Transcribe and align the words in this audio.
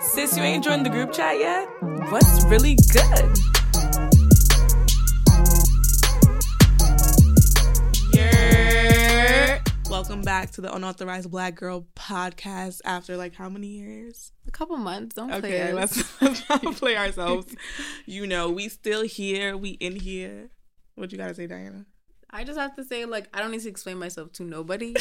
Sis, 0.00 0.36
you 0.36 0.42
ain't 0.42 0.64
joined 0.64 0.84
the 0.86 0.90
group 0.90 1.12
chat 1.12 1.38
yet? 1.38 1.68
What's 2.10 2.44
really 2.44 2.76
good? 2.92 4.38
Yeah. 8.12 9.60
Welcome 9.88 10.22
back 10.22 10.50
to 10.52 10.60
the 10.60 10.72
Unauthorized 10.74 11.30
Black 11.30 11.54
Girl 11.54 11.86
podcast 11.96 12.80
after 12.84 13.16
like 13.16 13.34
how 13.34 13.48
many 13.48 13.68
years? 13.68 14.32
A 14.46 14.50
couple 14.50 14.76
months. 14.76 15.14
Don't 15.14 15.28
play 15.28 15.38
Okay, 15.38 15.72
us. 15.72 15.74
let's, 15.74 16.22
let's 16.22 16.48
not 16.48 16.76
play 16.76 16.96
ourselves. 16.96 17.54
You 18.06 18.26
know, 18.26 18.50
we 18.50 18.68
still 18.68 19.02
here. 19.02 19.56
We 19.56 19.70
in 19.70 19.96
here. 19.96 20.50
What 20.94 21.10
you 21.12 21.18
gotta 21.18 21.34
say, 21.34 21.46
Diana? 21.46 21.86
I 22.30 22.44
just 22.44 22.58
have 22.58 22.76
to 22.76 22.84
say, 22.84 23.04
like, 23.06 23.28
I 23.32 23.40
don't 23.40 23.50
need 23.50 23.62
to 23.62 23.68
explain 23.68 23.98
myself 23.98 24.32
to 24.34 24.42
nobody. 24.42 24.94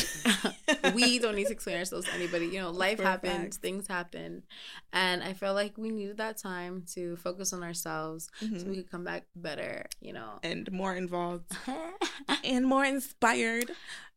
we 0.93 1.19
don't 1.19 1.35
need 1.35 1.47
to 1.47 1.51
explain 1.51 1.77
ourselves 1.77 2.07
to 2.07 2.13
anybody. 2.13 2.47
You 2.47 2.61
know, 2.61 2.71
life 2.71 2.99
happens, 2.99 3.57
things 3.57 3.87
happen, 3.87 4.43
and 4.93 5.21
I 5.23 5.33
feel 5.33 5.53
like 5.53 5.77
we 5.77 5.89
needed 5.89 6.17
that 6.17 6.37
time 6.37 6.83
to 6.93 7.17
focus 7.17 7.51
on 7.53 7.63
ourselves 7.63 8.29
so 8.39 8.45
Mhm. 8.47 8.67
we 8.67 8.75
could 8.77 8.89
come 8.91 9.03
back 9.03 9.25
better. 9.35 9.85
You 9.99 10.13
know. 10.13 10.39
And 10.43 10.71
more 10.71 10.95
involved. 10.95 11.51
and 12.43 12.65
more 12.65 12.85
inspired. 12.85 13.71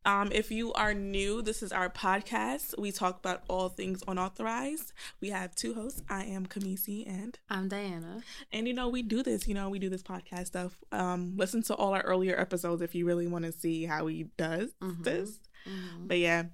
Um, 0.06 0.30
if 0.32 0.50
you 0.50 0.72
are 0.72 0.94
new, 0.94 1.42
this 1.42 1.62
is 1.62 1.72
our 1.72 1.90
podcast. 1.90 2.78
We 2.78 2.90
talk 2.90 3.18
about 3.18 3.42
all 3.48 3.68
things 3.68 4.02
unauthorized. 4.08 4.92
We 5.20 5.28
have 5.28 5.54
two 5.54 5.74
hosts. 5.74 6.00
I 6.08 6.24
am 6.24 6.46
Kamisi 6.46 7.06
and 7.06 7.38
I'm 7.50 7.68
Diana. 7.68 8.22
and 8.50 8.66
you 8.66 8.72
know 8.72 8.88
we 8.88 9.02
do 9.02 9.22
this. 9.22 9.46
You 9.46 9.52
know 9.54 9.68
we 9.68 9.78
do 9.78 9.90
this 9.90 10.02
podcast 10.02 10.46
stuff. 10.46 10.78
Um, 10.90 11.34
listen 11.36 11.62
to 11.64 11.74
all 11.74 11.92
our 11.92 12.00
earlier 12.00 12.38
episodes 12.40 12.80
if 12.80 12.94
you 12.94 13.04
really 13.04 13.26
want 13.26 13.44
to 13.44 13.52
see 13.52 13.84
how 13.84 14.06
he 14.06 14.24
does 14.38 14.70
Mhm. 14.80 15.04
this. 15.04 15.38
Mhm. 15.68 16.08
But 16.08 16.18
yeah, 16.18 16.44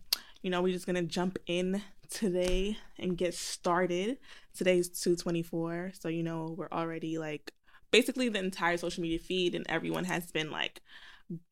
you 0.43 0.51
know 0.51 0.61
we're 0.61 0.73
just 0.75 0.87
gonna 0.87 1.03
jump 1.03 1.39
in 1.47 1.83
today 2.11 2.77
and 2.99 3.17
get 3.17 3.33
started. 3.35 4.19
Today's 4.57 4.89
two 4.89 5.15
twenty 5.15 5.43
four, 5.45 5.93
so 6.01 6.09
you 6.09 6.25
know 6.25 6.53
we're 6.59 6.71
already 6.73 7.17
like 7.17 7.53
basically 7.93 8.29
the 8.29 8.41
entire 8.41 8.77
social 8.77 9.03
media 9.03 9.21
feed 9.21 9.55
and 9.55 9.65
everyone 9.69 10.05
has 10.05 10.33
been 10.33 10.51
like 10.51 10.83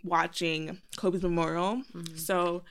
watching 0.02 0.78
Kobe's 0.96 1.22
memorial. 1.22 1.82
Mhm. 1.94 2.18
So 2.18 2.64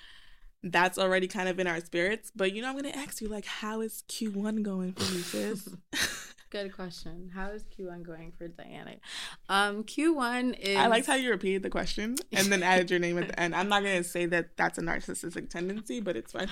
that's 0.63 0.97
already 0.97 1.27
kind 1.27 1.49
of 1.49 1.59
in 1.59 1.67
our 1.67 1.79
spirits. 1.81 2.31
But 2.35 2.53
you 2.53 2.61
know, 2.61 2.69
I'm 2.69 2.75
gonna 2.75 2.89
ask 2.89 3.21
you 3.21 3.27
like, 3.27 3.45
how 3.45 3.81
is 3.81 4.03
Q1 4.07 4.63
going 4.63 4.93
for 4.93 5.03
you, 5.13 5.21
sis? 5.21 5.69
Good 6.53 6.71
question. 6.71 7.31
How 7.33 7.49
is 7.49 7.63
Q1 7.63 8.03
going 8.03 8.31
for 8.37 8.47
Diana? 8.47 8.97
Um, 9.49 9.83
Q1 9.85 10.59
is. 10.59 10.77
I 10.77 10.85
liked 10.85 11.07
how 11.07 11.15
you 11.15 11.31
repeated 11.31 11.63
the 11.63 11.71
question 11.71 12.15
and 12.31 12.51
then 12.51 12.61
added 12.61 12.91
your 12.91 12.99
name 12.99 13.17
at 13.17 13.27
the 13.27 13.39
end. 13.39 13.55
I'm 13.55 13.67
not 13.67 13.81
gonna 13.81 14.03
say 14.03 14.27
that 14.27 14.55
that's 14.55 14.77
a 14.77 14.83
narcissistic 14.83 15.49
tendency, 15.49 15.99
but 15.99 16.15
it's 16.15 16.31
fine. 16.31 16.47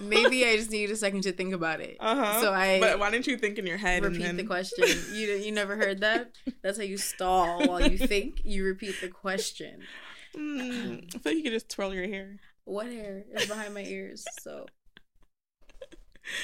Maybe 0.02 0.44
I 0.44 0.56
just 0.56 0.70
need 0.70 0.90
a 0.90 0.96
second 0.96 1.22
to 1.22 1.32
think 1.32 1.54
about 1.54 1.80
it. 1.80 1.96
Uh 1.98 2.14
huh. 2.14 2.40
So 2.42 2.52
I 2.52 2.78
But 2.78 2.98
why 2.98 3.10
didn't 3.10 3.26
you 3.26 3.38
think 3.38 3.56
in 3.56 3.66
your 3.66 3.78
head 3.78 4.04
repeat 4.04 4.16
and 4.16 4.24
then 4.26 4.36
the 4.36 4.44
question. 4.44 4.84
You 5.14 5.28
you 5.28 5.50
never 5.50 5.76
heard 5.76 6.00
that? 6.02 6.32
That's 6.62 6.76
how 6.76 6.84
you 6.84 6.98
stall 6.98 7.66
while 7.66 7.80
you 7.80 7.96
think. 7.96 8.42
You 8.44 8.64
repeat 8.64 8.96
the 9.00 9.08
question. 9.08 9.80
Mm, 10.36 11.06
I 11.06 11.18
feel 11.20 11.20
like 11.24 11.36
you 11.36 11.42
could 11.42 11.52
just 11.52 11.70
twirl 11.70 11.94
your 11.94 12.06
hair. 12.06 12.36
What 12.66 12.88
hair 12.88 13.24
is 13.32 13.46
behind 13.46 13.72
my 13.72 13.84
ears? 13.84 14.26
So 14.42 14.66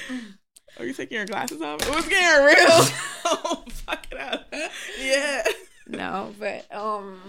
Are 0.77 0.85
you 0.85 0.93
taking 0.93 1.17
your 1.17 1.25
glasses 1.25 1.61
off? 1.61 1.81
It 1.81 1.95
was 1.95 2.07
getting 2.07 2.45
real. 2.45 2.87
oh, 3.25 3.63
fuck 3.69 4.07
it 4.11 4.19
up. 4.19 4.53
Yeah. 4.99 5.43
no, 5.87 6.33
but 6.37 6.65
um, 6.75 7.19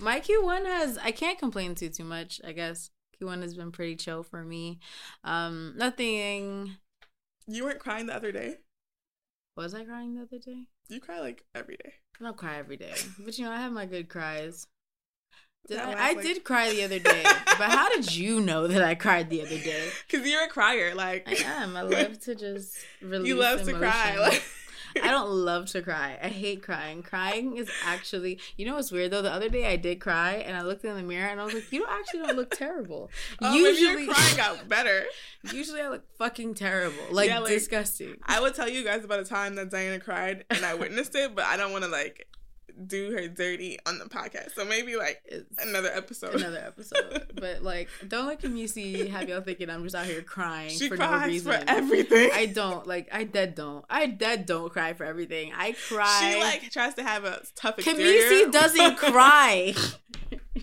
my 0.00 0.20
Q1 0.20 0.66
has 0.66 0.98
I 0.98 1.12
can't 1.12 1.38
complain 1.38 1.74
too 1.74 1.88
too 1.88 2.04
much. 2.04 2.40
I 2.44 2.52
guess 2.52 2.90
Q1 3.20 3.42
has 3.42 3.54
been 3.54 3.72
pretty 3.72 3.96
chill 3.96 4.22
for 4.22 4.42
me. 4.42 4.80
Um, 5.24 5.74
nothing. 5.76 6.76
You 7.46 7.64
weren't 7.64 7.78
crying 7.78 8.06
the 8.06 8.14
other 8.16 8.32
day. 8.32 8.56
Was 9.56 9.74
I 9.74 9.84
crying 9.84 10.14
the 10.14 10.22
other 10.22 10.38
day? 10.38 10.64
You 10.88 11.00
cry 11.00 11.20
like 11.20 11.44
every 11.54 11.76
day. 11.76 11.94
I 12.20 12.24
don't 12.24 12.36
cry 12.36 12.56
every 12.56 12.76
day, 12.76 12.94
but 13.18 13.38
you 13.38 13.44
know 13.44 13.52
I 13.52 13.56
have 13.60 13.72
my 13.72 13.86
good 13.86 14.08
cries. 14.08 14.66
Did 15.68 15.78
I, 15.78 15.92
I 15.92 16.12
like- 16.12 16.22
did 16.22 16.44
cry 16.44 16.70
the 16.70 16.84
other 16.84 16.98
day, 16.98 17.22
but 17.24 17.70
how 17.70 17.88
did 17.88 18.14
you 18.14 18.40
know 18.40 18.66
that 18.68 18.82
I 18.82 18.94
cried 18.94 19.30
the 19.30 19.42
other 19.42 19.58
day? 19.58 19.88
Cause 20.10 20.26
you're 20.26 20.44
a 20.44 20.48
crier. 20.48 20.94
Like 20.94 21.28
I 21.28 21.62
am. 21.62 21.76
I 21.76 21.82
love 21.82 22.20
to 22.20 22.34
just 22.34 22.76
release. 23.02 23.28
you 23.28 23.34
love 23.36 23.62
to 23.64 23.72
cry. 23.72 24.16
Like 24.18 24.42
I 25.02 25.10
don't 25.10 25.28
love 25.30 25.66
to 25.72 25.82
cry. 25.82 26.18
I 26.22 26.28
hate 26.28 26.62
crying. 26.62 27.02
Crying 27.02 27.56
is 27.58 27.68
actually, 27.84 28.40
you 28.56 28.64
know 28.64 28.76
what's 28.76 28.90
weird 28.90 29.10
though? 29.10 29.20
The 29.20 29.30
other 29.32 29.50
day 29.50 29.66
I 29.66 29.76
did 29.76 30.00
cry 30.00 30.34
and 30.36 30.56
I 30.56 30.62
looked 30.62 30.84
in 30.86 30.96
the 30.96 31.02
mirror 31.02 31.28
and 31.28 31.38
I 31.38 31.44
was 31.44 31.52
like, 31.52 31.70
you 31.70 31.80
don't 31.80 31.90
actually 31.90 32.20
don't 32.20 32.36
look 32.36 32.54
terrible. 32.56 33.10
Oh, 33.42 33.54
usually, 33.54 34.04
your 34.04 34.14
crying 34.14 34.36
got 34.38 34.68
better. 34.70 35.04
usually 35.52 35.82
I 35.82 35.88
look 35.90 36.04
fucking 36.16 36.54
terrible, 36.54 36.96
like, 37.10 37.28
Yeah, 37.28 37.40
like- 37.40 37.50
disgusting. 37.50 38.16
I 38.24 38.40
would 38.40 38.54
tell 38.54 38.70
you 38.70 38.84
guys 38.84 39.04
about 39.04 39.20
a 39.20 39.24
time 39.24 39.56
that 39.56 39.70
Diana 39.70 40.00
cried 40.00 40.44
and 40.48 40.64
I 40.64 40.72
witnessed 40.74 41.14
it, 41.14 41.34
but 41.34 41.44
I 41.44 41.58
don't 41.58 41.72
want 41.72 41.84
to 41.84 41.90
like 41.90 42.26
do 42.86 43.12
her 43.12 43.28
dirty 43.28 43.78
on 43.86 43.98
the 43.98 44.04
podcast. 44.06 44.52
So 44.54 44.64
maybe 44.64 44.96
like 44.96 45.22
It's 45.24 45.44
another 45.64 45.90
episode. 45.92 46.34
another 46.34 46.62
episode, 46.66 47.32
but 47.40 47.62
like, 47.62 47.88
don't 48.06 48.26
let 48.26 48.40
Kamisi 48.40 49.08
have 49.10 49.28
y'all 49.28 49.40
thinking 49.40 49.70
I'm 49.70 49.82
just 49.84 49.94
out 49.94 50.06
here 50.06 50.22
crying 50.22 50.70
she 50.70 50.88
for 50.88 50.96
no 50.96 51.24
reason. 51.24 51.52
for 51.52 51.64
everything. 51.66 52.30
I 52.34 52.46
don't 52.46 52.86
like. 52.86 53.08
I 53.12 53.24
dead 53.24 53.54
don't. 53.54 53.84
I 53.88 54.06
dead 54.06 54.46
don't 54.46 54.70
cry 54.72 54.92
for 54.94 55.04
everything. 55.04 55.52
I 55.56 55.72
cry. 55.88 56.30
She 56.34 56.40
like 56.40 56.70
tries 56.70 56.94
to 56.94 57.02
have 57.02 57.24
a 57.24 57.42
tough 57.54 57.78
exterior. 57.78 58.22
Kamisi 58.46 58.52
doesn't 58.52 58.96
cry. 58.98 59.74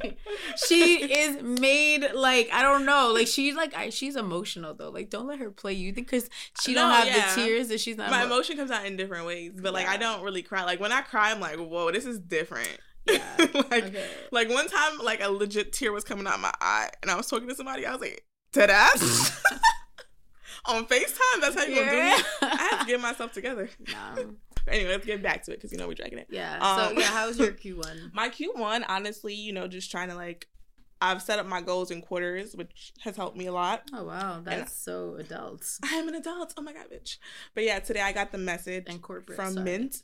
she 0.67 1.11
is 1.13 1.41
made 1.41 2.07
like 2.13 2.49
I 2.51 2.61
don't 2.61 2.85
know, 2.85 3.11
like 3.13 3.27
she's 3.27 3.55
like 3.55 3.75
I, 3.75 3.89
she's 3.89 4.15
emotional 4.15 4.73
though. 4.73 4.89
Like 4.89 5.09
don't 5.09 5.27
let 5.27 5.39
her 5.39 5.51
play 5.51 5.73
you 5.73 5.93
because 5.93 6.29
she 6.61 6.73
don't 6.73 6.91
have 6.91 7.07
yeah. 7.07 7.33
the 7.35 7.41
tears 7.41 7.67
that 7.69 7.79
she's 7.79 7.97
not. 7.97 8.09
My 8.09 8.23
emo- 8.23 8.33
emotion 8.33 8.57
comes 8.57 8.71
out 8.71 8.85
in 8.85 8.97
different 8.97 9.25
ways, 9.25 9.53
but 9.55 9.73
like 9.73 9.87
I 9.87 9.97
don't 9.97 10.23
really 10.23 10.41
cry. 10.41 10.63
Like 10.63 10.79
when 10.79 10.91
I 10.91 11.01
cry, 11.01 11.31
I'm 11.31 11.39
like, 11.39 11.57
whoa, 11.57 11.91
this 11.91 12.05
is 12.05 12.19
different. 12.19 12.77
Yeah. 13.05 13.21
like, 13.37 13.85
Okay. 13.85 14.05
like 14.31 14.49
one 14.49 14.67
time, 14.67 14.99
like 15.03 15.21
a 15.21 15.29
legit 15.29 15.73
tear 15.73 15.91
was 15.91 16.03
coming 16.03 16.27
out 16.27 16.39
my 16.39 16.53
eye, 16.61 16.89
and 17.01 17.11
I 17.11 17.15
was 17.15 17.27
talking 17.27 17.47
to 17.49 17.55
somebody. 17.55 17.85
I 17.85 17.91
was 17.91 18.01
like, 18.01 18.23
ass 18.57 19.41
on 20.65 20.85
Facetime. 20.85 21.41
That's 21.41 21.55
how 21.55 21.63
you 21.65 21.75
gonna 21.75 21.91
do 21.91 21.97
Yeah. 21.97 22.17
me. 22.17 22.23
I 22.43 22.67
have 22.71 22.79
to 22.81 22.85
get 22.85 23.01
myself 23.01 23.33
together. 23.33 23.69
Nah. 23.91 24.23
Anyway, 24.67 24.91
let's 24.91 25.05
get 25.05 25.21
back 25.21 25.43
to 25.43 25.51
it 25.51 25.55
because 25.57 25.71
you 25.71 25.77
know 25.77 25.87
we're 25.87 25.93
dragging 25.93 26.19
it. 26.19 26.27
Yeah. 26.29 26.57
Um, 26.59 26.95
so 26.95 26.99
yeah, 26.99 27.07
how 27.07 27.27
was 27.27 27.37
your 27.37 27.51
Q 27.63 27.77
one? 27.77 28.11
My 28.13 28.29
Q1, 28.29 28.85
honestly, 28.87 29.33
you 29.33 29.51
know, 29.53 29.67
just 29.67 29.91
trying 29.91 30.09
to 30.09 30.15
like, 30.15 30.47
I've 31.01 31.21
set 31.21 31.37
up 31.39 31.45
my 31.45 31.61
goals 31.61 31.91
in 31.91 32.01
quarters, 32.01 32.55
which 32.55 32.93
has 33.01 33.17
helped 33.17 33.35
me 33.37 33.47
a 33.47 33.51
lot. 33.51 33.83
Oh 33.93 34.05
wow, 34.05 34.41
that's 34.43 34.75
so 34.75 35.15
adult 35.19 35.65
I 35.83 35.95
am 35.95 36.07
an 36.07 36.15
adult. 36.15 36.53
Oh 36.57 36.61
my 36.61 36.73
god, 36.73 36.85
bitch. 36.93 37.17
But 37.53 37.65
yeah, 37.65 37.79
today 37.79 38.01
I 38.01 38.11
got 38.13 38.31
the 38.31 38.37
message 38.37 38.85
and 38.87 39.03
from 39.35 39.53
sorry. 39.53 39.63
Mint 39.65 39.97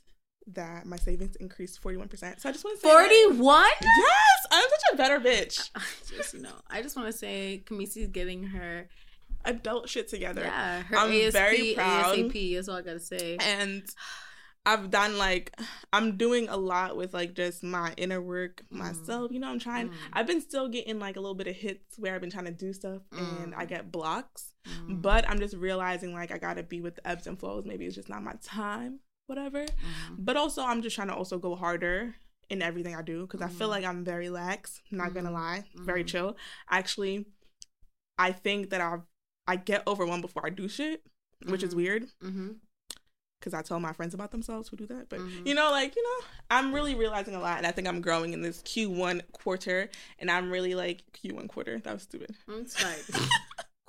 that 0.54 0.84
my 0.84 0.96
savings 0.96 1.36
increased 1.36 1.80
41%. 1.82 2.40
So 2.40 2.48
I 2.48 2.52
just 2.52 2.64
want 2.64 2.80
to 2.80 2.86
say 2.86 2.88
Forty 2.90 3.40
one. 3.40 3.70
Yes, 3.80 4.46
I'm 4.50 4.68
such 4.68 4.82
a 4.94 4.96
better 4.96 5.20
bitch. 5.20 5.70
I 5.76 5.82
Just 6.16 6.34
you 6.34 6.40
know, 6.42 6.54
I 6.68 6.82
just 6.82 6.96
want 6.96 7.10
to 7.10 7.16
say 7.16 7.62
Kamisi's 7.66 8.08
getting 8.08 8.42
her 8.44 8.88
Adult 9.44 9.88
shit 9.88 10.08
together. 10.08 10.42
yeah 10.42 10.82
her 10.82 10.96
I'm 10.98 11.12
ASP 11.12 11.32
very 11.32 11.74
proud. 11.74 12.14
ASAP. 12.16 12.54
That's 12.56 12.68
all 12.68 12.76
I 12.76 12.82
gotta 12.82 13.00
say. 13.00 13.38
And 13.40 13.82
I've 14.72 14.90
done 14.90 15.18
like 15.18 15.54
I'm 15.92 16.16
doing 16.16 16.48
a 16.48 16.56
lot 16.56 16.96
with 16.96 17.12
like 17.12 17.34
just 17.34 17.62
my 17.62 17.92
inner 17.96 18.20
work 18.20 18.62
Mm. 18.72 18.78
myself. 18.78 19.32
You 19.32 19.40
know, 19.40 19.48
I'm 19.48 19.58
trying 19.58 19.88
Mm. 19.88 19.94
I've 20.12 20.26
been 20.26 20.40
still 20.40 20.68
getting 20.68 20.98
like 20.98 21.16
a 21.16 21.20
little 21.20 21.34
bit 21.34 21.46
of 21.48 21.56
hits 21.56 21.98
where 21.98 22.14
I've 22.14 22.20
been 22.20 22.30
trying 22.30 22.44
to 22.46 22.50
do 22.52 22.72
stuff 22.72 23.02
and 23.12 23.52
Mm. 23.52 23.56
I 23.56 23.64
get 23.64 23.90
blocks. 23.90 24.52
Mm. 24.66 25.02
But 25.02 25.28
I'm 25.28 25.38
just 25.38 25.56
realizing 25.56 26.12
like 26.12 26.30
I 26.30 26.38
gotta 26.38 26.62
be 26.62 26.80
with 26.80 26.94
the 26.96 27.06
ebbs 27.06 27.26
and 27.26 27.38
flows. 27.38 27.64
Maybe 27.66 27.86
it's 27.86 27.94
just 27.96 28.08
not 28.08 28.22
my 28.22 28.34
time, 28.42 29.00
whatever. 29.26 29.64
Mhm. 29.64 30.16
But 30.18 30.36
also 30.36 30.62
I'm 30.62 30.82
just 30.82 30.94
trying 30.96 31.08
to 31.08 31.14
also 31.14 31.38
go 31.38 31.56
harder 31.56 32.14
in 32.48 32.62
everything 32.62 32.94
I 32.96 33.02
do 33.02 33.22
because 33.26 33.42
I 33.42 33.48
feel 33.48 33.68
like 33.68 33.84
I'm 33.84 34.04
very 34.04 34.28
lax, 34.28 34.82
not 34.90 35.14
gonna 35.14 35.30
Mhm. 35.30 35.34
lie, 35.34 35.64
very 35.74 36.02
Mhm. 36.04 36.08
chill. 36.08 36.36
Actually, 36.68 37.26
I 38.18 38.32
think 38.32 38.70
that 38.70 38.80
I 38.80 39.00
I 39.46 39.56
get 39.56 39.82
overwhelmed 39.86 40.22
before 40.22 40.46
I 40.46 40.50
do 40.50 40.68
shit, 40.68 41.04
which 41.46 41.64
is 41.64 41.74
weird 41.74 42.08
Mhm. 42.22 42.58
Because 43.40 43.54
I 43.54 43.62
tell 43.62 43.80
my 43.80 43.92
friends 43.94 44.12
about 44.14 44.30
themselves 44.30 44.68
who 44.68 44.76
do 44.76 44.86
that. 44.88 45.08
But 45.08 45.20
Mhm. 45.20 45.46
you 45.46 45.54
know, 45.54 45.70
like 45.70 45.96
you 45.96 46.02
know, 46.02 46.26
I'm 46.50 46.72
really 46.74 46.94
realizing 46.94 47.34
a 47.34 47.40
lot, 47.40 47.56
and 47.58 47.66
I 47.66 47.70
think 47.72 47.88
I'm 47.88 48.00
growing 48.02 48.32
in 48.34 48.42
this 48.42 48.62
Q1 48.62 49.22
quarter, 49.32 49.88
and 50.18 50.30
I'm 50.30 50.50
really 50.50 50.74
like 50.74 51.02
Q1 51.12 51.48
quarter. 51.48 51.78
That 51.80 51.94
was 51.94 52.02
stupid. 52.02 52.36
It's 52.48 52.82
like 52.84 53.22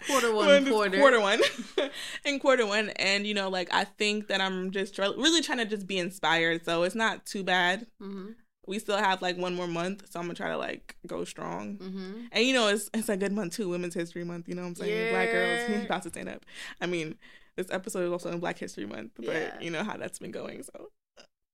quarter 0.08 0.34
one 0.34 0.66
quarter. 0.68 0.98
quarter 0.98 1.20
one, 1.20 1.42
in 2.26 2.40
quarter 2.40 2.66
one, 2.66 2.90
and 2.92 3.28
you 3.28 3.34
know, 3.34 3.50
like 3.50 3.70
I 3.74 3.84
think 3.84 4.28
that 4.28 4.42
I'm 4.42 4.72
just 4.72 4.98
really 4.98 5.42
trying 5.42 5.60
to 5.60 5.66
just 5.66 5.86
be 5.86 5.98
inspired. 6.00 6.66
So 6.66 6.84
it's 6.84 6.96
not 6.96 7.26
too 7.26 7.44
bad. 7.44 7.88
Mhm. 8.02 8.36
We 8.68 8.78
still 8.80 8.98
have 8.98 9.22
like 9.22 9.38
one 9.38 9.56
more 9.56 9.68
month, 9.68 10.10
so 10.10 10.20
I'm 10.20 10.26
gonna 10.28 10.36
try 10.36 10.50
to 10.50 10.58
like 10.58 10.96
go 11.08 11.26
strong. 11.26 11.78
Mhm. 11.78 12.28
And 12.32 12.46
you 12.46 12.54
know, 12.54 12.68
it's 12.68 12.90
it's 12.94 13.10
a 13.10 13.18
good 13.18 13.32
month 13.34 13.56
too, 13.56 13.68
Women's 13.70 13.96
History 13.96 14.24
Month. 14.24 14.48
You 14.48 14.56
know 14.56 14.62
what 14.62 14.70
I'm 14.70 14.76
saying? 14.76 15.12
Black 15.12 15.32
girls 15.32 15.86
about 15.86 16.04
to 16.04 16.10
stand 16.10 16.30
up. 16.30 16.46
I 16.80 16.86
mean, 16.86 17.18
this 17.62 17.72
episode 17.72 18.06
is 18.06 18.12
also 18.12 18.32
in 18.32 18.40
Black 18.40 18.58
History 18.58 18.86
Month, 18.86 19.12
but 19.18 19.26
Yeah. 19.26 19.60
you 19.60 19.70
know 19.72 19.84
how 19.84 19.98
that's 19.98 20.20
been 20.20 20.32
going. 20.32 20.64
So, 20.64 20.92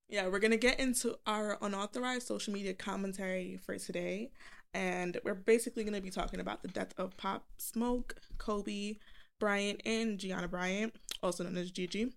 yeah, 0.09 0.27
we're 0.27 0.39
gonna 0.39 0.57
get 0.57 0.79
into 0.79 1.17
our 1.25 1.57
unauthorized 1.61 2.27
social 2.27 2.53
media 2.53 2.73
commentary 2.73 3.57
for 3.57 3.77
today, 3.77 4.31
and 4.73 5.19
we're 5.23 5.33
basically 5.35 5.83
gonna 5.83 6.01
be 6.01 6.09
talking 6.09 6.39
about 6.39 6.61
the 6.61 6.69
death 6.69 6.93
of 6.97 7.17
Pop 7.17 7.47
Smoke, 7.57 8.15
Kobe 8.37 8.97
Bryant, 9.39 9.81
and 9.85 10.17
Gianna 10.17 10.47
Bryant. 10.47 10.95
also 11.23 11.43
known 11.43 11.57
as 11.57 11.71
Gigi. 11.71 12.13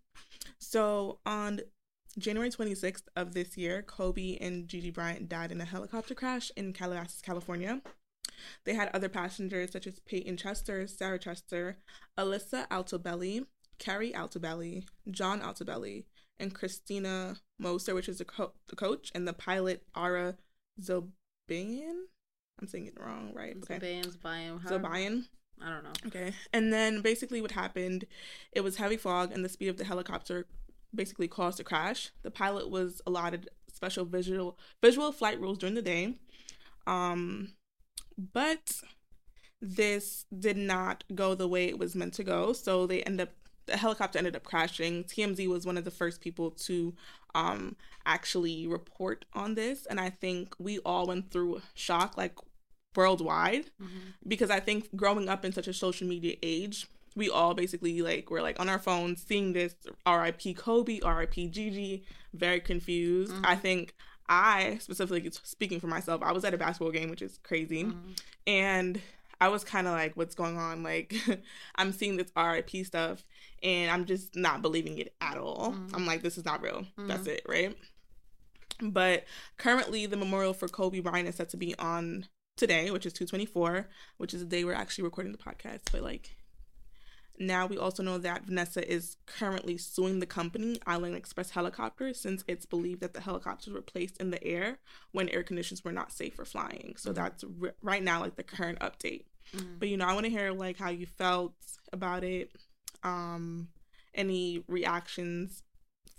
So 0.58 1.20
on 1.24 1.60
January 2.18 2.50
26th 2.50 3.08
of 3.16 3.32
this 3.32 3.56
year, 3.56 3.82
Kobe 3.82 4.36
and 4.38 4.68
Gigi 4.68 4.90
Bryant 4.90 5.26
died 5.28 5.50
in 5.50 5.60
a 5.60 5.64
helicopter 5.64 6.14
crash 6.14 6.52
in 6.54 6.74
Calabasas, 6.74 7.22
California. 7.22 7.80
They 8.64 8.74
had 8.74 8.90
other 8.92 9.08
passengers 9.08 9.70
such 9.72 9.86
as 9.86 10.00
Peyton 10.00 10.36
Chester, 10.36 10.86
Sarah 10.86 11.18
Chester, 11.18 11.78
Alyssa 12.18 12.68
Altobelli, 12.68 13.46
Keri 13.80 14.12
Altobelli, 14.12 14.84
John 15.10 15.40
Altobelli, 15.40 16.04
and 16.38 16.54
Christina 16.54 17.36
Mauser, 17.60 17.94
which 17.94 18.08
is 18.08 18.18
the, 18.18 18.24
co- 18.24 18.52
the 18.68 18.76
coach, 18.76 19.10
and 19.14 19.26
the 19.26 19.32
pilot 19.32 19.82
Ara 19.96 20.36
Zobayan. 20.80 22.04
I'm 22.60 22.68
saying 22.68 22.86
it 22.86 23.00
wrong, 23.00 23.32
right? 23.34 23.56
Okay. 23.56 23.78
Zobayan. 24.70 25.24
I 25.62 25.68
don't 25.70 25.84
know. 25.84 25.92
Okay. 26.06 26.32
And 26.52 26.72
then 26.72 27.00
basically 27.00 27.40
what 27.40 27.52
happened, 27.52 28.06
it 28.52 28.62
was 28.62 28.76
heavy 28.76 28.96
fog 28.96 29.32
and 29.32 29.44
the 29.44 29.48
speed 29.48 29.68
of 29.68 29.76
the 29.76 29.84
helicopter 29.84 30.46
basically 30.94 31.28
caused 31.28 31.58
the 31.58 31.64
crash. 31.64 32.10
The 32.22 32.30
pilot 32.30 32.70
was 32.70 33.00
allotted 33.06 33.48
special 33.72 34.04
visual 34.04 34.58
visual 34.82 35.12
flight 35.12 35.40
rules 35.40 35.58
during 35.58 35.74
the 35.74 35.82
day. 35.82 36.16
Um 36.86 37.52
but 38.32 38.80
this 39.60 40.24
did 40.36 40.56
not 40.56 41.04
go 41.14 41.34
the 41.34 41.48
way 41.48 41.66
it 41.66 41.78
was 41.78 41.94
meant 41.94 42.14
to 42.14 42.24
go. 42.24 42.52
So 42.52 42.86
they 42.86 43.02
end 43.02 43.20
up 43.20 43.30
the 43.70 43.76
helicopter 43.76 44.18
ended 44.18 44.36
up 44.36 44.44
crashing. 44.44 45.04
TMZ 45.04 45.46
was 45.48 45.66
one 45.66 45.78
of 45.78 45.84
the 45.84 45.90
first 45.90 46.20
people 46.20 46.50
to 46.52 46.94
um 47.34 47.76
actually 48.04 48.66
report 48.66 49.24
on 49.34 49.54
this 49.54 49.86
and 49.86 50.00
I 50.00 50.10
think 50.10 50.54
we 50.58 50.80
all 50.80 51.06
went 51.06 51.30
through 51.30 51.62
shock 51.74 52.16
like 52.16 52.34
worldwide 52.96 53.66
mm-hmm. 53.80 54.10
because 54.26 54.50
I 54.50 54.60
think 54.60 54.94
growing 54.96 55.28
up 55.28 55.44
in 55.44 55.52
such 55.52 55.68
a 55.68 55.72
social 55.72 56.08
media 56.08 56.36
age, 56.42 56.88
we 57.16 57.30
all 57.30 57.54
basically 57.54 58.02
like 58.02 58.30
we're 58.30 58.42
like 58.42 58.60
on 58.60 58.68
our 58.68 58.78
phones 58.78 59.22
seeing 59.22 59.52
this 59.52 59.74
RIP 60.06 60.56
Kobe, 60.56 61.00
RIP 61.04 61.34
Gigi, 61.50 62.04
very 62.34 62.60
confused. 62.60 63.32
Mm-hmm. 63.32 63.46
I 63.46 63.56
think 63.56 63.94
I 64.28 64.78
specifically 64.80 65.28
speaking 65.42 65.80
for 65.80 65.88
myself, 65.88 66.22
I 66.22 66.32
was 66.32 66.44
at 66.44 66.54
a 66.54 66.58
basketball 66.58 66.92
game, 66.92 67.10
which 67.10 67.22
is 67.22 67.38
crazy, 67.42 67.84
mm-hmm. 67.84 68.10
and 68.46 69.00
I 69.40 69.48
was 69.48 69.64
kind 69.64 69.86
of 69.86 69.94
like, 69.94 70.16
what's 70.16 70.34
going 70.34 70.58
on? 70.58 70.82
Like, 70.82 71.14
I'm 71.76 71.92
seeing 71.92 72.16
this 72.16 72.30
RIP 72.36 72.84
stuff, 72.84 73.24
and 73.62 73.90
I'm 73.90 74.04
just 74.04 74.36
not 74.36 74.62
believing 74.62 74.98
it 74.98 75.14
at 75.20 75.36
all. 75.36 75.72
Mm-hmm. 75.72 75.94
I'm 75.94 76.06
like, 76.06 76.22
this 76.22 76.38
is 76.38 76.44
not 76.44 76.62
real. 76.62 76.86
That's 76.96 77.22
mm-hmm. 77.22 77.30
it, 77.30 77.42
right? 77.46 77.76
But 78.82 79.24
currently, 79.58 80.06
the 80.06 80.16
memorial 80.16 80.54
for 80.54 80.68
Kobe 80.68 81.00
Bryant 81.00 81.28
is 81.28 81.34
set 81.34 81.50
to 81.50 81.56
be 81.56 81.76
on 81.78 82.26
today, 82.56 82.90
which 82.90 83.06
is 83.06 83.12
224, 83.12 83.88
which 84.18 84.34
is 84.34 84.40
the 84.40 84.46
day 84.46 84.64
we're 84.64 84.72
actually 84.72 85.04
recording 85.04 85.32
the 85.32 85.38
podcast. 85.38 85.92
But 85.92 86.02
like 86.02 86.36
now 87.40 87.66
we 87.66 87.78
also 87.78 88.02
know 88.02 88.18
that 88.18 88.44
Vanessa 88.44 88.88
is 88.88 89.16
currently 89.26 89.78
suing 89.78 90.20
the 90.20 90.26
company 90.26 90.78
Island 90.86 91.16
Express 91.16 91.50
Helicopters 91.50 92.20
since 92.20 92.44
it's 92.46 92.66
believed 92.66 93.00
that 93.00 93.14
the 93.14 93.20
helicopters 93.22 93.72
were 93.72 93.80
placed 93.80 94.18
in 94.18 94.30
the 94.30 94.44
air 94.44 94.78
when 95.12 95.30
air 95.30 95.42
conditions 95.42 95.82
were 95.82 95.90
not 95.90 96.12
safe 96.12 96.34
for 96.34 96.44
flying. 96.44 96.94
So 96.98 97.10
mm-hmm. 97.10 97.22
that's 97.22 97.44
r- 97.62 97.74
right 97.82 98.02
now 98.02 98.20
like 98.20 98.36
the 98.36 98.42
current 98.42 98.78
update. 98.80 99.24
Mm-hmm. 99.56 99.78
But 99.78 99.88
you 99.88 99.96
know, 99.96 100.04
I 100.04 100.12
want 100.12 100.26
to 100.26 100.30
hear 100.30 100.52
like 100.52 100.78
how 100.78 100.90
you 100.90 101.06
felt 101.06 101.54
about 101.92 102.24
it. 102.24 102.52
Um 103.02 103.68
any 104.14 104.64
reactions 104.68 105.62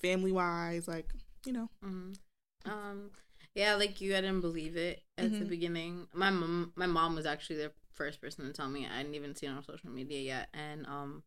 family 0.02 0.32
wise 0.32 0.88
like, 0.88 1.08
you 1.46 1.54
know. 1.54 1.70
Mm-hmm. 1.86 2.72
Um 2.72 3.12
yeah, 3.56 3.76
like 3.76 4.00
you, 4.00 4.16
I 4.16 4.22
didn't 4.22 4.42
believe 4.42 4.78
it 4.78 5.04
at 5.18 5.26
mm-hmm. 5.26 5.40
the 5.40 5.46
beginning. 5.46 6.08
My 6.14 6.30
mom, 6.30 6.72
my 6.76 6.86
mom 6.86 7.16
was 7.16 7.26
actually 7.26 7.58
the 7.58 7.72
first 7.92 8.22
person 8.22 8.46
to 8.46 8.54
tell 8.54 8.70
me. 8.70 8.88
I 8.88 9.02
didn't 9.02 9.16
even 9.16 9.36
see 9.36 9.46
it 9.46 9.50
on 9.50 9.64
social 9.64 9.90
media 9.90 10.22
yet, 10.22 10.48
and 10.54 10.86
um, 10.86 11.24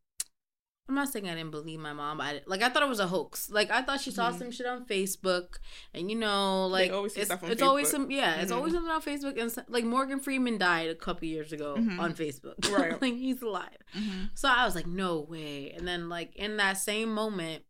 I'm 0.87 0.95
not 0.95 1.09
saying 1.09 1.27
I 1.27 1.35
didn't 1.35 1.51
believe 1.51 1.81
my 1.81 1.95
mom, 1.95 2.19
but 2.19 2.25
I, 2.25 2.41
like 2.47 2.61
I 2.61 2.69
thought 2.69 2.83
it 2.83 2.89
was 2.89 3.01
a 3.01 3.07
hoax. 3.07 3.49
Like 3.49 3.71
I 3.71 3.81
thought 3.81 4.03
she 4.03 4.11
saw 4.11 4.29
mm-hmm. 4.29 4.39
some 4.39 4.51
shit 4.51 4.67
on 4.67 4.85
Facebook, 4.85 5.57
and 5.95 6.11
you 6.11 6.17
know, 6.17 6.67
like 6.67 6.91
it's, 6.93 7.17
it's 7.17 7.31
Facebook. 7.31 7.63
always 7.63 7.91
some 7.91 8.11
yeah, 8.11 8.35
mm-hmm. 8.35 8.43
it's 8.43 8.53
always 8.53 8.75
something 8.75 8.91
on 8.91 9.01
Facebook. 9.01 9.41
And 9.41 9.73
like 9.73 9.85
Morgan 9.85 10.21
Freeman 10.21 10.59
died 10.59 10.91
a 10.91 10.95
couple 10.95 11.27
years 11.27 11.53
ago 11.55 11.77
mm-hmm. 11.79 11.99
on 11.99 12.13
Facebook, 12.13 12.71
right? 12.79 13.01
like 13.01 13.15
he's 13.15 13.41
alive. 13.41 13.79
Mm-hmm. 13.97 14.25
So 14.35 14.49
I 14.49 14.67
was 14.67 14.75
like, 14.75 14.87
no 14.87 15.21
way. 15.21 15.71
And 15.71 15.89
then 15.89 16.11
like 16.11 16.37
in 16.37 16.59
that 16.59 16.75
same 16.75 17.15
moment 17.15 17.63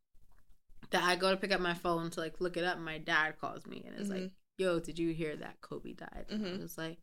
that 0.90 1.04
I 1.04 1.14
go 1.14 1.30
to 1.30 1.36
pick 1.36 1.52
up 1.52 1.60
my 1.60 1.74
phone 1.74 2.10
to 2.10 2.20
like 2.20 2.40
look 2.40 2.56
it 2.56 2.64
up, 2.64 2.80
my 2.80 2.98
dad 2.98 3.38
calls 3.40 3.64
me 3.64 3.84
and 3.86 3.96
it's 3.96 4.10
like, 4.10 4.32
yo, 4.58 4.80
did 4.80 4.98
you 4.98 5.12
hear 5.12 5.36
that 5.36 5.60
Kobe 5.60 5.92
died? 5.92 6.26
Mm-hmm. 6.32 6.58
I 6.58 6.62
was 6.62 6.76
like, 6.76 6.98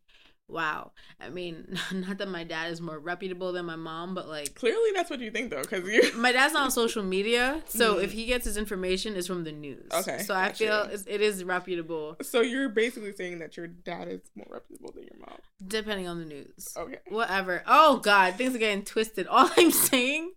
wow. 0.48 0.92
I 1.20 1.28
mean, 1.28 1.78
not 1.92 2.18
that 2.18 2.28
my 2.28 2.44
dad 2.44 2.70
is 2.70 2.80
more 2.80 2.98
reputable 2.98 3.52
than 3.52 3.66
my 3.66 3.76
mom, 3.76 4.14
but 4.14 4.28
like 4.28 4.54
clearly 4.54 4.90
that's 4.94 5.10
what 5.10 5.20
you 5.20 5.30
think 5.30 5.50
though, 5.50 5.62
because 5.62 5.88
you 5.88 6.12
my 6.16 6.32
dad's 6.32 6.54
not 6.54 6.64
on 6.64 6.70
social 6.82 7.02
media, 7.02 7.62
so 7.66 7.96
mm. 7.96 8.04
if 8.04 8.12
he 8.12 8.26
gets 8.26 8.44
his 8.44 8.56
information, 8.56 9.16
it's 9.16 9.26
from 9.26 9.44
the 9.44 9.52
news. 9.52 9.90
Okay, 9.92 10.18
so 10.18 10.34
I 10.34 10.52
feel 10.52 10.88
it 11.06 11.20
is 11.20 11.44
reputable. 11.44 12.16
So 12.22 12.40
you're 12.40 12.68
basically 12.68 13.12
saying 13.12 13.38
that 13.40 13.56
your 13.56 13.66
dad 13.66 14.08
is 14.08 14.20
more 14.34 14.46
reputable 14.50 14.92
than 14.92 15.04
your 15.04 15.20
mom, 15.20 15.38
depending 15.66 16.08
on 16.08 16.18
the 16.18 16.26
news. 16.26 16.74
Okay, 16.76 16.98
whatever. 17.08 17.62
Oh 17.66 17.98
God, 17.98 18.34
things 18.34 18.54
are 18.54 18.58
getting 18.58 18.84
twisted. 18.84 19.26
All 19.26 19.50
I'm 19.56 19.70
saying 19.70 20.32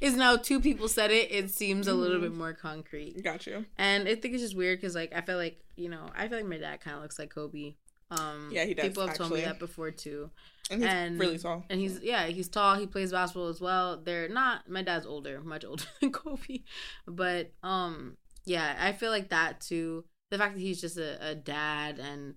is 0.00 0.14
now 0.14 0.36
two 0.36 0.60
people 0.60 0.88
said 0.88 1.10
it. 1.10 1.30
It 1.30 1.50
seems 1.50 1.86
a 1.86 1.94
little 1.94 2.16
mm-hmm. 2.16 2.24
bit 2.26 2.34
more 2.34 2.52
concrete. 2.52 3.22
Got 3.22 3.46
you. 3.46 3.64
And 3.78 4.08
I 4.08 4.14
think 4.14 4.34
it's 4.34 4.42
just 4.42 4.56
weird 4.56 4.80
because 4.80 4.94
like 4.94 5.12
I 5.14 5.20
feel 5.20 5.36
like 5.36 5.60
you 5.76 5.88
know 5.88 6.06
I 6.16 6.28
feel 6.28 6.38
like 6.38 6.46
my 6.46 6.58
dad 6.58 6.80
kind 6.80 6.96
of 6.96 7.02
looks 7.02 7.18
like 7.18 7.30
Kobe 7.30 7.74
um, 8.18 8.50
yeah, 8.52 8.64
he 8.64 8.74
does. 8.74 8.86
People 8.86 9.02
have 9.02 9.10
actually. 9.10 9.28
told 9.28 9.40
me 9.40 9.44
that 9.44 9.58
before 9.58 9.90
too. 9.90 10.30
And 10.70 10.82
he's 10.82 10.90
and, 10.90 11.20
really 11.20 11.38
tall. 11.38 11.64
And 11.68 11.80
he's 11.80 12.00
yeah, 12.02 12.26
he's 12.26 12.48
tall. 12.48 12.76
He 12.76 12.86
plays 12.86 13.12
basketball 13.12 13.48
as 13.48 13.60
well. 13.60 14.00
They're 14.02 14.28
not. 14.28 14.68
My 14.68 14.82
dad's 14.82 15.06
older, 15.06 15.40
much 15.42 15.64
older 15.64 15.84
than 16.00 16.12
Kobe, 16.12 16.62
but 17.06 17.52
um, 17.62 18.16
yeah, 18.44 18.76
I 18.80 18.92
feel 18.92 19.10
like 19.10 19.30
that 19.30 19.60
too. 19.60 20.04
The 20.30 20.38
fact 20.38 20.54
that 20.54 20.60
he's 20.60 20.80
just 20.80 20.96
a, 20.96 21.30
a 21.30 21.34
dad 21.34 21.98
and 21.98 22.34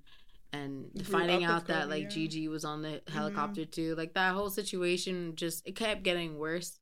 and 0.54 1.06
finding 1.06 1.44
out 1.44 1.68
that 1.68 1.90
like 1.90 2.04
yeah. 2.04 2.10
Gigi 2.10 2.48
was 2.48 2.66
on 2.66 2.82
the 2.82 2.90
mm-hmm. 2.90 3.14
helicopter 3.14 3.62
mm-hmm. 3.62 3.72
too, 3.72 3.96
like 3.96 4.14
that 4.14 4.34
whole 4.34 4.50
situation 4.50 5.36
just 5.36 5.68
it 5.68 5.76
kept 5.76 6.04
getting 6.04 6.38
worse. 6.38 6.80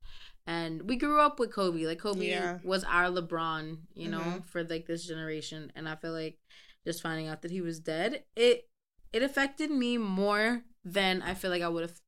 And 0.47 0.83
we 0.83 0.95
grew 0.95 1.19
up 1.19 1.39
with 1.39 1.51
Kobe. 1.51 1.85
Like 1.85 1.99
Kobe 1.99 2.29
yeah. 2.29 2.59
was 2.63 2.83
our 2.83 3.05
LeBron, 3.05 3.77
you 3.95 4.09
know, 4.09 4.19
mm-hmm. 4.19 4.39
for 4.41 4.63
like 4.63 4.85
this 4.85 5.05
generation. 5.05 5.71
And 5.75 5.89
I 5.89 5.95
feel 5.95 6.11
like 6.11 6.37
just 6.85 7.01
finding 7.01 7.27
out 7.27 7.41
that 7.41 7.51
he 7.51 7.61
was 7.61 7.79
dead, 7.79 8.23
it 8.35 8.69
it 9.15 9.23
affected 9.23 9.71
me 9.71 9.97
more 9.97 10.63
than 10.83 11.21
I 11.21 11.35
feel 11.35 11.49
like 11.49 11.61
I 11.61 11.69
would 11.69 11.83
have. 11.83 12.01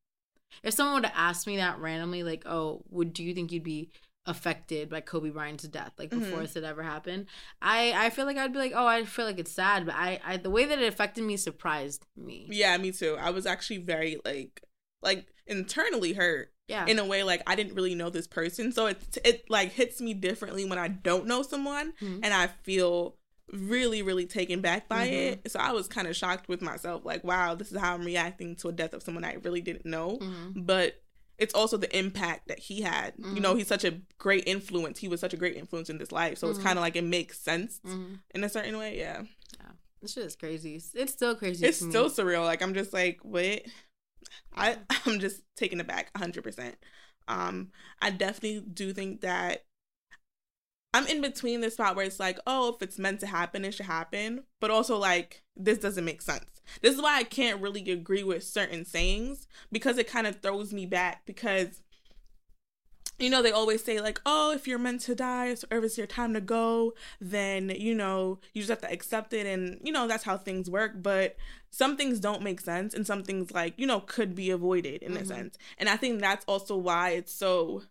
If 0.62 0.74
someone 0.74 0.96
would 0.96 1.06
have 1.06 1.16
asked 1.16 1.48
me 1.48 1.56
that 1.56 1.80
randomly, 1.80 2.22
like, 2.22 2.46
"Oh, 2.46 2.84
would 2.90 3.14
do 3.14 3.24
you 3.24 3.34
think 3.34 3.52
you'd 3.54 3.64
be 3.64 3.92
affected 4.26 4.90
by 4.90 5.00
Kobe 5.00 5.30
Bryant's 5.30 5.64
death, 5.70 5.94
like 5.98 6.10
before 6.10 6.26
mm-hmm. 6.26 6.42
this 6.42 6.54
had 6.56 6.66
ever 6.66 6.84
happened?" 6.84 7.28
I 7.62 7.94
I 7.96 8.10
feel 8.10 8.26
like 8.26 8.36
I'd 8.36 8.52
be 8.52 8.60
like, 8.60 8.74
"Oh, 8.76 8.86
I 8.86 9.06
feel 9.06 9.24
like 9.24 9.40
it's 9.40 9.54
sad," 9.54 9.86
but 9.86 9.96
I 9.96 10.20
I 10.22 10.36
the 10.36 10.50
way 10.50 10.66
that 10.66 10.80
it 10.80 10.88
affected 10.88 11.24
me 11.24 11.38
surprised 11.38 12.06
me. 12.18 12.50
Yeah, 12.52 12.78
me 12.78 12.92
too. 12.92 13.16
I 13.18 13.30
was 13.30 13.46
actually 13.46 13.78
very 13.78 14.18
like 14.26 14.62
like 15.02 15.28
internally 15.46 16.12
hurt. 16.12 16.52
Yeah. 16.68 16.86
In 16.88 17.00
a 17.00 17.06
way, 17.06 17.24
like 17.24 17.42
I 17.48 17.56
didn't 17.56 17.76
really 17.76 17.96
know 17.96 18.10
this 18.10 18.28
person, 18.28 18.74
so 18.74 18.88
it 18.88 19.18
it 19.24 19.50
like 19.50 19.72
hits 19.72 20.02
me 20.02 20.14
differently 20.14 20.66
when 20.66 20.78
I 20.78 20.90
don't 20.90 21.26
know 21.26 21.42
someone, 21.42 21.94
mm-hmm. 22.02 22.20
and 22.22 22.34
I 22.34 22.48
feel 22.48 23.16
really 23.52 24.02
really 24.02 24.26
taken 24.26 24.60
back 24.60 24.90
by 24.90 25.08
mm-hmm. 25.08 25.34
it 25.34 25.52
so 25.52 25.60
i 25.60 25.72
was 25.72 25.88
kind 25.88 26.08
of 26.08 26.16
shocked 26.16 26.50
with 26.50 26.62
myself 26.62 27.06
like 27.06 27.24
wow 27.24 27.56
this 27.56 27.72
is 27.72 27.80
how 27.80 27.94
i'm 27.94 28.04
reacting 28.04 28.56
to 28.56 28.68
a 28.68 28.74
death 28.74 28.94
of 28.94 29.02
someone 29.02 29.24
i 29.24 29.36
really 29.44 29.62
didn't 29.62 29.86
know 29.86 30.18
mm-hmm. 30.18 30.62
but 30.62 31.02
it's 31.38 31.54
also 31.54 31.78
the 31.78 31.98
impact 31.98 32.48
that 32.48 32.60
he 32.60 32.82
had 32.82 33.16
mm-hmm. 33.16 33.36
you 33.36 33.42
know 33.42 33.52
mm-hmm. 33.52 33.60
he's 33.60 33.68
such 33.68 33.86
a 33.86 34.00
great 34.18 34.44
influence 34.46 35.00
he 35.00 35.08
was 35.08 35.22
such 35.22 35.34
a 35.34 35.38
great 35.38 35.56
influence 35.56 35.90
in 35.90 35.98
this 35.98 36.12
life 36.12 36.38
so 36.38 36.50
it's 36.50 36.58
mm-hmm. 36.58 36.68
kind 36.68 36.78
of 36.78 36.82
like 36.82 36.96
it 36.98 37.04
makes 37.04 37.40
sense 37.40 37.80
mm-hmm. 37.86 38.16
in 38.36 38.44
a 38.44 38.50
certain 38.50 38.78
way 38.78 38.98
yeah 38.98 39.22
yeah 39.60 39.72
this 40.02 40.14
shit 40.14 40.26
is 40.26 40.36
crazy 40.36 40.82
it's 40.94 41.14
still 41.14 41.36
crazy 41.36 41.66
it's 41.66 41.78
still 41.78 42.06
me. 42.06 42.10
surreal 42.10 42.44
like 42.44 42.62
i'm 42.62 42.74
just 42.74 42.92
like 42.92 43.20
what 43.24 43.62
i 44.56 44.76
i'm 45.06 45.20
just 45.20 45.42
taken 45.56 45.80
aback 45.80 46.12
100% 46.14 46.74
um 47.30 47.70
i 48.02 48.10
definitely 48.10 48.60
do 48.60 48.92
think 48.92 49.22
that 49.22 49.64
I'm 50.94 51.06
in 51.08 51.22
between 51.22 51.62
the 51.62 51.70
spot 51.70 51.96
where 51.96 52.06
it's 52.06 52.20
like, 52.20 52.40
oh, 52.48 52.74
if 52.74 52.82
it's 52.82 52.98
meant 52.98 53.20
to 53.20 53.28
happen, 53.28 53.66
it 53.66 53.74
should 53.74 53.86
happen. 53.86 54.44
But 54.60 54.72
also, 54.72 54.98
like, 54.98 55.44
this 55.56 55.78
doesn't 55.78 56.06
make 56.06 56.22
sense. 56.22 56.46
This 56.82 56.96
is 56.96 57.02
why 57.02 57.18
I 57.18 57.24
can't 57.24 57.62
really 57.62 57.92
agree 57.92 58.24
with 58.24 58.44
certain 58.44 58.86
sayings 58.86 59.48
because 59.72 59.98
it 59.98 60.08
kind 60.08 60.28
of 60.28 60.42
throws 60.42 60.74
me 60.74 60.86
back. 60.86 61.26
Because, 61.26 61.82
you 63.20 63.30
know, 63.30 63.42
they 63.42 63.52
always 63.52 63.84
say, 63.84 64.00
like, 64.00 64.22
oh, 64.26 64.54
if 64.54 64.68
you're 64.68 64.80
meant 64.80 65.02
to 65.02 65.14
die 65.14 65.56
or 65.70 65.78
if 65.78 65.84
it's 65.84 65.98
your 65.98 66.08
time 66.08 66.34
to 66.34 66.42
go, 66.42 66.94
then, 67.20 67.70
you 67.70 67.94
know, 67.94 68.40
you 68.54 68.62
just 68.62 68.70
have 68.70 68.82
to 68.82 68.92
accept 68.92 69.34
it. 69.34 69.46
And, 69.46 69.80
you 69.84 69.92
know, 69.92 70.08
that's 70.08 70.24
how 70.24 70.38
things 70.38 70.70
work. 70.70 70.94
But 70.96 71.36
some 71.70 71.98
things 71.98 72.20
don't 72.20 72.42
make 72.44 72.62
sense 72.62 72.94
and 72.94 73.06
some 73.06 73.24
things, 73.24 73.52
like, 73.52 73.74
you 73.78 73.86
know, 73.86 74.00
could 74.00 74.36
be 74.36 74.50
avoided 74.50 75.04
in 75.04 75.14
mm-hmm. 75.14 75.24
a 75.24 75.26
sense. 75.26 75.58
And 75.78 75.90
I 75.90 75.98
think 75.98 76.22
that's 76.22 76.46
also 76.46 76.78
why 76.78 77.10
it's 77.12 77.34
so 77.34 77.84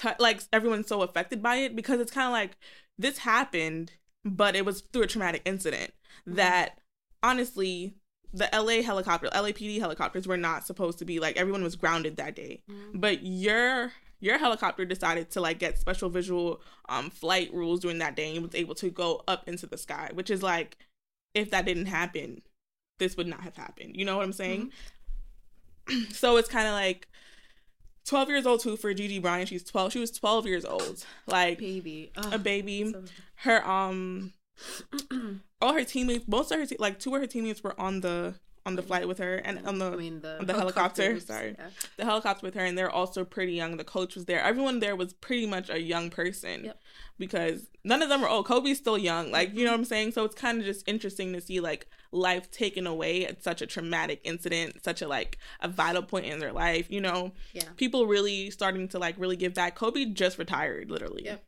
t- 0.00 0.08
like 0.18 0.42
everyone's 0.52 0.88
so 0.88 1.02
affected 1.02 1.42
by 1.42 1.56
it 1.56 1.76
because 1.76 2.00
it's 2.00 2.12
kind 2.12 2.26
of 2.26 2.32
like 2.32 2.56
this 2.98 3.18
happened, 3.18 3.92
but 4.24 4.56
it 4.56 4.64
was 4.64 4.82
through 4.92 5.02
a 5.02 5.06
traumatic 5.06 5.42
incident 5.44 5.92
mm-hmm. 6.26 6.36
that 6.36 6.80
honestly 7.22 7.94
the 8.32 8.48
LA 8.52 8.82
helicopter, 8.82 9.28
LAPD 9.28 9.80
helicopters 9.80 10.26
were 10.26 10.36
not 10.36 10.66
supposed 10.66 10.98
to 10.98 11.04
be 11.04 11.18
like 11.18 11.36
everyone 11.36 11.62
was 11.62 11.76
grounded 11.76 12.16
that 12.16 12.36
day. 12.36 12.62
Mm-hmm. 12.70 13.00
But 13.00 13.22
your 13.22 13.92
your 14.20 14.38
helicopter 14.38 14.84
decided 14.84 15.30
to 15.30 15.40
like 15.40 15.58
get 15.58 15.78
special 15.78 16.10
visual 16.10 16.60
um 16.88 17.10
flight 17.10 17.52
rules 17.52 17.80
during 17.80 17.98
that 17.98 18.16
day 18.16 18.34
and 18.34 18.42
was 18.42 18.54
able 18.54 18.74
to 18.76 18.90
go 18.90 19.22
up 19.28 19.48
into 19.48 19.66
the 19.66 19.78
sky, 19.78 20.10
which 20.14 20.30
is 20.30 20.42
like 20.42 20.78
if 21.34 21.50
that 21.50 21.64
didn't 21.64 21.86
happen, 21.86 22.42
this 22.98 23.16
would 23.16 23.26
not 23.26 23.40
have 23.40 23.56
happened. 23.56 23.96
You 23.96 24.04
know 24.04 24.16
what 24.16 24.24
I'm 24.24 24.32
saying? 24.32 24.72
Mm-hmm. 25.86 26.10
so 26.12 26.36
it's 26.36 26.48
kind 26.48 26.68
of 26.68 26.74
like 26.74 27.08
12 28.06 28.28
years 28.28 28.46
old 28.46 28.60
too 28.60 28.76
for 28.76 28.92
Gigi 28.94 29.18
Bryant. 29.18 29.48
She's 29.48 29.64
12. 29.64 29.92
She 29.92 29.98
was 29.98 30.10
12 30.10 30.46
years 30.46 30.64
old. 30.64 31.04
Like 31.26 31.58
baby. 31.58 32.10
a 32.16 32.38
baby. 32.38 32.92
So... 32.92 33.02
Her 33.36 33.66
um 33.66 34.32
all 35.60 35.72
her 35.74 35.84
teammates, 35.84 36.26
most 36.28 36.50
of 36.52 36.58
her 36.58 36.66
te- 36.66 36.76
like 36.78 36.98
two 36.98 37.14
of 37.14 37.20
her 37.20 37.26
teammates 37.26 37.62
were 37.62 37.78
on 37.80 38.00
the 38.00 38.34
on 38.66 38.76
the 38.76 38.82
flight 38.82 39.08
with 39.08 39.18
her 39.18 39.36
and 39.36 39.66
on 39.66 39.78
the 39.78 39.92
I 39.92 39.96
mean 39.96 40.20
the, 40.20 40.38
the 40.42 40.52
helicopter. 40.52 41.18
Sorry, 41.20 41.54
yeah. 41.58 41.68
the 41.96 42.04
helicopter 42.04 42.46
with 42.46 42.54
her, 42.54 42.64
and 42.64 42.76
they're 42.76 42.90
also 42.90 43.24
pretty 43.24 43.52
young. 43.52 43.76
The 43.76 43.84
coach 43.84 44.14
was 44.14 44.26
there. 44.26 44.42
Everyone 44.42 44.80
there 44.80 44.96
was 44.96 45.12
pretty 45.14 45.46
much 45.46 45.70
a 45.70 45.80
young 45.80 46.10
person 46.10 46.64
yep. 46.64 46.80
because 47.18 47.68
none 47.84 48.02
of 48.02 48.08
them 48.08 48.22
are 48.22 48.28
old. 48.28 48.46
Kobe's 48.46 48.78
still 48.78 48.98
young, 48.98 49.30
like 49.30 49.54
you 49.54 49.64
know 49.64 49.70
what 49.70 49.78
I'm 49.78 49.84
saying. 49.84 50.12
So 50.12 50.24
it's 50.24 50.34
kind 50.34 50.58
of 50.58 50.64
just 50.64 50.86
interesting 50.88 51.32
to 51.32 51.40
see 51.40 51.60
like 51.60 51.88
life 52.12 52.50
taken 52.50 52.86
away 52.86 53.26
at 53.26 53.42
such 53.42 53.62
a 53.62 53.66
traumatic 53.66 54.20
incident, 54.24 54.84
such 54.84 55.00
a 55.00 55.08
like 55.08 55.38
a 55.60 55.68
vital 55.68 56.02
point 56.02 56.26
in 56.26 56.38
their 56.38 56.52
life. 56.52 56.90
You 56.90 57.00
know, 57.00 57.32
yeah. 57.52 57.64
people 57.76 58.06
really 58.06 58.50
starting 58.50 58.88
to 58.88 58.98
like 58.98 59.14
really 59.18 59.36
give 59.36 59.54
back. 59.54 59.74
Kobe 59.74 60.04
just 60.06 60.38
retired, 60.38 60.90
literally. 60.90 61.24
Yep 61.24 61.44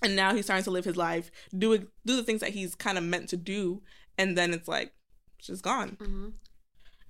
and 0.00 0.14
now 0.14 0.32
he's 0.34 0.44
starting 0.44 0.64
to 0.64 0.70
live 0.70 0.84
his 0.84 0.96
life, 0.96 1.30
do 1.56 1.76
do 1.76 2.16
the 2.16 2.22
things 2.22 2.40
that 2.40 2.50
he's 2.50 2.74
kind 2.74 2.96
of 2.96 3.02
meant 3.02 3.28
to 3.30 3.36
do, 3.36 3.82
and 4.16 4.38
then 4.38 4.52
it's 4.52 4.68
like 4.68 4.92
she's 5.40 5.60
gone. 5.60 5.96
Mm-hmm. 6.00 6.28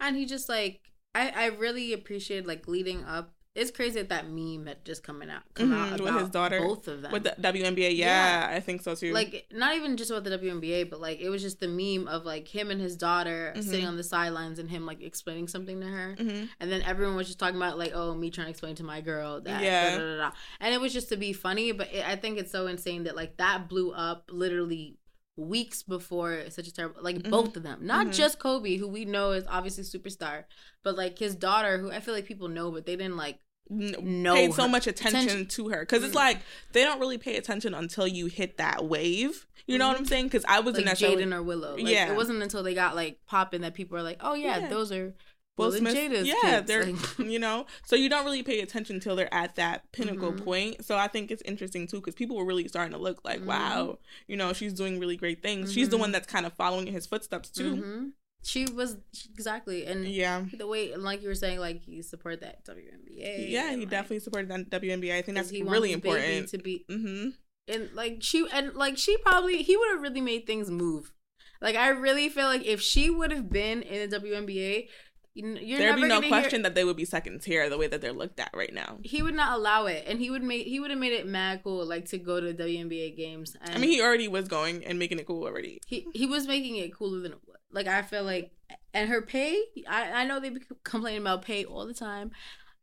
And 0.00 0.16
he 0.16 0.26
just 0.26 0.48
like 0.48 0.92
I 1.14 1.30
I 1.30 1.46
really 1.46 1.92
appreciated 1.92 2.46
like 2.46 2.68
leading 2.68 3.04
up 3.04 3.34
it's 3.58 3.72
crazy 3.72 4.00
that 4.00 4.08
that 4.10 4.30
meme 4.30 4.66
had 4.66 4.84
just 4.84 5.02
coming 5.02 5.28
out, 5.28 5.42
come 5.54 5.70
mm-hmm, 5.70 5.94
out 5.94 6.00
with 6.00 6.14
his 6.14 6.28
daughter, 6.28 6.60
both 6.60 6.86
of 6.86 7.02
them 7.02 7.10
with 7.10 7.24
the 7.24 7.34
WNBA. 7.40 7.96
Yeah, 7.96 8.48
yeah, 8.50 8.56
I 8.56 8.60
think 8.60 8.82
so 8.82 8.94
too. 8.94 9.12
Like 9.12 9.46
not 9.52 9.74
even 9.74 9.96
just 9.96 10.10
about 10.10 10.22
the 10.24 10.38
WNBA, 10.38 10.88
but 10.88 11.00
like 11.00 11.20
it 11.20 11.28
was 11.28 11.42
just 11.42 11.58
the 11.58 11.66
meme 11.66 12.06
of 12.06 12.24
like 12.24 12.46
him 12.46 12.70
and 12.70 12.80
his 12.80 12.96
daughter 12.96 13.52
mm-hmm. 13.56 13.68
sitting 13.68 13.84
on 13.84 13.96
the 13.96 14.04
sidelines 14.04 14.60
and 14.60 14.70
him 14.70 14.86
like 14.86 15.02
explaining 15.02 15.48
something 15.48 15.80
to 15.80 15.86
her, 15.86 16.16
mm-hmm. 16.16 16.44
and 16.60 16.70
then 16.70 16.82
everyone 16.82 17.16
was 17.16 17.26
just 17.26 17.40
talking 17.40 17.56
about 17.56 17.78
like, 17.78 17.92
oh, 17.94 18.14
me 18.14 18.30
trying 18.30 18.46
to 18.46 18.50
explain 18.50 18.76
to 18.76 18.84
my 18.84 19.00
girl 19.00 19.40
that, 19.40 19.62
yeah, 19.62 19.90
da, 19.90 19.98
da, 19.98 20.16
da, 20.16 20.30
and 20.60 20.72
it 20.72 20.80
was 20.80 20.92
just 20.92 21.08
to 21.08 21.16
be 21.16 21.32
funny. 21.32 21.72
But 21.72 21.92
it, 21.92 22.06
I 22.06 22.14
think 22.14 22.38
it's 22.38 22.52
so 22.52 22.68
insane 22.68 23.04
that 23.04 23.16
like 23.16 23.38
that 23.38 23.68
blew 23.68 23.90
up 23.90 24.30
literally 24.30 24.98
weeks 25.38 25.82
before 25.82 26.42
such 26.50 26.66
a 26.66 26.72
terrible 26.72 27.00
like 27.00 27.16
mm-hmm. 27.16 27.30
both 27.30 27.56
of 27.56 27.62
them 27.62 27.78
not 27.86 28.06
mm-hmm. 28.06 28.12
just 28.12 28.38
kobe 28.38 28.76
who 28.76 28.88
we 28.88 29.04
know 29.04 29.30
is 29.30 29.44
obviously 29.48 29.84
superstar 29.84 30.44
but 30.82 30.96
like 30.96 31.18
his 31.18 31.34
daughter 31.34 31.78
who 31.78 31.90
i 31.92 32.00
feel 32.00 32.12
like 32.12 32.26
people 32.26 32.48
know 32.48 32.70
but 32.70 32.84
they 32.84 32.96
didn't 32.96 33.16
like 33.16 33.38
no 33.70 34.34
paid 34.34 34.54
so 34.54 34.68
much 34.68 34.86
attention, 34.86 35.20
attention. 35.20 35.46
to 35.46 35.68
her 35.68 35.80
because 35.80 35.98
mm-hmm. 35.98 36.06
it's 36.06 36.14
like 36.14 36.38
they 36.72 36.82
don't 36.82 37.00
really 37.00 37.18
pay 37.18 37.36
attention 37.36 37.74
until 37.74 38.06
you 38.06 38.26
hit 38.26 38.56
that 38.58 38.84
wave. 38.84 39.46
You 39.66 39.76
know 39.76 39.84
mm-hmm. 39.84 39.92
what 39.92 40.00
I'm 40.00 40.06
saying? 40.06 40.24
Because 40.26 40.44
I 40.48 40.60
wasn't 40.60 40.86
like 40.86 40.96
Jaden 40.96 41.34
or 41.34 41.42
Willow. 41.42 41.74
Like, 41.74 41.86
yeah, 41.86 42.10
it 42.10 42.16
wasn't 42.16 42.42
until 42.42 42.62
they 42.62 42.74
got 42.74 42.96
like 42.96 43.18
popping 43.26 43.60
that 43.60 43.74
people 43.74 43.98
are 43.98 44.02
like, 44.02 44.18
oh 44.20 44.34
yeah, 44.34 44.58
yeah. 44.58 44.68
those 44.68 44.90
are 44.90 45.14
Will 45.58 45.72
Smith. 45.72 45.94
Jada's 45.94 46.26
yeah, 46.26 46.34
kids. 46.42 46.66
they're 46.66 46.86
like, 46.86 47.18
you 47.18 47.38
know, 47.38 47.66
so 47.84 47.96
you 47.96 48.08
don't 48.08 48.24
really 48.24 48.42
pay 48.42 48.60
attention 48.60 48.96
until 48.96 49.16
they're 49.16 49.32
at 49.32 49.56
that 49.56 49.90
pinnacle 49.92 50.32
mm-hmm. 50.32 50.44
point. 50.44 50.84
So 50.84 50.96
I 50.96 51.08
think 51.08 51.30
it's 51.30 51.42
interesting 51.42 51.86
too 51.86 51.98
because 51.98 52.14
people 52.14 52.36
were 52.36 52.44
really 52.44 52.68
starting 52.68 52.92
to 52.92 52.98
look 52.98 53.24
like, 53.24 53.38
mm-hmm. 53.38 53.48
wow, 53.48 53.98
you 54.26 54.36
know, 54.36 54.52
she's 54.52 54.72
doing 54.72 54.98
really 54.98 55.16
great 55.16 55.42
things. 55.42 55.72
She's 55.72 55.88
the 55.88 55.96
mm-hmm. 55.96 56.02
one 56.02 56.12
that's 56.12 56.26
kind 56.26 56.46
of 56.46 56.52
following 56.54 56.88
in 56.88 56.94
his 56.94 57.06
footsteps 57.06 57.50
too. 57.50 57.76
Mm-hmm. 57.76 58.06
She 58.42 58.66
was 58.66 58.96
exactly, 59.34 59.84
and 59.84 60.06
yeah, 60.06 60.44
the 60.56 60.66
way, 60.66 60.94
like 60.94 61.22
you 61.22 61.28
were 61.28 61.34
saying, 61.34 61.58
like 61.58 61.82
he 61.84 62.00
supported 62.02 62.40
that 62.40 62.64
WNBA. 62.64 63.50
Yeah, 63.50 63.70
he 63.72 63.78
like, 63.78 63.90
definitely 63.90 64.20
supported 64.20 64.48
that 64.50 64.70
WNBA. 64.70 65.12
I 65.12 65.22
think 65.22 65.36
that's 65.36 65.52
really 65.52 65.92
important 65.92 66.48
to 66.50 66.58
be. 66.58 66.84
Mm-hmm. 66.88 67.30
And 67.66 67.90
like 67.94 68.18
she, 68.20 68.46
and 68.52 68.74
like 68.74 68.96
she 68.96 69.16
probably 69.18 69.62
he 69.62 69.76
would 69.76 69.90
have 69.90 70.02
really 70.02 70.20
made 70.20 70.46
things 70.46 70.70
move. 70.70 71.12
Like 71.60 71.76
I 71.76 71.88
really 71.88 72.28
feel 72.28 72.46
like 72.46 72.64
if 72.64 72.80
she 72.80 73.10
would 73.10 73.32
have 73.32 73.50
been 73.50 73.82
in 73.82 74.08
the 74.08 74.20
WNBA, 74.20 74.88
you're 75.34 75.78
There'd 75.78 75.96
be 75.96 76.08
no 76.08 76.20
question 76.20 76.60
hear... 76.60 76.62
that 76.64 76.74
they 76.74 76.84
would 76.84 76.96
be 76.96 77.04
second 77.04 77.42
tier 77.42 77.68
the 77.68 77.78
way 77.78 77.86
that 77.86 78.00
they're 78.00 78.12
looked 78.12 78.40
at 78.40 78.50
right 78.54 78.72
now. 78.72 78.98
He 79.02 79.22
would 79.22 79.34
not 79.34 79.56
allow 79.56 79.86
it, 79.86 80.04
and 80.06 80.18
he 80.18 80.30
would 80.30 80.42
make 80.42 80.66
he 80.66 80.80
would 80.80 80.90
have 80.90 80.98
made 80.98 81.12
it 81.12 81.26
mad 81.26 81.62
cool, 81.62 81.84
like 81.86 82.06
to 82.06 82.18
go 82.18 82.40
to 82.40 82.52
WNBA 82.52 83.16
games. 83.16 83.56
And 83.60 83.74
I 83.74 83.78
mean, 83.78 83.90
he 83.90 84.02
already 84.02 84.28
was 84.28 84.48
going 84.48 84.84
and 84.84 84.98
making 84.98 85.18
it 85.18 85.26
cool 85.26 85.44
already. 85.44 85.80
He 85.86 86.06
he 86.12 86.26
was 86.26 86.46
making 86.46 86.76
it 86.76 86.94
cooler 86.94 87.20
than 87.20 87.32
it 87.32 87.38
was. 87.46 87.58
Like 87.70 87.86
I 87.86 88.02
feel 88.02 88.24
like, 88.24 88.52
and 88.92 89.08
her 89.08 89.22
pay. 89.22 89.60
I 89.88 90.22
I 90.22 90.24
know 90.24 90.40
they 90.40 90.50
be 90.50 90.60
complaining 90.82 91.22
about 91.22 91.42
pay 91.42 91.64
all 91.64 91.86
the 91.86 91.94
time. 91.94 92.32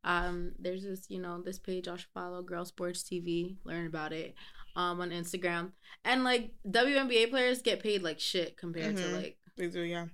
Um, 0.04 0.52
there's 0.60 0.84
this 0.84 1.06
you 1.10 1.20
know 1.20 1.42
this 1.42 1.60
page 1.60 1.88
I 1.88 1.98
should 1.98 2.10
follow, 2.14 2.42
Girl 2.42 2.66
Sports 2.66 3.04
TV. 3.04 3.58
Learn 3.64 3.88
about 3.88 4.14
it. 4.14 4.36
Um, 4.78 5.00
on 5.00 5.12
Instagram, 5.12 5.72
and 6.04 6.26
like 6.26 6.52
WNBA 6.68 7.30
players 7.30 7.62
get 7.62 7.82
paid 7.82 8.04
like 8.04 8.20
shit 8.20 8.58
compared 8.58 8.98
mm-hmm. 8.98 9.10
to 9.10 9.16
like 9.16 9.38
they 9.58 9.68
do, 9.68 9.82
yeah. 9.82 10.08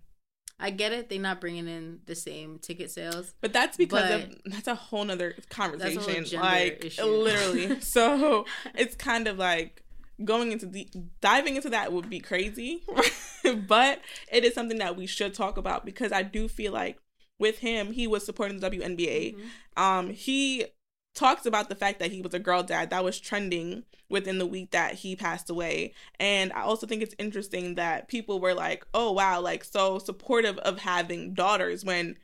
I 0.62 0.70
get 0.70 0.92
it. 0.92 1.10
They're 1.10 1.20
not 1.20 1.42
bringing 1.42 1.68
in 1.68 2.00
the 2.06 2.16
same 2.16 2.60
ticket 2.60 2.92
sales, 2.92 3.34
but 3.42 3.52
that's 3.52 3.78
because 3.78 4.10
but 4.10 4.46
of, 4.46 4.54
that's 4.54 4.68
a 4.68 4.76
whole 4.76 5.04
nother 5.04 5.36
conversation. 5.50 6.40
like 6.40 6.86
issue. 6.86 7.04
literally, 7.04 7.80
so 7.82 8.46
it's 8.76 8.96
kind 8.96 9.28
of 9.28 9.38
like 9.38 9.84
going 10.24 10.52
into 10.52 10.68
the 10.68 10.88
diving 11.20 11.56
into 11.56 11.70
that 11.72 11.92
would 11.92 12.10
be 12.10 12.20
crazy, 12.20 12.84
but 13.68 14.00
it 14.32 14.46
is 14.46 14.54
something 14.54 14.78
that 14.78 14.96
we 14.96 15.08
should 15.08 15.34
talk 15.34 15.58
about 15.58 15.84
because 15.86 16.12
I 16.12 16.22
do 16.22 16.48
feel 16.48 16.72
like 16.72 17.00
with 17.40 17.60
him, 17.60 17.92
he 17.92 18.06
was 18.06 18.24
supporting 18.24 18.60
the 18.60 18.70
WNBA. 18.70 19.36
Mm-hmm. 19.36 19.84
Um, 19.84 20.10
he 20.12 20.66
talks 21.14 21.46
about 21.46 21.70
the 21.70 21.76
fact 21.76 22.00
that 22.00 22.12
he 22.12 22.22
was 22.22 22.34
a 22.34 22.40
girl 22.40 22.64
dad 22.64 22.90
that 22.90 23.04
was 23.04 23.20
trending 23.20 23.84
within 24.10 24.38
the 24.38 24.46
week 24.46 24.72
that 24.72 24.96
he 24.96 25.16
passed 25.16 25.50
away. 25.50 25.94
And 26.20 26.52
i 26.54 26.62
also 26.62 26.88
think 26.88 27.02
it's 27.02 27.16
interesting 27.18 27.76
that 27.76 28.08
people 28.08 28.40
were 28.40 28.54
like 28.54 28.86
oh 28.94 29.12
wow 29.12 29.42
like 29.42 29.64
so 29.64 30.00
supportive 30.00 30.58
of 30.60 30.80
having 30.80 31.34
daughters 31.34 31.84
when 31.84 32.16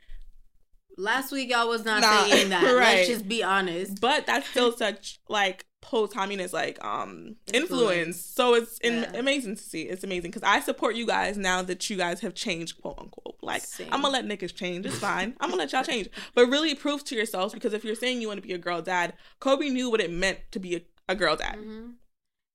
last 0.98 1.32
week 1.32 1.50
y'all 1.50 1.68
was 1.68 1.84
not 1.84 2.02
nah, 2.02 2.24
saying 2.24 2.50
that. 2.50 2.62
Right. 2.78 2.96
let's 2.96 3.08
just 3.08 3.28
be 3.28 3.42
honest. 3.42 4.00
But 4.00 4.26
that's 4.26 4.48
still 4.48 4.72
such 4.72 5.20
like 5.28 5.64
post-communist 5.80 6.52
like 6.52 6.82
um 6.84 7.36
influence, 7.52 8.20
so 8.20 8.54
it's 8.54 8.78
in- 8.78 9.02
yeah. 9.02 9.16
amazing 9.16 9.54
to 9.54 9.62
see 9.62 9.82
it's 9.82 10.02
amazing 10.02 10.30
because 10.30 10.42
i 10.42 10.60
support 10.60 10.96
you 10.96 11.06
guys 11.06 11.38
now 11.38 11.62
that 11.62 11.88
you 11.88 11.96
guys 11.96 12.20
have 12.20 12.34
changed 12.34 12.80
quote 12.80 12.98
unquote 12.98 13.36
like 13.42 13.62
Same. 13.62 13.88
i'm 13.92 14.02
gonna 14.02 14.12
let 14.12 14.24
niggas 14.24 14.54
change 14.54 14.86
it's 14.86 14.98
fine 14.98 15.34
i'm 15.40 15.50
gonna 15.50 15.62
let 15.62 15.72
y'all 15.72 15.84
change 15.84 16.08
but 16.34 16.48
really 16.48 16.74
prove 16.74 17.04
to 17.04 17.14
yourselves 17.14 17.54
because 17.54 17.72
if 17.72 17.84
you're 17.84 17.94
saying 17.94 18.20
you 18.20 18.28
want 18.28 18.42
to 18.42 18.46
be 18.46 18.52
a 18.52 18.58
girl 18.58 18.82
dad 18.82 19.14
kobe 19.38 19.68
knew 19.68 19.88
what 19.88 20.00
it 20.00 20.10
meant 20.10 20.38
to 20.50 20.58
be 20.58 20.74
a, 20.76 20.82
a 21.08 21.14
girl 21.14 21.36
dad 21.36 21.56
mm-hmm. 21.56 21.90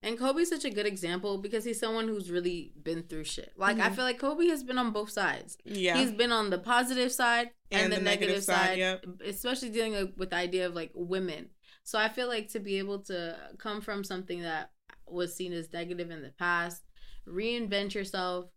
And 0.05 0.19
Kobe's 0.19 0.49
such 0.49 0.65
a 0.65 0.69
good 0.69 0.85
example 0.85 1.37
because 1.37 1.63
he's 1.63 1.79
someone 1.79 2.09
who's 2.09 2.29
really 2.29 2.73
been 2.83 3.03
through 3.03 3.23
shit. 3.23 3.53
Like 3.55 3.77
mm-hmm. 3.77 3.85
I 3.85 3.89
feel 3.91 4.03
like 4.03 4.19
Kobe 4.19 4.47
has 4.47 4.61
been 4.61 4.77
on 4.77 4.91
both 4.91 5.09
sides. 5.09 5.57
Yeah, 5.63 5.97
he's 5.97 6.11
been 6.11 6.33
on 6.33 6.49
the 6.49 6.57
positive 6.57 7.09
side 7.09 7.51
and, 7.71 7.83
and 7.83 7.93
the, 7.93 7.97
the, 7.97 8.01
negative, 8.01 8.27
negative 8.27 8.43
side, 8.43 8.67
side 8.67 8.77
yep. 8.77 9.05
especially 9.25 9.69
dealing 9.69 10.13
with 10.17 10.29
the 10.29 10.35
idea 10.35 10.67
of 10.67 10.75
like 10.75 10.91
women 10.93 11.49
so 11.83 11.99
I 11.99 12.09
feel 12.09 12.27
like 12.27 12.49
to 12.49 12.59
be 12.59 12.77
able 12.77 12.99
to 13.03 13.35
come 13.57 13.81
from 13.81 14.03
something 14.03 14.41
that 14.41 14.71
was 15.07 15.35
seen 15.35 15.53
as 15.53 15.71
negative 15.73 16.11
in 16.11 16.21
the 16.21 16.31
past, 16.39 16.81
reinvent 17.27 17.93
yourself, 17.93 18.49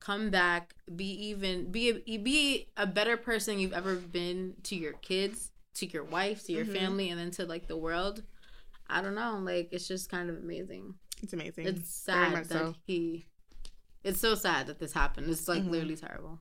come 0.00 0.30
back, 0.30 0.74
be 0.96 1.10
even 1.28 1.70
be 1.70 2.02
a, 2.06 2.16
be 2.18 2.68
a 2.76 2.86
better 2.86 3.16
person 3.16 3.58
you've 3.58 3.72
ever 3.72 3.94
been 3.94 4.54
to 4.64 4.74
your 4.74 4.94
kids, 4.94 5.52
to 5.74 5.86
your 5.86 6.04
wife, 6.04 6.44
to 6.46 6.52
your 6.52 6.64
mm-hmm. 6.64 6.74
family, 6.74 7.10
and 7.10 7.20
then 7.20 7.30
to 7.32 7.46
like 7.46 7.68
the 7.68 7.76
world. 7.76 8.22
I 8.88 9.00
don't 9.00 9.14
know, 9.14 9.38
like 9.38 9.68
it's 9.72 9.86
just 9.86 10.10
kind 10.10 10.28
of 10.28 10.36
amazing. 10.36 10.94
It's 11.22 11.32
amazing. 11.32 11.66
It's 11.66 11.94
sad 11.94 12.34
that 12.34 12.48
so. 12.48 12.74
he. 12.84 13.26
It's 14.02 14.20
so 14.20 14.34
sad 14.34 14.66
that 14.66 14.80
this 14.80 14.92
happened. 14.92 15.30
It's 15.30 15.46
like 15.46 15.62
mm-hmm. 15.62 15.70
literally 15.70 15.96
terrible. 15.96 16.40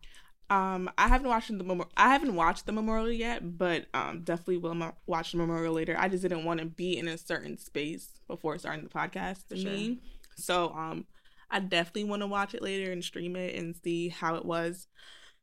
Um, 0.51 0.89
I 0.97 1.07
haven't 1.07 1.29
watched 1.29 1.47
the 1.47 1.63
memorial. 1.63 1.89
I 1.95 2.09
haven't 2.09 2.35
watched 2.35 2.65
the 2.65 2.73
memorial 2.73 3.09
yet, 3.09 3.57
but 3.57 3.85
um, 3.93 4.23
definitely 4.23 4.57
will 4.57 4.75
mo- 4.75 4.97
watch 5.07 5.31
the 5.31 5.37
memorial 5.37 5.73
later. 5.73 5.95
I 5.97 6.09
just 6.09 6.23
didn't 6.23 6.43
want 6.43 6.59
to 6.59 6.65
be 6.65 6.97
in 6.97 7.07
a 7.07 7.17
certain 7.17 7.57
space 7.57 8.19
before 8.27 8.57
starting 8.57 8.83
the 8.83 8.89
podcast. 8.89 9.47
To 9.47 9.55
sure. 9.57 9.71
me, 9.71 10.01
so 10.35 10.73
um, 10.75 11.05
I 11.49 11.61
definitely 11.61 12.03
want 12.03 12.21
to 12.21 12.27
watch 12.27 12.53
it 12.53 12.61
later 12.61 12.91
and 12.91 13.01
stream 13.01 13.37
it 13.37 13.55
and 13.55 13.75
see 13.81 14.09
how 14.09 14.35
it 14.35 14.43
was. 14.43 14.87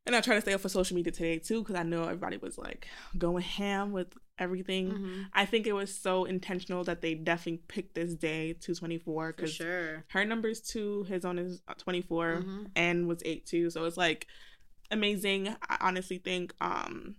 And 0.05 0.15
I 0.15 0.21
try 0.21 0.35
to 0.35 0.43
stay 0.43 0.53
off 0.53 0.67
of 0.67 0.71
social 0.71 0.95
media 0.95 1.13
today 1.13 1.39
too, 1.39 1.63
because 1.63 1.77
I 1.77 1.85
know 1.85 2.05
everybody 2.05 2.37
was 2.37 2.59
like 2.59 2.87
going 3.17 3.43
ham 3.43 3.93
with 3.93 4.13
everything. 4.39 4.91
Mm-hmm. 4.91 5.23
I 5.33 5.47
think 5.47 5.67
it 5.67 5.73
was 5.73 5.95
so 5.95 6.25
intentional 6.27 6.85
that 6.85 7.01
they 7.01 7.15
definitely 7.15 7.63
picked 7.67 7.95
this 7.95 8.15
day, 8.15 8.53
two 8.53 8.75
twenty 8.75 8.99
four, 8.99 9.33
because 9.33 9.55
sure. 9.55 10.05
her 10.09 10.25
number 10.27 10.49
is 10.49 10.61
two, 10.61 11.05
his 11.05 11.25
on 11.25 11.39
is 11.39 11.63
twenty 11.79 12.03
four, 12.03 12.27
mm 12.27 12.43
mm-hmm. 12.43 12.65
and 12.77 13.09
was 13.09 13.23
eight 13.25 13.47
two. 13.47 13.71
So 13.71 13.85
it's 13.85 13.97
like 13.97 14.27
amazing. 14.91 15.55
I 15.69 15.77
honestly 15.81 16.19
think 16.19 16.55
um 16.61 17.17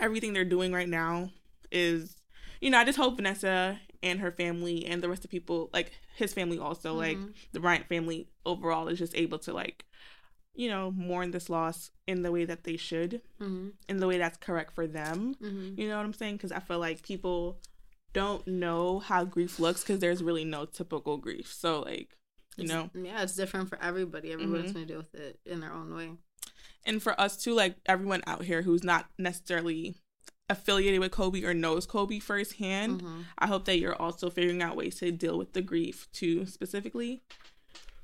everything 0.00 0.32
they're 0.32 0.44
doing 0.44 0.72
right 0.72 0.88
now 0.88 1.30
is 1.70 2.16
you 2.60 2.70
know, 2.70 2.78
I 2.78 2.84
just 2.84 2.98
hope 2.98 3.16
Vanessa 3.16 3.78
and 4.02 4.20
her 4.20 4.30
family 4.30 4.86
and 4.86 5.02
the 5.02 5.08
rest 5.08 5.24
of 5.24 5.30
people, 5.30 5.70
like 5.72 5.92
his 6.16 6.32
family 6.32 6.58
also, 6.58 6.90
mm-hmm. 6.90 6.98
like 6.98 7.18
the 7.52 7.60
Bryant 7.60 7.88
family 7.88 8.28
overall 8.46 8.88
is 8.88 8.98
just 8.98 9.14
able 9.16 9.38
to 9.40 9.52
like 9.52 9.84
you 10.54 10.68
know, 10.68 10.92
mourn 10.92 11.32
this 11.32 11.50
loss 11.50 11.90
in 12.06 12.22
the 12.22 12.30
way 12.30 12.44
that 12.44 12.64
they 12.64 12.76
should, 12.76 13.20
Mm-hmm. 13.40 13.70
in 13.88 13.96
the 13.98 14.06
way 14.06 14.18
that's 14.18 14.38
correct 14.38 14.74
for 14.74 14.86
them. 14.86 15.34
Mm-hmm. 15.42 15.80
You 15.80 15.88
know 15.88 15.96
what 15.96 16.06
I'm 16.06 16.12
saying? 16.12 16.36
Because 16.36 16.52
I 16.52 16.60
feel 16.60 16.78
like 16.78 17.02
people 17.02 17.58
don't 18.12 18.46
know 18.46 19.00
how 19.00 19.24
grief 19.24 19.58
looks 19.58 19.82
because 19.82 19.98
there's 19.98 20.22
really 20.22 20.44
no 20.44 20.64
typical 20.64 21.16
grief. 21.18 21.52
So, 21.52 21.80
like, 21.80 22.16
you 22.56 22.66
know, 22.66 22.90
yeah, 22.94 23.22
it's 23.22 23.34
different 23.34 23.68
for 23.68 23.78
everybody. 23.82 24.32
Everybody's 24.32 24.70
Mhm. 24.70 24.74
gonna 24.74 24.86
deal 24.86 24.98
with 24.98 25.14
it 25.14 25.38
in 25.46 25.60
their 25.60 25.72
own 25.72 25.94
way. 25.94 26.12
and 26.86 27.02
for 27.02 27.18
us 27.18 27.36
too, 27.42 27.54
like 27.54 27.76
everyone 27.86 28.22
out 28.26 28.44
here 28.44 28.60
who's 28.62 28.84
not 28.84 29.08
necessarily 29.18 29.96
affiliated 30.50 31.00
with 31.00 31.10
Kobe 31.12 31.42
or 31.42 31.54
knows 31.54 31.86
Kobe 31.86 32.18
firsthand, 32.18 33.00
Mm-hmm. 33.00 33.22
I 33.38 33.46
hope 33.46 33.64
that 33.64 33.78
you're 33.78 33.94
also 34.00 34.28
figuring 34.28 34.60
out 34.62 34.76
ways 34.76 34.96
to 34.96 35.10
deal 35.10 35.38
with 35.38 35.54
the 35.54 35.62
grief 35.62 36.06
too, 36.12 36.44
specifically. 36.44 37.22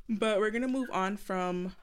But 0.08 0.38
we're 0.40 0.50
gonna 0.50 0.66
move 0.68 0.88
on 0.92 1.16
from 1.18 1.74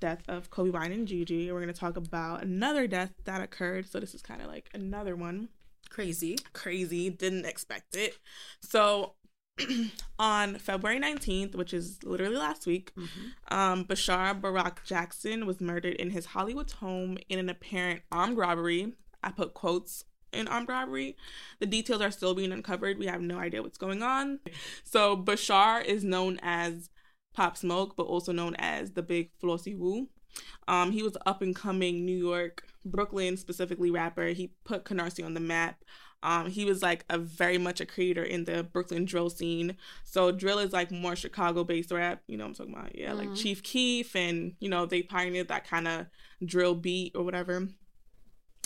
death 0.00 0.22
of 0.28 0.50
Kobe 0.50 0.70
Bryant 0.70 0.92
and 0.94 1.08
Gigi. 1.08 1.46
and 1.48 1.54
We're 1.54 1.60
gonna 1.60 1.72
talk 1.72 1.96
about 1.96 2.42
another 2.42 2.86
death 2.86 3.12
that 3.24 3.40
occurred. 3.40 3.88
So 3.88 3.98
this 3.98 4.14
is 4.14 4.22
kind 4.22 4.40
of 4.42 4.48
like 4.48 4.68
another 4.74 5.16
one. 5.16 5.48
Crazy. 5.90 6.36
Crazy, 6.52 7.08
didn't 7.10 7.46
expect 7.46 7.96
it. 7.96 8.18
So 8.60 9.14
on 10.18 10.56
February 10.58 11.00
19th, 11.00 11.54
which 11.54 11.72
is 11.72 11.98
literally 12.04 12.36
last 12.36 12.66
week, 12.66 12.92
Mm-hmm. 12.96 13.54
um, 13.56 13.84
Bashar 13.84 14.40
Barakah 14.40 14.84
Jackson 14.84 15.46
was 15.46 15.60
murdered 15.60 15.94
in 15.94 16.10
his 16.10 16.26
Hollywood 16.26 16.70
home 16.72 17.18
in 17.28 17.38
an 17.38 17.48
apparent 17.48 18.02
armed 18.10 18.36
robbery. 18.36 18.92
I 19.22 19.30
put 19.30 19.54
quotes 19.54 20.04
in 20.32 20.48
armed 20.48 20.68
robbery. 20.68 21.16
The 21.60 21.66
details 21.66 22.00
are 22.00 22.10
still 22.10 22.34
being 22.34 22.52
uncovered. 22.52 22.98
We 22.98 23.06
have 23.06 23.20
no 23.20 23.38
idea 23.38 23.62
what's 23.62 23.78
going 23.78 24.02
on. 24.02 24.40
So 24.82 25.16
Bashar 25.16 25.84
is 25.84 26.02
known 26.04 26.38
as 26.42 26.90
Pop 27.32 27.56
Smoke, 27.56 27.96
but 27.96 28.04
also 28.04 28.32
known 28.32 28.54
as 28.58 28.92
the 28.92 29.02
Big 29.02 29.30
Flossy 29.40 29.74
Woo. 29.74 30.08
Um, 30.66 30.90
he 30.92 31.02
was 31.02 31.16
up 31.26 31.42
and 31.42 31.54
coming 31.54 32.04
New 32.04 32.16
York, 32.16 32.64
Brooklyn 32.84 33.36
specifically 33.36 33.90
rapper. 33.90 34.26
He 34.28 34.52
put 34.64 34.84
Canarsie 34.84 35.24
on 35.24 35.34
the 35.34 35.40
map. 35.40 35.84
Um, 36.24 36.48
he 36.48 36.64
was 36.64 36.82
like 36.82 37.04
a 37.10 37.18
very 37.18 37.58
much 37.58 37.80
a 37.80 37.86
creator 37.86 38.22
in 38.24 38.44
the 38.44 38.62
Brooklyn 38.64 39.04
drill 39.04 39.28
scene. 39.30 39.76
So 40.04 40.32
drill 40.32 40.58
is 40.58 40.72
like 40.72 40.90
more 40.90 41.14
Chicago 41.14 41.62
based 41.64 41.92
rap. 41.92 42.22
You 42.26 42.36
know 42.38 42.44
what 42.44 42.58
I'm 42.60 42.66
talking 42.66 42.74
about? 42.74 42.96
Yeah, 42.98 43.12
like 43.12 43.28
Mhm. 43.28 43.36
Chief 43.40 43.62
Keef 43.62 44.16
and 44.16 44.54
you 44.58 44.68
know, 44.68 44.86
they 44.86 45.02
pioneered 45.02 45.48
that 45.48 45.68
kind 45.68 45.86
of 45.86 46.06
drill 46.44 46.74
beat 46.74 47.14
or 47.14 47.22
whatever. 47.22 47.68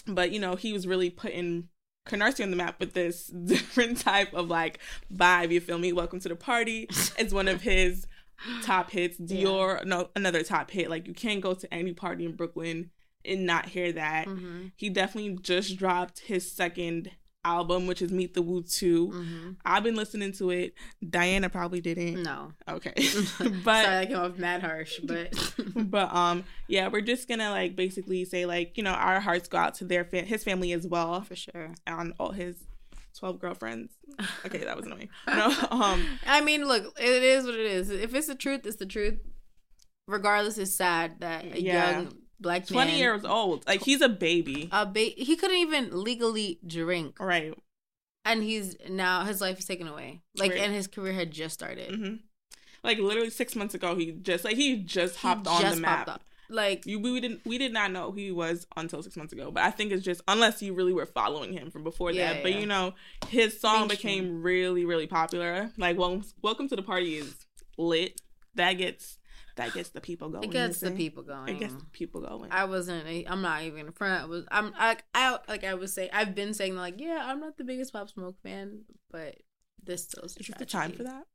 But 0.07 0.31
you 0.33 0.41
know, 0.41 0.55
he 0.57 0.73
was 0.73 0.87
really 0.87 1.11
putting 1.11 1.69
Canarsie 2.07 2.43
on 2.43 2.50
the 2.50 2.57
map 2.57 2.81
with 2.81 2.95
this 2.95 3.27
different 3.45 3.99
type 3.99 4.33
of 4.33 4.49
like 4.49 4.79
vibe, 5.12 5.50
you 5.53 5.61
feel 5.61 5.79
me? 5.79 5.93
Welcome 5.93 6.21
to 6.21 6.29
the 6.29 6.37
party. 6.37 6.87
It's 7.19 7.33
one 7.35 7.49
of 7.49 7.62
his 7.62 8.07
top 8.62 8.91
hits. 8.93 9.19
Yeah. 9.21 9.45
Dior, 9.45 9.85
no, 9.85 10.11
another 10.17 10.43
top 10.43 10.71
hit. 10.71 10.88
Like 10.88 11.07
you 11.07 11.12
can't 11.15 11.41
go 11.41 11.55
to 11.55 11.75
any 11.75 11.93
party 11.93 12.25
in 12.25 12.37
Brooklyn 12.37 12.91
and 13.25 13.45
not 13.45 13.67
hear 13.67 13.93
that. 13.93 14.27
Mm-hmm. 14.27 14.69
He 14.77 14.88
definitely 14.88 15.37
just 15.43 15.77
dropped 15.77 16.21
his 16.21 16.50
second 16.50 17.11
album, 17.45 17.87
which 17.87 18.02
is 18.02 18.11
Meet 18.12 18.35
the 18.35 18.42
Woo 18.42 18.62
2. 18.62 19.09
Mm-hmm. 19.09 19.50
I've 19.64 19.83
been 19.83 19.95
listening 19.95 20.33
to 20.35 20.50
it. 20.50 20.75
Diana 21.09 21.49
probably 21.49 21.80
didn't. 21.80 22.23
No. 22.23 22.52
Okay. 22.68 22.92
but 23.64 23.85
Sorry, 23.85 23.99
I 23.99 24.07
came 24.07 24.16
off 24.16 24.37
mad 24.38 24.61
harsh, 24.62 24.99
but 25.04 25.33
but 25.76 26.12
um 26.14 26.45
yeah, 26.66 26.88
we're 26.88 27.00
just 27.00 27.28
gonna 27.28 27.50
like 27.50 27.76
basically 27.76 28.25
say 28.25 28.45
like, 28.47 28.76
you 28.76 28.83
know, 28.83 28.92
our 28.92 29.21
hearts 29.21 29.49
go 29.49 29.59
out 29.59 29.75
to 29.75 29.85
their 29.85 30.04
fa- 30.04 30.23
his 30.23 30.45
family 30.45 30.73
as 30.73 30.87
well 30.87 31.21
for 31.23 31.37
sure. 31.37 31.75
and 31.87 32.12
all 32.21 32.33
his 32.33 32.57
12 33.18 33.40
girlfriends. 33.40 33.92
Okay, 34.47 34.59
that 34.64 34.76
was 34.76 34.87
annoying. 34.87 35.09
No, 35.28 35.52
um 35.71 36.04
I 36.26 36.40
mean, 36.40 36.66
look, 36.66 36.99
it 37.00 37.23
is 37.23 37.45
what 37.45 37.54
it 37.54 37.66
is. 37.66 37.90
If 37.90 38.14
it's 38.14 38.26
the 38.26 38.35
truth, 38.35 38.66
it's 38.66 38.76
the 38.76 38.87
truth. 38.87 39.18
Regardless, 40.07 40.57
it's 40.59 40.75
sad 40.75 41.21
that 41.21 41.45
a 41.45 41.61
Yeah. 41.61 41.90
young 42.00 42.12
black 42.40 42.66
20 42.66 42.90
man, 42.92 42.99
years 42.99 43.25
old. 43.25 43.66
Like 43.66 43.83
he's 43.83 44.00
a 44.00 44.09
baby. 44.09 44.68
a 44.73 44.87
ba- 44.87 45.14
he 45.16 45.37
couldn't 45.37 45.57
even 45.59 46.02
legally 46.04 46.59
drink, 46.66 47.18
Right. 47.21 47.54
and 48.25 48.42
he's 48.42 48.76
now 48.88 49.25
his 49.25 49.40
life 49.40 49.59
is 49.59 49.64
taken 49.64 49.88
away. 49.88 50.21
Like, 50.37 50.52
Right. 50.52 50.61
and 50.61 50.73
his 50.75 50.87
career 50.87 51.12
had 51.12 51.30
just 51.30 51.55
started. 51.55 51.94
hmm 51.94 52.14
Like 52.83 52.98
literally 52.98 53.31
6 53.31 53.57
months 53.57 53.74
ago 53.74 53.96
he 53.96 54.12
just 54.12 54.44
like 54.44 54.57
he 54.57 54.77
just 54.77 55.16
He 55.16 55.27
hopped 55.29 55.46
on 55.46 55.61
just 55.61 55.74
the 55.77 55.81
map. 55.81 56.09
up. 56.09 56.22
Like, 56.51 56.87
You, 56.87 56.98
we 56.98 57.20
didn't 57.20 57.44
we 57.44 57.59
did 57.59 57.74
not 57.74 57.90
know 57.92 58.11
who 58.11 58.16
he 58.18 58.31
was 58.33 58.66
until 58.74 59.03
six 59.03 59.16
months 59.18 59.35
ago. 59.35 59.51
But 59.51 59.64
I 59.64 59.70
think 59.70 59.92
it's 59.92 60.03
just 60.03 60.22
unless 60.27 60.62
you 60.62 60.72
really 60.72 60.94
were 60.94 61.05
following 61.05 61.53
him 61.53 61.70
from 61.70 61.85
before 61.85 62.11
Yeah, 62.11 62.33
that. 62.35 62.42
But 62.42 62.55
you 62.55 62.64
know, 62.64 62.94
his 63.29 63.61
song 63.61 63.87
Mainstream. 63.88 64.24
became 64.24 64.42
really, 64.42 64.87
really 64.87 65.07
popular. 65.07 65.70
Like 65.77 65.98
well, 65.98 66.22
Welcome 66.40 66.66
to 66.70 66.77
the 66.77 66.83
Party 66.83 67.16
is 67.16 67.35
lit. 67.77 68.22
That 68.55 68.72
gets 68.74 69.18
that 69.59 69.75
gets 69.75 69.90
the 69.90 70.01
people 70.01 70.31
going. 70.31 70.44
it 70.44 70.51
gets 70.51 70.81
the 70.81 70.90
people 70.90 71.23
going. 71.23 71.49
It 71.49 71.59
gets 71.59 71.75
the 71.75 71.85
people 71.92 72.23
going. 72.23 72.51
I 72.51 72.64
wasn't. 72.64 73.07
I'm 73.29 73.42
not 73.42 73.62
even 73.62 73.87
in 73.87 73.92
front. 73.92 74.23
I 74.23 74.27
was. 74.27 74.44
I'm. 74.51 74.73
I, 74.79 74.97
I. 75.14 75.38
Like 75.49 75.64
I 75.64 75.75
was 75.75 75.92
saying. 75.92 76.11
I've 76.12 76.35
been 76.35 76.55
saying 76.55 76.77
like, 76.77 76.94
yeah, 76.99 77.23
I'm 77.27 77.40
not 77.40 77.59
the 77.59 77.64
biggest 77.64 77.92
Pop 77.92 78.09
Smoke 78.09 78.37
fan, 78.42 78.85
but 79.11 79.37
this 79.85 80.05
still 80.05 80.25
is 80.25 80.37
is 80.37 80.51
the 80.59 80.66
time 80.66 80.92
for 80.92 81.03
that? 81.03 81.27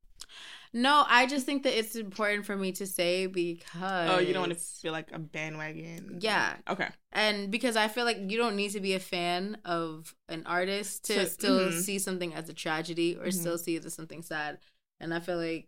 No, 0.75 1.05
I 1.07 1.27
just 1.27 1.45
think 1.45 1.63
that 1.63 1.77
it's 1.77 1.95
important 1.95 2.45
for 2.45 2.55
me 2.55 2.71
to 2.73 2.87
say 2.87 3.27
because. 3.27 4.09
Oh, 4.09 4.19
you 4.19 4.33
don't 4.33 4.47
want 4.47 4.53
to 4.53 4.59
feel 4.59 4.91
like 4.91 5.11
a 5.11 5.19
bandwagon. 5.19 6.17
Yeah. 6.19 6.55
Okay. 6.67 6.87
and 7.11 7.51
because 7.51 7.75
I 7.75 7.87
feel 7.87 8.05
like 8.05 8.17
you 8.27 8.37
don't 8.37 8.55
need 8.55 8.71
to 8.71 8.79
be 8.79 8.93
a 8.93 8.99
fan 8.99 9.57
of 9.65 10.15
an 10.29 10.43
artist 10.47 11.05
to 11.05 11.27
still 11.27 11.59
mhm. 11.59 11.79
see 11.79 11.99
something 11.99 12.33
as 12.33 12.49
a 12.49 12.53
tragedy 12.53 13.15
or 13.15 13.27
Mhm. 13.27 13.33
still 13.33 13.57
see 13.57 13.75
it 13.75 13.85
as 13.85 13.93
something 13.93 14.23
sad. 14.23 14.57
And 14.99 15.13
I 15.13 15.19
feel 15.19 15.37
like, 15.37 15.67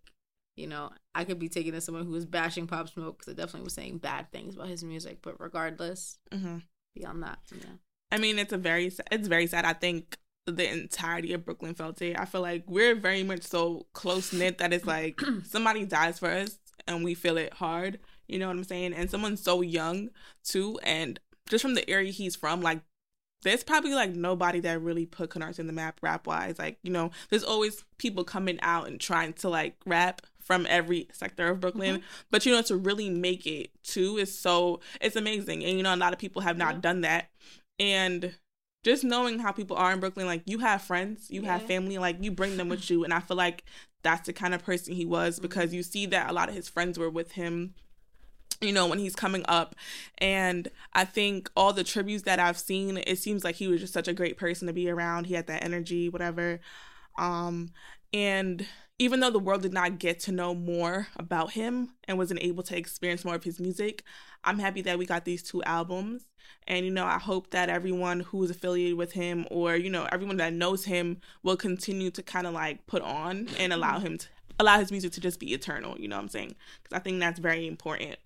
you 0.56 0.68
know, 0.68 0.92
I 1.14 1.24
could 1.26 1.40
be 1.40 1.50
taken 1.50 1.76
as 1.76 1.84
someone 1.84 2.06
who 2.06 2.12
was 2.12 2.26
bashing 2.26 2.68
Pop 2.68 2.90
Smoke 2.90 3.20
because 3.20 3.34
I 3.34 3.36
definitely 3.36 3.66
was 3.66 3.74
saying 3.74 3.98
bad 3.98 4.32
things 4.32 4.56
about 4.56 4.68
his 4.68 4.84
music. 4.84 5.20
But 5.22 5.40
regardless, 5.40 6.18
hmm 6.32 6.58
beyond 6.96 7.24
that, 7.24 7.40
yeah. 7.52 7.74
I 8.12 8.18
mean, 8.18 8.40
it's 8.40 8.54
a 8.54 8.58
very 8.58 8.92
it's 9.12 9.28
very 9.28 9.48
sad. 9.48 9.66
I 9.66 9.74
think 9.74 10.18
the 10.48 10.72
entirety 10.72 11.34
of 11.34 11.44
Brooklyn 11.44 11.74
felt 11.74 12.02
it. 12.02 12.18
I 12.18 12.26
feel 12.26 12.42
like 12.42 12.64
we're 12.68 12.96
very 12.96 13.24
much 13.24 13.44
so 13.44 13.88
close 13.94 14.32
knit 14.32 14.60
that 14.60 14.74
it's 14.74 14.86
like 14.86 15.20
somebody 15.44 15.86
dies 15.86 16.20
for 16.20 16.30
us 16.30 16.58
and 16.88 17.04
we 17.04 17.14
feel 17.14 17.38
it 17.38 17.54
hard. 17.54 18.00
You 18.28 18.40
know 18.40 18.48
what 18.48 18.56
I'm 18.56 18.64
saying? 18.64 18.94
And 18.94 19.10
someone's 19.10 19.44
so 19.44 19.62
young 19.62 20.10
too, 20.44 20.80
and 20.84 21.20
just 21.50 21.62
from 21.62 21.76
the 21.76 21.88
area 21.90 22.12
he's 22.12 22.36
from, 22.36 22.62
like 22.62 22.82
there's 23.44 23.64
probably 23.64 23.94
like 23.94 24.16
nobody 24.16 24.60
that 24.62 24.82
really 24.82 25.06
put 25.06 25.30
Canarsie 25.30 25.60
in 25.60 25.68
the 25.68 25.74
map 25.74 26.00
rap 26.02 26.26
wise. 26.26 26.58
Like 26.58 26.80
you 26.84 26.92
know, 26.92 27.12
there's 27.30 27.44
always 27.44 27.84
people 27.98 28.24
coming 28.24 28.60
out 28.62 28.88
and 28.88 29.00
trying 29.00 29.34
to 29.34 29.50
like 29.50 29.76
rap 29.86 30.22
from 30.46 30.66
every 30.70 31.08
sector 31.12 31.48
of 31.50 31.60
Brooklyn. 31.60 32.02
But 32.32 32.46
you 32.46 32.54
know, 32.54 32.62
to 32.64 32.78
really 32.78 33.10
make 33.10 33.46
it 33.46 33.72
too 33.84 34.18
is 34.18 34.38
so 34.38 34.80
it's 35.02 35.16
amazing. 35.16 35.66
And 35.66 35.76
you 35.78 35.84
know, 35.84 35.94
a 35.94 35.98
lot 35.98 36.14
of 36.14 36.20
people 36.20 36.42
have 36.44 36.58
not 36.58 36.76
Yeah. 36.76 36.82
done 36.82 37.02
that. 37.02 37.30
And 37.80 38.36
just 38.84 39.04
knowing 39.04 39.40
how 39.40 39.52
people 39.52 39.76
are 39.76 39.92
in 39.92 40.00
Brooklyn, 40.00 40.28
like 40.28 40.44
you 40.46 40.60
have 40.60 40.82
friends, 40.84 41.32
you 41.32 41.42
have 41.42 41.64
family, 41.64 41.98
like 41.98 42.18
you 42.24 42.32
bring 42.32 42.58
them 42.58 42.70
with 42.70 42.90
you. 42.90 43.04
And 43.04 43.14
I 43.14 43.20
feel 43.20 43.36
like 43.38 43.64
that's 44.04 44.28
the 44.28 44.34
kind 44.34 44.54
of 44.54 44.64
person 44.64 44.94
he 44.94 45.06
was 45.06 45.40
because 45.40 45.74
you 45.74 45.82
see 45.82 46.06
that 46.06 46.30
a 46.30 46.34
lot 46.34 46.48
of 46.48 46.56
his 46.56 46.70
friends 46.70 47.00
were 47.00 47.10
with 47.10 47.32
him 47.34 47.74
you 48.62 48.72
know 48.72 48.88
when 48.88 49.00
he's 49.00 49.16
coming 49.16 49.44
up 49.50 49.76
and 50.20 50.70
i 50.94 51.04
think 51.04 51.52
all 51.58 51.74
the 51.74 51.84
tributes 51.84 52.24
that 52.24 52.40
i've 52.40 52.58
seen 52.58 52.98
it 53.06 53.18
seems 53.18 53.44
like 53.44 53.56
he 53.56 53.68
was 53.68 53.82
just 53.82 53.92
such 53.94 54.08
a 54.08 54.14
great 54.14 54.38
person 54.38 54.66
to 54.66 54.74
be 54.74 54.90
around 54.90 55.26
he 55.26 55.34
had 55.34 55.48
that 55.48 55.64
energy 55.64 56.08
whatever 56.08 56.60
um 57.18 57.70
and 58.14 58.66
even 58.98 59.20
though 59.20 59.30
the 59.30 59.40
world 59.40 59.62
did 59.62 59.74
not 59.74 60.00
get 60.00 60.20
to 60.22 60.32
know 60.32 60.56
more 60.56 61.08
about 61.18 61.52
him 61.52 61.90
and 62.06 62.18
wasn't 62.18 62.42
able 62.42 62.64
to 62.64 62.78
experience 62.78 63.26
more 63.26 63.36
of 63.36 63.44
his 63.44 63.60
music 63.60 64.04
i'm 64.44 64.60
happy 64.60 64.82
that 64.82 64.98
we 64.98 65.06
got 65.06 65.26
these 65.26 65.44
two 65.44 65.62
albums. 65.64 66.24
And 66.68 66.86
you 66.86 66.92
know 66.92 67.06
i 67.06 67.18
hope 67.18 67.52
that 67.52 67.70
everyone 67.70 68.20
who 68.22 68.44
is 68.44 68.52
affiliated 68.52 68.98
with 68.98 69.12
him 69.14 69.46
or 69.52 69.76
you 69.76 69.90
know 69.90 70.08
everyone 70.12 70.38
that 70.38 70.54
knows 70.54 70.86
him 70.86 71.18
will 71.44 71.58
continue 71.58 72.12
to 72.12 72.24
kind 72.24 72.48
of 72.48 72.54
like 72.54 72.86
put 72.88 73.02
on 73.02 73.48
and 73.60 73.74
allow 73.74 74.00
him 74.00 74.18
to 74.20 74.28
allow 74.60 74.80
his 74.80 74.92
music 74.92 75.12
to 75.12 75.20
just 75.20 75.40
be 75.40 75.54
eternal 75.54 76.00
you 76.00 76.08
know 76.08 76.16
what 76.16 76.22
i'm 76.24 76.30
saying? 76.30 76.56
Because 76.84 76.96
i 76.96 77.00
think 77.00 77.20
that's 77.20 77.40
very 77.40 77.68
important. 77.68 78.18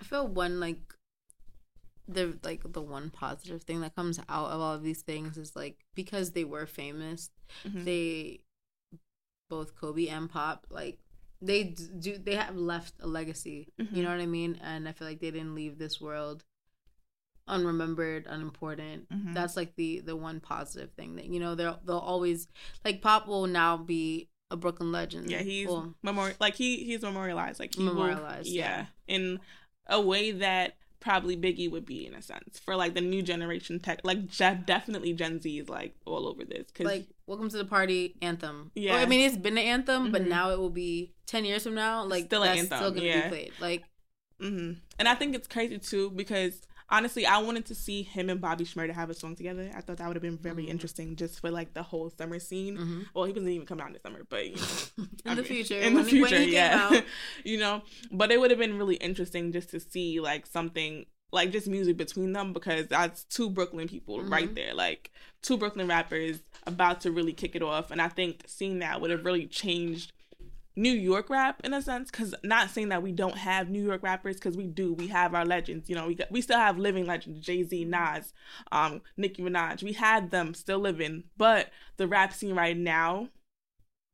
I 0.00 0.04
feel 0.04 0.26
one 0.26 0.58
like 0.60 0.78
the 2.08 2.36
like 2.42 2.60
the 2.72 2.82
one 2.82 3.10
positive 3.10 3.62
thing 3.62 3.80
that 3.80 3.94
comes 3.94 4.18
out 4.28 4.50
of 4.50 4.60
all 4.60 4.74
of 4.74 4.82
these 4.82 5.02
things 5.02 5.38
is 5.38 5.54
like 5.54 5.76
because 5.94 6.32
they 6.32 6.44
were 6.44 6.66
famous, 6.66 7.30
Mhm. 7.64 7.84
they 7.84 8.40
both 9.52 9.74
Kobe 9.80 10.06
and 10.08 10.30
Pop 10.30 10.66
like 10.70 10.98
they 11.42 11.64
do 11.64 12.16
they 12.16 12.36
have 12.36 12.56
left 12.56 12.94
a 13.00 13.06
legacy. 13.06 13.68
Mhm. 13.80 13.94
You 13.96 14.02
know 14.02 14.10
what 14.10 14.20
I 14.20 14.26
mean? 14.38 14.58
And 14.62 14.88
I 14.88 14.92
feel 14.92 15.06
like 15.08 15.20
they 15.20 15.30
didn't 15.30 15.54
leave 15.54 15.76
this 15.78 16.00
world 16.00 16.44
unremembered, 17.48 18.26
unimportant. 18.26 19.08
Mhm. 19.10 19.34
That's 19.34 19.56
like 19.56 19.74
the 19.76 20.00
the 20.00 20.16
one 20.16 20.40
positive 20.40 20.92
thing 20.92 21.16
that 21.16 21.26
you 21.26 21.40
know 21.40 21.54
they'll 21.54 21.80
they'll 21.84 21.98
always 21.98 22.48
like 22.84 23.02
Pop 23.02 23.26
will 23.26 23.46
now 23.46 23.76
be 23.76 24.28
a 24.50 24.56
Brooklyn 24.56 24.92
legend. 24.92 25.30
Yeah, 25.30 25.42
he's 25.42 25.66
Well, 25.66 25.94
memori- 26.04 26.38
like 26.40 26.54
he 26.54 26.84
he's 26.84 27.02
memorialized. 27.02 27.58
Like 27.60 27.74
he 27.74 27.82
Memorialized, 27.82 28.48
Will, 28.48 28.54
yeah, 28.56 28.86
yeah. 29.08 29.14
in 29.14 29.40
a 29.86 30.00
way 30.00 30.30
that 30.32 30.76
probably 31.02 31.36
Biggie 31.36 31.70
would 31.70 31.84
be 31.84 32.06
in 32.06 32.14
a 32.14 32.22
sense 32.22 32.58
for 32.58 32.74
like 32.76 32.94
the 32.94 33.00
new 33.02 33.20
generation 33.22 33.78
tech. 33.80 34.00
Like 34.04 34.20
definitely 34.64 35.12
Gen 35.12 35.40
Z 35.40 35.58
is 35.58 35.68
like 35.68 35.94
all 36.06 36.26
over 36.26 36.44
this 36.44 36.68
because 36.68 36.86
like 36.86 37.06
welcome 37.26 37.48
to 37.50 37.56
the 37.58 37.64
party 37.64 38.14
anthem 38.22 38.70
Yeah. 38.74 38.94
yeah 38.94 39.02
i 39.02 39.06
mean 39.06 39.20
it's 39.20 39.36
been 39.36 39.56
an 39.58 39.64
anthem 39.64 40.10
but 40.12 40.22
Mhm. 40.22 40.28
now 40.28 40.50
it 40.50 40.58
will 40.58 40.70
be 40.70 41.12
10 41.26 41.44
years 41.44 41.62
from 41.64 41.74
now 41.74 42.04
like 42.04 42.24
Still 42.26 42.42
an 42.42 42.48
that's 42.48 42.60
anthem, 42.60 42.78
still 42.78 42.90
gonna 42.90 43.06
yeah. 43.06 43.22
be 43.24 43.28
played 43.28 43.52
like 43.60 43.84
hmm 44.40 44.72
And 44.98 45.08
I 45.08 45.14
think 45.14 45.34
it's 45.34 45.46
crazy 45.48 45.78
too 45.78 46.10
because 46.10 46.60
honestly, 46.92 47.26
I 47.26 47.38
wanted 47.38 47.66
to 47.66 47.74
see 47.74 48.02
him 48.02 48.30
and 48.30 48.40
Bobby 48.40 48.64
Shmurda 48.64 48.92
have 48.92 49.10
a 49.10 49.14
song 49.14 49.34
together. 49.34 49.70
I 49.74 49.80
thought 49.80 49.96
that 49.96 50.06
would 50.06 50.14
have 50.16 50.22
been 50.22 50.38
very 50.38 50.66
Mhm. 50.66 50.68
interesting 50.68 51.16
just 51.16 51.40
for 51.40 51.50
like 51.50 51.74
the 51.74 51.82
whole 51.82 52.10
summer 52.10 52.38
scene. 52.38 52.76
Mhm. 52.78 53.06
Well, 53.14 53.24
he 53.24 53.32
wasn't 53.32 53.50
even 53.50 53.66
coming 53.66 53.82
out 53.82 53.88
in 53.88 53.94
the 53.94 54.00
summer, 54.00 54.24
but 54.28 54.46
you 54.48 54.56
know, 54.56 54.62
in 55.24 55.30
I 55.32 55.34
the 55.34 55.42
mean, 55.42 55.50
future, 55.50 55.80
in 55.80 55.94
the 55.94 56.04
future, 56.04 56.38
he 56.38 56.52
yeah, 56.52 57.00
you 57.44 57.58
know. 57.58 57.82
But 58.12 58.30
it 58.30 58.38
would 58.38 58.50
have 58.50 58.60
been 58.60 58.78
really 58.78 58.96
interesting 58.96 59.50
just 59.52 59.70
to 59.70 59.80
see 59.80 60.20
like 60.20 60.46
something 60.46 61.06
like 61.32 61.50
just 61.50 61.66
music 61.66 61.96
between 61.96 62.34
them 62.34 62.52
because 62.52 62.86
that's 62.88 63.24
two 63.24 63.48
Brooklyn 63.48 63.88
people 63.88 64.22
right 64.22 64.50
Mhm. 64.50 64.54
there, 64.54 64.74
like 64.74 65.10
two 65.40 65.56
Brooklyn 65.56 65.88
rappers 65.88 66.40
about 66.66 67.00
to 67.00 67.10
really 67.10 67.32
kick 67.32 67.56
it 67.56 67.62
off. 67.62 67.90
And 67.90 68.02
I 68.02 68.08
think 68.08 68.44
seeing 68.46 68.80
that 68.80 69.00
would 69.00 69.10
have 69.10 69.24
really 69.24 69.46
changed 69.46 70.12
New 70.74 70.92
York 70.92 71.28
rap 71.28 71.60
in 71.64 71.74
a 71.74 71.82
sense. 71.82 72.10
Because 72.10 72.34
not 72.42 72.70
saying 72.70 72.88
that 72.88 73.02
we 73.02 73.12
don't 73.12 73.36
have 73.36 73.68
New 73.68 73.84
York 73.84 74.02
rappers, 74.02 74.36
because 74.36 74.56
we 74.56 74.66
do. 74.66 74.94
We 74.94 75.08
have 75.08 75.34
our 75.34 75.44
legends. 75.44 75.88
You 75.88 75.96
know, 75.96 76.06
we 76.06 76.14
got, 76.14 76.30
we 76.30 76.40
still 76.40 76.58
have 76.58 76.78
living 76.78 77.06
legends: 77.06 77.40
Jay 77.40 77.62
Z, 77.62 77.84
Nas, 77.84 78.32
um, 78.70 79.02
Nicki 79.16 79.42
Minaj. 79.42 79.82
We 79.82 79.92
had 79.92 80.30
them 80.30 80.54
still 80.54 80.78
living, 80.78 81.24
but 81.36 81.70
the 81.96 82.06
rap 82.06 82.32
scene 82.32 82.54
right 82.54 82.76
now, 82.76 83.28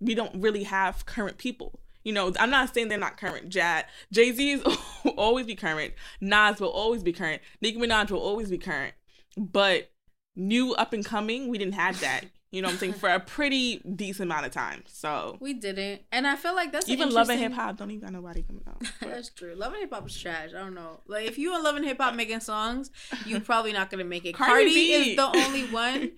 we 0.01 0.15
don't 0.15 0.41
really 0.41 0.65
have 0.65 1.07
current 1.07 1.39
people. 1.39 1.81
You 2.05 2.13
know, 2.13 2.33
I'm 2.39 2.51
not 2.51 2.73
saying 2.73 2.89
they're 2.89 2.99
not 2.99 3.19
current. 3.19 3.51
Jad, 3.51 3.87
Jay 4.13 4.33
Z 4.33 4.63
will 5.05 5.13
always 5.17 5.47
be 5.47 5.55
current. 5.55 5.95
Nas 6.21 6.61
will 6.61 6.69
always 6.69 7.03
be 7.03 7.13
current. 7.13 7.43
Nicki 7.61 7.79
Minaj 7.79 8.11
will 8.11 8.21
always 8.21 8.51
be 8.51 8.59
current. 8.59 8.95
But 9.37 9.91
new 10.35 10.75
up 10.75 10.93
and 10.93 11.05
coming, 11.05 11.49
we 11.49 11.59
didn't 11.59 11.75
have 11.75 12.01
that. 12.01 12.25
You 12.51 12.63
know 12.63 12.69
what 12.69 12.73
I'm 12.75 12.79
saying? 12.79 12.93
For 12.95 13.11
a 13.11 13.21
pretty 13.21 13.79
decent 13.95 14.31
amount 14.31 14.47
of 14.47 14.53
time. 14.53 14.83
So 14.87 15.37
We 15.41 15.53
didn't, 15.53 16.03
and 16.11 16.27
I 16.27 16.35
feel 16.37 16.55
like 16.55 16.73
that's 16.73 16.89
even 16.89 17.11
Love 17.11 17.29
and 17.29 17.39
Hip 17.39 17.53
Hop 17.53 17.77
don't 17.77 17.91
even 17.91 18.01
got 18.01 18.13
nobody 18.13 18.43
coming 18.43 18.63
out. 18.67 18.81
But- 19.01 19.11
That's 19.11 19.29
true. 19.31 19.55
Love 19.55 19.73
and 19.75 19.83
Hip 19.83 19.93
Hop 19.93 20.07
is 20.07 20.17
trash. 20.19 20.51
I 20.55 20.59
don't 20.61 20.75
know. 20.75 21.01
Like 21.07 21.27
if 21.27 21.37
you 21.39 21.55
and 21.55 21.63
Love 21.63 21.77
and 21.77 21.85
Hip 21.85 21.99
Hop 22.01 22.15
making 22.15 22.41
songs, 22.41 22.91
you're 23.27 23.41
probably 23.53 23.73
not 23.73 23.91
gonna 23.91 24.05
make 24.05 24.25
it. 24.25 24.33
Cardi 24.35 24.65
Cardi, 24.65 24.93
is 24.93 25.17
the 25.17 25.27
only 25.27 25.65
one. 25.71 26.13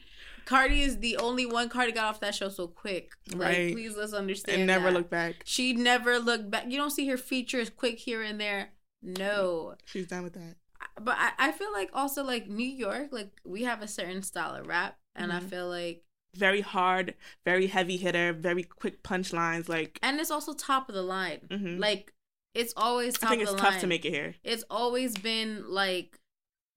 Cardi 0.46 0.82
is 0.82 0.98
the 0.98 1.16
only 1.18 1.46
one. 1.46 1.68
Cardi 1.68 1.92
got 1.92 2.04
off 2.06 2.20
that 2.20 2.34
show 2.34 2.48
so 2.48 2.66
quick. 2.68 3.10
Like, 3.32 3.40
Right. 3.40 3.72
Please 3.72 3.96
let's 3.96 4.12
understand. 4.12 4.58
and 4.58 4.66
never 4.66 4.86
that. 4.90 4.94
look 4.98 5.10
back. 5.10 5.36
She 5.44 5.72
never 5.74 6.18
looked 6.18 6.50
back. 6.50 6.64
You 6.68 6.76
don't 6.76 6.90
see 6.90 7.06
her 7.08 7.16
features 7.16 7.70
quick 7.70 7.98
here 7.98 8.22
and 8.22 8.40
there. 8.40 8.70
No. 9.02 9.74
She's 9.84 10.06
done 10.06 10.22
with 10.24 10.34
that. 10.34 10.56
But 11.00 11.16
I, 11.18 11.32
I 11.38 11.52
feel 11.52 11.72
like 11.72 11.90
also 11.92 12.22
like 12.24 12.48
New 12.48 12.66
York, 12.66 13.08
like 13.12 13.30
we 13.44 13.62
have 13.64 13.82
a 13.82 13.88
certain 13.88 14.22
style 14.22 14.54
of 14.54 14.66
rap, 14.66 14.96
and 15.14 15.32
I 15.32 15.40
Mhm. 15.40 15.48
feel 15.50 15.68
like, 15.68 16.04
Very 16.36 16.60
hard, 16.60 17.14
very 17.44 17.66
heavy 17.66 17.96
hitter, 17.96 18.32
very 18.32 18.62
quick 18.62 19.02
punchlines. 19.02 19.68
Like, 19.68 19.98
and 20.02 20.20
it's 20.20 20.30
also 20.30 20.52
top 20.52 20.88
of 20.88 20.94
the 20.94 21.02
line. 21.02 21.40
mhm. 21.50 21.78
Like 21.80 22.12
it's 22.54 22.72
always 22.76 23.14
I 23.22 23.28
think 23.28 23.42
it's 23.42 23.52
tough 23.54 23.72
line. 23.72 23.80
to 23.80 23.86
make 23.86 24.04
it 24.04 24.10
here. 24.10 24.34
it's 24.44 24.64
always 24.70 25.16
been 25.16 25.64
like 25.68 26.18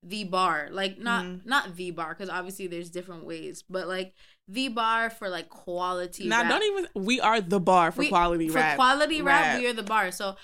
the 0.06 0.26
bar 0.26 0.68
like 0.70 1.00
not 1.00 1.24
Mhm. 1.24 1.46
not 1.46 1.76
the 1.78 1.90
bar 1.92 2.10
because 2.10 2.30
obviously 2.30 2.68
there's 2.68 2.90
different 2.90 3.24
ways 3.24 3.64
but 3.70 3.88
like 3.88 4.14
the 4.50 4.68
bar 4.68 5.10
for 5.10 5.30
like 5.30 5.48
quality 5.50 6.28
Now, 6.28 6.42
rap. 6.42 6.50
don't 6.50 6.64
even. 6.64 6.88
We 7.06 7.22
are 7.22 7.40
the 7.40 7.60
bar 7.62 7.92
for 7.94 8.00
We- 8.02 8.10
quality 8.10 8.50
for 8.50 8.56
rap. 8.56 8.76
quality 8.76 9.22
rap, 9.22 9.42
rap. 9.42 9.60
we 9.60 9.68
are 9.68 9.74
the 9.74 9.82
bar 9.84 10.12
so 10.12 10.36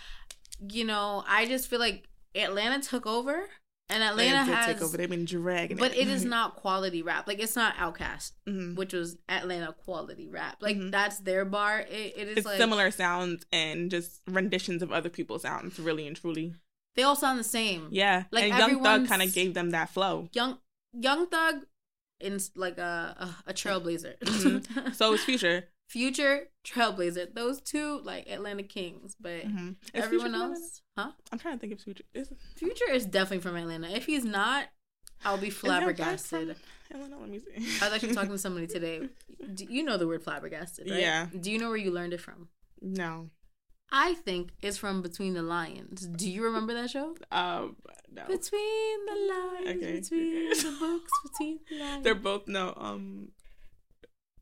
you 0.69 0.84
know 0.86 1.24
i 1.28 1.45
just 1.45 1.67
feel 1.69 1.80
like 1.80 2.08
atlanta 2.36 2.82
took 2.82 3.06
over 3.06 3.50
and 3.89 4.04
atlanta 4.04 4.43
has 4.43 4.65
take 4.67 4.82
over. 4.82 4.95
They've 4.97 5.10
been 5.10 5.25
dragging 5.25 5.78
but 5.78 5.95
it 5.95 6.08
is 6.08 6.23
Mhm. 6.25 6.30
not 6.30 6.56
quality 6.56 7.02
rap 7.02 7.28
like 7.28 7.39
it's 7.39 7.56
not 7.56 7.75
OutKast 7.75 8.32
Mhm. 8.47 8.75
which 8.75 8.93
was 8.93 9.17
atlanta 9.28 9.73
quality 9.73 10.28
rap 10.28 10.58
like 10.62 10.78
Mhm. 10.78 10.91
that's 10.91 11.19
their 11.19 11.45
bar 11.45 11.80
it, 11.82 12.13
it 12.15 12.28
is 12.28 12.38
It's 12.38 12.45
like 12.45 12.58
similar 12.58 12.91
sounds 12.91 13.45
and 13.52 13.89
just 13.89 14.21
renditions 14.28 14.82
of 14.84 14.91
other 14.91 15.10
people's 15.10 15.41
sounds, 15.41 15.80
really 15.80 16.06
and 16.08 16.15
truly. 16.15 16.54
they 16.95 17.04
all 17.04 17.15
sound 17.15 17.39
the 17.39 17.43
same 17.43 17.88
Yeah, 17.91 18.25
Like, 18.32 18.45
and 18.52 18.58
Young 18.60 18.84
Thug 18.84 19.08
kind 19.08 19.21
of 19.21 19.34
gave 19.34 19.54
them 19.54 19.71
that 19.71 19.89
flow. 19.89 20.30
young 20.34 20.60
young 20.93 21.28
thug 21.28 21.65
in 22.19 22.39
like 22.56 22.78
a 22.78 23.36
a, 23.45 23.52
a 23.52 23.54
trailblazer 23.54 24.17
Mhm. 24.19 24.93
So 24.95 25.13
it's 25.13 25.23
Future. 25.23 25.69
Future 25.89 26.49
trailblazer 26.63 27.34
those 27.34 27.60
two 27.62 27.99
like 28.04 28.28
atlanta 28.30 28.62
kings 28.63 29.15
but 29.19 29.41
Mhm. 29.45 29.75
Is 29.93 30.04
everyone 30.06 30.36
else 30.36 30.82
huh 30.97 31.12
I'm 31.32 31.39
trying 31.39 31.56
to 31.56 31.60
think 31.60 31.73
of 31.73 31.82
Future. 31.82 32.04
Is, 32.13 32.32
future 32.56 32.89
is 32.91 33.06
definitely 33.08 33.39
from 33.41 33.56
atlanta 33.56 33.89
if 33.89 34.06
he's 34.06 34.23
not 34.23 34.67
i'll 35.25 35.38
be 35.38 35.49
flabbergasted 35.49 36.56
Atlanta? 36.91 37.17
Let 37.19 37.30
me 37.30 37.39
see. 37.39 37.67
i 37.82 37.86
was 37.86 37.93
actually 37.95 38.13
talking 38.13 38.30
to 38.38 38.38
somebody 38.38 38.67
today 38.67 39.10
Do 39.54 39.65
you 39.69 39.84
know 39.84 39.97
the 39.97 40.08
word 40.08 40.23
flabbergasted 40.23 40.89
right 40.89 40.99
Yeah. 41.02 41.28
do 41.39 41.52
you 41.52 41.58
know 41.60 41.69
where 41.69 41.78
you 41.78 41.91
learned 41.91 42.13
it 42.13 42.21
from 42.21 42.49
No. 42.82 43.30
i 43.91 44.13
think 44.13 44.52
it's 44.62 44.78
from 44.78 45.02
between 45.02 45.34
the 45.34 45.41
lions 45.43 46.06
do 46.06 46.30
you 46.30 46.43
remember 46.43 46.73
that 46.75 46.89
show 46.91 47.15
Um. 47.32 47.75
No. 48.12 48.25
between 48.28 49.06
the 49.06 49.17
lines 49.34 49.67
Okay. 49.78 49.99
between 49.99 50.49
the 50.49 50.75
books 50.80 51.12
between 51.25 51.60
the 51.69 51.75
lines 51.84 52.04
They're 52.04 52.15
both 52.30 52.47
no. 52.47 52.73
Um. 52.78 53.30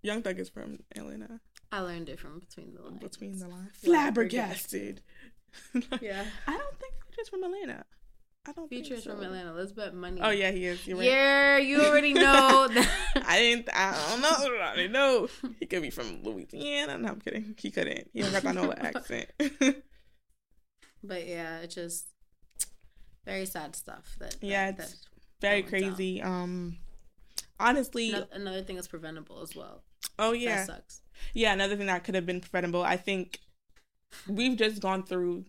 Young 0.07 0.21
Thug 0.23 0.39
is 0.39 0.49
from 0.49 0.79
Atlanta. 0.95 1.39
i 1.71 1.79
learned 1.81 2.07
it 2.09 2.19
from 2.19 2.39
between 2.39 2.73
the 2.73 2.81
lines 2.81 2.99
Between 2.99 3.37
the 3.39 3.47
lines. 3.47 3.71
Flabbergasted. 3.83 5.01
Yeah 6.01 6.23
I 6.47 6.51
don't 6.57 6.77
think 6.79 6.93
Future's 7.05 7.29
from 7.29 7.43
Atlanta. 7.43 7.83
I 8.47 8.51
don't 8.53 8.69
Future 8.69 8.95
think 8.95 8.97
is 8.99 9.03
so. 9.03 9.11
from 9.15 9.23
Atlanta. 9.23 9.53
Let's 9.53 9.73
bet 9.73 9.93
money. 9.93 10.21
Oh 10.23 10.29
yeah, 10.29 10.51
he 10.51 10.65
is. 10.65 10.87
Right. 10.87 11.03
Yeah, 11.03 11.57
you 11.57 11.81
already 11.83 12.13
know 12.13 12.67
that. 12.73 13.23
I 13.27 13.39
didn't. 13.39 13.67
I 13.73 13.91
don't 14.09 14.21
know. 14.21 14.59
I 14.63 14.75
didn't 14.75 14.91
know. 14.93 15.27
He 15.59 15.65
could 15.65 15.81
be 15.81 15.89
from 15.89 16.23
Louisiana. 16.23 16.97
No, 16.97 17.09
I'm 17.09 17.19
kidding. 17.19 17.55
He 17.57 17.69
couldn't. 17.71 18.09
He 18.13 18.21
don't 18.21 18.31
got 18.31 18.43
that 18.43 18.55
no 18.55 18.71
accent. 18.89 19.27
but 21.03 21.27
yeah, 21.27 21.59
it's 21.59 21.75
just 21.75 22.07
very 23.25 23.45
sad 23.45 23.75
stuff. 23.75 24.15
That, 24.19 24.31
that 24.39 24.43
Yeah, 24.47 24.69
it's 24.69 24.77
that- 24.91 24.95
Very 25.41 25.61
That 25.63 25.71
down. 25.71 25.81
crazy. 25.81 26.21
Um, 26.21 26.77
honestly. 27.59 28.13
ano- 28.13 28.27
another 28.31 28.61
thing 28.61 28.75
that's 28.77 28.87
preventable 28.87 29.41
as 29.41 29.55
well. 29.55 29.83
Oh 30.19 30.31
That 30.31 30.39
yeah, 30.39 30.65
sucks. 30.65 31.01
yeah. 31.33 31.53
Another 31.53 31.75
thing 31.75 31.87
that 31.87 32.03
could 32.03 32.15
have 32.15 32.25
been 32.25 32.41
preventable. 32.41 32.81
I 32.83 32.97
think 32.97 33.39
we've 34.27 34.57
just 34.57 34.81
gone 34.81 35.03
through 35.03 35.45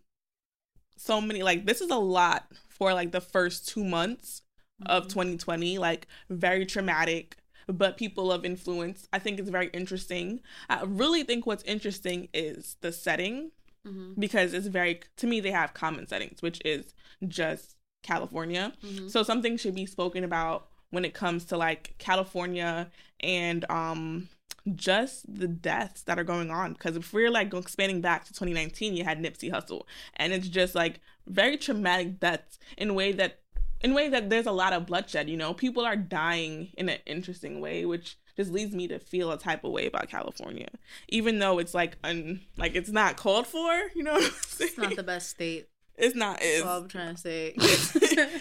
so 0.96 1.20
many. 1.20 1.42
Like 1.42 1.66
this 1.66 1.80
is 1.80 1.90
a 1.90 1.96
lot 1.96 2.46
for 2.68 2.92
like 2.94 3.12
the 3.12 3.20
first 3.20 3.68
two 3.68 3.84
months 3.84 4.42
of 4.86 5.04
Mhm. 5.04 5.10
2020. 5.10 5.78
Like 5.78 6.06
very 6.28 6.66
traumatic. 6.66 7.36
But 7.70 7.98
people 7.98 8.32
of 8.32 8.46
influence, 8.46 9.06
I 9.12 9.18
think 9.18 9.38
it's 9.38 9.50
very 9.50 9.68
interesting. 9.74 10.40
I 10.70 10.84
really 10.84 11.22
think 11.22 11.44
what's 11.46 11.62
interesting 11.64 12.28
is 12.32 12.76
the 12.80 12.92
setting 12.92 13.50
Mhm. 13.86 14.18
because 14.18 14.54
it's 14.54 14.68
very 14.68 15.00
to 15.16 15.26
me 15.26 15.40
they 15.40 15.50
have 15.52 15.72
common 15.72 16.06
settings 16.08 16.42
which 16.42 16.60
is 16.64 16.92
just 17.28 17.76
california 18.02 18.72
Mhm. 18.82 19.08
so 19.10 19.22
something 19.22 19.56
should 19.56 19.74
be 19.74 19.86
spoken 19.86 20.24
about 20.24 20.68
when 20.90 21.04
it 21.04 21.14
comes 21.14 21.44
to 21.46 21.56
like 21.56 21.94
california 21.98 22.90
and 23.20 23.64
um 23.70 24.28
just 24.76 25.32
the 25.32 25.48
deaths 25.48 26.02
that 26.02 26.18
are 26.18 26.24
going 26.24 26.50
on 26.50 26.72
because 26.72 26.96
if 26.96 27.12
we're 27.12 27.30
like 27.30 27.52
expanding 27.54 28.00
back 28.00 28.24
to 28.24 28.32
2019 28.32 28.96
you 28.96 29.04
had 29.04 29.18
nipsey 29.18 29.50
Hussle, 29.50 29.82
and 30.16 30.32
it's 30.32 30.48
just 30.48 30.74
like 30.74 31.00
very 31.26 31.56
traumatic 31.56 32.20
deaths 32.20 32.58
in 32.76 32.90
a 32.90 32.94
way 32.94 33.12
that 33.12 33.40
in 33.80 33.92
a 33.92 33.94
way 33.94 34.08
that 34.08 34.30
there's 34.30 34.46
a 34.46 34.52
lot 34.52 34.72
of 34.72 34.86
bloodshed 34.86 35.28
you 35.28 35.36
know 35.36 35.54
people 35.54 35.84
are 35.84 35.96
dying 35.96 36.68
in 36.76 36.88
an 36.88 36.98
interesting 37.06 37.60
way 37.60 37.84
which 37.84 38.18
just 38.36 38.52
leads 38.52 38.74
me 38.74 38.86
to 38.86 38.98
feel 38.98 39.32
a 39.32 39.38
type 39.38 39.64
of 39.64 39.72
way 39.72 39.86
about 39.86 40.08
california 40.08 40.68
even 41.08 41.38
though 41.38 41.58
it's 41.58 41.74
like 41.74 41.96
un 42.04 42.40
like 42.56 42.74
it's 42.74 42.90
not 42.90 43.16
called 43.16 43.46
for 43.46 43.72
you 43.94 44.02
know 44.02 44.14
what 44.14 44.24
I'm? 44.24 44.66
It's 44.66 44.78
not 44.78 44.96
the 44.96 45.02
best 45.02 45.30
state. 45.30 45.68
it's 45.96 46.14
not 46.14 46.38
it's, 46.40 46.64
all 46.64 46.82
I'm 46.82 46.88
trying 46.88 47.14
to 47.14 47.20
say. 47.20 47.54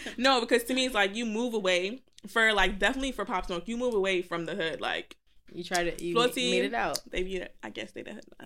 no 0.18 0.40
because 0.42 0.64
to 0.66 0.74
me 0.74 0.86
it's 0.86 0.96
like 0.96 1.16
you 1.16 1.26
move 1.26 1.54
away 1.54 2.02
for 2.28 2.54
like 2.54 2.80
definitely 2.80 3.12
for 3.12 3.26
pop 3.26 3.46
smoke 3.46 3.68
you 3.68 3.78
move 3.78 3.94
away 3.94 4.22
from 4.22 4.46
the 4.46 4.56
hood 4.56 4.82
like 4.82 5.18
you 5.54 5.64
tried 5.64 5.88
it. 5.88 6.02
You 6.02 6.14
Flossy. 6.14 6.52
made 6.52 6.66
it 6.66 6.74
out. 6.74 7.00
they 7.10 7.24
be 7.24 7.44
i 7.64 7.70
guess 7.70 7.92
they 7.92 8.04
the 8.04 8.14
hood 8.14 8.24
uh, 8.40 8.46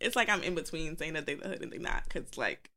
it's 0.00 0.14
like 0.16 0.28
i'm 0.28 0.42
in 0.42 0.54
between 0.54 0.96
saying 0.96 1.14
that 1.14 1.26
they 1.26 1.34
the 1.34 1.48
hood 1.48 1.62
and 1.62 1.72
they 1.72 1.78
not 1.78 2.04
because 2.04 2.36
like 2.36 2.70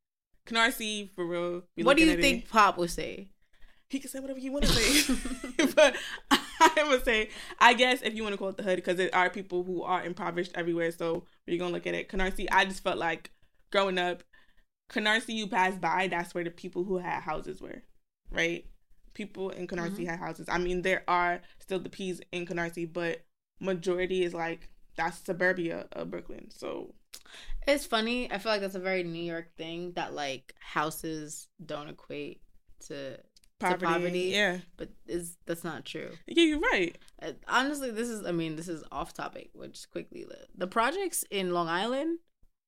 Canarsie 0.47 1.09
for 1.13 1.25
real 1.25 1.63
What 1.77 1.97
do 1.97 2.03
you 2.03 2.11
at 2.11 2.19
it. 2.19 2.21
think 2.21 2.49
Pop 2.49 2.77
would 2.77 2.89
say? 2.89 3.29
he 3.89 3.99
can 3.99 4.09
say 4.09 4.19
whatever 4.19 4.39
you 4.39 4.51
want 4.53 4.63
to 4.65 4.71
say 4.71 5.15
but 5.75 5.95
i 6.31 6.85
would 6.89 7.03
say 7.03 7.29
i 7.59 7.73
guess 7.73 8.01
if 8.01 8.15
you 8.15 8.23
want 8.23 8.33
to 8.33 8.37
call 8.37 8.47
it 8.49 8.55
the 8.57 8.63
hood 8.63 8.77
because 8.77 8.95
there 8.97 9.13
are 9.13 9.29
people 9.29 9.63
who 9.63 9.83
are 9.83 10.03
impoverished 10.03 10.51
everywhere 10.55 10.91
so 10.91 11.25
you're 11.45 11.59
gonna 11.59 11.73
look 11.73 11.85
at 11.85 11.93
it 11.93 12.07
Canarsie 12.09 12.47
i 12.51 12.63
just 12.65 12.81
felt 12.83 12.97
like 12.97 13.31
growing 13.71 13.97
up 13.99 14.23
Canarsie 14.89 15.33
you 15.35 15.47
pass 15.47 15.75
by 15.77 16.07
that's 16.07 16.33
where 16.33 16.43
the 16.45 16.49
people 16.51 16.85
who 16.85 16.97
had 16.99 17.21
houses 17.21 17.61
were 17.61 17.83
right 18.31 18.65
people 19.13 19.49
in 19.49 19.67
Canarsie 19.67 19.99
Mhm. 20.05 20.07
had 20.07 20.19
houses 20.19 20.47
i 20.49 20.57
mean 20.57 20.81
there 20.83 21.03
are 21.07 21.41
still 21.59 21.79
the 21.79 21.89
p's 21.89 22.21
in 22.31 22.45
Canarsie 22.45 22.91
but 22.91 23.25
majority 23.59 24.23
is 24.23 24.33
like 24.33 24.69
that's 24.95 25.17
suburbia 25.19 25.87
of 25.93 26.09
brooklyn 26.11 26.49
so 26.49 26.93
It's 27.67 27.85
funny. 27.85 28.31
I 28.31 28.37
feel 28.39 28.51
like 28.53 28.61
that's 28.61 28.75
a 28.75 28.79
very 28.79 29.03
New 29.03 29.23
York 29.23 29.55
thing 29.57 29.91
that 29.93 30.13
like 30.13 30.53
houses 30.59 31.47
don't 31.63 31.89
equate 31.89 32.41
to, 32.87 33.19
poverty, 33.59 33.85
poverty. 33.85 34.19
yeah 34.33 34.59
but 34.77 34.89
is 35.07 35.37
that's 35.45 35.63
not 35.63 35.85
true. 35.85 36.11
yeah 36.27 36.43
you're 36.43 36.59
right 36.73 36.97
Uh, 37.21 37.33
honestly, 37.47 37.91
this 37.91 38.09
is 38.09 38.25
I 38.25 38.31
mean 38.31 38.55
this 38.55 38.67
is 38.67 38.83
off 38.91 39.13
topic, 39.13 39.49
which 39.53 39.77
quickly 39.91 40.25
the 40.57 40.67
projects 40.67 41.23
in 41.29 41.51
Long 41.53 41.67
Island 41.67 42.19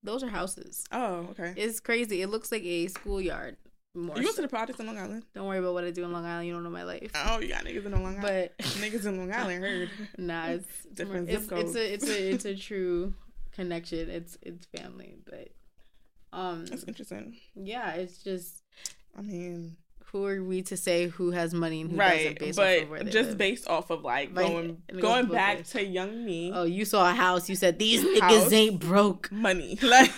those 0.04 0.22
are 0.22 0.30
houses. 0.30 0.84
Oh, 0.92 1.28
okay. 1.32 1.54
It's 1.56 1.80
crazy. 1.80 2.22
It 2.22 2.28
looks 2.30 2.52
like 2.52 2.64
a 2.64 2.88
schoolyard. 2.90 3.56
More 3.96 4.18
you 4.18 4.24
went 4.24 4.30
so. 4.30 4.36
to 4.38 4.42
the 4.42 4.48
projects 4.48 4.80
in 4.80 4.88
Long 4.88 4.98
Island? 4.98 5.24
Don't 5.36 5.46
worry 5.46 5.60
about 5.60 5.74
what 5.76 5.84
I 5.84 5.92
do 5.92 6.04
in 6.04 6.12
Long 6.12 6.26
Island. 6.26 6.48
You 6.48 6.54
don't 6.54 6.64
know 6.64 6.70
my 6.72 6.84
life. 6.84 7.12
Oh, 7.14 7.40
you 7.40 7.50
got 7.50 7.64
niggas 7.64 7.86
in 7.86 7.92
Long 7.92 8.18
Island. 8.18 8.22
But 8.22 8.58
niggas 8.58 9.06
in 9.06 9.18
Long 9.20 9.32
Island 9.32 9.64
heard. 9.64 9.90
nah, 10.18 10.48
it's 10.48 10.66
Different 10.94 11.30
it's, 11.30 11.46
zip 11.46 11.58
it's 11.60 11.76
a 11.76 11.94
it's 11.94 12.10
a 12.10 12.30
it's 12.34 12.46
a 12.46 12.56
true 12.56 13.14
connection. 13.52 14.10
It's 14.10 14.38
it's 14.42 14.66
family, 14.76 15.18
but 15.30 15.50
um 16.32 16.66
That's 16.66 16.84
interesting. 16.86 17.38
yeah, 17.56 17.92
it's 17.92 18.24
just 18.24 18.64
I 19.16 19.22
mean, 19.22 19.78
who 20.06 20.26
are 20.26 20.44
we 20.44 20.64
to 20.64 20.76
say 20.76 21.08
who 21.08 21.30
has 21.30 21.54
money 21.54 21.82
and 21.82 21.92
who 21.92 21.98
right, 21.98 22.40
doesn't 22.40 22.40
based 22.40 22.60
off 22.60 22.82
of 22.84 22.90
where 22.90 23.04
they 23.04 23.12
just 23.12 23.30
live? 23.30 23.38
based 23.38 23.68
off 23.68 23.90
of 23.92 24.02
like 24.02 24.36
Like, 24.36 24.48
going 24.48 24.82
and 24.90 24.98
it 24.98 25.02
goes 25.02 25.02
going 25.04 25.26
back 25.28 25.64
to 25.66 25.86
young 25.86 26.26
me, 26.26 26.52
Oh, 26.52 26.64
you 26.64 26.84
saw 26.86 27.12
a 27.12 27.14
house. 27.14 27.48
You 27.48 27.56
said 27.56 27.78
these 27.78 28.04
niggas 28.04 28.22
House. 28.22 28.52
ain't 28.52 28.80
broke. 28.80 29.32
money 29.32 29.78
like 29.84 30.12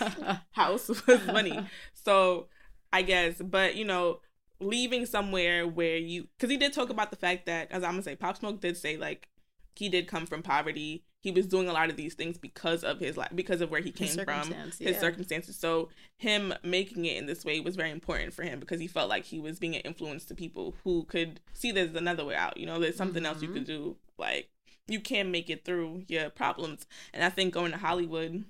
house 0.52 0.88
was 0.88 1.26
money. 1.28 1.60
So 2.06 2.48
I 2.96 3.02
guess, 3.02 3.42
but 3.42 3.76
you 3.76 3.84
know, 3.86 4.22
leaving 4.62 5.06
somewhere 5.06 5.68
where 5.68 5.98
you 5.98 6.28
because 6.38 6.50
he 6.50 6.58
did 6.58 6.72
talk 6.72 6.90
about 6.90 7.10
the 7.12 7.18
fact 7.18 7.46
that 7.46 7.70
as 7.72 7.84
I'm 7.84 7.92
gonna 7.92 8.04
say, 8.04 8.16
Pop 8.16 8.38
Smoke 8.38 8.62
did 8.62 8.78
say 8.78 8.96
like 8.96 9.28
he 9.76 9.90
did 9.90 10.08
come 10.08 10.26
from 10.26 10.42
poverty. 10.42 11.04
He 11.20 11.32
was 11.32 11.48
doing 11.48 11.68
a 11.68 11.74
lot 11.74 11.90
of 11.90 11.98
these 11.98 12.14
things 12.14 12.38
because 12.38 12.84
of 12.84 13.00
his 13.00 13.18
life, 13.18 13.32
because 13.36 13.60
of 13.60 13.70
where 13.72 13.82
he 13.82 13.92
came 13.92 14.08
His 14.08 14.16
from, 14.24 14.44
circumstance, 14.44 14.78
his 14.78 14.98
circumstances. 15.00 15.58
So 15.58 15.90
him 16.18 16.54
making 16.64 17.04
it 17.06 17.18
in 17.18 17.26
this 17.26 17.44
way 17.44 17.60
was 17.60 17.76
very 17.76 17.92
important 17.92 18.34
for 18.34 18.44
him 18.44 18.60
because 18.62 18.80
he 18.80 18.88
felt 18.88 19.10
like 19.10 19.26
he 19.26 19.40
was 19.40 19.60
being 19.60 19.76
an 19.76 19.82
influence 19.82 20.24
to 20.26 20.36
people 20.36 20.76
who 20.84 21.04
could 21.04 21.42
see 21.54 21.72
there's 21.72 21.96
another 21.96 22.24
way 22.24 22.36
out. 22.36 22.58
You 22.58 22.66
know, 22.68 22.80
there's 22.80 22.96
something 22.96 23.26
else 23.26 23.42
you 23.42 23.50
Mhm. 23.50 23.54
could 23.54 23.66
do. 23.66 23.98
Like 24.18 24.50
you 24.88 25.02
can 25.02 25.32
make 25.32 25.50
it 25.50 25.66
through 25.66 26.06
your 26.08 26.30
problems. 26.30 26.86
And 27.14 27.24
I 27.24 27.30
think 27.30 27.54
going 27.54 27.72
to 27.72 27.78
Hollywood, 27.80 28.46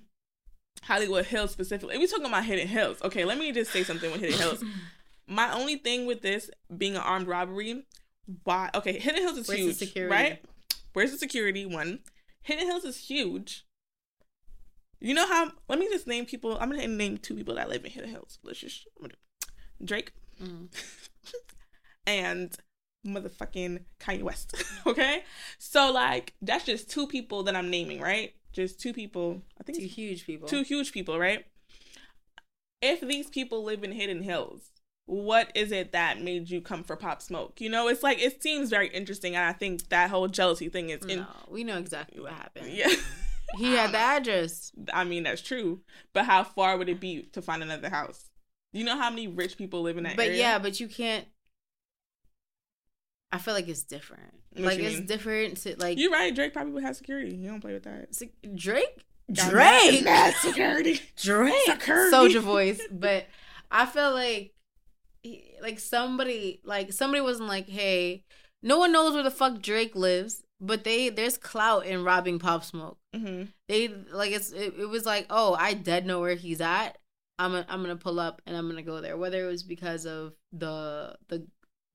Hollywood 0.82 1.26
Hills 1.26 1.50
specifically. 1.50 1.98
We 1.98 2.06
talking 2.06 2.26
about 2.26 2.44
Hidden 2.44 2.68
Hills. 2.68 3.00
Okay, 3.02 3.24
let 3.24 3.38
me 3.38 3.52
just 3.52 3.72
say 3.72 3.82
something 3.82 4.10
with 4.12 4.20
Hidden 4.20 4.38
Hills. 4.38 4.64
My 5.28 5.52
only 5.52 5.76
thing 5.76 6.06
with 6.06 6.22
this 6.22 6.50
being 6.76 6.94
an 6.94 7.02
armed 7.02 7.26
robbery, 7.26 7.84
why? 8.44 8.70
Okay, 8.74 8.98
Hidden 8.98 9.22
Hills 9.22 9.38
is 9.38 9.48
Where's 9.48 9.58
the 9.60 9.64
huge, 9.66 9.76
security? 9.76 10.12
right? 10.14 10.44
Where's 10.92 11.10
the 11.12 11.18
security? 11.18 11.66
One, 11.66 12.00
Hidden 12.42 12.66
Hills 12.66 12.84
is 12.84 12.96
huge. 13.08 13.64
You 15.00 15.14
know 15.14 15.26
how? 15.26 15.50
Let 15.68 15.78
me 15.78 15.88
just 15.88 16.06
name 16.06 16.24
people. 16.26 16.56
I'm 16.58 16.70
gonna 16.70 16.86
name 16.86 17.18
two 17.18 17.34
people 17.34 17.56
that 17.56 17.68
live 17.68 17.84
in 17.84 17.90
Hidden 17.90 18.10
Hills. 18.10 18.38
Let's 18.44 18.60
just 18.60 18.86
I'm 18.96 19.02
gonna 19.02 19.14
Drake 19.84 20.12
Mhm. 20.42 20.68
and 22.06 22.56
motherfucking 23.06 23.80
Kanye 24.00 24.22
West. 24.22 24.54
okay, 24.86 25.22
so 25.58 25.90
like 25.92 26.34
that's 26.40 26.64
just 26.64 26.88
two 26.90 27.06
people 27.06 27.42
that 27.44 27.56
I'm 27.56 27.70
naming, 27.70 28.00
right? 28.00 28.34
Just 28.56 28.80
two 28.80 28.92
people. 28.94 29.42
I 29.60 29.62
think 29.64 29.78
Two 29.78 29.86
huge 29.86 30.24
people. 30.26 30.48
two 30.48 30.62
huge 30.62 30.90
people, 30.92 31.18
right? 31.18 31.44
If 32.82 33.00
these 33.00 33.28
people 33.28 33.62
live 33.64 33.84
in 33.84 33.92
Hidden 33.92 34.22
Hills, 34.22 34.70
what 35.04 35.52
is 35.54 35.72
it 35.72 35.92
that 35.92 36.20
made 36.22 36.48
you 36.50 36.60
come 36.60 36.82
for 36.82 36.96
Pop 36.96 37.20
Smoke? 37.22 37.60
You 37.60 37.68
know, 37.68 37.86
it's 37.88 38.02
like 38.02 38.18
it 38.20 38.42
seems 38.42 38.70
very 38.70 38.88
interesting, 38.88 39.36
and 39.36 39.44
I 39.44 39.52
think 39.52 39.88
that 39.90 40.10
whole 40.10 40.26
jealousy 40.28 40.68
thing 40.70 40.90
is 40.90 41.04
in. 41.04 41.20
no, 41.20 41.26
we 41.48 41.64
know 41.64 41.76
exactly 41.78 42.20
what 42.20 42.32
happened. 42.32 42.68
Yeah, 42.70 42.88
He 43.58 43.74
had 43.74 43.92
the 43.92 43.98
address. 44.16 44.72
I 44.92 45.04
mean 45.04 45.24
that's 45.24 45.42
true, 45.42 45.80
but 46.14 46.24
how 46.24 46.42
far 46.42 46.76
would 46.78 46.88
it 46.88 46.98
be 47.00 47.22
to 47.32 47.42
find 47.42 47.62
another 47.62 47.90
house? 47.90 48.30
You 48.72 48.84
know 48.84 48.96
how 48.96 49.10
many 49.10 49.28
rich 49.28 49.56
people 49.58 49.82
live 49.82 49.96
in 49.98 50.04
that 50.04 50.16
But 50.16 50.26
area? 50.28 50.38
yeah, 50.38 50.58
but 50.58 50.80
you 50.80 50.88
can't. 50.88 51.26
I 53.32 53.38
feel 53.38 53.54
like 53.54 53.68
it's 53.68 53.82
different. 53.82 54.32
What 54.54 54.64
like 54.64 54.78
it's 54.78 54.96
mean? 54.98 55.06
different 55.06 55.56
to 55.58 55.76
like 55.78 55.98
you're 55.98 56.12
right. 56.12 56.34
Drake 56.34 56.52
probably 56.52 56.72
would 56.72 56.84
have 56.84 56.96
security. 56.96 57.34
You 57.34 57.48
don't 57.48 57.60
play 57.60 57.72
with 57.74 57.84
that. 57.84 58.14
Se- 58.14 58.30
Drake. 58.54 59.04
Drake. 59.32 60.04
mad- 60.04 60.34
security. 60.40 61.00
Drake. 61.16 61.54
Security. 61.66 62.10
Soldier 62.10 62.40
voice, 62.40 62.80
but 62.90 63.26
I 63.70 63.84
feel 63.86 64.12
like, 64.12 64.54
he- 65.22 65.54
like 65.60 65.78
somebody, 65.80 66.60
like 66.64 66.92
somebody 66.92 67.20
wasn't 67.20 67.48
like, 67.48 67.68
hey, 67.68 68.24
no 68.62 68.78
one 68.78 68.92
knows 68.92 69.14
where 69.14 69.22
the 69.24 69.30
fuck 69.30 69.60
Drake 69.60 69.94
lives, 69.96 70.42
but 70.60 70.84
they 70.84 71.08
there's 71.08 71.36
clout 71.36 71.84
in 71.86 72.04
robbing 72.04 72.38
Pop 72.38 72.64
Smoke. 72.64 72.98
hmm 73.14 73.42
They 73.68 73.88
like 74.12 74.30
it's 74.32 74.52
it, 74.52 74.74
it 74.78 74.88
was 74.88 75.04
like, 75.04 75.26
oh, 75.28 75.54
I 75.58 75.74
dead 75.74 76.06
know 76.06 76.20
where 76.20 76.34
he's 76.36 76.60
at. 76.60 76.96
I'm 77.38 77.50
gonna, 77.50 77.66
I'm 77.68 77.82
gonna 77.82 77.96
pull 77.96 78.18
up 78.18 78.40
and 78.46 78.56
I'm 78.56 78.66
gonna 78.68 78.80
go 78.82 79.00
there. 79.02 79.16
Whether 79.18 79.44
it 79.44 79.50
was 79.50 79.62
because 79.62 80.06
of 80.06 80.32
the 80.52 81.16
the 81.28 81.46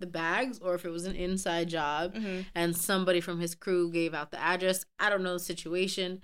the 0.01 0.07
bags 0.07 0.59
or 0.59 0.75
if 0.75 0.83
it 0.83 0.89
was 0.89 1.05
an 1.05 1.15
inside 1.15 1.69
job 1.69 2.15
hmm 2.15 2.41
and 2.55 2.75
somebody 2.75 3.21
from 3.21 3.39
his 3.39 3.55
crew 3.55 3.91
gave 3.91 4.13
out 4.13 4.31
the 4.31 4.41
address. 4.41 4.85
I 4.99 5.09
don't 5.09 5.23
know 5.23 5.33
the 5.33 5.39
situation. 5.39 6.21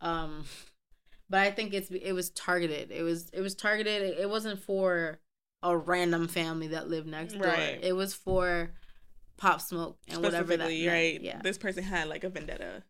Um 0.00 0.44
but 1.28 1.40
I 1.40 1.50
think 1.50 1.74
it's 1.74 1.90
it 1.90 2.12
was 2.12 2.30
targeted. 2.30 2.90
It 2.92 3.02
was 3.02 3.30
it 3.30 3.40
was 3.40 3.54
targeted. 3.54 4.02
It, 4.02 4.18
it 4.20 4.30
wasn't 4.30 4.60
for 4.60 5.18
a 5.62 5.76
random 5.76 6.28
family 6.28 6.68
that 6.68 6.88
lived 6.88 7.08
next 7.08 7.34
door. 7.34 7.46
Right. 7.46 7.78
It 7.82 7.94
was 7.94 8.14
for 8.14 8.70
Pop 9.36 9.60
Smoke 9.60 9.98
and 10.08 10.22
whatever 10.22 10.56
that 10.56 10.68
meant. 10.68 10.86
right? 10.88 11.20
Yeah. 11.20 11.40
This 11.42 11.58
person 11.58 11.82
had 11.82 12.08
like 12.08 12.24
a 12.24 12.28
vendetta. 12.28 12.84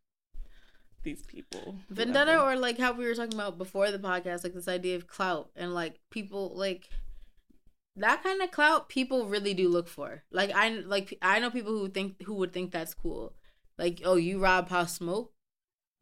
These 1.03 1.23
people. 1.23 1.77
Vendetta 1.89 2.33
whoever. 2.33 2.53
or 2.53 2.57
like 2.57 2.79
how 2.79 2.93
we 2.93 3.07
were 3.07 3.15
talking 3.15 3.35
about 3.35 3.59
before 3.59 3.91
the 3.91 3.99
podcast, 3.99 4.45
like 4.45 4.55
this 4.55 4.69
idea 4.69 4.97
of 4.97 5.07
clout 5.07 5.51
and 5.57 5.73
like 5.73 6.01
people 6.11 6.53
like 6.55 6.91
that 7.97 8.23
kind 8.23 8.43
of 8.43 8.51
clout 8.51 8.89
people 8.89 9.27
really 9.27 9.55
do 9.55 9.69
look 9.69 9.89
for. 9.89 10.23
Like 10.31 10.51
I 10.55 10.69
like 10.69 11.17
I 11.23 11.39
know 11.39 11.51
people 11.51 11.73
who 11.73 11.89
think 11.89 12.23
who 12.23 12.35
would 12.35 12.53
think 12.53 12.71
that's 12.73 12.95
cool. 12.95 13.35
Like, 13.79 14.01
oh, 14.05 14.17
you 14.17 14.39
rob 14.39 14.69
Pop 14.69 14.89
Smoke? 14.89 15.33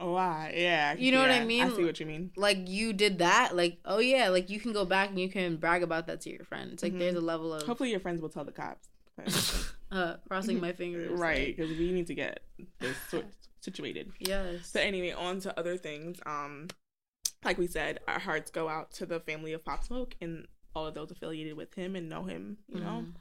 Oh, 0.01 0.13
wow. 0.13 0.49
Yeah. 0.53 0.95
You 0.95 1.13
know 1.13 1.21
what 1.21 1.31
I 1.31 1.45
mean? 1.45 1.65
I 1.65 1.75
see 1.75 1.85
what 1.85 1.99
you 2.01 2.07
mean. 2.07 2.33
like 2.37 2.69
you 2.69 2.93
did 2.93 3.19
that 3.19 3.55
like 3.57 3.79
oh 3.85 3.99
yeah 4.01 4.29
like 4.29 4.51
you 4.51 4.59
can 4.59 4.73
go 4.73 4.85
back 4.85 5.09
and 5.11 5.19
you 5.21 5.29
can 5.31 5.57
brag 5.57 5.83
about 5.85 6.09
that 6.09 6.21
to 6.23 6.31
your 6.31 6.45
friends 6.45 6.83
like 6.83 6.93
Mhm. 6.93 6.99
there's 6.99 7.15
a 7.15 7.21
level 7.21 7.55
of 7.55 7.63
Hopefully, 7.63 7.91
your 7.91 8.01
friends 8.01 8.21
will 8.21 8.29
tell 8.29 8.45
the 8.45 8.53
cops. 8.53 8.89
uh 9.93 10.17
crossing 10.29 10.61
my 10.61 10.73
fingers 10.81 11.11
right, 11.19 11.57
because 11.57 11.71
we 11.79 11.93
need 11.93 12.09
to 12.09 12.15
get 12.15 12.41
this 12.81 12.97
situated. 13.61 14.11
yes 14.19 14.71
But 14.73 14.83
anyway, 14.83 15.13
on 15.13 15.39
to 15.41 15.57
other 15.59 15.77
things. 15.77 16.19
Um, 16.27 16.67
like 17.45 17.57
we 17.59 17.67
said, 17.69 18.01
our 18.09 18.19
hearts 18.19 18.51
go 18.51 18.69
out 18.69 18.91
to 18.95 19.07
the 19.07 19.21
family 19.21 19.53
of 19.53 19.65
Pop 19.65 19.85
Smoke 19.85 20.17
and 20.21 20.47
all 20.75 20.87
of 20.87 20.95
those 20.95 21.11
affiliated 21.11 21.57
with 21.57 21.75
him 21.75 21.95
and 21.97 22.09
know 22.09 22.25
him. 22.25 22.59
You 22.69 22.81
know. 22.81 23.05
Mhm. 23.07 23.13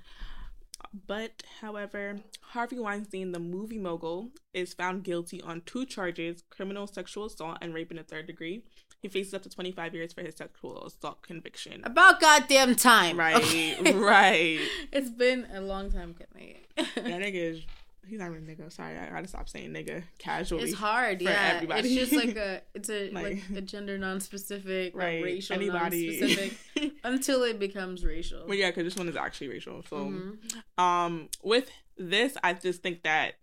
But, 1.07 1.43
however, 1.61 2.19
Harvey 2.41 2.77
Weinstein, 2.77 3.31
the 3.31 3.39
movie 3.39 3.79
mogul, 3.79 4.31
is 4.53 4.73
found 4.73 5.03
guilty 5.03 5.41
on 5.41 5.61
two 5.61 5.85
charges 5.85 6.43
criminal 6.49 6.87
sexual 6.87 7.25
assault 7.25 7.57
and 7.61 7.73
rape 7.73 7.89
in 7.89 7.97
the 7.97 8.03
third 8.03 8.27
degree. 8.27 8.63
He 9.01 9.07
faces 9.07 9.33
up 9.33 9.41
to 9.43 9.49
25 9.49 9.93
years 9.95 10.13
for 10.13 10.21
his 10.21 10.35
sexual 10.35 10.85
assault 10.85 11.21
conviction. 11.23 11.81
about 11.83 12.19
goddamn 12.21 12.75
time 12.75 13.17
Right, 13.17 13.35
okay? 13.35 13.93
right. 13.93 14.59
it's 14.91 15.09
been 15.09 15.47
a 15.53 15.61
long 15.61 15.91
time 15.91 16.13
coming 16.15 16.57
That 16.75 17.05
nigga 17.21 17.33
is, 17.35 17.61
he's 18.07 18.19
not 18.19 18.31
even 18.31 18.47
a 18.47 18.51
nigga. 18.51 18.71
Sorry, 18.71 18.97
I 18.97 19.09
gotta 19.09 19.27
stop 19.27 19.47
saying 19.49 19.71
nigga 19.71 20.03
casually. 20.19 20.63
it's 20.63 20.73
hard 20.73 21.19
for 21.19 21.23
yeah 21.29 21.53
everybody. 21.55 21.97
it's 21.97 22.09
just 22.11 22.25
like 22.25 22.35
a 22.35 22.61
it's 22.73 22.89
a 22.89 23.09
like, 23.11 23.23
Like- 23.23 23.57
a 23.57 23.61
gender 23.61 23.97
non-specific 23.97 24.95
Right, 24.95 25.15
right 25.15 25.23
racial 25.23 25.55
anybody. 25.55 26.07
non-specific 26.19 26.93
until 27.03 27.43
it 27.43 27.59
becomes 27.59 28.03
racial 28.05 28.45
Well, 28.47 28.57
yeah, 28.57 28.69
because 28.69 28.83
this 28.85 28.95
one 28.95 29.07
is 29.09 29.15
actually 29.15 29.49
racial. 29.49 29.83
So, 29.89 29.97
Mhm. 29.97 30.81
um, 30.83 31.29
with 31.43 31.69
this, 31.97 32.35
I 32.43 32.53
just 32.53 32.81
think 32.81 33.03
that 33.03 33.35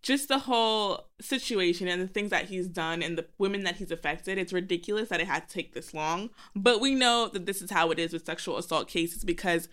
just 0.00 0.28
the 0.28 0.38
whole 0.38 1.08
situation 1.20 1.88
and 1.88 2.00
the 2.00 2.06
things 2.06 2.30
that 2.30 2.44
he's 2.46 2.68
done 2.68 3.02
and 3.02 3.18
the 3.18 3.26
women 3.36 3.64
that 3.64 3.76
he's 3.76 3.90
affected, 3.90 4.38
it's 4.38 4.52
ridiculous 4.52 5.08
that 5.08 5.20
it 5.20 5.26
had 5.26 5.48
to 5.48 5.54
take 5.54 5.74
this 5.74 5.92
long. 5.92 6.30
But 6.54 6.80
we 6.80 6.94
know 6.94 7.28
that 7.32 7.46
this 7.46 7.60
is 7.60 7.70
how 7.72 7.90
it 7.90 7.98
is 7.98 8.12
with 8.12 8.24
sexual 8.24 8.56
assault 8.58 8.86
cases 8.88 9.24
because 9.24 9.68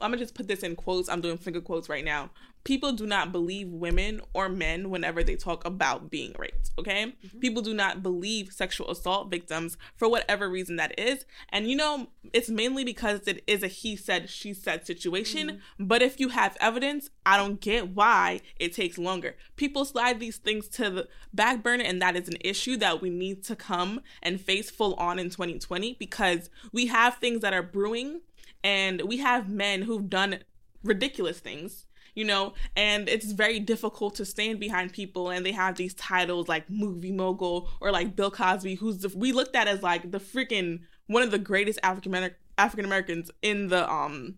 I'm 0.00 0.10
gonna 0.10 0.18
just 0.18 0.34
put 0.34 0.48
this 0.48 0.62
in 0.62 0.76
quotes. 0.76 1.08
I'm 1.08 1.20
doing 1.20 1.38
finger 1.38 1.60
quotes 1.60 1.88
right 1.88 2.04
now. 2.04 2.30
People 2.62 2.92
do 2.92 3.06
not 3.06 3.32
believe 3.32 3.68
women 3.68 4.20
or 4.34 4.48
men 4.50 4.90
whenever 4.90 5.22
they 5.24 5.34
talk 5.34 5.64
about 5.64 6.10
being 6.10 6.34
raped, 6.38 6.70
okay? 6.78 7.14
Mm-hmm. 7.24 7.38
People 7.38 7.62
do 7.62 7.72
not 7.72 8.02
believe 8.02 8.52
sexual 8.52 8.90
assault 8.90 9.30
victims 9.30 9.78
for 9.96 10.10
whatever 10.10 10.48
reason 10.48 10.76
that 10.76 10.98
is. 10.98 11.24
And 11.48 11.70
you 11.70 11.76
know, 11.76 12.08
it's 12.34 12.50
mainly 12.50 12.84
because 12.84 13.26
it 13.26 13.42
is 13.46 13.62
a 13.62 13.66
he 13.66 13.96
said, 13.96 14.28
she 14.28 14.52
said 14.52 14.86
situation. 14.86 15.48
Mm-hmm. 15.48 15.86
But 15.86 16.02
if 16.02 16.20
you 16.20 16.28
have 16.28 16.56
evidence, 16.60 17.08
I 17.24 17.38
don't 17.38 17.60
get 17.60 17.94
why 17.94 18.40
it 18.56 18.74
takes 18.74 18.98
longer. 18.98 19.36
People 19.56 19.86
slide 19.86 20.20
these 20.20 20.36
things 20.36 20.68
to 20.68 20.90
the 20.90 21.08
back 21.32 21.62
burner, 21.62 21.84
and 21.84 22.02
that 22.02 22.16
is 22.16 22.28
an 22.28 22.36
issue 22.40 22.76
that 22.78 23.00
we 23.00 23.08
need 23.08 23.42
to 23.44 23.56
come 23.56 24.00
and 24.22 24.40
face 24.40 24.70
full 24.70 24.94
on 24.94 25.18
in 25.18 25.30
2020 25.30 25.96
because 25.98 26.50
we 26.72 26.86
have 26.86 27.16
things 27.16 27.40
that 27.40 27.54
are 27.54 27.62
brewing 27.62 28.20
and 28.62 29.02
we 29.02 29.18
have 29.18 29.48
men 29.48 29.82
who've 29.82 30.08
done 30.08 30.38
ridiculous 30.82 31.40
things 31.40 31.86
you 32.14 32.24
know 32.24 32.54
and 32.76 33.08
it's 33.08 33.32
very 33.32 33.60
difficult 33.60 34.14
to 34.14 34.24
stand 34.24 34.58
behind 34.58 34.92
people 34.92 35.30
and 35.30 35.44
they 35.44 35.52
have 35.52 35.76
these 35.76 35.94
titles 35.94 36.48
like 36.48 36.68
movie 36.68 37.12
mogul 37.12 37.68
or 37.80 37.90
like 37.90 38.16
bill 38.16 38.30
cosby 38.30 38.74
who's 38.74 38.98
the, 38.98 39.08
we 39.16 39.32
looked 39.32 39.54
at 39.54 39.68
as 39.68 39.82
like 39.82 40.10
the 40.10 40.18
freaking 40.18 40.80
one 41.06 41.22
of 41.22 41.30
the 41.30 41.38
greatest 41.38 41.78
african 41.82 42.30
african 42.58 42.84
americans 42.84 43.30
in 43.42 43.68
the 43.68 43.90
um 43.90 44.36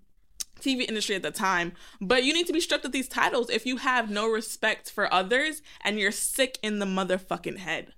TV 0.61 0.89
industry 0.89 1.17
at 1.17 1.23
the 1.23 1.33
time, 1.33 1.73
but 2.01 2.23
you 2.23 2.33
need 2.33 2.47
to 2.47 2.53
be 2.53 2.61
stripped 2.61 2.85
of 2.85 2.93
these 2.93 3.09
titles 3.09 3.51
if 3.51 3.67
you 3.67 3.79
have 3.79 4.11
no 4.11 4.31
respect 4.31 4.93
for 4.93 5.13
others 5.13 5.61
and 5.81 5.99
you're 5.99 6.13
sick 6.13 6.57
in 6.63 6.79
the 6.79 6.87
motherfucking 6.87 7.59
head. 7.59 7.93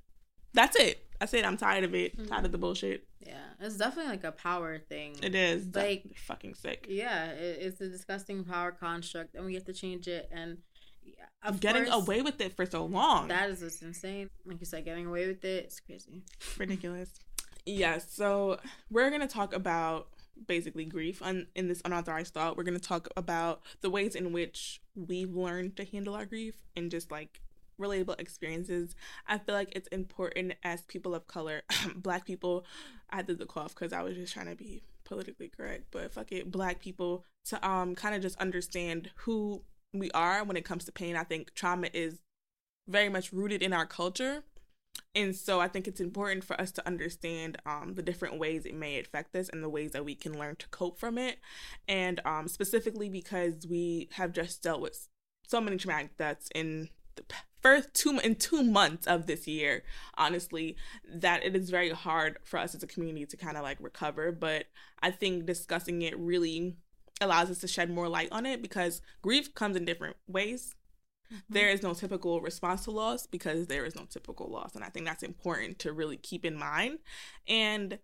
That's 0.55 0.75
it. 0.77 1.07
That's 1.21 1.35
it. 1.35 1.45
I'm 1.45 1.59
tired 1.59 1.85
of 1.85 1.95
it. 1.95 2.17
Mhm. 2.17 2.29
Tired 2.29 2.47
of 2.47 2.53
the 2.53 2.59
bullshit. 2.59 3.07
Yeah, 3.27 3.39
it's 3.61 3.77
definitely 3.77 4.11
like 4.11 4.25
a 4.25 4.33
power 4.33 4.79
thing. 4.79 5.17
It 5.23 5.35
is 5.35 5.67
Like- 5.75 6.05
fucking 6.17 6.55
sick. 6.55 6.87
Yeah, 6.89 7.27
it, 7.31 7.59
it's 7.63 7.81
a 7.81 7.89
disgusting 7.89 8.45
power 8.45 8.71
construct, 8.73 9.35
and 9.35 9.45
we 9.47 9.55
have 9.55 9.65
to 9.65 9.73
change 9.73 10.09
it. 10.09 10.29
And 10.31 10.59
yeah, 11.05 11.25
of 11.43 11.61
Getting 11.61 11.85
course, 11.87 12.03
away 12.07 12.23
with 12.23 12.41
it 12.41 12.55
for 12.55 12.67
so 12.67 12.85
long. 12.85 13.29
That 13.29 13.51
is 13.51 13.63
what's 13.63 13.81
insane. 13.83 14.31
Like 14.45 14.61
you 14.61 14.67
said, 14.67 14.85
getting 14.85 15.07
away 15.07 15.27
with 15.27 15.45
it, 15.45 15.65
it's 15.65 15.81
crazy. 15.81 16.23
ridiculous. 16.59 17.11
Yes, 17.67 18.13
so 18.13 18.61
we're 18.91 19.11
gonna 19.11 19.27
talk 19.27 19.55
about 19.55 20.09
basically 20.49 20.85
grief 20.85 21.23
on 21.23 21.47
in 21.55 21.69
this 21.69 21.81
unauthorized 21.85 22.35
thought. 22.35 22.57
We're 22.57 22.65
gonna 22.65 22.79
talk 22.79 23.09
about 23.17 23.63
the 23.81 23.89
ways 23.89 24.15
in 24.15 24.33
which 24.33 24.83
we've 24.95 25.35
learned 25.35 25.77
to 25.77 25.85
handle 25.85 26.15
our 26.15 26.27
grief 26.27 26.57
and 26.77 26.91
just 26.91 27.11
like 27.11 27.41
relatable 27.81 28.21
experiences. 28.21 28.95
I 29.27 29.39
feel 29.39 29.55
like 29.55 29.73
it's 29.75 29.89
important 29.89 30.55
as 30.63 30.83
people 30.83 31.15
of 31.15 31.27
color, 31.27 31.63
black 31.97 32.25
people. 32.25 32.65
I 33.11 33.23
did 33.23 33.39
the 33.39 33.47
cough 33.47 33.75
because 33.75 33.93
I 33.93 34.03
was 34.03 34.17
just 34.17 34.33
trying 34.33 34.47
to 34.47 34.57
be 34.57 34.83
politically 35.05 35.49
correct, 35.49 35.85
but 35.91 36.13
fuck 36.13 36.33
it, 36.33 36.51
black 36.51 36.81
people 36.81 37.25
to 37.47 37.69
um 37.69 37.95
kind 37.95 38.15
of 38.15 38.23
just 38.23 38.39
understand 38.39 39.11
who 39.17 39.63
we 39.93 40.11
are 40.13 40.43
when 40.45 40.57
it 40.57 40.65
comes 40.65 40.85
to 40.85 40.93
pain. 40.93 41.17
I 41.17 41.25
think 41.25 41.55
trauma 41.55 41.89
is 41.93 42.21
very 42.89 43.09
much 43.09 43.33
rooted 43.33 43.63
in 43.63 43.73
our 43.73 43.87
culture 43.87 44.45
and 45.15 45.35
so 45.35 45.61
I 45.61 45.69
think 45.69 45.87
it's 45.87 46.01
important 46.01 46.43
for 46.45 46.61
us 46.61 46.73
to 46.73 46.87
understand 46.87 47.59
um, 47.65 47.95
the 47.95 48.03
different 48.03 48.39
ways 48.39 48.67
it 48.67 48.75
may 48.75 48.99
affect 48.99 49.35
us 49.37 49.49
and 49.49 49.63
the 49.63 49.69
ways 49.69 49.93
that 49.93 50.05
we 50.05 50.15
can 50.15 50.37
learn 50.37 50.57
to 50.57 50.69
cope 50.69 50.99
from 50.99 51.19
it. 51.19 51.39
And 51.87 52.21
um, 52.25 52.49
specifically 52.49 53.09
because 53.09 53.67
we 53.69 54.09
have 54.13 54.33
just 54.33 54.63
dealt 54.63 54.81
with 54.81 55.09
so 55.47 55.61
many 55.61 55.77
traumatic 55.77 56.17
deaths 56.17 56.49
in 56.55 56.89
first 57.65 57.95
two 57.95 58.19
in 58.23 58.35
two 58.35 58.63
months 58.63 59.07
of 59.07 59.27
this 59.27 59.49
year, 59.49 59.83
honestly, 60.17 60.77
that 61.13 61.43
it 61.45 61.57
is 61.57 61.71
very 61.71 61.91
hard 61.91 62.39
for 62.45 62.59
us 62.59 62.75
as 62.75 62.83
a 62.83 62.87
community 62.87 63.25
to 63.25 63.37
kind 63.37 63.57
of 63.57 63.63
like 63.63 63.79
recover. 63.81 64.31
But 64.31 64.67
I 65.03 65.11
think 65.11 65.47
discussing 65.47 66.03
it 66.03 66.17
really 66.19 66.77
allows 67.21 67.51
us 67.51 67.59
to 67.61 67.69
shed 67.69 67.91
more 67.91 68.09
light 68.09 68.29
on 68.31 68.45
it 68.47 68.61
because 68.61 69.01
grief 69.23 69.55
comes 69.55 69.77
in 69.77 69.85
different 69.85 70.17
ways 70.27 70.75
mm-hmm. 71.33 71.39
there 71.49 71.69
is 71.69 71.83
no 71.83 71.95
typical 71.95 72.41
response 72.41 72.85
to 72.85 72.91
loss 72.91 73.27
because 73.27 73.67
there 73.67 73.85
is 73.85 73.95
no 73.95 74.05
typical 74.11 74.49
loss 74.51 74.75
and 74.75 74.85
i 74.85 74.89
think 74.89 75.07
that's 75.07 75.23
important 75.23 75.79
to 75.79 75.93
really 75.93 76.17
keep 76.17 76.45
in 76.45 76.57
mind 76.57 76.99
and 77.47 77.99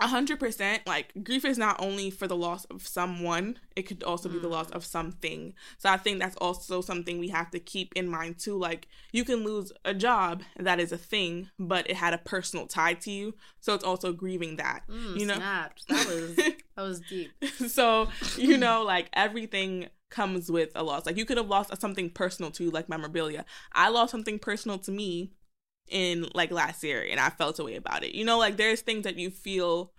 100% 0.00 0.86
like 0.86 1.12
grief 1.22 1.44
is 1.44 1.58
not 1.58 1.76
only 1.80 2.10
for 2.10 2.26
the 2.26 2.36
loss 2.36 2.64
of 2.66 2.86
someone 2.86 3.58
it 3.74 3.82
could 3.82 4.02
also 4.02 4.28
be 4.28 4.38
the 4.38 4.48
loss 4.48 4.70
of 4.70 4.84
something. 4.84 5.54
So 5.78 5.88
i 5.90 5.96
think 5.96 6.20
that's 6.20 6.36
also 6.36 6.80
something 6.80 7.18
we 7.18 7.28
have 7.28 7.50
to 7.52 7.58
keep 7.58 7.92
in 7.94 8.08
mind 8.08 8.38
too 8.38 8.58
like 8.58 8.88
you 9.12 9.24
can 9.24 9.44
lose 9.44 9.72
a 9.84 9.94
job 9.94 10.42
that 10.58 10.80
is 10.80 10.92
a 10.92 10.98
thing 10.98 11.50
but 11.58 11.88
it 11.90 11.96
had 11.96 12.14
a 12.14 12.18
personal 12.18 12.66
tie 12.66 12.94
to 12.94 13.10
you 13.10 13.34
so 13.60 13.74
it's 13.74 13.84
also 13.84 14.12
grieving 14.12 14.56
that 14.56 14.82
Mm, 14.88 15.18
you 15.18 15.26
know? 15.26 15.34
snapped. 15.36 15.88
That 15.88 16.06
was 16.06 16.36
that 16.76 16.82
was 16.82 17.00
deep. 17.00 17.32
so 17.68 18.08
you 18.36 18.56
know 18.64 18.82
like 18.84 19.08
everything 19.12 19.88
comes 20.08 20.50
with 20.50 20.70
a 20.76 20.82
loss. 20.84 21.04
Like 21.04 21.16
you 21.16 21.24
could 21.24 21.36
have 21.36 21.48
lost 21.48 21.78
something 21.80 22.10
personal 22.10 22.50
to 22.52 22.64
you 22.64 22.70
like 22.70 22.88
memorabilia. 22.88 23.44
I 23.72 23.88
lost 23.88 24.12
something 24.12 24.38
personal 24.38 24.78
to 24.78 24.92
me 24.92 25.32
in 25.88 26.26
like 26.34 26.50
last 26.50 26.82
year 26.82 27.06
and 27.08 27.20
i 27.20 27.30
felt 27.30 27.58
a 27.58 27.64
way 27.64 27.76
about 27.76 28.02
it. 28.04 28.14
You 28.14 28.24
know 28.24 28.38
like 28.38 28.56
there's 28.56 28.80
things 28.80 29.04
that 29.04 29.16
you 29.16 29.30
feel 29.30 29.92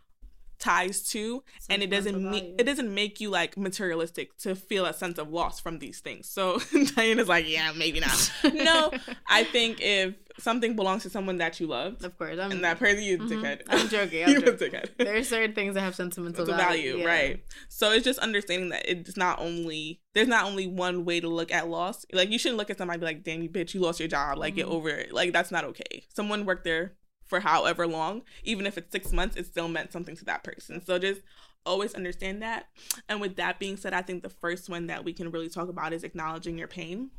ties 0.60 1.04
to 1.04 1.44
and 1.70 1.84
it 1.84 1.90
doesn't 1.92 2.20
mean 2.32 2.56
it 2.58 2.64
doesn't 2.64 2.92
make 2.92 3.22
you 3.22 3.30
like 3.30 3.56
materialistic 3.58 4.36
to 4.40 4.56
feel 4.56 4.88
a 4.88 4.94
sense 4.94 5.20
of 5.20 5.30
loss 5.30 5.60
from 5.60 5.80
these 5.80 6.00
things. 6.00 6.28
So 6.28 6.60
diana's 6.96 7.28
like 7.28 7.48
yeah 7.48 7.72
maybe 7.76 8.00
not. 8.00 8.32
No 8.54 8.92
i 9.30 9.44
think 9.44 9.80
if 9.82 10.16
something 10.40 10.76
belongs 10.76 11.04
to 11.04 11.10
someone 11.10 11.38
that 11.38 11.60
you 11.60 11.68
love 11.68 12.04
of 12.04 12.18
course. 12.18 12.38
I'm 12.40 12.52
and 12.52 12.64
that 12.64 12.80
person 12.80 13.04
you 13.04 13.18
Mhm. 13.18 13.28
dickhead 13.30 13.62
I'm 13.70 13.88
joking, 13.90 14.24
I'm 14.24 14.30
you 14.32 14.42
joking. 14.42 14.70
dickhead 14.72 14.90
there 14.98 15.16
are 15.18 15.24
certain 15.24 15.54
things 15.54 15.74
that 15.76 15.82
have 15.82 15.96
sentimental 15.96 16.46
value, 16.46 16.92
value, 16.92 16.98
yeah. 16.98 17.06
right? 17.06 17.44
So 17.70 17.92
it's 17.92 18.06
just 18.06 18.20
understanding 18.20 18.70
that 18.70 18.88
it's 18.90 19.18
not 19.18 19.40
only 19.40 20.02
there's 20.14 20.28
not 20.28 20.46
only 20.46 20.68
one 20.68 21.06
way 21.06 21.20
to 21.20 21.28
look 21.28 21.52
at 21.52 21.68
loss. 21.68 22.06
Like 22.14 22.32
you 22.32 22.40
shouldn't 22.40 22.58
look 22.58 22.70
at 22.70 22.78
somebody 22.78 23.04
like, 23.04 23.24
"Damn 23.24 23.42
you, 23.44 23.50
bitch, 23.50 23.74
you 23.74 23.80
lost 23.82 24.00
your 24.00 24.10
job. 24.10 24.38
Like 24.38 24.56
get 24.56 24.66
Mhm. 24.68 24.72
over 24.72 24.90
it." 24.90 25.14
Like 25.14 25.32
that's 25.34 25.52
not 25.52 25.64
okay. 25.66 26.06
Someone 26.16 26.46
worked 26.46 26.64
there 26.64 26.94
for 27.26 27.40
however 27.42 27.86
long, 27.88 28.22
even 28.44 28.66
if 28.66 28.78
it's 28.78 28.92
six 28.92 29.12
months, 29.12 29.36
it 29.36 29.46
still 29.46 29.68
meant 29.68 29.92
something 29.92 30.16
to 30.16 30.26
that 30.26 30.44
person. 30.44 30.84
So 30.86 30.98
just 30.98 31.22
always 31.66 31.94
understand 31.94 32.42
that. 32.42 32.68
And 33.10 33.20
with 33.20 33.36
that 33.36 33.60
being 33.60 33.76
said, 33.76 33.94
I 33.94 34.02
think 34.02 34.24
the 34.24 34.30
first 34.30 34.70
one 34.70 34.88
that 34.88 35.04
we 35.04 35.12
can 35.14 35.30
really 35.32 35.50
talk 35.50 35.68
about 35.68 35.92
is 35.92 36.04
acknowledging 36.06 36.58
your 36.58 36.70
pain. 36.70 37.12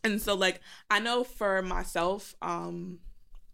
And 0.04 0.20
so 0.20 0.34
like 0.34 0.60
I 0.90 0.98
know 0.98 1.24
for 1.24 1.60
myself, 1.62 2.34
um, 2.42 3.00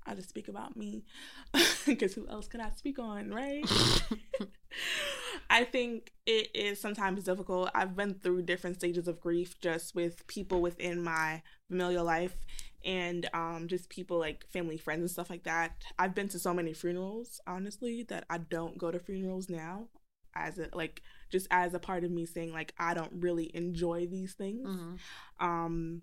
I 0.06 0.14
just 0.14 0.28
speak 0.28 0.48
about 0.48 0.76
me 0.76 1.04
because 1.86 2.14
who 2.14 2.28
else 2.28 2.46
could 2.46 2.60
I 2.60 2.70
speak 2.70 2.98
on, 2.98 3.30
right? 3.30 3.64
I 5.50 5.64
think 5.64 6.12
it 6.26 6.50
is 6.54 6.80
sometimes 6.80 7.24
difficult. 7.24 7.70
I've 7.74 7.96
been 7.96 8.14
through 8.14 8.42
different 8.42 8.76
stages 8.76 9.08
of 9.08 9.20
grief 9.20 9.58
just 9.60 9.94
with 9.94 10.26
people 10.26 10.60
within 10.60 11.02
my 11.02 11.42
familial 11.68 12.04
life 12.04 12.36
and 12.84 13.28
um, 13.32 13.66
just 13.68 13.88
people 13.88 14.18
like 14.18 14.46
family, 14.52 14.76
friends, 14.76 15.00
and 15.00 15.10
stuff 15.10 15.30
like 15.30 15.44
that. 15.44 15.72
I've 15.98 16.14
been 16.14 16.28
to 16.28 16.38
so 16.38 16.52
many 16.54 16.72
funerals, 16.72 17.40
honestly, 17.46 18.04
that 18.04 18.24
I 18.30 18.38
don't 18.38 18.78
go 18.78 18.90
to 18.90 18.98
funerals 18.98 19.48
now 19.48 19.88
as 20.34 20.58
a 20.58 20.68
like 20.74 21.00
just 21.30 21.46
as 21.50 21.72
a 21.72 21.78
part 21.78 22.04
of 22.04 22.10
me 22.10 22.26
saying 22.26 22.52
like 22.52 22.74
I 22.78 22.92
don't 22.92 23.12
really 23.20 23.50
enjoy 23.56 24.06
these 24.06 24.34
things 24.34 24.68
Mhm. 24.68 24.98
um 25.40 26.02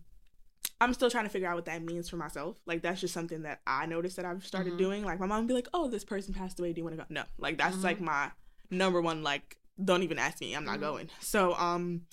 i'm 0.82 0.94
still 0.94 1.10
trying 1.10 1.24
to 1.26 1.30
figure 1.30 1.48
out 1.48 1.56
what 1.56 1.66
that 1.66 1.82
means 1.82 2.10
for 2.10 2.18
myself. 2.18 2.58
Like 2.66 2.82
that's 2.82 3.00
just 3.02 3.14
something 3.14 3.44
that 3.44 3.62
i 3.66 3.86
noticed 3.86 4.16
that 4.18 4.26
i've 4.26 4.46
started 4.46 4.74
Mhm. 4.74 4.78
doing. 4.78 5.04
Like 5.06 5.20
my 5.20 5.26
mom 5.28 5.40
would 5.40 5.48
be 5.48 5.54
like 5.54 5.70
oh 5.74 5.88
this 5.88 6.04
person 6.04 6.34
passed 6.34 6.60
away. 6.60 6.74
Do 6.74 6.80
you 6.82 6.84
want 6.86 6.98
to 6.98 7.02
go? 7.04 7.08
No. 7.10 7.24
Like 7.38 7.58
that's 7.58 7.78
Mhm. 7.78 7.84
like 7.84 8.02
my 8.02 8.32
number 8.70 9.02
one 9.02 9.24
like 9.24 9.58
don't 9.84 10.04
even 10.04 10.20
ask 10.20 10.40
me. 10.42 10.54
I'm 10.56 10.66
not 10.66 10.78
Mhm. 10.78 10.82
going. 10.82 11.10
So 11.20 11.54
um 11.56 12.06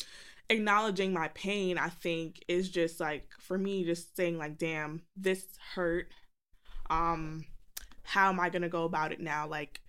acknowledging 0.49 1.13
my 1.13 1.29
pain 1.29 1.79
i 1.79 1.89
think 1.89 2.43
is 2.49 2.69
just 2.69 2.99
like 2.99 3.29
for 3.39 3.57
me 3.57 3.85
just 3.85 4.17
saying 4.17 4.37
like 4.37 4.59
damn 4.59 5.03
this 5.17 5.47
hurt. 5.75 6.09
Um 6.89 7.45
how 8.03 8.29
am 8.31 8.41
i 8.41 8.49
gonna 8.51 8.69
go 8.69 8.85
about 8.85 9.13
it 9.13 9.21
now? 9.21 9.47
Like 9.47 9.81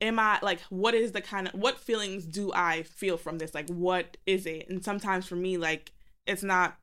am 0.00 0.18
i 0.18 0.38
like 0.42 0.60
what 0.70 0.94
is 0.94 1.12
the 1.12 1.20
kind 1.20 1.48
of 1.48 1.54
what 1.54 1.78
feelings 1.78 2.26
do 2.26 2.52
i 2.54 2.82
feel 2.82 3.16
from 3.16 3.38
this? 3.38 3.54
Like 3.54 3.68
what 3.68 4.16
is 4.26 4.46
it? 4.46 4.68
And 4.68 4.82
sometimes 4.84 5.26
for 5.26 5.36
me 5.36 5.56
like 5.58 5.92
it's 6.26 6.42
not 6.42 6.78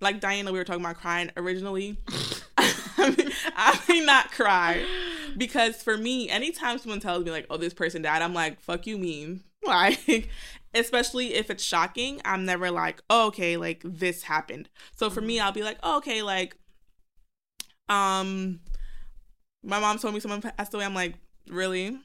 like 0.00 0.20
diana 0.20 0.52
we 0.52 0.58
were 0.58 0.64
talking 0.64 0.84
about 0.84 0.96
crying 0.96 1.30
originally. 1.36 1.98
I, 2.98 3.10
mean, 3.10 3.30
I 3.54 3.80
may 3.88 4.00
not 4.00 4.32
cry 4.32 4.84
because 5.36 5.82
for 5.82 5.98
me 5.98 6.30
anytime 6.30 6.78
someone 6.78 7.00
tells 7.00 7.24
me 7.24 7.30
like 7.30 7.46
oh 7.50 7.58
this 7.58 7.74
person 7.74 8.02
died 8.02 8.22
i'm 8.22 8.34
like 8.34 8.60
fuck 8.60 8.86
you 8.86 8.98
mean. 8.98 9.42
Like 9.66 10.28
especially 10.74 11.34
if 11.34 11.50
it's 11.50 11.64
shocking 11.64 12.20
i'm 12.24 12.44
never 12.44 12.70
like 12.70 13.02
oh, 13.10 13.26
okay 13.28 13.56
like 13.56 13.82
this 13.84 14.22
happened. 14.22 14.68
So 14.94 15.10
for 15.10 15.20
me 15.20 15.40
i'll 15.40 15.52
be 15.52 15.64
like 15.64 15.78
oh, 15.82 15.98
okay 15.98 16.22
like 16.22 16.56
um 17.88 18.60
my 19.64 19.80
mom 19.80 19.98
told 19.98 20.14
me 20.14 20.20
someone 20.20 20.40
passed 20.40 20.72
away. 20.72 20.84
I'm 20.84 20.94
like 20.94 21.14
really? 21.48 21.98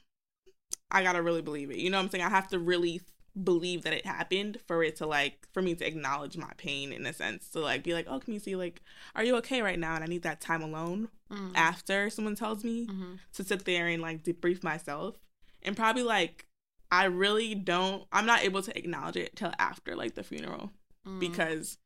I 0.90 1.02
gotta 1.02 1.22
really 1.22 1.42
believe 1.42 1.70
it. 1.70 1.76
You 1.76 1.88
know 1.88 1.98
what 1.98 2.04
i'm 2.04 2.10
saying? 2.10 2.24
I 2.24 2.30
have 2.30 2.48
to 2.48 2.58
really 2.58 3.00
believe 3.42 3.82
that 3.82 3.92
it 3.94 4.04
happened 4.04 4.58
for 4.66 4.82
it 4.84 4.96
to 4.96 5.06
like 5.06 5.46
for 5.52 5.62
me 5.62 5.74
to 5.74 5.86
acknowledge 5.86 6.36
my 6.36 6.50
pain 6.58 6.92
in 6.92 7.06
a 7.06 7.12
sense 7.14 7.48
to 7.48 7.60
like 7.60 7.82
be 7.82 7.94
like 7.94 8.06
oh 8.08 8.18
can 8.20 8.34
you 8.34 8.38
see 8.40 8.54
like 8.54 8.82
are 9.14 9.24
you 9.24 9.34
okay 9.36 9.62
right 9.62 9.78
now 9.78 9.94
and 9.94 10.04
i 10.04 10.06
need 10.06 10.22
that 10.22 10.40
time 10.40 10.60
alone 10.62 11.08
Mhm. 11.30 11.52
after 11.54 12.10
someone 12.10 12.34
tells 12.36 12.62
me 12.62 12.86
Mhm. 12.86 13.18
to 13.32 13.42
sit 13.42 13.64
there 13.64 13.86
and 13.88 14.02
like 14.02 14.22
debrief 14.22 14.62
myself 14.62 15.16
and 15.62 15.74
probably 15.74 16.02
like 16.02 16.44
i 16.90 17.04
really 17.04 17.54
don't 17.54 18.04
i'm 18.12 18.26
not 18.26 18.42
able 18.44 18.62
to 18.62 18.76
acknowledge 18.76 19.16
it 19.16 19.34
till 19.34 19.52
after 19.58 19.96
like 19.96 20.14
the 20.14 20.22
funeral 20.22 20.70
Mhm. 21.06 21.18
because 21.20 21.78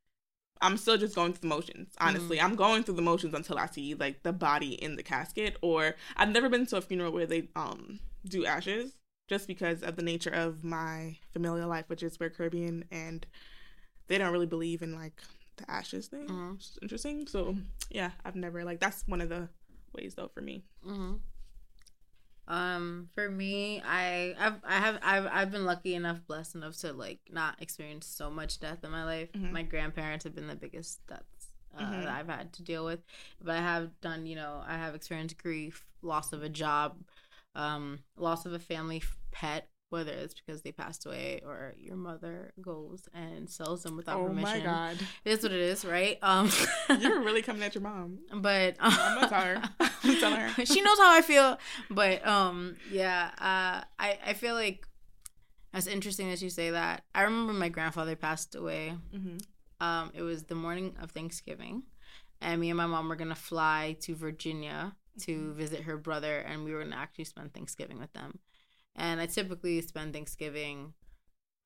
i'm 0.61 0.77
still 0.77 0.97
just 0.97 1.15
going 1.15 1.33
through 1.33 1.49
the 1.49 1.55
motions 1.55 1.95
honestly 2.01 2.41
i'm 2.41 2.57
going 2.57 2.83
through 2.83 2.97
the 2.97 3.03
motions 3.03 3.35
until 3.35 3.57
i 3.57 3.67
see 3.67 3.95
like 3.95 4.25
the 4.25 4.33
body 4.33 4.73
in 4.83 4.97
the 4.97 5.03
casket 5.05 5.57
or 5.63 5.95
i've 6.17 6.31
never 6.31 6.49
been 6.49 6.67
to 6.67 6.77
a 6.77 6.81
funeral 6.81 7.13
where 7.13 7.27
they 7.27 7.49
um 7.55 8.01
do 8.25 8.45
ashes 8.45 8.97
just 9.27 9.47
because 9.49 9.83
of 9.83 9.97
the 9.97 10.03
nature 10.03 10.31
of 10.31 10.63
my 10.65 11.17
familial 11.33 11.69
life 11.69 11.85
which 11.89 12.03
is 12.03 12.19
we're 12.21 12.31
caribbean 12.31 12.85
and 12.91 13.27
they 14.09 14.19
don't 14.19 14.33
really 14.33 14.47
believe 14.47 14.83
in 14.83 14.95
like 14.95 15.21
the 15.57 15.71
ashes 15.71 16.07
thing 16.09 16.27
Mhm. 16.29 16.53
which 16.55 16.63
is 16.63 16.79
interesting 16.83 17.27
so 17.27 17.57
yeah 17.91 18.11
i've 18.25 18.37
never 18.37 18.65
like 18.65 18.81
that's 18.81 19.03
one 19.07 19.21
of 19.21 19.29
the 19.29 19.49
ways 19.93 20.15
though 20.15 20.29
for 20.29 20.41
me 20.41 20.63
hmm 20.85 21.15
Um, 22.49 23.09
for 23.13 23.29
me, 23.29 23.83
I 23.85 24.35
I've 24.39 24.61
I 24.65 24.79
have 24.79 24.99
I've 25.03 25.27
I've 25.27 25.51
been 25.51 25.65
lucky 25.65 25.97
enough, 25.97 26.25
blessed 26.29 26.55
enough 26.55 26.77
to 26.79 26.93
like 26.93 27.19
not 27.29 27.61
experience 27.61 28.07
so 28.07 28.31
much 28.31 28.61
death 28.61 28.85
in 28.85 28.91
my 28.93 29.05
life. 29.05 29.31
Mhm. 29.35 29.51
My 29.51 29.63
grandparents 29.63 30.23
have 30.25 30.35
been 30.37 30.47
the 30.47 30.55
biggest 30.55 31.05
deaths 31.09 31.49
uh, 31.77 31.83
Mhm. 31.83 32.03
that 32.05 32.09
I've 32.09 32.29
had 32.29 32.53
to 32.53 32.63
deal 32.63 32.85
with, 32.85 33.01
but 33.43 33.57
I 33.57 33.61
have 33.63 34.01
done 34.01 34.27
you 34.27 34.37
know 34.37 34.63
I 34.65 34.77
have 34.77 34.95
experienced 34.95 35.39
grief, 35.39 35.85
loss 36.03 36.33
of 36.33 36.45
a 36.45 36.49
job, 36.49 36.99
um, 37.57 37.99
loss 38.17 38.47
of 38.47 38.53
a 38.53 38.59
family 38.61 39.03
pet, 39.33 39.69
whether 39.91 40.13
it's 40.13 40.35
because 40.35 40.63
they 40.63 40.71
passed 40.73 41.07
away 41.07 41.41
or 41.45 41.75
your 41.79 41.97
mother 41.97 42.53
goes 42.61 43.09
and 43.15 43.49
sells 43.51 43.83
them 43.83 43.97
without 43.97 44.21
oh 44.21 44.27
permission. 44.27 44.61
Oh 44.63 44.65
my 44.71 44.93
god, 44.93 44.99
It 45.25 45.33
is 45.33 45.43
what 45.43 45.53
it 45.53 45.61
is, 45.61 45.85
right? 45.85 46.19
Um, 46.23 46.51
you're 47.01 47.21
really 47.23 47.43
coming 47.43 47.63
at 47.63 47.75
your 47.75 47.83
mom. 47.83 48.19
but 48.35 48.77
I'm 48.81 49.15
gonna 49.15 49.29
tell 49.29 49.41
her. 49.43 49.63
I'm 50.05 50.17
telling 50.21 50.41
her. 50.41 50.67
she 50.73 50.81
knows 50.83 50.99
how 50.99 51.13
I 51.17 51.23
feel. 51.23 51.59
But 51.91 52.27
um, 52.27 52.77
yeah, 52.91 53.31
uh, 53.39 53.85
I 53.99 54.19
I 54.27 54.33
feel 54.35 54.55
like 54.55 54.87
that's 55.73 55.87
interesting 55.87 56.31
that 56.31 56.41
you 56.43 56.51
say 56.51 56.71
that. 56.71 57.03
I 57.15 57.23
remember 57.23 57.53
my 57.53 57.69
grandfather 57.69 58.17
passed 58.17 58.55
away. 58.55 58.95
hmm 59.13 59.39
Um, 59.81 60.11
it 60.15 60.23
was 60.23 60.45
the 60.45 60.55
morning 60.55 60.97
of 61.03 61.11
Thanksgiving, 61.11 61.83
and 62.41 62.61
me 62.61 62.71
and 62.71 62.77
my 62.77 62.87
mom 62.87 63.09
were 63.09 63.17
gonna 63.17 63.35
fly 63.35 63.97
to 64.03 64.15
Virginia 64.15 64.97
to 65.21 65.53
visit 65.55 65.83
her 65.83 65.97
brother, 65.97 66.39
and 66.41 66.65
we 66.65 66.73
were 66.73 66.83
gonna 66.83 66.97
actually 66.97 67.25
spend 67.25 67.55
Thanksgiving 67.55 67.99
with 67.99 68.13
them. 68.13 68.39
And 68.97 69.21
I 69.21 69.27
typically 69.27 69.81
spend 69.83 70.13
Thanksgiving 70.13 70.95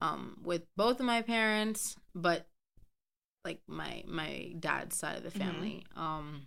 um 0.01 0.39
with 0.43 0.63
both 0.77 1.01
of 1.01 1.07
my 1.07 1.23
parents, 1.23 1.97
but 2.15 2.49
like 3.45 3.61
my 3.67 4.03
my 4.07 4.53
dad's 4.59 4.97
side 4.97 5.17
of 5.17 5.23
the 5.23 5.31
Mhm. 5.31 5.39
family. 5.39 5.87
Um 5.97 6.47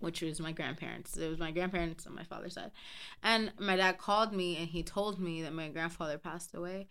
which 0.00 0.22
was 0.22 0.40
my 0.40 0.52
grandparents. 0.52 1.16
It 1.16 1.28
was 1.28 1.38
my 1.38 1.52
grandparents 1.52 2.06
on 2.06 2.14
my 2.14 2.24
father's 2.24 2.54
side. 2.54 2.72
And 3.22 3.52
my 3.58 3.76
dad 3.76 3.98
called 3.98 4.32
me 4.32 4.56
and 4.56 4.68
he 4.68 4.82
told 4.82 5.20
me 5.20 5.42
that 5.42 5.52
my 5.52 5.70
grandfather 5.70 6.18
passed 6.18 6.54
away. 6.54 6.88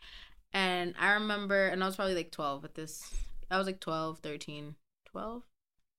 And 0.54 0.96
I 1.00 1.14
remember, 1.14 1.68
and 1.68 1.84
I 1.84 1.88
was 1.88 1.96
probably 1.96 2.16
like 2.16 2.32
12 2.32 2.66
at 2.66 2.76
this, 2.76 3.14
I 3.52 3.58
was 3.58 3.68
like 3.68 3.80
12, 3.82 4.20
13, 4.20 4.76
12? 5.06 5.44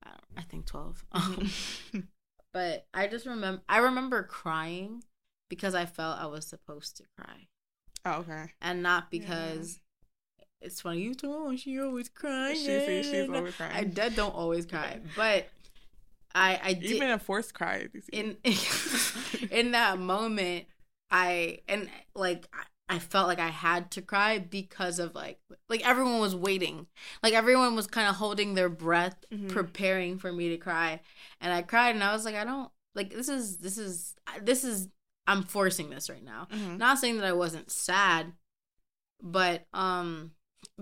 I, 0.05 0.11
I 0.37 0.43
think 0.43 0.67
12. 0.67 1.05
Um, 1.13 1.51
but 2.59 2.87
I 2.93 3.07
just 3.07 3.25
remember, 3.25 3.63
I 3.69 3.79
remember 3.79 4.25
crying 4.25 5.05
because 5.49 5.77
I 5.77 5.87
felt 5.87 6.19
I 6.19 6.27
was 6.27 6.45
supposed 6.45 6.97
to 6.97 7.05
cry. 7.17 7.47
oh, 8.05 8.21
okay. 8.23 8.47
And 8.61 8.83
not 8.83 9.13
because 9.13 9.79
it's 10.61 10.81
funny, 10.81 11.03
you 11.03 11.15
told 11.15 11.51
me 11.53 11.57
she 11.57 11.79
always 11.81 12.09
crying. 12.09 12.57
She, 12.57 12.65
she, 12.65 13.03
she's 13.05 13.31
always 13.31 13.55
crying. 13.55 13.73
I 13.77 13.85
dad 13.85 14.17
don't 14.17 14.35
always 14.35 14.67
cry, 14.67 14.99
but 15.17 15.47
I 16.35 16.59
I 16.61 16.73
did 16.73 16.91
Even 16.97 17.11
a 17.11 17.21
forced 17.21 17.55
cry. 17.55 17.87
in 18.13 18.37
in 19.53 19.71
that 19.71 20.01
moment 20.01 20.67
i 21.11 21.61
and 21.69 21.89
like 22.15 22.47
I- 22.91 22.99
felt 22.99 23.29
like 23.29 23.39
i 23.39 23.49
had 23.49 23.91
to 23.93 24.03
cry 24.03 24.39
because 24.39 24.99
of 24.99 25.15
like 25.15 25.39
like 25.69 25.87
everyone 25.87 26.21
was 26.21 26.35
waiting 26.35 26.87
like 27.23 27.35
everyone 27.35 27.75
was 27.77 27.87
kind 27.87 28.09
of 28.09 28.17
holding 28.17 28.55
their 28.55 28.69
breath 28.69 29.17
Mhm. 29.33 29.49
preparing 29.51 30.19
for 30.19 30.33
me 30.33 30.49
to 30.51 30.57
cry 30.59 31.01
and 31.41 31.53
i 31.53 31.63
cried 31.63 31.95
and 31.95 32.03
i 32.05 32.13
was 32.13 32.25
like 32.25 32.35
i 32.35 32.45
don't 32.45 32.71
like 32.95 33.11
this 33.11 33.29
is 33.29 33.59
this 33.59 33.79
is 33.79 34.15
this 34.43 34.65
is 34.65 34.89
i'm 35.27 35.43
forcing 35.43 35.91
this 35.91 36.09
right 36.11 36.25
now 36.25 36.49
Mhm. 36.51 36.79
not 36.79 36.99
saying 36.99 37.17
that 37.19 37.27
i 37.27 37.33
wasn't 37.33 37.71
sad 37.71 38.33
but 39.23 39.67
um 39.73 40.33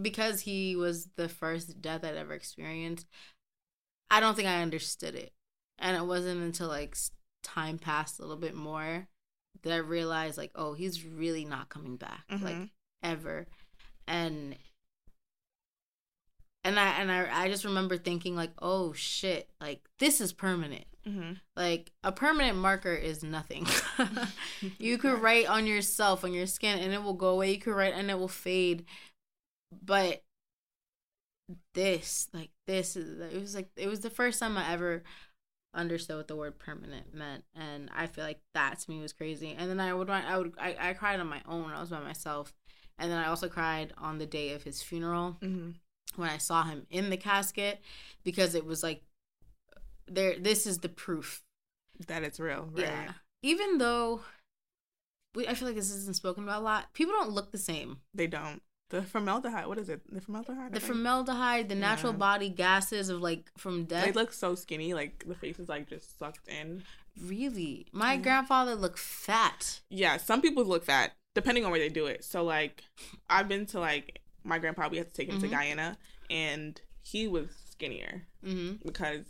because 0.00 0.40
he 0.40 0.76
was 0.76 1.08
the 1.16 1.28
first 1.28 1.80
death 1.82 2.04
i'd 2.04 2.16
ever 2.16 2.34
experienced 2.34 3.06
i 4.10 4.20
don't 4.20 4.34
think 4.36 4.48
i 4.48 4.62
understood 4.62 5.14
it 5.14 5.32
and 5.78 5.96
it 5.96 6.06
wasn't 6.06 6.40
until 6.40 6.68
like 6.68 6.96
time 7.42 7.78
passed 7.78 8.18
a 8.18 8.22
little 8.22 8.36
bit 8.36 8.54
more 8.54 9.08
that 9.66 9.74
i 9.74 9.78
realized 9.78 10.38
like 10.38 10.50
oh 10.54 10.72
he's 10.72 11.04
really 11.04 11.44
not 11.44 11.68
coming 11.68 11.96
back 11.96 12.24
like 12.30 12.56
Mhm. 12.56 12.70
ever. 13.02 13.46
And 14.08 14.56
and 16.64 16.78
i 16.80 16.88
and 17.00 17.10
i 17.12 17.44
i 17.44 17.48
just 17.48 17.64
remember 17.64 17.96
thinking 17.96 18.34
like 18.34 18.50
oh 18.60 18.92
shit 18.92 19.48
like 19.60 19.80
this 19.98 20.20
is 20.20 20.32
permanent. 20.32 20.84
Mhm. 21.06 21.38
like 21.56 21.92
a 22.02 22.10
permanent 22.10 22.58
marker 22.58 22.92
is 22.94 23.22
nothing. 23.22 23.66
You 24.78 24.98
could 24.98 25.20
write 25.20 25.46
on 25.46 25.66
yourself 25.66 26.24
on 26.24 26.32
your 26.32 26.46
skin 26.46 26.78
and 26.80 26.92
it 26.92 27.02
will 27.02 27.14
go 27.14 27.28
away. 27.28 27.52
You 27.52 27.60
could 27.60 27.74
write 27.76 27.94
and 27.94 28.10
it 28.10 28.18
will 28.18 28.26
fade. 28.26 28.84
But 29.84 30.22
this 31.74 32.28
like 32.32 32.50
this 32.66 32.96
is 32.96 33.20
it 33.20 33.40
was 33.40 33.54
like 33.54 33.68
it 33.76 33.86
was 33.86 34.00
the 34.00 34.10
first 34.10 34.40
time 34.40 34.56
i 34.58 34.72
ever 34.72 35.04
understood 35.76 36.16
what 36.16 36.26
the 36.28 36.34
word 36.36 36.58
permanent 36.58 37.14
meant 37.14 37.44
and 37.54 37.88
i 37.94 38.06
feel 38.06 38.24
like 38.24 38.40
that 38.54 38.78
to 38.80 38.90
me 38.90 39.00
was 39.00 39.12
crazy 39.12 39.54
and 39.56 39.68
then 39.70 39.78
i 39.78 39.92
would 39.94 40.08
i 40.10 40.36
would 40.38 40.52
i, 40.58 40.74
I 40.80 40.92
cried 40.94 41.20
on 41.20 41.26
my 41.28 41.42
own 41.46 41.70
i 41.70 41.80
was 41.80 41.90
by 41.90 42.00
myself 42.00 42.52
and 42.98 43.10
then 43.10 43.18
i 43.18 43.28
also 43.28 43.48
cried 43.48 43.92
on 43.98 44.18
the 44.18 44.26
day 44.26 44.52
of 44.54 44.62
his 44.64 44.82
funeral 44.82 45.36
Mhm. 45.42 45.74
when 46.16 46.30
I 46.30 46.38
saw 46.38 46.62
him 46.64 46.86
in 46.90 47.10
the 47.10 47.16
casket 47.16 47.80
because 48.24 48.54
it 48.54 48.64
was 48.64 48.82
like 48.82 49.02
there 50.08 50.38
this 50.38 50.66
is 50.66 50.78
the 50.78 50.88
proof. 50.88 51.42
That 52.06 52.22
it's 52.22 52.38
real, 52.40 52.68
right? 52.72 52.86
Yeah. 52.86 53.12
Even 53.42 53.78
though 53.78 54.20
we 55.34 55.46
I 55.48 55.54
feel 55.54 55.68
like 55.68 55.76
this 55.76 55.90
isn't 55.90 56.16
spoken 56.16 56.44
about 56.44 56.60
a 56.60 56.64
lot. 56.64 56.92
People 56.94 57.12
don't 57.14 57.30
look 57.32 57.52
the 57.52 57.58
same. 57.58 57.98
They 58.14 58.26
don't. 58.26 58.62
The 58.90 59.02
formaldehyde. 59.02 59.66
What 59.66 59.78
is 59.78 59.88
it? 59.88 60.00
The 60.12 60.20
formaldehyde. 60.20 60.72
The 60.72 60.80
formaldehyde, 60.80 61.68
the 61.68 61.74
natural 61.74 62.12
body 62.12 62.48
gases 62.48 63.08
of 63.08 63.20
like 63.20 63.50
from 63.58 63.84
death. 63.84 64.04
They 64.04 64.12
look 64.12 64.32
so 64.32 64.54
skinny. 64.54 64.94
Like 64.94 65.24
the 65.26 65.34
face 65.34 65.58
is 65.58 65.68
like 65.68 65.88
just 65.88 66.18
sucked 66.18 66.46
in. 66.48 66.82
really. 67.20 67.86
My 67.92 68.12
Yeah. 68.14 68.20
grandfather 68.20 68.74
looked 68.74 68.98
fat. 68.98 69.80
Yeah, 69.88 70.18
some 70.18 70.42
people 70.42 70.64
look 70.64 70.84
fat 70.84 71.14
depending 71.34 71.64
on 71.64 71.70
where 71.70 71.80
they 71.80 71.88
do 71.88 72.06
it. 72.06 72.22
So 72.24 72.44
like, 72.44 72.84
I've 73.30 73.48
been 73.48 73.64
to 73.66 73.80
like 73.80 74.20
my 74.44 74.58
grandpa. 74.58 74.88
We 74.88 74.98
had 74.98 75.06
to 75.08 75.12
take 75.12 75.28
him 75.30 75.38
Mhm. 75.38 75.40
to 75.40 75.48
Guyana, 75.48 75.98
and 76.30 76.80
he 77.02 77.26
was 77.26 77.48
skinnier 77.70 78.26
hmm 78.44 78.72
because 78.84 79.24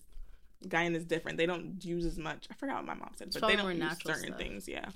Guyana 0.69 0.99
is 0.99 1.05
different. 1.05 1.39
They 1.39 1.47
don't 1.47 1.83
use 1.85 2.05
as 2.05 2.19
much. 2.19 2.47
I 2.51 2.55
forgot 2.55 2.77
what 2.77 2.87
my 2.87 2.95
mom 2.95 3.13
said, 3.15 3.33
but 3.33 3.47
they 3.47 3.55
don't 3.57 3.71
use 3.71 3.79
natural 3.79 4.15
certain 4.15 4.31
stuff. 4.31 4.39
things. 4.41 4.67
Yeah. 4.69 4.91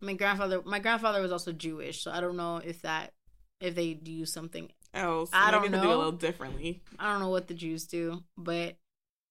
My 0.00 0.14
grandfather 0.14 0.62
my 0.64 0.78
grandfather 0.78 1.20
was 1.20 1.32
also 1.32 1.52
Jewish, 1.52 2.02
so 2.02 2.10
I 2.10 2.20
don't 2.20 2.36
know 2.36 2.56
if 2.58 2.82
that 2.82 3.12
if 3.60 3.74
they 3.74 3.94
do 3.94 4.24
something 4.24 4.70
Else, 4.94 5.30
I 5.32 5.50
maybe 5.50 5.68
don't 5.68 5.72
they'll 5.72 5.82
do 5.82 5.88
a 5.88 5.96
little 5.96 6.12
differently. 6.12 6.82
I 6.98 7.10
don't 7.12 7.20
know 7.20 7.28
what 7.28 7.46
the 7.48 7.54
Jews 7.54 7.86
do, 7.86 8.22
but 8.36 8.76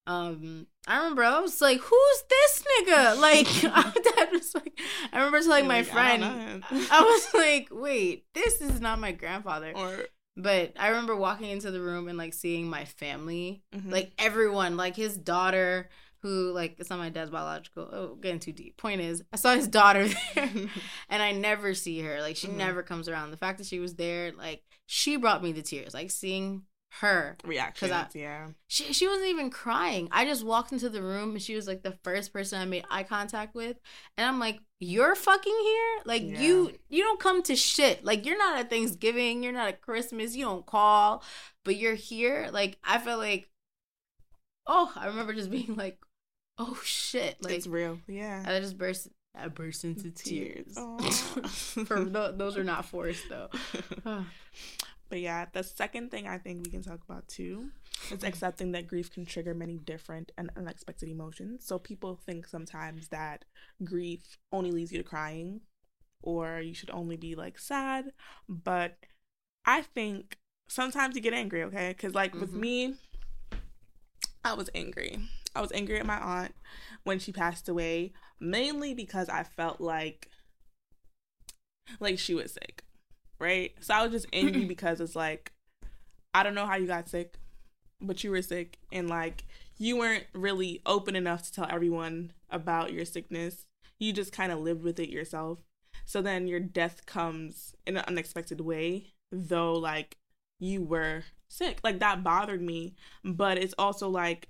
um 0.05 0.67
I 0.87 0.97
remember 0.97 1.23
I 1.23 1.39
was 1.39 1.59
like, 1.61 1.79
Who's 1.81 2.23
this 2.29 2.63
nigga? 2.63 3.17
Like 3.19 3.47
dad 4.15 4.29
was 4.31 4.53
like 4.55 4.79
I 5.11 5.17
remember 5.17 5.41
telling 5.41 5.65
You're 5.65 5.67
my 5.67 5.77
like, 5.79 5.87
friend 5.87 6.21
don't 6.21 6.63
I, 6.91 7.01
was 7.01 7.33
like, 7.33 7.67
wait, 7.71 8.25
this 8.33 8.61
is 8.61 8.79
not 8.79 8.99
my 8.99 9.11
grandfather. 9.11 9.73
or 9.75 10.05
But 10.37 10.73
I 10.79 10.89
remember 10.89 11.15
walking 11.15 11.49
into 11.49 11.71
the 11.71 11.81
room 11.81 12.07
and 12.07 12.17
like 12.17 12.33
seeing 12.33 12.69
my 12.69 12.85
family. 12.85 13.63
mhm. 13.75 13.91
Like 13.91 14.11
everyone, 14.19 14.77
like 14.77 14.95
his 14.95 15.17
daughter, 15.17 15.89
who 16.21 16.51
like 16.51 16.75
it's 16.79 16.89
not 16.89 16.99
my 16.99 17.09
dad's 17.09 17.29
biological. 17.31 17.87
Oh, 17.91 18.15
getting 18.15 18.39
too 18.39 18.51
deep. 18.53 18.77
Point 18.77 19.01
is, 19.01 19.23
I 19.31 19.35
saw 19.37 19.55
his 19.55 19.67
daughter 19.67 20.07
there, 20.35 20.49
and 21.09 21.21
I 21.23 21.31
never 21.31 21.73
see 21.73 21.99
her. 22.01 22.21
Like 22.21 22.35
she 22.35 22.47
Mhm. 22.47 22.55
never 22.57 22.83
comes 22.83 23.07
around. 23.07 23.31
The 23.31 23.37
fact 23.37 23.57
that 23.59 23.67
she 23.67 23.79
was 23.79 23.95
there, 23.95 24.31
like 24.33 24.63
she 24.85 25.15
brought 25.17 25.43
me 25.43 25.53
to 25.53 25.61
tears. 25.61 25.93
Like 25.93 26.11
seeing 26.11 26.63
her 27.01 27.35
reactions. 27.43 27.91
I- 27.91 28.07
yeah. 28.15 28.47
she 28.67 28.93
she 28.93 29.07
wasn't 29.07 29.27
even 29.27 29.49
crying. 29.49 30.07
I 30.11 30.23
just 30.25 30.43
walked 30.45 30.71
into 30.71 30.89
the 30.89 31.01
room 31.03 31.31
and 31.31 31.41
she 31.41 31.53
was 31.53 31.67
like 31.67 31.83
the 31.83 31.97
first 32.03 32.31
person 32.33 32.59
I 32.61 32.65
made 32.65 32.85
eye 32.89 33.03
contact 33.03 33.53
with, 33.53 33.77
and 34.17 34.25
I'm 34.25 34.39
like, 34.39 34.61
"You're 34.79 35.13
fucking 35.13 35.57
here? 35.63 35.97
Like 36.05 36.23
Yeah. 36.23 36.39
you 36.41 36.71
you 36.89 37.03
don't 37.03 37.19
come 37.19 37.43
to 37.43 37.55
shit. 37.57 38.03
Like 38.05 38.25
you're 38.25 38.37
not 38.37 38.57
at 38.57 38.69
Thanksgiving, 38.69 39.43
you're 39.43 39.51
not 39.53 39.67
at 39.67 39.81
Christmas, 39.81 40.35
you 40.35 40.45
don't 40.45 40.65
call, 40.65 41.23
but 41.65 41.75
you're 41.75 41.93
here." 41.95 42.49
Like 42.53 42.77
I 42.85 42.99
felt 42.99 43.19
like, 43.19 43.49
oh, 44.65 44.91
I 44.95 45.07
remember 45.07 45.33
just 45.33 45.51
being 45.51 45.75
like, 45.75 45.99
"Oh 46.57 46.79
shit!" 46.83 47.41
Like 47.43 47.53
it's 47.53 47.67
real. 47.67 47.99
Yeah. 48.07 48.43
I 48.45 48.59
just 48.59 48.77
burst. 48.77 49.09
I 49.35 49.47
burst 49.49 49.83
into 49.83 50.09
tears. 50.09 50.75
For 51.85 52.03
those 52.05 52.57
are 52.57 52.63
not 52.63 52.85
forced 52.85 53.29
though. 53.29 53.49
But 55.09 55.21
yeah, 55.21 55.45
the 55.53 55.63
second 55.63 56.11
thing 56.11 56.27
I 56.27 56.37
think 56.37 56.65
we 56.65 56.69
can 56.69 56.83
talk 56.83 56.99
about 57.07 57.29
too 57.29 57.69
is 58.11 58.25
accepting 58.25 58.73
that 58.73 58.87
grief 58.87 59.09
can 59.09 59.25
trigger 59.25 59.53
many 59.53 59.77
different 59.77 60.33
and 60.37 60.49
unexpected 60.57 61.07
emotions. 61.07 61.65
So 61.65 61.79
people 61.79 62.19
think 62.25 62.45
sometimes 62.45 63.07
that 63.07 63.45
grief 63.81 64.37
only 64.51 64.69
leads 64.71 64.91
you 64.91 64.97
to 64.97 65.05
crying 65.05 65.61
or 66.21 66.59
you 66.59 66.73
should 66.73 66.89
only 66.89 67.15
be 67.15 67.35
like 67.35 67.57
sad, 67.57 68.11
but 68.49 68.97
I 69.65 69.83
think 69.83 70.39
sometimes 70.67 71.15
you 71.15 71.21
get 71.21 71.33
angry, 71.33 71.63
okay? 71.63 71.93
Cuz 71.93 72.13
like 72.13 72.33
with 72.35 72.51
Mhm. 72.53 72.59
me 72.59 72.95
I 74.43 74.55
was 74.55 74.69
angry. 74.75 75.19
I 75.57 75.61
was 75.61 75.71
angry 75.71 75.99
at 75.99 76.05
my 76.05 76.19
aunt 76.19 76.55
when 77.03 77.19
she 77.19 77.31
passed 77.31 77.67
away, 77.67 78.13
mainly 78.39 78.93
because 78.93 79.29
I 79.29 79.43
felt 79.43 79.81
like 79.81 80.29
like 81.99 82.19
she 82.19 82.33
was 82.33 82.53
sick 82.53 82.83
right? 83.39 83.73
So 83.79 83.93
I 83.93 84.03
was 84.03 84.11
just 84.11 84.27
angry 84.33 84.65
because 84.67 85.01
it's 85.01 85.15
like, 85.15 85.51
I 86.33 86.43
don't 86.43 86.55
know 86.55 86.65
how 86.65 86.75
you 86.75 86.87
got 86.87 87.09
sick, 87.09 87.37
but 88.01 88.23
you 88.23 88.31
were 88.31 88.41
sick, 88.41 88.77
and 88.91 89.09
like 89.09 89.45
you 89.77 89.97
weren't 89.97 90.25
really 90.33 90.81
open 90.85 91.15
enough 91.15 91.43
to 91.43 91.53
tell 91.53 91.67
everyone 91.69 92.31
about 92.49 92.93
your 92.93 93.05
sickness. 93.05 93.65
You 93.99 94.13
just 94.13 94.31
kind 94.31 94.51
of 94.51 94.59
lived 94.59 94.83
with 94.83 94.99
it 94.99 95.09
yourself. 95.09 95.59
So 96.05 96.21
then 96.21 96.47
your 96.47 96.59
death 96.59 97.05
comes 97.05 97.75
in 97.85 97.97
an 97.97 98.05
unexpected 98.07 98.61
way, 98.61 99.13
though, 99.31 99.73
like 99.73 100.17
you 100.59 100.83
were 100.83 101.23
sick. 101.47 101.79
Like 101.83 101.99
that 101.99 102.23
bothered 102.23 102.61
me, 102.61 102.95
but 103.23 103.57
it's 103.57 103.75
also 103.77 104.09
like, 104.09 104.49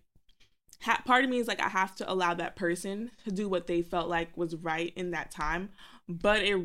ha- 0.81 1.01
part 1.05 1.23
of 1.23 1.29
me 1.29 1.37
is 1.37 1.47
like, 1.47 1.61
I 1.61 1.69
have 1.69 1.95
to 1.97 2.11
allow 2.11 2.33
that 2.33 2.55
person 2.55 3.11
to 3.25 3.31
do 3.31 3.49
what 3.49 3.67
they 3.67 3.81
felt 3.81 4.09
like 4.09 4.35
was 4.37 4.55
right 4.55 4.93
in 4.95 5.11
that 5.11 5.31
time, 5.31 5.69
but 6.07 6.43
it 6.43 6.57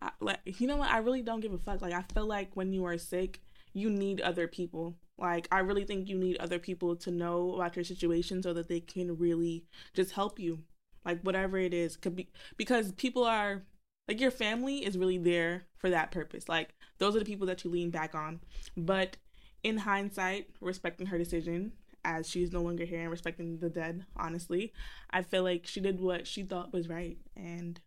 I, 0.00 0.10
like 0.20 0.40
you 0.44 0.66
know 0.66 0.76
what? 0.76 0.90
I 0.90 0.98
really 0.98 1.22
don't 1.22 1.40
give 1.40 1.52
a 1.52 1.58
fuck. 1.58 1.80
Like 1.80 1.92
I 1.92 2.02
feel 2.14 2.26
like 2.26 2.50
when 2.54 2.72
you 2.72 2.84
are 2.84 2.98
sick, 2.98 3.40
you 3.72 3.90
need 3.90 4.20
other 4.20 4.46
people. 4.46 4.96
Like 5.18 5.48
I 5.50 5.60
really 5.60 5.84
think 5.84 6.08
you 6.08 6.18
need 6.18 6.36
other 6.38 6.58
people 6.58 6.96
to 6.96 7.10
know 7.10 7.54
about 7.54 7.76
your 7.76 7.84
situation 7.84 8.42
so 8.42 8.52
that 8.52 8.68
they 8.68 8.80
can 8.80 9.16
really 9.16 9.64
just 9.94 10.12
help 10.12 10.38
you. 10.38 10.60
Like 11.04 11.20
whatever 11.22 11.56
it 11.58 11.72
is, 11.72 11.96
could 11.96 12.16
be 12.16 12.28
because 12.56 12.92
people 12.92 13.24
are 13.24 13.62
like 14.08 14.20
your 14.20 14.30
family 14.30 14.84
is 14.84 14.98
really 14.98 15.18
there 15.18 15.66
for 15.78 15.90
that 15.90 16.10
purpose. 16.10 16.48
Like 16.48 16.74
those 16.98 17.16
are 17.16 17.20
the 17.20 17.24
people 17.24 17.46
that 17.46 17.64
you 17.64 17.70
lean 17.70 17.90
back 17.90 18.14
on. 18.14 18.40
But 18.76 19.16
in 19.62 19.78
hindsight, 19.78 20.48
respecting 20.60 21.06
her 21.06 21.18
decision 21.18 21.72
as 22.06 22.28
she's 22.30 22.52
no 22.52 22.62
longer 22.62 22.84
here 22.84 23.00
and 23.02 23.10
respecting 23.10 23.58
the 23.58 23.68
dead, 23.68 24.06
honestly, 24.16 24.72
I 25.10 25.22
feel 25.22 25.42
like 25.42 25.66
she 25.66 25.80
did 25.80 26.00
what 26.00 26.26
she 26.26 26.42
thought 26.44 26.72
was 26.72 26.88
right. 26.88 27.18
And 27.36 27.80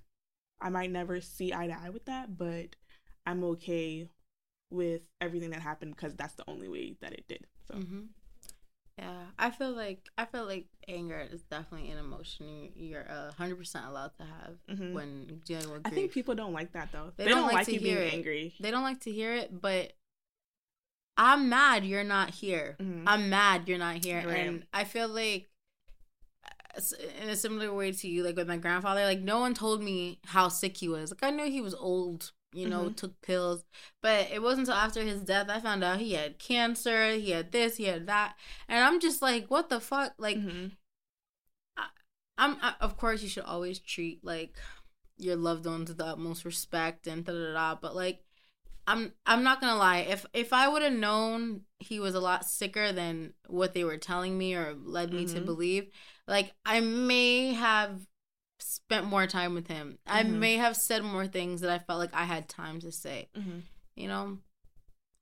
I 0.62 0.70
might 0.70 0.92
never 0.92 1.22
see 1.22 1.54
eye 1.54 1.68
to 1.68 1.74
eye 1.74 1.90
with 1.90 2.06
that, 2.06 2.38
but 2.38 2.76
I'm 3.26 3.44
okay 3.46 4.10
with 4.70 5.04
everything 5.22 5.52
that 5.52 5.62
happened 5.62 5.96
because 5.96 6.16
that's 6.16 6.36
the 6.36 6.44
only 6.50 6.68
way 6.68 6.96
that 7.02 7.14
it 7.14 7.26
did. 7.28 7.48
So. 7.68 7.76
Mm-hmm. 7.76 8.02
Yeah, 8.98 9.24
I 9.40 9.50
feel 9.52 9.72
like 9.72 10.10
I 10.18 10.26
feel 10.26 10.44
like 10.44 10.66
anger 10.90 11.26
is 11.32 11.42
definitely 11.44 11.90
an 11.90 12.00
emotion 12.00 12.68
you're 12.76 13.06
hundred 13.38 13.56
percent 13.56 13.86
allowed 13.86 14.12
to 14.18 14.24
have 14.26 14.58
Mhm. 14.70 14.92
when 14.92 15.42
dealing 15.46 15.72
with 15.72 15.88
I 15.88 15.90
think 15.90 16.12
people 16.12 16.36
don't 16.36 16.52
like 16.52 16.74
that 16.74 16.92
though. 16.92 17.14
They 17.16 17.24
They, 17.24 17.30
don't 17.30 17.40
don't, 17.40 17.48
like 17.48 17.56
like, 17.56 17.66
to 17.68 17.74
you 17.76 17.80
being 17.80 17.96
hear 17.96 18.04
it. 18.06 18.14
angry. 18.14 18.56
they 18.60 18.72
don't 18.72 18.84
like 18.84 19.00
to 19.02 19.12
hear 19.12 19.34
it, 19.34 19.62
but 19.62 19.94
I'm 21.20 21.50
mad 21.50 21.84
you're 21.86 22.04
not 22.06 22.30
here. 22.32 22.78
Mhm. 22.80 23.04
I'm 23.06 23.30
mad 23.30 23.68
you're 23.68 23.78
not 23.78 24.04
here, 24.06 24.24
Right. 24.26 24.38
and 24.48 24.66
I 24.74 24.86
feel 24.86 25.08
like 25.10 25.50
in 27.22 27.28
a 27.30 27.36
similar 27.36 27.74
way 27.74 27.92
to 27.92 28.08
you, 28.08 28.24
like 28.24 28.38
with 28.38 28.48
my 28.48 28.56
grandfather, 28.58 29.04
like 29.04 29.20
no 29.20 29.40
one 29.40 29.54
told 29.54 29.84
me 29.84 30.20
how 30.28 30.48
sick 30.48 30.78
he 30.78 30.88
was. 30.88 31.12
Like 31.12 31.24
I 31.24 31.30
knew 31.32 31.46
he 31.52 31.60
was 31.62 31.74
old, 31.76 32.32
you 32.54 32.70
know, 32.70 32.86
Mhm. 32.86 32.96
took 32.96 33.22
pills, 33.22 33.66
but 34.02 34.32
it 34.32 34.42
wasn't 34.42 34.68
until 34.70 34.80
after 34.80 35.02
his 35.04 35.22
death 35.22 35.50
I 35.50 35.60
found 35.60 35.84
out 35.84 36.00
he 36.00 36.14
had 36.14 36.40
cancer, 36.40 37.14
he 37.16 37.32
had 37.32 37.52
this, 37.52 37.76
he 37.78 37.86
had 37.86 38.08
that, 38.08 38.38
and 38.70 38.82
I'm 38.84 39.00
just 39.02 39.22
like, 39.22 39.48
what 39.52 39.70
the 39.70 39.82
fuck, 39.82 40.14
like. 40.18 40.38
Mhm. 40.38 40.78
I'm 42.38 42.56
I, 42.62 42.76
of 42.80 42.96
course 42.96 43.22
you 43.22 43.28
should 43.28 43.44
always 43.44 43.80
treat 43.80 44.24
like 44.24 44.56
your 45.18 45.36
loved 45.36 45.66
ones 45.66 45.90
with 45.90 45.98
the 45.98 46.06
utmost 46.06 46.46
respect 46.46 47.06
and 47.08 47.26
da 47.26 47.34
da 47.34 47.54
da. 47.54 47.76
But 47.76 47.94
like, 47.96 48.24
I'm 48.90 49.14
I'm 49.26 49.44
not 49.44 49.62
gonna 49.62 49.78
lie. 49.78 50.00
If 50.00 50.26
if 50.34 50.52
I 50.52 50.68
would 50.68 50.82
have 50.82 50.94
known 50.94 51.62
he 51.80 52.00
was 52.00 52.16
a 52.16 52.20
lot 52.20 52.44
sicker 52.46 52.92
than 52.92 53.34
what 53.48 53.74
they 53.74 53.84
were 53.84 53.98
telling 53.98 54.38
me 54.38 54.56
or 54.56 54.74
led 54.74 55.14
me 55.14 55.26
to 55.28 55.40
Mhm. 55.40 55.46
believe, 55.46 55.90
like 56.28 56.54
I 56.66 56.80
may 56.80 57.54
have 57.54 58.02
spent 58.60 59.06
more 59.06 59.28
time 59.28 59.54
with 59.54 59.68
him. 59.68 60.00
I 60.06 60.24
Mhm. 60.24 60.40
may 60.40 60.56
have 60.58 60.76
said 60.76 61.04
more 61.04 61.28
things 61.28 61.62
that 61.62 61.70
I 61.70 61.80
felt 61.80 62.00
like 62.00 62.14
I 62.14 62.24
had 62.24 62.50
time 62.50 62.80
to 62.82 62.92
say. 62.92 63.30
Mhm. 63.38 63.62
You 63.96 64.08
know, 64.08 64.40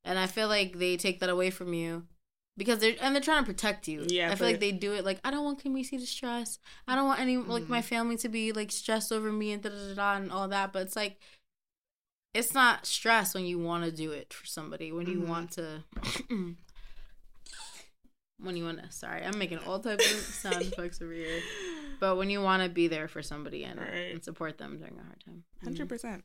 and 0.03 0.17
I 0.17 0.27
feel 0.27 0.47
like 0.47 0.77
they 0.79 0.95
take 0.97 1.19
that 1.19 1.29
away 1.29 1.49
from 1.51 1.73
you. 1.73 2.07
Because 2.55 2.79
they're 2.79 2.95
and 2.99 3.13
they're 3.13 3.21
trying 3.21 3.43
to 3.43 3.51
protect 3.53 3.87
you. 3.87 4.07
Yeah, 4.09 4.31
I 4.31 4.35
feel 4.35 4.47
like 4.47 4.59
they 4.59 4.71
do 4.71 4.93
it 4.93 5.05
like 5.05 5.19
I 5.23 5.29
don't 5.29 5.43
want 5.43 5.63
Kamisi 5.63 5.99
to 5.99 6.07
stress. 6.07 6.57
I 6.87 6.95
don't 6.95 7.05
want 7.05 7.19
any 7.19 7.37
like 7.37 7.69
my 7.69 7.81
Mhm. 7.81 7.85
family 7.93 8.17
to 8.17 8.29
be 8.29 8.51
like 8.51 8.71
stressed 8.71 9.11
over 9.11 9.31
me 9.31 9.51
and 9.51 9.61
da 9.61 9.69
da 9.69 9.89
da 9.89 9.93
da 9.93 10.15
and 10.15 10.31
all 10.31 10.47
that. 10.47 10.73
But 10.73 10.83
it's 10.87 10.95
like 10.95 11.19
it's 12.37 12.53
not 12.53 12.85
stress 12.85 13.33
when 13.33 13.45
you 13.45 13.57
want 13.59 13.83
to 13.85 13.91
do 13.91 14.11
it 14.11 14.33
for 14.33 14.45
somebody. 14.45 14.91
When 14.91 15.07
you 15.07 15.19
Mhm. 15.21 15.27
want 15.27 15.51
to 15.53 15.83
when 18.39 18.55
you 18.55 18.63
want 18.63 18.81
to 18.83 18.91
sorry, 18.91 19.23
I'm 19.23 19.37
making 19.37 19.57
all 19.59 19.79
types 19.79 20.05
of 20.13 20.19
sound 20.43 20.61
effects 20.61 21.01
over 21.01 21.11
here. 21.13 21.41
But 21.99 22.17
when 22.17 22.29
you 22.29 22.41
want 22.41 22.61
to 22.63 22.69
be 22.69 22.87
there 22.87 23.07
for 23.07 23.23
somebody 23.23 23.63
and, 23.63 23.79
Right. 23.79 24.11
and 24.13 24.23
support 24.23 24.57
them 24.59 24.77
during 24.77 24.99
a 24.99 25.03
hard 25.03 25.19
time. 25.25 25.43
100 25.61 25.89
percent. 25.89 26.23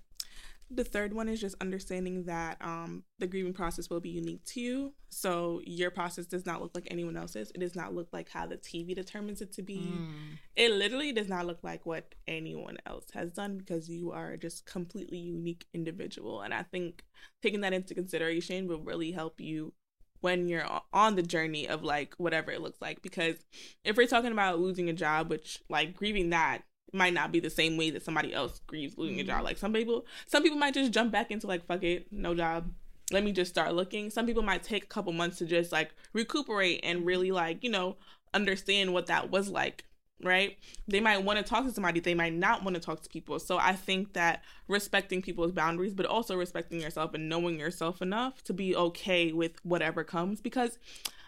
The 0.75 0.85
third 0.85 1.13
one 1.13 1.29
is 1.29 1.41
just 1.41 1.55
understanding 1.61 2.25
that 2.25 2.57
um, 2.61 3.05
the 3.19 3.27
grieving 3.27 3.53
process 3.53 3.91
will 3.91 4.01
be 4.01 4.09
unique 4.09 4.45
to 4.47 4.61
you. 4.61 4.93
So 5.11 5.61
your 5.67 5.91
process 5.91 6.25
does 6.25 6.47
not 6.47 6.63
look 6.63 6.73
like 6.75 6.89
anyone 6.91 7.17
else's. 7.17 7.51
It 7.55 7.59
does 7.59 7.77
not 7.77 7.95
look 7.95 8.09
like 8.13 8.31
how 8.31 8.47
the 8.47 8.57
TV 8.57 8.95
determines 8.95 9.43
it 9.43 9.53
to 9.53 9.63
be. 9.63 9.93
Mm. 9.95 10.39
It 10.57 10.73
literally 10.73 11.13
does 11.13 11.29
not 11.29 11.47
look 11.47 11.59
like 11.63 11.85
what 11.85 12.15
anyone 12.27 12.79
else 12.87 13.07
has 13.13 13.33
done 13.33 13.59
because 13.59 13.91
you 13.91 14.13
are 14.13 14.37
just 14.37 14.65
completely 14.65 15.19
unique 15.19 15.67
individual. 15.75 16.41
And 16.41 16.55
I 16.55 16.63
think 16.63 17.05
taking 17.43 17.61
that 17.61 17.75
into 17.75 17.95
consideration 17.95 18.67
will 18.67 18.81
really 18.81 19.13
help 19.13 19.41
you 19.41 19.75
when 20.23 20.49
you're 20.49 20.67
on 20.93 21.17
the 21.17 21.23
journey 21.23 21.69
of 21.69 21.83
like 21.83 22.15
whatever 22.17 22.51
it 22.51 22.63
looks 22.63 22.81
like. 22.81 23.03
Because 23.03 23.37
if 23.85 23.97
we're 23.97 24.07
talking 24.07 24.33
about 24.33 24.61
losing 24.61 24.89
a 24.89 24.95
job, 24.95 25.29
which 25.29 25.61
like 25.69 25.95
grieving 25.95 26.31
that 26.31 26.63
might 26.93 27.15
not 27.15 27.33
be 27.33 27.41
the 27.41 27.51
same 27.51 27.77
way 27.77 27.91
that 27.91 28.03
somebody 28.05 28.33
else 28.35 28.61
grieves 28.67 28.99
losing 28.99 29.21
a 29.21 29.23
Mhm. 29.25 29.27
job. 29.27 29.45
Like 29.45 29.59
some 29.59 29.73
people, 29.73 30.07
some 30.27 30.43
people 30.43 30.59
might 30.59 30.75
just 30.75 30.93
jump 30.93 31.11
back 31.11 31.31
into 31.31 31.47
like 31.47 31.65
fuck 31.65 31.83
it, 31.83 32.07
no 32.13 32.35
job. 32.35 32.73
Let 33.11 33.25
me 33.25 33.33
just 33.33 33.51
start 33.51 33.75
looking. 33.75 34.11
Some 34.11 34.27
people 34.27 34.43
might 34.43 34.63
take 34.63 34.85
a 34.85 34.89
couple 34.89 35.13
months 35.13 35.39
to 35.39 35.47
just 35.47 35.73
like 35.73 35.95
recuperate 36.13 36.81
and 36.83 37.07
really 37.07 37.31
like 37.31 37.63
you 37.65 37.71
know 37.71 37.97
understand 38.35 38.93
what 38.93 39.07
that 39.07 39.31
was 39.31 39.49
like 39.49 39.85
right? 40.25 40.57
They 40.87 41.01
might 41.01 41.25
want 41.25 41.39
to 41.39 41.43
talk 41.45 41.65
to 41.65 41.73
somebody, 41.73 41.99
they 41.99 42.15
might 42.15 42.33
not 42.33 42.63
want 42.63 42.77
to 42.77 42.81
talk 42.81 43.03
to 43.03 43.09
people. 43.09 43.41
So 43.41 43.59
I 43.59 43.73
think 43.73 44.13
that 44.13 44.45
respecting 44.69 45.21
people's 45.21 45.51
boundaries, 45.51 45.95
but 45.95 46.07
also 46.07 46.37
respecting 46.37 46.81
yourself 46.81 47.13
and 47.15 47.29
knowing 47.29 47.59
yourself 47.59 48.01
enough 48.01 48.41
to 48.45 48.53
be 48.53 48.77
okay 48.77 49.33
with 49.33 49.53
whatever 49.65 50.05
comes. 50.05 50.41
Because 50.41 50.79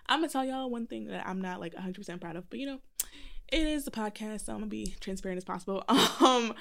I'm 0.09 0.21
gonna 0.21 0.31
tell 0.31 0.45
y'all 0.45 0.71
one 0.71 0.87
thing 0.87 1.07
that 1.07 1.27
I'm 1.27 1.41
not 1.41 1.59
like 1.59 1.75
100% 1.75 2.21
proud 2.21 2.37
of, 2.37 2.49
but 2.49 2.61
you 2.61 2.67
know, 2.67 2.79
it 3.53 3.67
is 3.67 3.87
a 3.87 3.91
podcast, 3.91 4.47
so 4.47 4.53
I'm 4.53 4.59
gonna 4.61 4.67
be 4.67 4.95
transparent 5.01 5.39
as 5.39 5.45
possible. 5.45 5.85
Um, 6.21 6.55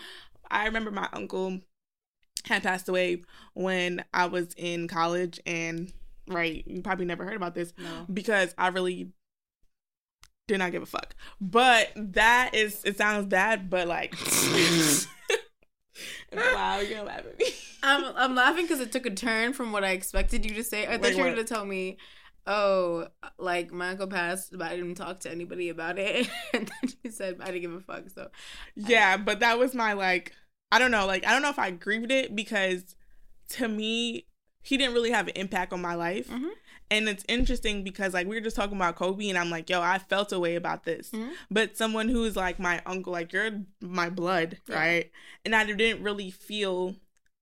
I 0.51 0.65
remember 0.65 0.91
my 0.91 1.07
uncle 1.13 1.59
had 2.45 2.63
passed 2.63 2.89
away 2.89 3.23
when 3.53 4.03
I 4.13 4.25
was 4.25 4.53
in 4.57 4.87
college, 4.87 5.39
and 5.45 5.91
right, 6.27 6.63
you 6.67 6.81
probably 6.81 7.05
never 7.05 7.23
heard 7.25 7.35
about 7.37 7.55
this 7.55 7.73
No. 7.77 8.05
because 8.13 8.53
I 8.57 8.67
really 8.67 9.11
did 10.47 10.57
not 10.59 10.71
give 10.73 10.83
a 10.83 10.85
fuck. 10.85 11.15
But 11.39 11.89
that 11.95 12.53
is 12.53 12.83
it 12.83 12.97
sounds 12.97 13.27
bad, 13.27 13.69
but 13.69 13.87
like 13.87 14.13
wow, 16.33 16.79
you're 16.79 16.89
gonna 16.97 17.03
laugh 17.03 17.19
at 17.19 17.39
me. 17.39 17.45
I'm 17.81 18.03
I'm 18.15 18.35
laughing 18.35 18.65
because 18.65 18.79
it 18.79 18.91
took 18.91 19.05
a 19.05 19.11
turn 19.11 19.53
from 19.53 19.71
what 19.71 19.83
I 19.83 19.91
expected 19.91 20.45
you 20.45 20.53
to 20.55 20.63
say. 20.63 20.85
I 20.85 20.93
thought 20.93 21.01
Like 21.03 21.11
you 21.13 21.19
were 21.19 21.25
what? 21.29 21.35
gonna 21.35 21.47
tell 21.47 21.65
me, 21.65 21.97
oh, 22.47 23.07
like 23.37 23.71
my 23.71 23.89
uncle 23.89 24.07
passed, 24.07 24.57
but 24.57 24.63
I 24.71 24.75
didn't 24.75 24.95
talk 24.95 25.19
to 25.21 25.31
anybody 25.31 25.69
about 25.69 25.97
it, 25.97 26.29
and 26.53 26.67
then 26.67 26.91
you 27.03 27.11
said 27.11 27.37
I 27.41 27.45
didn't 27.47 27.61
give 27.61 27.73
a 27.73 27.79
fuck. 27.79 28.09
So 28.13 28.29
yeah, 28.75 29.17
but 29.17 29.39
that 29.41 29.57
was 29.59 29.73
my 29.73 29.93
like 29.93 30.33
I 30.71 30.79
don't 30.79 30.91
know, 30.91 31.05
like 31.05 31.25
I 31.25 31.31
don't 31.31 31.41
know 31.41 31.49
if 31.49 31.59
I 31.59 31.71
grieved 31.71 32.11
it 32.11 32.35
because 32.35 32.95
to 33.49 33.67
me 33.67 34.27
he 34.61 34.77
didn't 34.77 34.93
really 34.93 35.11
have 35.11 35.27
an 35.27 35.33
impact 35.35 35.73
on 35.73 35.81
my 35.81 35.93
life. 35.95 36.29
Mhm. 36.29 36.49
And 36.89 37.09
it's 37.09 37.25
interesting 37.27 37.83
because 37.83 38.13
like 38.13 38.27
we 38.27 38.35
were 38.35 38.41
just 38.41 38.55
talking 38.55 38.77
about 38.77 38.95
Kobe 38.95 39.27
and 39.29 39.37
I'm 39.37 39.49
like, 39.49 39.69
yo, 39.69 39.81
I 39.81 39.97
felt 39.99 40.31
a 40.31 40.39
way 40.39 40.55
about 40.55 40.83
this. 40.85 41.09
Mhm. 41.11 41.31
But 41.51 41.75
someone 41.75 42.07
who's 42.07 42.35
like 42.35 42.59
my 42.59 42.81
uncle, 42.85 43.11
like 43.13 43.33
you're 43.33 43.51
my 43.81 44.09
blood, 44.09 44.59
Yeah. 44.69 44.75
right? 44.75 45.11
And 45.43 45.53
I 45.55 45.65
didn't 45.65 46.01
really 46.03 46.31
feel 46.31 46.95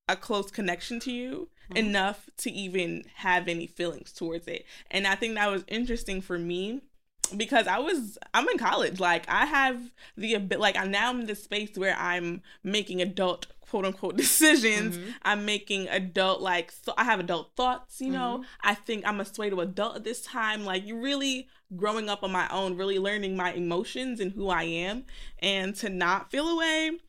a 0.07 0.15
close 0.15 0.49
connection 0.51 0.99
to 1.01 1.11
you 1.11 1.49
Mhm. 1.73 1.77
enough 1.77 2.29
to 2.37 2.51
even 2.51 3.03
have 3.15 3.47
any 3.47 3.67
feelings 3.67 4.11
towards 4.11 4.47
it. 4.47 4.65
And 4.89 5.07
I 5.07 5.15
think 5.15 5.35
that 5.35 5.49
was 5.51 5.63
interesting 5.67 6.21
for 6.21 6.37
me 6.39 6.81
because 7.35 7.67
I 7.67 7.79
was 7.79 8.17
I'm 8.33 8.47
in 8.49 8.57
college. 8.57 8.99
Like 8.99 9.27
I 9.29 9.45
have 9.45 9.79
the 10.17 10.37
like 10.57 10.77
I 10.77 10.85
now 10.85 11.09
I'm 11.09 11.15
now 11.15 11.21
in 11.21 11.27
this 11.27 11.43
space 11.43 11.77
where 11.77 11.95
I'm 11.97 12.41
making 12.63 13.01
adult 13.01 13.47
quote 13.61 13.85
unquote 13.85 14.17
decisions. 14.25 14.97
Mhm. 14.97 15.13
I'm 15.23 15.45
making 15.45 15.87
adult 15.87 16.41
like 16.41 16.71
so 16.71 16.93
I 16.97 17.05
have 17.05 17.19
adult 17.19 17.51
thoughts, 17.55 18.01
you 18.01 18.11
know. 18.11 18.39
Mhm. 18.39 18.45
I 18.61 18.73
think 18.75 19.05
I'm 19.07 19.19
a 19.21 19.25
sway 19.25 19.49
to 19.49 19.61
adult 19.61 19.95
at 19.97 20.03
this 20.03 20.21
time. 20.21 20.65
Like 20.65 20.85
you 20.85 20.99
really 20.99 21.47
growing 21.75 22.09
up 22.09 22.21
on 22.23 22.31
my 22.33 22.49
own, 22.49 22.75
really 22.75 22.99
learning 22.99 23.37
my 23.37 23.53
emotions 23.53 24.19
and 24.19 24.33
who 24.33 24.49
I 24.49 24.63
am 24.63 25.05
and 25.39 25.73
to 25.77 25.89
not 25.89 26.29
feel 26.31 26.49
away. 26.49 26.99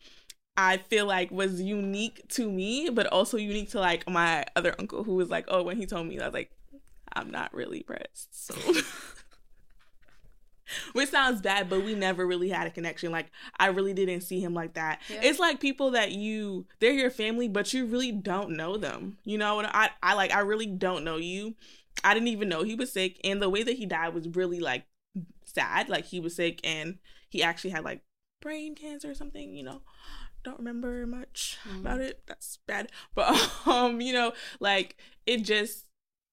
I 0.62 0.76
feel 0.76 1.06
like 1.06 1.32
was 1.32 1.60
unique 1.60 2.22
to 2.30 2.48
me, 2.48 2.88
but 2.88 3.08
also 3.08 3.36
unique 3.36 3.70
to 3.70 3.80
like 3.80 4.08
my 4.08 4.44
other 4.54 4.76
uncle 4.78 5.02
who 5.02 5.16
was 5.16 5.28
like, 5.28 5.46
oh, 5.48 5.64
when 5.64 5.76
he 5.76 5.86
told 5.86 6.06
me, 6.06 6.20
I 6.20 6.26
was 6.26 6.34
like, 6.34 6.52
I'm 7.12 7.32
not 7.32 7.52
really 7.52 7.82
pressed. 7.82 8.46
So, 8.46 8.54
which 10.92 11.08
sounds 11.08 11.42
bad, 11.42 11.68
but 11.68 11.84
we 11.84 11.96
never 11.96 12.24
really 12.24 12.48
had 12.48 12.68
a 12.68 12.70
connection. 12.70 13.10
Like, 13.10 13.32
I 13.58 13.66
really 13.66 13.92
didn't 13.92 14.20
see 14.20 14.38
him 14.38 14.54
like 14.54 14.74
that. 14.74 15.00
Yeah. 15.10 15.22
It's 15.24 15.40
like 15.40 15.58
people 15.58 15.90
that 15.90 16.12
you, 16.12 16.66
they're 16.78 16.92
your 16.92 17.10
family, 17.10 17.48
but 17.48 17.74
you 17.74 17.84
really 17.84 18.12
don't 18.12 18.50
know 18.50 18.76
them. 18.76 19.18
You 19.24 19.38
know 19.38 19.56
what? 19.56 19.66
I, 19.66 19.90
I 20.00 20.14
like, 20.14 20.32
I 20.32 20.40
really 20.40 20.66
don't 20.66 21.02
know 21.02 21.16
you. 21.16 21.56
I 22.04 22.14
didn't 22.14 22.28
even 22.28 22.48
know 22.48 22.62
he 22.62 22.76
was 22.76 22.92
sick. 22.92 23.20
And 23.24 23.42
the 23.42 23.50
way 23.50 23.64
that 23.64 23.76
he 23.76 23.84
died 23.84 24.14
was 24.14 24.28
really 24.28 24.60
like 24.60 24.84
sad. 25.44 25.88
Like, 25.88 26.04
he 26.04 26.20
was 26.20 26.36
sick 26.36 26.60
and 26.62 26.98
he 27.28 27.42
actually 27.42 27.70
had 27.70 27.82
like 27.82 28.02
brain 28.40 28.76
cancer 28.76 29.10
or 29.10 29.14
something, 29.14 29.56
you 29.56 29.64
know 29.64 29.82
don't 30.44 30.58
remember 30.58 31.06
much 31.06 31.58
Mhm. 31.68 31.80
about 31.80 32.00
it. 32.00 32.22
That's 32.26 32.58
bad. 32.66 32.90
But 33.14 33.50
um, 33.66 34.00
you 34.00 34.12
know, 34.12 34.32
like 34.60 34.96
it 35.26 35.38
just 35.44 35.86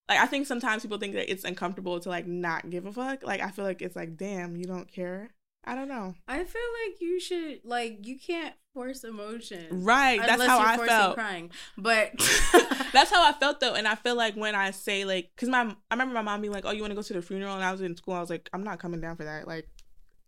like 0.10 0.20
I 0.20 0.26
think 0.26 0.48
sometimes 0.48 0.82
people 0.82 0.98
think 0.98 1.14
that 1.14 1.32
it's 1.32 1.44
uncomfortable 1.44 2.00
to 2.00 2.10
like 2.10 2.28
not 2.28 2.70
give 2.70 2.86
a 2.86 2.92
fuck. 2.92 3.24
Like 3.24 3.42
I 3.42 3.52
feel 3.52 3.66
like 3.66 3.82
it's 3.82 3.96
like, 3.96 4.18
damn, 4.18 4.56
you 4.56 4.66
don't 4.66 4.92
care 4.92 5.30
I 5.66 5.76
don't 5.76 5.90
know. 5.90 6.16
I 6.28 6.38
feel 6.46 6.62
like 6.86 7.02
you 7.02 7.20
should 7.20 7.60
like 7.66 8.08
you 8.08 8.18
can't 8.18 8.56
force 8.74 9.04
emotion. 9.04 9.84
Right. 9.84 10.20
That's 10.20 10.44
how 10.46 10.58
I 10.60 10.78
felt. 10.78 11.16
Crying, 11.16 11.52
but 11.78 12.12
that's 12.94 13.12
how 13.12 13.24
I 13.28 13.34
felt 13.34 13.60
though, 13.60 13.74
and 13.76 13.86
I 13.88 13.96
feel 13.96 14.16
like 14.16 14.36
when 14.36 14.56
I 14.56 14.72
say 14.72 15.04
like, 15.04 15.30
cause 15.38 15.50
my 15.50 15.64
I 15.92 15.94
remember 15.94 16.14
my 16.14 16.22
mom 16.22 16.40
being 16.42 16.54
like, 16.54 16.66
"Oh, 16.66 16.72
you 16.72 16.82
want 16.82 16.92
to 16.92 16.96
go 16.96 17.02
to 17.02 17.14
the 17.14 17.22
funeral?" 17.22 17.54
And 17.56 17.64
I 17.64 17.72
was 17.74 17.82
in 17.82 17.96
school. 17.98 18.14
I 18.14 18.22
was 18.22 18.30
like, 18.30 18.50
"I'm 18.54 18.64
not 18.64 18.80
coming 18.80 19.02
down 19.02 19.18
for 19.18 19.26
that." 19.26 19.48
Like, 19.48 19.68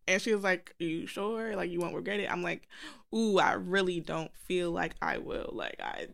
and 0.08 0.22
she 0.22 0.34
was 0.34 0.44
like, 0.44 0.76
Are 0.80 0.86
you 0.86 1.08
sure? 1.08 1.56
Like, 1.56 1.70
you 1.70 1.80
won't 1.80 1.96
regret 1.96 2.20
it? 2.20 2.32
I'm 2.32 2.44
like, 2.44 2.68
Ooh, 3.14 3.40
I 3.40 3.54
really 3.54 4.00
don't 4.00 4.32
feel 4.36 4.72
like 4.72 4.96
I 5.02 5.18
will. 5.18 5.50
Like, 5.54 5.80
I 5.82 6.08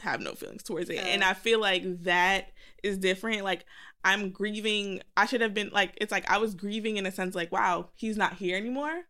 have 0.00 0.20
no 0.20 0.32
feelings 0.32 0.62
towards 0.62 0.90
it. 0.90 0.96
Yeah. 0.96 1.06
And 1.06 1.24
I 1.24 1.34
feel 1.34 1.60
like 1.60 2.02
that 2.04 2.52
is 2.82 2.98
different. 2.98 3.44
Like, 3.44 3.64
I'm 4.04 4.30
grieving. 4.30 5.02
I 5.16 5.26
should 5.26 5.40
have 5.40 5.54
been 5.54 5.70
like, 5.72 5.96
it's 6.00 6.12
like 6.12 6.30
I 6.30 6.38
was 6.38 6.54
grieving 6.54 6.96
in 6.96 7.06
a 7.06 7.12
sense, 7.12 7.34
like, 7.34 7.52
wow, 7.52 7.90
he's 7.94 8.16
not 8.16 8.34
here 8.34 8.56
anymore. 8.56 9.02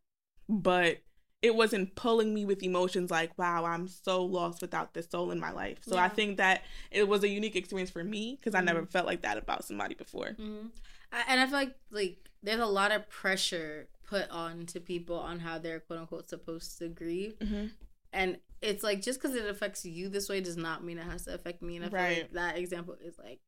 But 0.49 0.99
it 1.45 1.55
wasn't 1.55 1.95
pulling 1.95 2.32
me 2.32 2.47
with 2.47 2.62
emotions 2.62 3.11
like, 3.11 3.37
wow, 3.37 3.66
I'm 3.66 3.87
so 3.87 4.24
lost 4.24 4.62
without 4.62 4.95
this 4.95 5.09
soul 5.11 5.30
in 5.30 5.39
my 5.39 5.51
life. 5.53 5.78
So 5.82 5.97
yeah. 5.97 6.05
I 6.05 6.09
think 6.09 6.39
that 6.39 6.62
it 6.91 7.07
was 7.07 7.22
a 7.22 7.28
unique 7.28 7.55
experience 7.55 7.91
for 7.91 8.03
me 8.03 8.39
because 8.41 8.55
mm-hmm. 8.55 8.62
I 8.62 8.64
never 8.64 8.80
mm-hmm. 8.80 8.91
felt 8.91 9.05
like 9.05 9.20
that 9.22 9.37
about 9.37 9.62
somebody 9.62 9.95
before. 9.95 10.28
Mm-hmm. 10.28 10.68
I, 11.12 11.22
and 11.28 11.41
I 11.41 11.45
feel 11.45 11.59
like 11.59 11.74
like 11.91 12.30
there's 12.43 12.61
a 12.61 12.66
lot 12.66 12.93
of 12.93 13.11
pressure 13.11 13.89
put 14.07 14.31
on 14.31 14.67
to 14.67 14.81
people 14.81 15.19
on 15.19 15.41
how 15.41 15.59
they're 15.59 15.81
quote 15.81 16.01
unquote 16.01 16.29
supposed 16.29 16.79
to 16.79 16.89
grieve. 16.89 17.39
Mm-hmm. 17.39 17.67
And 18.13 18.39
it's 18.63 18.83
like 18.83 19.03
just 19.03 19.21
because 19.21 19.37
it 19.37 19.47
affects 19.47 19.85
you 19.85 20.09
this 20.09 20.29
way 20.29 20.41
does 20.41 20.57
not 20.57 20.85
mean 20.85 20.99
it 20.99 21.05
has 21.05 21.25
to 21.25 21.35
affect 21.35 21.63
me. 21.63 21.77
And 21.77 21.85
I 21.85 21.89
feel 21.89 21.99
right. 21.99 22.19
like 22.19 22.33
that 22.33 22.59
example 22.59 22.97
is 23.03 23.19
like, 23.19 23.41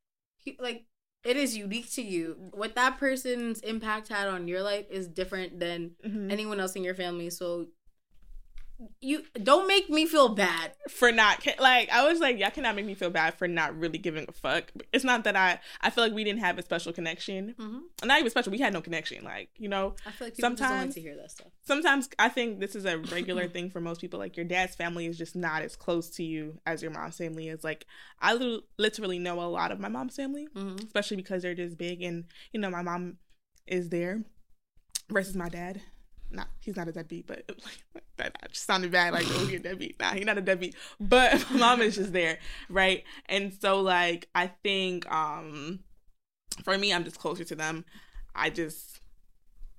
like 0.59 0.85
it 1.25 1.37
is 1.37 1.57
unique 1.57 1.91
to 1.95 2.03
you. 2.03 2.37
What 2.53 2.75
that 2.75 2.99
person's 2.99 3.61
impact 3.61 4.09
had 4.09 4.29
on 4.29 4.49
your 4.49 4.63
life 4.63 4.87
is 4.91 5.09
different 5.09 5.59
than 5.59 5.93
mm-hmm. 6.05 6.31
anyone 6.31 6.61
else 6.61 6.75
in 6.77 6.85
your 6.85 6.95
family. 6.95 7.31
So 7.31 7.67
you 9.01 9.23
don't 9.43 9.67
make 9.67 9.89
me 9.89 10.05
feel 10.05 10.29
bad 10.29 10.73
for 10.89 11.11
not 11.11 11.47
like 11.59 11.89
I 11.91 12.07
was 12.07 12.21
like 12.21 12.39
y'all 12.39 12.51
cannot 12.51 12.77
make 12.77 12.85
me 12.85 12.95
feel 12.95 13.09
bad 13.09 13.35
for 13.35 13.49
not 13.49 13.79
really 13.79 13.99
giving 13.99 14.27
a 14.29 14.33
fuck. 14.33 14.71
It's 14.93 15.05
not 15.05 15.25
that 15.25 15.35
I 15.35 15.61
I 15.81 15.91
feel 15.91 16.05
like 16.05 16.13
we 16.13 16.25
didn't 16.25 16.41
have 16.41 16.59
a 16.59 16.63
special 16.63 16.93
connection. 16.93 17.55
Mm-hmm. 17.59 18.07
Not 18.07 18.19
even 18.19 18.31
special. 18.31 18.53
We 18.53 18.59
had 18.59 18.75
no 18.75 18.83
connection. 18.83 19.25
Like 19.25 19.49
you 19.57 19.69
know, 19.69 19.95
I 20.05 20.11
feel 20.11 20.27
like 20.27 20.37
sometimes 20.37 20.95
to 20.95 21.01
hear 21.01 21.17
that 21.17 21.31
stuff. 21.31 21.49
Sometimes 21.67 22.09
I 22.19 22.29
think 22.29 22.61
this 22.61 22.75
is 22.75 22.85
a 22.85 22.99
regular 22.99 23.49
thing 23.49 23.71
for 23.71 23.81
most 23.81 24.01
people. 24.01 24.19
Like 24.19 24.37
your 24.37 24.47
dad's 24.47 24.75
family 24.75 25.07
is 25.07 25.17
just 25.17 25.35
not 25.35 25.63
as 25.63 25.75
close 25.75 26.11
to 26.11 26.23
you 26.23 26.59
as 26.67 26.83
your 26.83 26.91
mom's 26.91 27.17
family 27.17 27.49
is. 27.49 27.65
Like 27.65 27.87
I 28.21 28.35
literally 28.79 29.19
know 29.19 29.41
a 29.41 29.49
lot 29.49 29.73
of 29.73 29.81
my 29.81 29.89
mom's 29.89 30.17
family, 30.17 30.49
mm-hmm. 30.55 30.85
especially 30.85 31.17
because 31.17 31.43
they're 31.43 31.55
just 31.55 31.79
big, 31.79 32.03
and 32.03 32.25
you 32.53 32.61
know 32.61 32.71
my 32.71 32.83
mom 32.83 33.17
is 33.67 33.89
there 33.89 34.23
versus 35.09 35.35
my 35.35 35.49
dad 35.49 35.81
not 36.31 36.49
he's 36.61 36.77
not 36.77 36.89
a 36.89 36.93
deadbeat, 36.93 37.27
but 37.27 37.45
like, 37.95 38.05
that 38.17 38.53
just 38.53 38.67
sounded 38.67 38.91
bad. 38.91 39.13
Like, 39.13 39.27
oh, 39.29 39.47
you're 39.49 39.61
a 39.61 39.63
deadbeat. 39.63 39.99
Nah, 40.01 40.13
he's 40.13 40.25
not 40.25 40.39
a 40.39 40.43
deadbeat. 40.43 40.75
But 41.01 41.45
my 41.51 41.59
mom 41.59 41.83
is 41.83 41.97
just 41.97 42.13
there, 42.13 42.39
right? 42.69 43.05
And 43.27 43.53
so, 43.53 43.81
like, 43.81 44.29
I 44.35 44.49
think 44.63 45.11
um 45.11 45.81
for 46.65 46.77
me, 46.77 46.93
I'm 46.93 47.05
just 47.05 47.19
closer 47.19 47.45
to 47.45 47.55
them. 47.55 47.85
I 48.35 48.51
just 48.51 49.01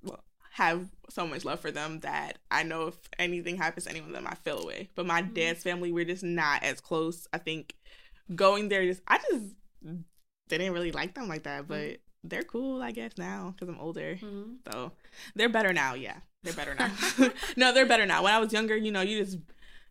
well 0.02 0.24
have 0.52 0.88
so 1.10 1.26
much 1.26 1.44
love 1.44 1.60
for 1.60 1.70
them 1.70 2.00
that 2.00 2.38
I 2.50 2.62
know 2.62 2.88
if 2.88 2.96
anything 3.18 3.56
happens 3.56 3.84
to 3.84 3.90
any 3.90 4.00
of 4.00 4.10
them, 4.10 4.26
I 4.26 4.34
feel 4.34 4.60
away. 4.60 4.90
But 4.94 5.06
my 5.06 5.22
mm-hmm. 5.22 5.34
dad's 5.34 5.62
family, 5.62 5.92
we're 5.92 6.04
just 6.04 6.24
not 6.24 6.62
as 6.62 6.80
close. 6.80 7.26
I 7.32 7.38
think 7.38 7.74
going 8.34 8.68
there, 8.68 8.84
just 8.84 9.02
I 9.08 9.18
just 9.30 9.44
didn't 10.48 10.72
really 10.72 10.92
like 10.92 11.14
them 11.14 11.28
like 11.28 11.44
that, 11.44 11.68
but. 11.68 11.98
They're 12.24 12.42
cool, 12.42 12.82
I 12.82 12.90
guess 12.90 13.12
now 13.16 13.54
because 13.54 13.72
I'm 13.72 13.80
older. 13.80 14.18
Mm-hmm. 14.20 14.72
So 14.72 14.92
they're 15.34 15.48
better 15.48 15.72
now. 15.72 15.94
Yeah, 15.94 16.16
they're 16.42 16.52
better 16.52 16.74
now. 16.74 16.90
no, 17.56 17.72
they're 17.72 17.86
better 17.86 18.06
now. 18.06 18.22
When 18.22 18.34
I 18.34 18.38
was 18.38 18.52
younger, 18.52 18.76
you 18.76 18.92
know, 18.92 19.02
you 19.02 19.24
just 19.24 19.38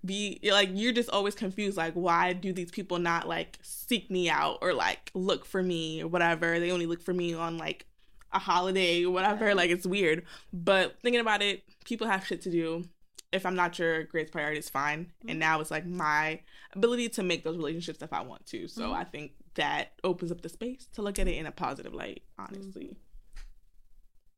be 0.05 0.39
like 0.51 0.69
you're 0.73 0.93
just 0.93 1.09
always 1.09 1.35
confused 1.35 1.77
like 1.77 1.93
why 1.93 2.33
do 2.33 2.53
these 2.53 2.71
people 2.71 2.99
not 2.99 3.27
like 3.27 3.57
seek 3.61 4.09
me 4.11 4.29
out 4.29 4.59
or 4.61 4.73
like 4.73 5.11
look 5.13 5.45
for 5.45 5.63
me 5.63 6.01
or 6.01 6.07
whatever 6.07 6.59
they 6.59 6.71
only 6.71 6.85
look 6.85 7.01
for 7.01 7.13
me 7.13 7.33
on 7.33 7.57
like 7.57 7.85
a 8.31 8.39
holiday 8.39 9.03
or 9.03 9.11
whatever 9.11 9.47
yeah. 9.47 9.53
like 9.53 9.69
it's 9.69 9.85
weird 9.85 10.23
but 10.53 10.99
thinking 11.01 11.19
about 11.19 11.41
it 11.41 11.63
people 11.83 12.07
have 12.07 12.25
shit 12.25 12.41
to 12.41 12.51
do 12.51 12.83
if 13.31 13.45
i'm 13.45 13.55
not 13.55 13.77
your 13.79 14.03
greatest 14.03 14.31
priority 14.31 14.59
is 14.59 14.69
fine 14.69 15.05
mm-hmm. 15.05 15.29
and 15.29 15.39
now 15.39 15.59
it's 15.59 15.71
like 15.71 15.85
my 15.85 16.39
ability 16.73 17.09
to 17.09 17.23
make 17.23 17.43
those 17.43 17.57
relationships 17.57 18.01
if 18.01 18.13
i 18.13 18.21
want 18.21 18.45
to 18.45 18.67
so 18.67 18.83
mm-hmm. 18.83 18.93
i 18.93 19.03
think 19.03 19.31
that 19.57 19.91
opens 20.03 20.31
up 20.31 20.41
the 20.41 20.49
space 20.49 20.87
to 20.93 21.01
look 21.03 21.19
at 21.19 21.27
it 21.27 21.35
in 21.35 21.45
a 21.45 21.51
positive 21.51 21.93
light 21.93 22.23
honestly 22.39 22.85
mm-hmm. 22.85 23.41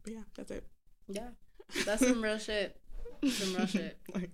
but 0.03 0.13
yeah 0.13 0.23
that's 0.35 0.51
it 0.51 0.65
yeah 1.07 1.29
that's 1.85 2.05
some 2.05 2.21
real 2.21 2.37
shit. 2.37 2.79
Some 3.27 3.55
real 3.55 3.67
shit. 3.67 3.97
like, 4.13 4.31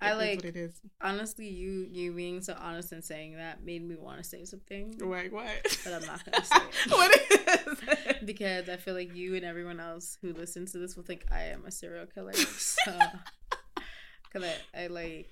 I 0.00 0.14
like 0.14 0.44
it 0.44 0.56
is. 0.56 0.80
Honestly, 1.00 1.48
you 1.48 1.86
you 1.90 2.12
being 2.12 2.40
so 2.40 2.56
honest 2.58 2.92
and 2.92 3.04
saying 3.04 3.36
that 3.36 3.64
made 3.64 3.86
me 3.86 3.94
want 3.96 4.18
to 4.18 4.24
say 4.24 4.44
something. 4.44 4.98
Like 4.98 5.32
what? 5.32 5.46
But 5.84 5.94
I'm 5.94 6.06
not 6.06 6.24
gonna 6.30 6.44
say 6.44 6.56
it. 6.56 6.74
what 6.90 7.14
is 7.14 7.78
it? 7.88 8.26
Because 8.26 8.68
I 8.68 8.76
feel 8.76 8.94
like 8.94 9.14
you 9.14 9.36
and 9.36 9.44
everyone 9.44 9.78
else 9.78 10.18
who 10.20 10.32
listens 10.32 10.72
to 10.72 10.78
this 10.78 10.96
will 10.96 11.04
think 11.04 11.26
I 11.30 11.44
am 11.44 11.64
a 11.64 11.70
serial 11.70 12.06
killer. 12.06 12.32
So, 12.32 12.92
cause 14.32 14.42
I, 14.42 14.84
I 14.84 14.86
like, 14.88 15.28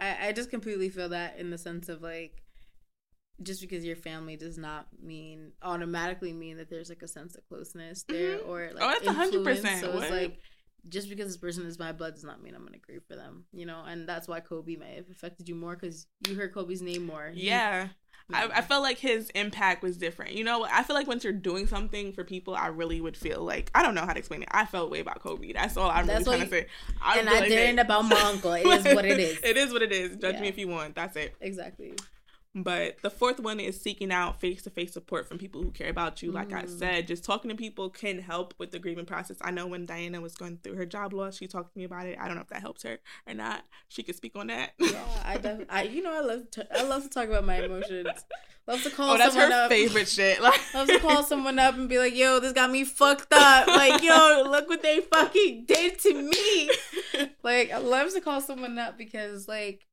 I 0.00 0.28
I 0.28 0.32
just 0.32 0.50
completely 0.50 0.88
feel 0.88 1.10
that 1.10 1.38
in 1.38 1.50
the 1.50 1.58
sense 1.58 1.88
of 1.88 2.02
like 2.02 2.42
just 3.42 3.60
because 3.60 3.84
your 3.84 3.96
family 3.96 4.36
does 4.36 4.58
not 4.58 4.86
mean 5.02 5.52
automatically 5.62 6.32
mean 6.32 6.56
that 6.56 6.70
there's 6.70 6.88
like 6.88 7.02
a 7.02 7.08
sense 7.08 7.34
of 7.34 7.46
closeness 7.48 8.04
there 8.04 8.38
mm-hmm. 8.38 8.48
or 8.48 8.70
like 8.72 8.82
oh, 8.82 8.90
that's 8.90 9.16
hundred 9.16 9.44
percent. 9.44 9.80
So 9.80 9.98
it's 9.98 10.10
like 10.10 10.38
just 10.88 11.08
because 11.08 11.26
this 11.26 11.36
person 11.36 11.66
is 11.66 11.78
my 11.78 11.92
blood 11.92 12.14
does 12.14 12.24
not 12.24 12.42
mean 12.42 12.54
I'm 12.54 12.64
gonna 12.64 12.78
grieve 12.78 13.02
for 13.08 13.16
them, 13.16 13.44
you 13.52 13.66
know. 13.66 13.82
And 13.86 14.08
that's 14.08 14.28
why 14.28 14.40
Kobe 14.40 14.76
may 14.76 14.96
have 14.96 15.10
affected 15.10 15.48
you 15.48 15.54
more 15.54 15.74
because 15.74 16.06
you 16.28 16.34
heard 16.36 16.54
Kobe's 16.54 16.82
name 16.82 17.06
more. 17.06 17.30
Yeah. 17.34 17.88
I, 18.32 18.48
I 18.54 18.60
felt 18.62 18.82
like 18.82 18.98
his 18.98 19.28
impact 19.30 19.82
was 19.82 19.98
different. 19.98 20.32
You 20.32 20.44
know, 20.44 20.66
I 20.70 20.82
feel 20.82 20.96
like 20.96 21.06
once 21.06 21.24
you're 21.24 21.32
doing 21.34 21.66
something 21.66 22.14
for 22.14 22.24
people, 22.24 22.54
I 22.54 22.68
really 22.68 22.98
would 22.98 23.18
feel 23.18 23.42
like 23.42 23.70
I 23.74 23.82
don't 23.82 23.94
know 23.94 24.06
how 24.06 24.14
to 24.14 24.18
explain 24.18 24.42
it. 24.42 24.48
I 24.50 24.64
felt 24.64 24.90
way 24.90 25.00
about 25.00 25.20
Kobe. 25.20 25.52
That's 25.52 25.76
all 25.76 25.90
I'm 25.90 26.06
That's 26.06 26.26
really 26.26 26.38
trying 26.38 26.50
you, 26.50 26.62
to 26.62 26.62
say. 26.62 26.66
I 27.02 27.18
and 27.18 27.28
I 27.28 27.46
didn't 27.46 27.80
about 27.80 28.06
my 28.06 28.18
uncle. 28.22 28.54
It 28.54 28.66
is 28.66 28.84
what 28.94 29.04
it 29.04 29.20
is. 29.20 29.40
it 29.42 29.56
is 29.58 29.72
what 29.72 29.82
it 29.82 29.92
is. 29.92 30.16
Judge 30.16 30.36
yeah. 30.36 30.40
me 30.40 30.48
if 30.48 30.56
you 30.56 30.68
want. 30.68 30.94
That's 30.94 31.16
it. 31.16 31.34
Exactly. 31.40 31.94
But 32.54 33.02
the 33.02 33.10
fourth 33.10 33.40
one 33.40 33.58
is 33.58 33.80
seeking 33.80 34.12
out 34.12 34.40
face 34.40 34.62
to 34.62 34.70
face 34.70 34.92
support 34.92 35.26
from 35.26 35.38
people 35.38 35.60
who 35.60 35.72
care 35.72 35.90
about 35.90 36.22
you. 36.22 36.30
Like 36.30 36.50
mm. 36.50 36.62
I 36.62 36.66
said, 36.66 37.08
just 37.08 37.24
talking 37.24 37.50
to 37.50 37.56
people 37.56 37.90
can 37.90 38.20
help 38.20 38.54
with 38.58 38.70
the 38.70 38.78
grieving 38.78 39.06
process. 39.06 39.36
I 39.40 39.50
know 39.50 39.66
when 39.66 39.86
Diana 39.86 40.20
was 40.20 40.36
going 40.36 40.58
through 40.62 40.76
her 40.76 40.86
job 40.86 41.12
loss, 41.12 41.36
she 41.36 41.48
talked 41.48 41.72
to 41.72 41.78
me 41.78 41.84
about 41.84 42.06
it. 42.06 42.16
I 42.20 42.26
don't 42.26 42.36
know 42.36 42.42
if 42.42 42.48
that 42.48 42.60
helps 42.60 42.84
her 42.84 42.98
or 43.26 43.34
not. 43.34 43.64
She 43.88 44.04
could 44.04 44.14
speak 44.14 44.36
on 44.36 44.46
that. 44.48 44.72
Yeah, 44.78 45.02
I 45.24 45.34
definitely. 45.34 45.66
I 45.68 45.82
you 45.82 46.02
know 46.02 46.14
I 46.14 46.20
love 46.20 46.50
to, 46.52 46.78
I 46.78 46.82
love 46.84 47.02
to 47.02 47.08
talk 47.08 47.28
about 47.28 47.44
my 47.44 47.56
emotions. 47.56 48.24
Love 48.66 48.82
to 48.82 48.90
call. 48.90 49.10
Oh, 49.10 49.18
that's 49.18 49.34
someone 49.34 49.50
her 49.50 49.64
up. 49.64 49.70
favorite 49.70 50.08
shit. 50.08 50.40
Like, 50.40 50.60
love 50.74 50.86
to 50.88 50.98
call 50.98 51.22
someone 51.22 51.58
up 51.58 51.74
and 51.74 51.88
be 51.88 51.98
like, 51.98 52.14
"Yo, 52.14 52.40
this 52.40 52.52
got 52.52 52.70
me 52.70 52.84
fucked 52.84 53.32
up." 53.32 53.66
Like, 53.66 54.02
yo, 54.02 54.44
look 54.46 54.68
what 54.68 54.82
they 54.82 55.00
fucking 55.00 55.64
did 55.66 55.98
to 55.98 56.14
me. 56.14 56.70
like, 57.42 57.70
I 57.70 57.78
love 57.78 58.12
to 58.14 58.20
call 58.20 58.40
someone 58.40 58.78
up 58.78 58.96
because 58.96 59.48
like 59.48 59.86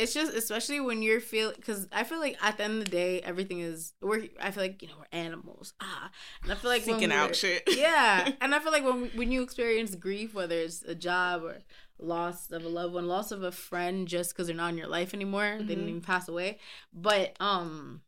it's 0.00 0.14
just 0.14 0.34
especially 0.34 0.80
when 0.80 1.02
you're 1.02 1.20
feel 1.20 1.52
because 1.54 1.86
I 1.92 2.04
feel 2.04 2.18
like 2.18 2.36
at 2.42 2.56
the 2.56 2.64
end 2.64 2.78
of 2.78 2.84
the 2.86 2.90
day 2.90 3.20
everything 3.20 3.60
is 3.60 3.92
we're 4.00 4.28
I 4.40 4.50
feel 4.50 4.62
like 4.62 4.82
you 4.82 4.88
know 4.88 4.94
we're 4.98 5.18
animals 5.18 5.74
ah 5.80 6.10
and 6.42 6.50
I 6.50 6.54
feel 6.54 6.70
like 6.70 6.82
seeking 6.82 7.12
out 7.12 7.36
shit 7.36 7.62
yeah 7.76 8.32
and 8.40 8.54
I 8.54 8.58
feel 8.60 8.72
like 8.72 8.84
when 8.84 9.10
when 9.14 9.30
you 9.30 9.42
experience 9.42 9.94
grief 9.94 10.34
whether 10.34 10.56
it's 10.56 10.82
a 10.82 10.94
job 10.94 11.44
or 11.44 11.58
loss 11.98 12.50
of 12.50 12.64
a 12.64 12.68
loved 12.68 12.94
one 12.94 13.06
loss 13.06 13.30
of 13.30 13.42
a 13.42 13.52
friend 13.52 14.08
just 14.08 14.32
because 14.32 14.46
they're 14.46 14.56
not 14.56 14.72
in 14.72 14.78
your 14.78 14.88
life 14.88 15.12
anymore 15.12 15.42
mm-hmm. 15.42 15.66
they 15.66 15.74
didn't 15.74 15.84
mm-hmm. 15.84 15.88
even 15.90 16.00
pass 16.00 16.28
away 16.28 16.58
but 16.92 17.36
um 17.38 18.00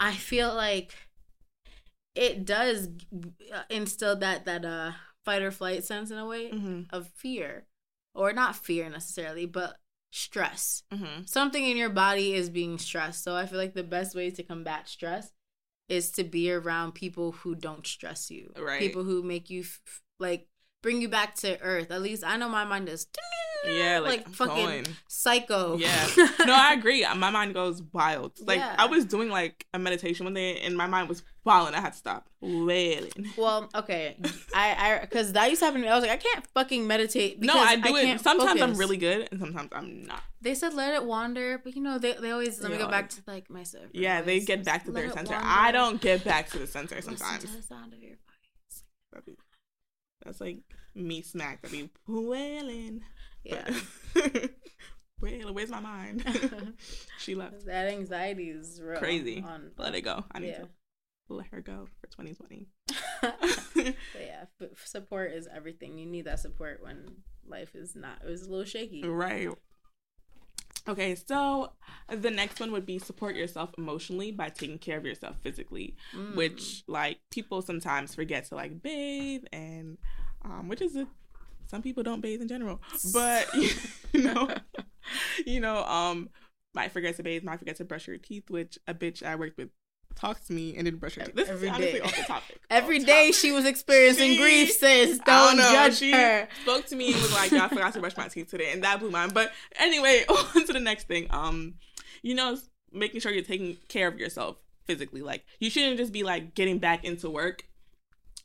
I 0.00 0.14
feel 0.14 0.54
like 0.54 0.94
it 2.14 2.46
does 2.46 2.88
uh, 3.52 3.62
instill 3.68 4.16
that 4.16 4.46
that 4.46 4.64
uh 4.64 4.92
fight 5.22 5.42
or 5.42 5.50
flight 5.50 5.84
sense 5.84 6.10
in 6.10 6.18
a 6.18 6.26
way 6.26 6.50
mm-hmm. 6.50 6.82
of 6.90 7.08
fear 7.14 7.66
or 8.14 8.32
not 8.32 8.56
fear 8.56 8.88
necessarily 8.88 9.44
but 9.44 9.76
stress. 10.14 10.84
Mm-hmm. 10.92 11.24
Something 11.26 11.64
in 11.68 11.76
your 11.76 11.90
body 11.90 12.34
is 12.34 12.48
being 12.48 12.78
stressed. 12.78 13.24
So 13.24 13.34
I 13.34 13.46
feel 13.46 13.58
like 13.58 13.74
the 13.74 13.82
best 13.82 14.14
way 14.14 14.30
to 14.30 14.42
combat 14.42 14.88
stress 14.88 15.32
is 15.88 16.10
to 16.12 16.24
be 16.24 16.50
around 16.50 16.92
people 16.92 17.32
who 17.32 17.54
don't 17.54 17.86
stress 17.86 18.30
you. 18.30 18.52
Right. 18.56 18.78
People 18.78 19.04
who 19.04 19.22
make 19.22 19.50
you 19.50 19.62
f- 19.62 20.02
like 20.18 20.46
bring 20.84 21.00
you 21.00 21.08
back 21.08 21.34
to 21.34 21.58
earth. 21.62 21.90
At 21.90 22.02
least 22.02 22.22
I 22.22 22.36
know 22.36 22.48
my 22.48 22.64
mind 22.64 22.90
is 22.90 23.06
yeah, 23.66 24.00
like, 24.00 24.26
like 24.26 24.28
fucking 24.28 24.54
going. 24.54 24.86
psycho. 25.08 25.78
Yeah. 25.78 26.08
No, 26.44 26.52
I 26.54 26.74
agree. 26.74 27.02
Uh, 27.02 27.14
my 27.14 27.30
mind 27.30 27.54
goes 27.54 27.82
wild. 27.94 28.32
Like 28.38 28.58
yeah. 28.58 28.74
I 28.78 28.84
was 28.84 29.06
doing 29.06 29.30
like 29.30 29.66
a 29.72 29.78
meditation 29.78 30.24
one 30.24 30.34
day 30.34 30.60
and 30.60 30.76
my 30.76 30.86
mind 30.86 31.08
was 31.08 31.22
wild 31.42 31.68
and 31.68 31.76
I 31.76 31.80
had 31.80 31.92
to 31.92 31.98
stop 31.98 32.28
wailing. 32.42 33.32
Well, 33.38 33.70
okay. 33.74 34.18
I 34.54 34.76
I 34.78 34.98
because 35.00 35.32
that 35.32 35.48
used 35.48 35.60
to 35.60 35.66
happen 35.66 35.80
to 35.80 35.86
me. 35.86 35.90
I 35.90 35.94
was 35.94 36.02
like, 36.02 36.10
I 36.10 36.18
can't 36.18 36.46
fucking 36.48 36.86
meditate. 36.86 37.40
No, 37.40 37.54
I 37.54 37.76
do 37.76 37.96
I 37.96 38.00
it. 38.00 38.20
Sometimes 38.20 38.60
focus. 38.60 38.62
I'm 38.62 38.74
really 38.74 38.98
good 38.98 39.28
and 39.30 39.40
sometimes 39.40 39.70
I'm 39.72 40.04
not. 40.04 40.22
They 40.42 40.54
said 40.54 40.74
let 40.74 40.92
it 40.92 41.04
wander, 41.04 41.56
but 41.64 41.74
you 41.74 41.80
know 41.80 41.96
they, 41.98 42.12
they 42.12 42.30
always 42.30 42.60
let 42.60 42.72
me 42.72 42.76
go 42.76 42.88
back 42.88 43.08
to 43.10 43.22
like 43.26 43.48
myself. 43.48 43.86
Yeah, 43.94 44.20
they 44.20 44.40
get 44.40 44.64
back 44.64 44.84
to 44.84 44.92
their 44.92 45.10
center. 45.10 45.38
I 45.40 45.72
don't 45.72 45.98
get 45.98 46.24
back 46.24 46.50
to 46.50 46.58
the 46.58 46.66
center 46.66 47.00
sometimes. 47.00 47.44
Listen 47.44 47.48
to 47.48 47.56
the 47.56 47.62
sound 47.62 47.94
of 47.94 48.00
your 48.00 48.16
voice. 48.16 49.32
That's 50.24 50.40
like 50.40 50.58
me 50.94 51.22
smacked. 51.22 51.66
I 51.66 51.70
mean, 51.70 51.90
wailing. 52.06 53.02
Yeah. 53.44 53.68
Well, 55.20 55.54
where's 55.54 55.70
my 55.70 55.80
mind? 55.80 56.22
she 57.18 57.34
left. 57.34 57.64
that 57.66 57.86
anxiety 57.88 58.50
is 58.50 58.78
real. 58.82 58.98
Crazy. 58.98 59.42
On, 59.46 59.70
Let 59.78 59.94
it 59.94 60.02
go. 60.02 60.24
I 60.32 60.38
need 60.40 60.48
yeah. 60.48 60.58
to 60.58 60.68
let 61.30 61.46
her 61.46 61.62
go 61.62 61.86
for 62.00 62.06
2020. 62.08 62.66
but 63.22 63.94
yeah, 64.20 64.44
f- 64.60 64.68
support 64.84 65.32
is 65.32 65.48
everything. 65.54 65.96
You 65.98 66.04
need 66.04 66.26
that 66.26 66.40
support 66.40 66.82
when 66.82 67.22
life 67.46 67.74
is 67.74 67.96
not. 67.96 68.18
It 68.22 68.28
was 68.28 68.42
a 68.42 68.50
little 68.50 68.66
shaky. 68.66 69.02
right. 69.06 69.48
Okay, 70.86 71.14
so 71.14 71.72
the 72.10 72.30
next 72.30 72.60
one 72.60 72.70
would 72.72 72.84
be 72.84 72.98
support 72.98 73.34
yourself 73.34 73.70
emotionally 73.78 74.30
by 74.30 74.50
taking 74.50 74.76
care 74.76 74.98
of 74.98 75.06
yourself 75.06 75.36
physically, 75.42 75.96
Mm. 76.14 76.36
which 76.36 76.82
like 76.86 77.20
people 77.30 77.62
sometimes 77.62 78.14
forget 78.14 78.44
to 78.46 78.56
like 78.56 78.82
bathe 78.82 79.44
and 79.54 79.96
um 80.44 80.68
which 80.68 80.80
is 80.82 80.96
a 80.96 81.06
some 81.66 81.82
people 81.82 82.02
don't 82.02 82.20
bathe 82.20 82.40
in 82.42 82.48
general. 82.48 82.80
But 83.12 83.48
you 84.12 84.22
know 84.22 84.54
you 85.46 85.60
know, 85.60 85.84
um 85.84 86.30
might 86.74 86.90
forget 86.92 87.16
to 87.16 87.22
bathe, 87.22 87.44
might 87.44 87.58
forget 87.58 87.76
to 87.76 87.84
brush 87.84 88.06
your 88.08 88.16
teeth, 88.18 88.50
which 88.50 88.78
a 88.88 88.94
bitch 88.94 89.22
I 89.22 89.36
worked 89.36 89.56
with 89.58 89.68
talks 90.16 90.46
to 90.46 90.52
me 90.52 90.74
and 90.76 90.84
didn't 90.84 90.98
brush 91.00 91.14
her 91.16 91.24
teeth. 91.24 91.34
This 91.34 91.48
Every 91.48 91.68
is 91.68 91.74
honestly 91.74 91.98
day. 91.98 92.04
off 92.04 92.16
the 92.16 92.22
topic. 92.22 92.60
Every 92.70 93.00
Off 93.00 93.06
day 93.06 93.26
topic. 93.26 93.34
she 93.34 93.52
was 93.52 93.64
experiencing 93.64 94.32
She- 94.32 94.38
grief, 94.38 94.70
sis. 94.72 95.18
Don't, 95.26 95.56
know, 95.56 95.72
judge 95.72 95.96
she 95.96 96.12
her. 96.12 96.48
spoke 96.62 96.86
to 96.86 96.96
me 96.96 97.12
and 97.12 97.20
was 97.20 97.32
like, 97.32 97.50
"Yeah, 97.50 97.64
I 97.64 97.68
forgot 97.68 97.92
to 97.94 98.00
brush 98.00 98.16
my 98.16 98.28
teeth 98.28 98.48
today," 98.50 98.72
and 98.72 98.82
that 98.84 99.00
blew 99.00 99.10
mine. 99.10 99.30
But 99.34 99.52
anyway, 99.76 100.24
on 100.28 100.66
to 100.66 100.72
the 100.72 100.80
next 100.80 101.06
thing. 101.08 101.26
Um, 101.30 101.74
you 102.22 102.34
know, 102.34 102.56
making 102.92 103.20
sure 103.20 103.32
you're 103.32 103.42
taking 103.44 103.76
care 103.88 104.08
of 104.08 104.18
yourself 104.18 104.56
physically. 104.84 105.20
Like, 105.20 105.44
you 105.60 105.68
shouldn't 105.70 105.96
just 105.98 106.12
be 106.12 106.22
like 106.22 106.54
getting 106.54 106.78
back 106.78 107.04
into 107.04 107.28
work 107.28 107.64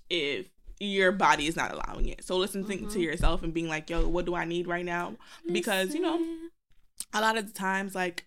if 0.10 0.48
your 0.80 1.12
body 1.12 1.48
is 1.48 1.56
not 1.56 1.74
allowing 1.74 2.08
it. 2.08 2.24
So 2.24 2.38
listen 2.38 2.66
to- 2.66 2.90
to 2.90 3.00
yourself 3.00 3.44
and 3.44 3.54
being 3.54 3.68
like, 3.68 3.90
"Yo, 3.90 4.08
what 4.08 4.26
do 4.26 4.36
I 4.36 4.46
need 4.46 4.68
right 4.68 4.86
now?" 4.86 5.16
Because, 5.52 5.94
you 5.94 6.02
know, 6.02 6.20
a 7.14 7.22
lot 7.22 7.38
of 7.38 7.48
the 7.48 7.54
times 7.54 7.96
like 7.96 8.26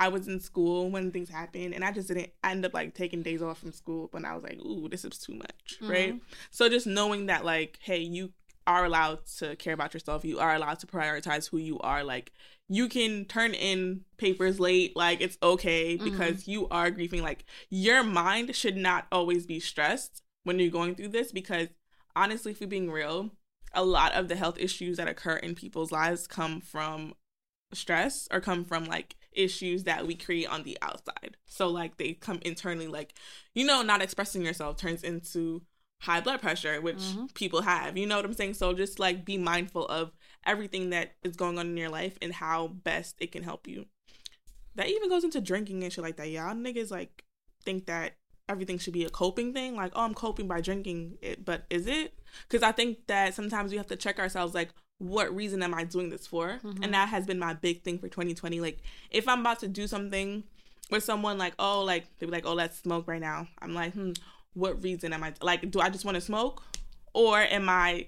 I 0.00 0.08
was 0.08 0.26
in 0.26 0.40
school 0.40 0.90
when 0.90 1.12
things 1.12 1.28
happened 1.28 1.72
and 1.72 1.84
I 1.84 1.92
just 1.92 2.08
didn't 2.08 2.30
I 2.42 2.50
ended 2.50 2.66
up 2.66 2.74
like 2.74 2.94
taking 2.94 3.22
days 3.22 3.42
off 3.42 3.58
from 3.58 3.72
school 3.72 4.08
when 4.10 4.24
I 4.24 4.34
was 4.34 4.42
like, 4.42 4.60
ooh, 4.60 4.88
this 4.88 5.04
is 5.04 5.18
too 5.18 5.34
much. 5.34 5.78
Right. 5.80 6.14
Mm-hmm. 6.14 6.24
So 6.50 6.68
just 6.68 6.86
knowing 6.86 7.26
that 7.26 7.44
like, 7.44 7.78
hey, 7.80 7.98
you 7.98 8.32
are 8.66 8.84
allowed 8.84 9.26
to 9.38 9.56
care 9.56 9.74
about 9.74 9.94
yourself, 9.94 10.24
you 10.24 10.40
are 10.40 10.54
allowed 10.54 10.80
to 10.80 10.86
prioritize 10.86 11.50
who 11.50 11.58
you 11.58 11.78
are, 11.80 12.02
like 12.02 12.32
you 12.68 12.88
can 12.88 13.24
turn 13.26 13.52
in 13.54 14.00
papers 14.16 14.58
late, 14.58 14.96
like 14.96 15.20
it's 15.20 15.38
okay 15.42 15.96
mm-hmm. 15.96 16.04
because 16.04 16.48
you 16.48 16.66
are 16.70 16.90
grieving. 16.90 17.22
Like 17.22 17.44
your 17.68 18.02
mind 18.02 18.54
should 18.56 18.76
not 18.76 19.06
always 19.12 19.46
be 19.46 19.60
stressed 19.60 20.22
when 20.44 20.58
you're 20.58 20.70
going 20.70 20.94
through 20.94 21.08
this 21.08 21.30
because 21.30 21.68
honestly, 22.16 22.52
if 22.52 22.60
we're 22.60 22.66
being 22.66 22.90
real, 22.90 23.30
a 23.72 23.84
lot 23.84 24.12
of 24.12 24.28
the 24.28 24.36
health 24.36 24.58
issues 24.58 24.96
that 24.98 25.08
occur 25.08 25.36
in 25.36 25.54
people's 25.54 25.90
lives 25.92 26.26
come 26.26 26.60
from 26.60 27.14
stress 27.72 28.28
or 28.30 28.40
come 28.40 28.64
from 28.64 28.84
like 28.84 29.16
issues 29.32 29.82
that 29.84 30.06
we 30.06 30.14
create 30.14 30.46
on 30.48 30.62
the 30.62 30.78
outside. 30.80 31.36
So 31.46 31.68
like 31.68 31.96
they 31.96 32.12
come 32.12 32.38
internally 32.42 32.86
like 32.86 33.14
you 33.52 33.64
know 33.66 33.82
not 33.82 34.00
expressing 34.02 34.42
yourself 34.42 34.76
turns 34.76 35.02
into 35.02 35.62
high 36.02 36.20
blood 36.20 36.40
pressure 36.40 36.80
which 36.80 36.98
Mhm. 36.98 37.34
people 37.34 37.62
have. 37.62 37.96
You 37.96 38.06
know 38.06 38.16
what 38.16 38.24
I'm 38.24 38.34
saying? 38.34 38.54
So 38.54 38.72
just 38.74 38.98
like 39.00 39.24
be 39.24 39.38
mindful 39.38 39.86
of 39.88 40.12
everything 40.46 40.90
that 40.90 41.16
is 41.24 41.34
going 41.34 41.58
on 41.58 41.66
in 41.66 41.76
your 41.76 41.88
life 41.88 42.16
and 42.22 42.32
how 42.34 42.68
best 42.68 43.16
it 43.18 43.32
can 43.32 43.42
help 43.42 43.66
you. 43.66 43.86
That 44.76 44.88
even 44.88 45.08
goes 45.08 45.24
into 45.24 45.40
drinking 45.40 45.82
and 45.82 45.92
shit 45.92 46.04
like 46.04 46.16
that. 46.16 46.28
Y'all 46.30 46.54
niggas 46.54 46.90
like 46.92 47.24
think 47.64 47.86
that 47.86 48.18
everything 48.48 48.78
should 48.78 48.92
be 48.92 49.04
a 49.04 49.10
coping 49.10 49.52
thing 49.52 49.74
like 49.74 49.92
oh 49.94 50.02
I'm 50.02 50.14
coping 50.14 50.46
by 50.46 50.60
drinking 50.60 51.16
it 51.22 51.44
but 51.44 51.64
is 51.70 51.86
it? 51.86 52.14
Cuz 52.48 52.62
I 52.62 52.72
think 52.72 53.06
that 53.06 53.34
sometimes 53.34 53.70
we 53.70 53.78
have 53.78 53.86
to 53.88 53.96
check 53.96 54.18
ourselves 54.18 54.54
like 54.54 54.70
what 54.98 55.34
reason 55.34 55.62
am 55.62 55.74
I 55.74 55.84
doing 55.84 56.10
this 56.10 56.26
for? 56.26 56.60
Mhm. 56.62 56.84
And 56.84 56.94
that 56.94 57.08
has 57.08 57.26
been 57.26 57.38
my 57.38 57.54
big 57.54 57.82
thing 57.82 57.98
for 57.98 58.08
2020. 58.08 58.60
Like, 58.60 58.78
if 59.10 59.28
I'm 59.28 59.40
about 59.40 59.58
to 59.60 59.68
do 59.68 59.86
something 59.86 60.44
with 60.90 61.02
someone, 61.02 61.36
like, 61.36 61.54
oh, 61.58 61.82
like, 61.82 62.06
they 62.18 62.26
be 62.26 62.32
like, 62.32 62.46
oh, 62.46 62.54
let's 62.54 62.78
smoke 62.78 63.08
right 63.08 63.20
now. 63.20 63.48
I'm 63.60 63.74
like, 63.74 63.92
hmm, 63.92 64.12
what 64.54 64.82
reason 64.82 65.12
am 65.12 65.24
I, 65.24 65.34
like, 65.42 65.68
do 65.70 65.80
I 65.80 65.90
just 65.90 66.04
want 66.04 66.14
to 66.14 66.20
smoke? 66.20 66.62
Or 67.12 67.40
am 67.40 67.68
I 67.68 68.06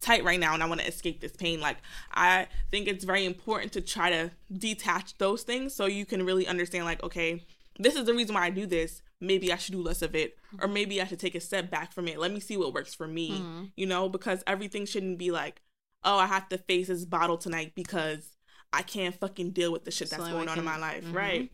tight 0.00 0.24
right 0.24 0.40
now 0.40 0.54
and 0.54 0.62
I 0.62 0.66
want 0.66 0.80
to 0.80 0.86
escape 0.88 1.20
this 1.20 1.36
pain? 1.36 1.60
Like, 1.60 1.78
I 2.12 2.48
think 2.70 2.88
it's 2.88 3.04
very 3.04 3.24
important 3.24 3.72
to 3.74 3.80
try 3.80 4.10
to 4.10 4.32
detach 4.52 5.16
those 5.18 5.44
things 5.44 5.72
so 5.72 5.86
you 5.86 6.04
can 6.04 6.26
really 6.26 6.48
understand, 6.48 6.84
like, 6.84 7.02
okay, 7.04 7.44
this 7.82 7.94
is 7.96 8.04
the 8.06 8.14
reason 8.14 8.34
why 8.34 8.44
I 8.46 8.50
do 8.50 8.66
this. 8.66 9.02
Maybe 9.20 9.52
I 9.52 9.56
should 9.56 9.72
do 9.72 9.82
less 9.82 10.02
of 10.02 10.14
it, 10.14 10.36
or 10.60 10.68
maybe 10.68 11.00
I 11.00 11.04
should 11.04 11.20
take 11.20 11.34
a 11.34 11.40
step 11.40 11.70
back 11.70 11.92
from 11.92 12.08
it. 12.08 12.18
Let 12.18 12.32
me 12.32 12.40
see 12.40 12.56
what 12.56 12.74
works 12.74 12.94
for 12.94 13.06
me 13.06 13.30
Mhm. 13.40 13.72
you 13.76 13.86
know, 13.86 14.08
because 14.08 14.42
everything 14.46 14.84
shouldn't 14.86 15.18
be 15.18 15.30
like, 15.30 15.62
oh, 16.04 16.18
I 16.18 16.26
have 16.26 16.48
to 16.48 16.58
face 16.58 16.88
this 16.88 17.04
bottle 17.04 17.38
tonight 17.38 17.72
because 17.76 18.36
I 18.72 18.82
can't 18.82 19.14
fucking 19.14 19.50
deal 19.50 19.70
with 19.70 19.84
the 19.84 19.90
shit 19.90 20.10
that's 20.10 20.24
So 20.24 20.30
going 20.30 20.48
on 20.48 20.58
in 20.58 20.64
my 20.64 20.78
life, 20.78 21.04
Mhm. 21.04 21.14
right? 21.14 21.52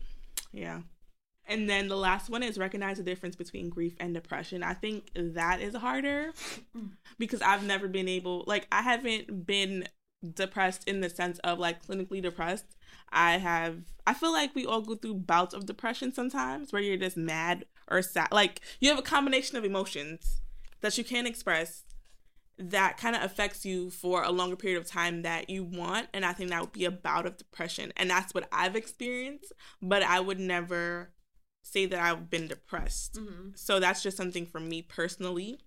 Yeah. 0.51 0.81
And 1.45 1.69
then 1.69 1.87
the 1.87 1.97
last 1.97 2.29
one 2.29 2.43
is 2.43 2.57
recognize 2.57 2.97
the 2.97 3.03
difference 3.03 3.35
between 3.35 3.69
grief 3.69 3.95
and 3.99 4.13
depression. 4.13 4.61
I 4.63 4.73
think 4.75 5.11
that 5.15 5.61
is 5.61 5.75
harder 5.75 6.31
because 7.17 7.41
I've 7.41 7.65
never 7.65 7.87
been 7.87 8.07
able, 8.07 8.43
like, 8.47 8.67
I 8.71 8.81
haven't 8.83 9.45
been 9.45 9.87
depressed 10.33 10.87
in 10.87 10.99
the 11.01 11.09
sense 11.09 11.39
of 11.39 11.59
like 11.59 11.85
clinically 11.85 12.21
depressed. 12.21 12.75
I 13.11 13.37
have, 13.37 13.81
I 14.07 14.13
feel 14.13 14.31
like 14.31 14.53
we 14.55 14.65
all 14.65 14.81
go 14.81 14.95
through 14.95 15.15
bouts 15.15 15.53
of 15.53 15.65
depression 15.65 16.13
sometimes 16.13 16.71
where 16.71 16.81
you're 16.81 16.97
just 16.97 17.17
mad 17.17 17.65
or 17.89 18.01
sad. 18.01 18.29
Like, 18.31 18.61
you 18.79 18.89
have 18.89 18.99
a 18.99 19.03
combination 19.03 19.57
of 19.57 19.65
emotions 19.65 20.41
that 20.81 20.97
you 20.97 21.03
can't 21.03 21.27
express 21.27 21.83
that 22.61 22.97
kind 22.97 23.15
of 23.15 23.21
affects 23.23 23.65
you 23.65 23.89
for 23.89 24.21
a 24.23 24.31
longer 24.31 24.55
period 24.57 24.77
of 24.77 24.85
time 24.85 25.21
that 25.21 25.49
you 25.49 25.63
want 25.63 26.09
and 26.13 26.25
i 26.25 26.33
think 26.33 26.49
that 26.49 26.59
would 26.59 26.73
be 26.73 26.83
a 26.83 26.91
bout 26.91 27.25
of 27.25 27.37
depression 27.37 27.93
and 27.95 28.09
that's 28.09 28.33
what 28.33 28.49
i've 28.51 28.75
experienced 28.75 29.53
but 29.81 30.03
i 30.03 30.19
would 30.19 30.37
never 30.41 31.09
say 31.63 31.85
that 31.85 32.01
i've 32.01 32.29
been 32.29 32.49
depressed 32.49 33.13
Mhm. 33.17 33.57
so 33.57 33.79
that's 33.79 34.03
just 34.03 34.17
something 34.17 34.45
for 34.45 34.59
me 34.59 34.81
personally 34.81 35.61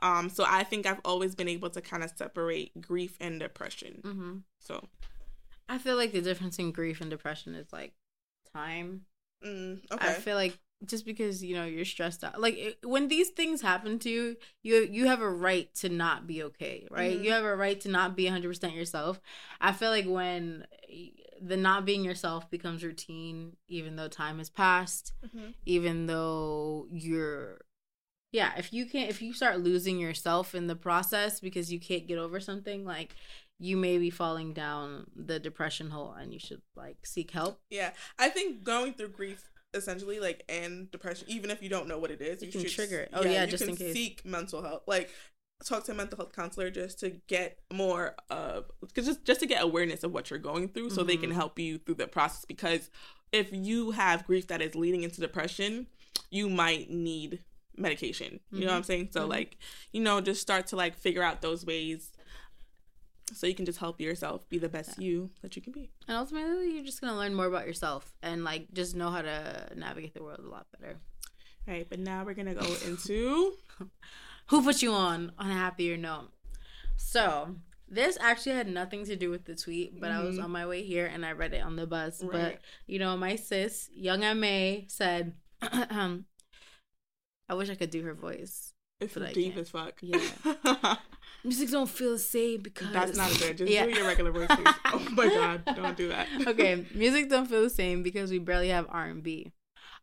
um 0.00 0.28
so 0.28 0.44
i 0.46 0.62
think 0.62 0.84
i've 0.84 1.00
always 1.06 1.34
been 1.34 1.48
able 1.48 1.70
to 1.70 1.80
kind 1.80 2.04
of 2.04 2.10
separate 2.14 2.78
grief 2.82 3.16
and 3.18 3.40
depression 3.40 4.02
Mhm. 4.04 4.42
so 4.60 4.88
I 5.68 5.78
feel 5.78 5.96
like 5.96 6.12
the 6.12 6.20
difference 6.20 6.58
in 6.58 6.72
grief 6.72 7.00
and 7.00 7.10
depression 7.10 7.54
is 7.54 7.72
like 7.72 7.92
time. 8.52 9.06
mm, 9.44 9.80
I 9.98 10.12
feel 10.14 10.36
like 10.36 10.58
just 10.84 11.06
because 11.06 11.42
you 11.42 11.54
know 11.54 11.64
you're 11.64 11.84
stressed 11.84 12.22
out, 12.24 12.40
like 12.40 12.56
it, 12.56 12.78
when 12.84 13.08
these 13.08 13.30
things 13.30 13.62
happen 13.62 13.98
to 14.00 14.10
you, 14.10 14.36
you 14.62 14.88
you 14.90 15.06
have 15.06 15.20
a 15.22 15.30
right 15.30 15.72
to 15.76 15.88
not 15.88 16.26
be 16.26 16.42
okay, 16.44 16.86
right? 16.90 17.16
Mhm. 17.16 17.24
You 17.24 17.32
have 17.32 17.44
a 17.44 17.56
right 17.56 17.80
to 17.80 17.88
not 17.88 18.16
be 18.16 18.24
100 18.24 18.48
percent 18.48 18.74
yourself. 18.74 19.20
I 19.60 19.72
feel 19.72 19.90
like 19.90 20.06
when 20.06 20.66
the 21.40 21.56
not 21.56 21.84
being 21.84 22.04
yourself 22.04 22.50
becomes 22.50 22.84
routine, 22.84 23.56
even 23.68 23.96
though 23.96 24.08
time 24.08 24.38
has 24.38 24.50
passed, 24.50 25.12
Mhm. 25.24 25.54
even 25.66 26.06
though 26.06 26.86
you're 26.90 27.60
yeah 28.32 28.52
if 28.56 28.72
you 28.72 28.84
can't 28.86 29.10
if 29.10 29.22
you 29.22 29.32
start 29.32 29.60
losing 29.60 29.98
yourself 29.98 30.54
in 30.54 30.66
the 30.66 30.76
process 30.76 31.40
because 31.40 31.72
you 31.72 31.78
can't 31.78 32.06
get 32.06 32.18
over 32.18 32.40
something 32.40 32.84
like 32.84 33.14
you 33.64 33.76
may 33.76 33.96
be 33.98 34.10
falling 34.10 34.52
down 34.52 35.06
the 35.16 35.38
depression 35.38 35.88
hole 35.90 36.12
and 36.12 36.32
you 36.32 36.38
should 36.38 36.60
like 36.76 36.98
seek 37.06 37.30
help 37.30 37.60
yeah 37.70 37.90
i 38.18 38.28
think 38.28 38.62
going 38.62 38.92
through 38.92 39.08
grief 39.08 39.50
essentially 39.72 40.20
like 40.20 40.44
and 40.48 40.90
depression 40.90 41.26
even 41.30 41.50
if 41.50 41.62
you 41.62 41.68
don't 41.68 41.88
know 41.88 41.98
what 41.98 42.10
it 42.10 42.20
is 42.20 42.42
You 42.42 42.52
can 42.52 42.64
trigger 42.64 43.00
it. 43.00 43.10
Oh, 43.12 43.22
yeah, 43.22 43.30
yeah, 43.32 43.44
you 43.44 43.50
just 43.50 43.62
can 43.64 43.70
in 43.70 43.76
case. 43.76 43.92
seek 43.92 44.24
mental 44.24 44.62
health 44.62 44.82
like 44.86 45.08
talk 45.64 45.84
to 45.84 45.92
a 45.92 45.94
mental 45.94 46.16
health 46.18 46.32
counselor 46.32 46.68
just 46.70 47.00
to 47.00 47.10
get 47.26 47.58
more 47.72 48.14
of 48.28 48.66
because 48.80 49.06
just 49.06 49.24
just 49.24 49.40
to 49.40 49.46
get 49.46 49.62
awareness 49.62 50.04
of 50.04 50.12
what 50.12 50.28
you're 50.30 50.38
going 50.38 50.68
through 50.68 50.90
so 50.90 51.02
they 51.02 51.16
can 51.16 51.30
Mhm. 51.30 51.34
help 51.34 51.58
you 51.58 51.78
through 51.78 51.94
the 51.94 52.06
process 52.06 52.44
because 52.44 52.90
if 53.32 53.48
you 53.52 53.92
have 53.92 54.26
grief 54.26 54.46
that 54.48 54.60
is 54.60 54.74
leading 54.74 55.02
into 55.04 55.20
depression 55.20 55.86
you 56.30 56.48
might 56.50 56.90
need 56.90 57.40
medication 57.76 58.38
you 58.52 58.60
know 58.60 58.66
what 58.72 58.76
i'm 58.76 58.82
saying 58.84 59.08
so 59.10 59.26
Mhm. 59.26 59.30
like 59.30 59.56
you 59.92 60.00
know 60.00 60.20
just 60.20 60.40
start 60.40 60.66
to 60.68 60.76
like 60.76 60.96
figure 60.96 61.22
out 61.22 61.40
those 61.42 61.64
ways 61.66 62.12
so 63.34 63.46
you 63.46 63.54
can 63.54 63.64
just 63.66 63.78
help 63.78 64.00
yourself 64.00 64.48
be 64.48 64.58
the 64.58 64.68
best 64.68 64.98
you 64.98 65.30
that 65.42 65.56
you 65.56 65.62
can 65.62 65.72
be. 65.72 65.90
And 66.08 66.16
ultimately 66.16 66.70
you're 66.74 66.84
just 66.84 67.00
gonna 67.00 67.16
learn 67.16 67.34
more 67.34 67.46
about 67.46 67.66
yourself 67.66 68.14
and 68.22 68.44
like 68.44 68.72
just 68.72 68.94
know 68.94 69.10
how 69.10 69.22
to 69.22 69.68
navigate 69.76 70.14
the 70.14 70.22
world 70.22 70.40
a 70.40 70.48
lot 70.48 70.66
better. 70.78 70.96
All 71.66 71.74
right 71.74 71.86
but 71.88 71.98
now 71.98 72.24
we're 72.24 72.34
gonna 72.34 72.54
go 72.54 72.74
into 72.86 73.54
who 74.48 74.62
put 74.62 74.82
you 74.82 74.92
on 74.92 75.32
on 75.38 75.50
a 75.50 75.54
happier 75.54 75.96
note? 75.96 76.30
So 76.96 77.56
this 77.88 78.16
actually 78.20 78.52
had 78.56 78.68
nothing 78.68 79.04
to 79.06 79.16
do 79.16 79.30
with 79.30 79.44
the 79.44 79.54
tweet 79.54 80.00
but 80.00 80.10
i 80.10 80.22
was 80.22 80.38
Mhm. 80.38 80.44
on 80.44 80.50
my 80.50 80.66
way 80.66 80.82
here 80.82 81.04
and 81.06 81.24
i 81.24 81.32
read 81.32 81.52
it 81.52 81.62
on 81.62 81.76
the 81.76 81.86
bus. 81.86 82.22
But 82.22 82.60
you 82.86 82.98
know 82.98 83.16
my 83.16 83.36
sis 83.36 83.90
Young 83.94 84.24
M.A 84.24 84.86
said 84.88 85.34
i 85.62 87.54
wish 87.54 87.68
i 87.70 87.74
could 87.74 87.90
do 87.90 88.02
her 88.02 88.14
voice. 88.14 88.72
It's 89.00 89.14
deep 89.34 89.56
as 89.56 89.68
fuck. 89.70 89.94
Yeah. 90.00 90.20
music 91.44 91.70
don't 91.70 91.88
feel 91.88 92.12
the 92.12 92.18
same 92.18 92.62
because 92.62 92.90
That's 92.92 93.16
not 93.16 93.30
good. 93.38 93.58
Just 93.58 93.70
Yeah. 93.70 93.84
do 93.86 93.92
your 93.92 94.06
regular 94.06 94.32
voice, 94.32 94.48
please. 94.48 94.74
Oh 94.86 95.06
my 95.12 95.26
god, 95.28 95.62
don't 95.76 95.96
do 95.96 96.08
that. 96.08 96.26
okay 96.48 96.84
music 96.94 97.28
don't 97.28 97.46
feel 97.46 97.62
the 97.62 97.70
same 97.70 98.02
because 98.02 98.30
we 98.30 98.38
barely 98.38 98.68
have 98.68 98.86
r&b 98.88 99.52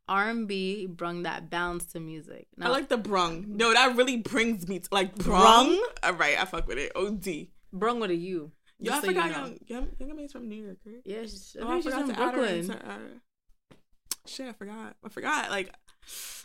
R 0.09 0.29
and 0.29 0.47
B 0.47 0.87
brung 0.87 1.23
that 1.23 1.49
balance 1.49 1.85
to 1.93 1.99
music. 2.01 2.47
I 2.59 2.67
like 2.69 2.89
the 2.89 2.97
brung. 2.97 3.45
No, 3.47 3.71
that 3.71 3.95
really 3.95 4.17
brings 4.17 4.67
me 4.67 4.79
to 4.79 4.87
like 4.91 5.15
brung. 5.15 5.81
All 6.03 6.13
right, 6.13 6.37
I 6.41 6.43
fuck 6.45 6.67
with 6.67 6.77
it. 6.79 6.91
Od. 6.95 7.25
brung 7.71 7.99
with 8.01 8.11
a 8.11 8.15
U. 8.15 8.51
I 8.81 8.83
Just 8.83 9.01
so 9.01 9.07
you 9.11 9.13
forgot 9.13 9.31
know. 9.31 9.55
young, 9.67 9.87
young, 9.99 10.17
young 10.17 10.27
from 10.27 10.49
New 10.49 10.63
York, 10.65 10.77
right? 10.85 11.01
Yeah, 11.05 11.21
she's, 11.21 11.55
I 11.57 11.63
Oh, 11.63 11.67
think 11.67 11.71
I 11.71 11.75
she's 11.77 11.83
forgot 11.85 11.99
from 12.07 12.15
to 12.15 12.21
add 12.21 12.33
her 12.33 12.41
Brooklyn. 12.41 12.71
uh, 12.71 13.77
shit, 14.25 14.47
I 14.49 14.53
forgot. 14.53 14.95
I 15.05 15.09
forgot. 15.09 15.49
Like, 15.51 15.73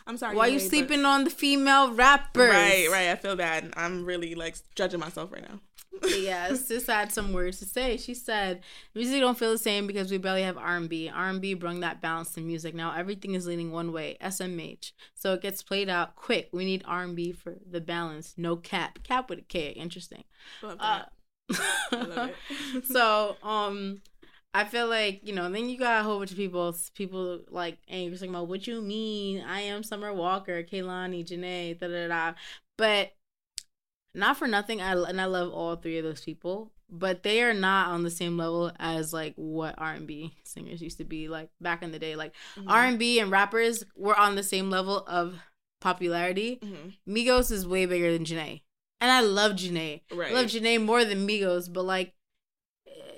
I'm 0.05 0.17
sorry. 0.17 0.35
Why 0.35 0.47
you 0.47 0.57
Maid, 0.57 0.63
but- 0.63 0.69
sleeping 0.69 1.05
on 1.05 1.23
the 1.25 1.29
female 1.29 1.93
rappers? 1.93 2.49
Right, 2.49 2.87
right. 2.91 3.09
I 3.09 3.15
feel 3.15 3.35
bad. 3.35 3.73
I'm 3.75 4.05
really 4.05 4.35
like 4.35 4.55
judging 4.75 4.99
myself 4.99 5.31
right 5.31 5.43
now. 5.47 5.59
Yeah, 6.19 6.53
sis 6.53 6.85
had 6.85 7.11
some 7.11 7.33
words 7.33 7.57
to 7.57 7.65
say. 7.65 7.97
She 7.97 8.13
said, 8.13 8.61
"Music 8.93 9.19
don't 9.19 9.35
feel 9.35 9.49
the 9.51 9.57
same 9.57 9.87
because 9.87 10.11
we 10.11 10.19
barely 10.19 10.43
have 10.43 10.55
R 10.55 10.77
and 10.77 10.87
B. 10.87 11.09
R 11.09 11.27
and 11.27 11.41
B 11.41 11.55
brung 11.55 11.79
that 11.79 12.01
balance 12.01 12.33
to 12.35 12.41
music. 12.41 12.75
Now 12.75 12.93
everything 12.95 13.33
is 13.33 13.47
leaning 13.47 13.71
one 13.71 13.91
way. 13.91 14.15
SMH. 14.21 14.91
So 15.15 15.33
it 15.33 15.41
gets 15.41 15.63
played 15.63 15.89
out 15.89 16.15
quick. 16.15 16.49
We 16.51 16.65
need 16.65 16.83
R 16.85 17.01
and 17.01 17.15
B 17.15 17.31
for 17.31 17.55
the 17.67 17.81
balance. 17.81 18.35
No 18.37 18.55
cap. 18.57 18.99
Cap 19.03 19.27
with 19.27 19.39
a 19.39 19.41
K. 19.41 19.69
Interesting. 19.69 20.23
Love 20.61 20.77
Uh, 20.79 21.01
that. 21.49 21.59
I 21.91 21.95
love 22.03 22.29
it. 22.29 22.85
so 22.91 23.37
um 23.41 24.01
I 24.53 24.63
feel 24.63 24.87
like, 24.87 25.21
you 25.23 25.33
know, 25.35 25.49
then 25.51 25.69
you 25.69 25.77
got 25.77 26.01
a 26.01 26.03
whole 26.03 26.17
bunch 26.19 26.31
of 26.31 26.37
people 26.37 26.75
people 26.95 27.41
like 27.49 27.77
angry 27.89 28.17
talking 28.17 28.29
about 28.31 28.47
what 28.47 28.65
you 28.65 28.81
mean, 28.81 29.41
I 29.41 29.61
am 29.61 29.83
Summer 29.83 30.13
Walker, 30.13 30.63
Kehlani, 30.63 31.23
Jhené, 31.25 31.77
da 31.79 31.87
da 31.87 32.07
da. 32.07 32.33
But 32.77 33.11
not 34.13 34.37
for 34.37 34.47
nothing, 34.47 34.81
I 34.81 34.93
and 34.93 35.21
I 35.21 35.25
love 35.25 35.51
all 35.53 35.75
three 35.75 35.97
of 35.99 36.03
those 36.03 36.21
people, 36.21 36.71
but 36.89 37.21
they 37.21 37.43
are 37.43 37.53
not 37.53 37.89
on 37.89 38.03
the 38.03 38.09
same 38.09 38.35
level 38.37 38.71
as 38.79 39.13
like 39.13 39.33
what 39.35 39.75
R 39.77 39.93
and 39.93 40.07
B 40.07 40.33
singers 40.43 40.81
used 40.81 40.97
to 40.97 41.03
be 41.05 41.27
like 41.27 41.49
back 41.61 41.83
in 41.83 41.91
the 41.91 41.99
day. 41.99 42.15
Like 42.15 42.33
Mhm. 42.55 42.65
R 42.67 42.85
and 42.85 42.97
B 42.97 43.19
and 43.19 43.29
rappers 43.29 43.83
were 43.95 44.17
on 44.17 44.35
the 44.35 44.43
same 44.43 44.71
level 44.71 45.03
of 45.05 45.39
popularity. 45.81 46.57
Mhm. 46.63 46.93
Migos 47.07 47.51
is 47.51 47.67
way 47.67 47.85
bigger 47.85 48.11
than 48.11 48.25
Jhené. 48.25 48.61
And 48.99 49.11
I 49.11 49.21
love 49.21 49.51
Jhené. 49.51 50.01
Right. 50.11 50.31
I 50.31 50.33
love 50.33 50.47
Jhené 50.47 50.83
more 50.83 51.05
than 51.05 51.27
Migos, 51.27 51.71
but 51.71 51.83
like 51.83 52.15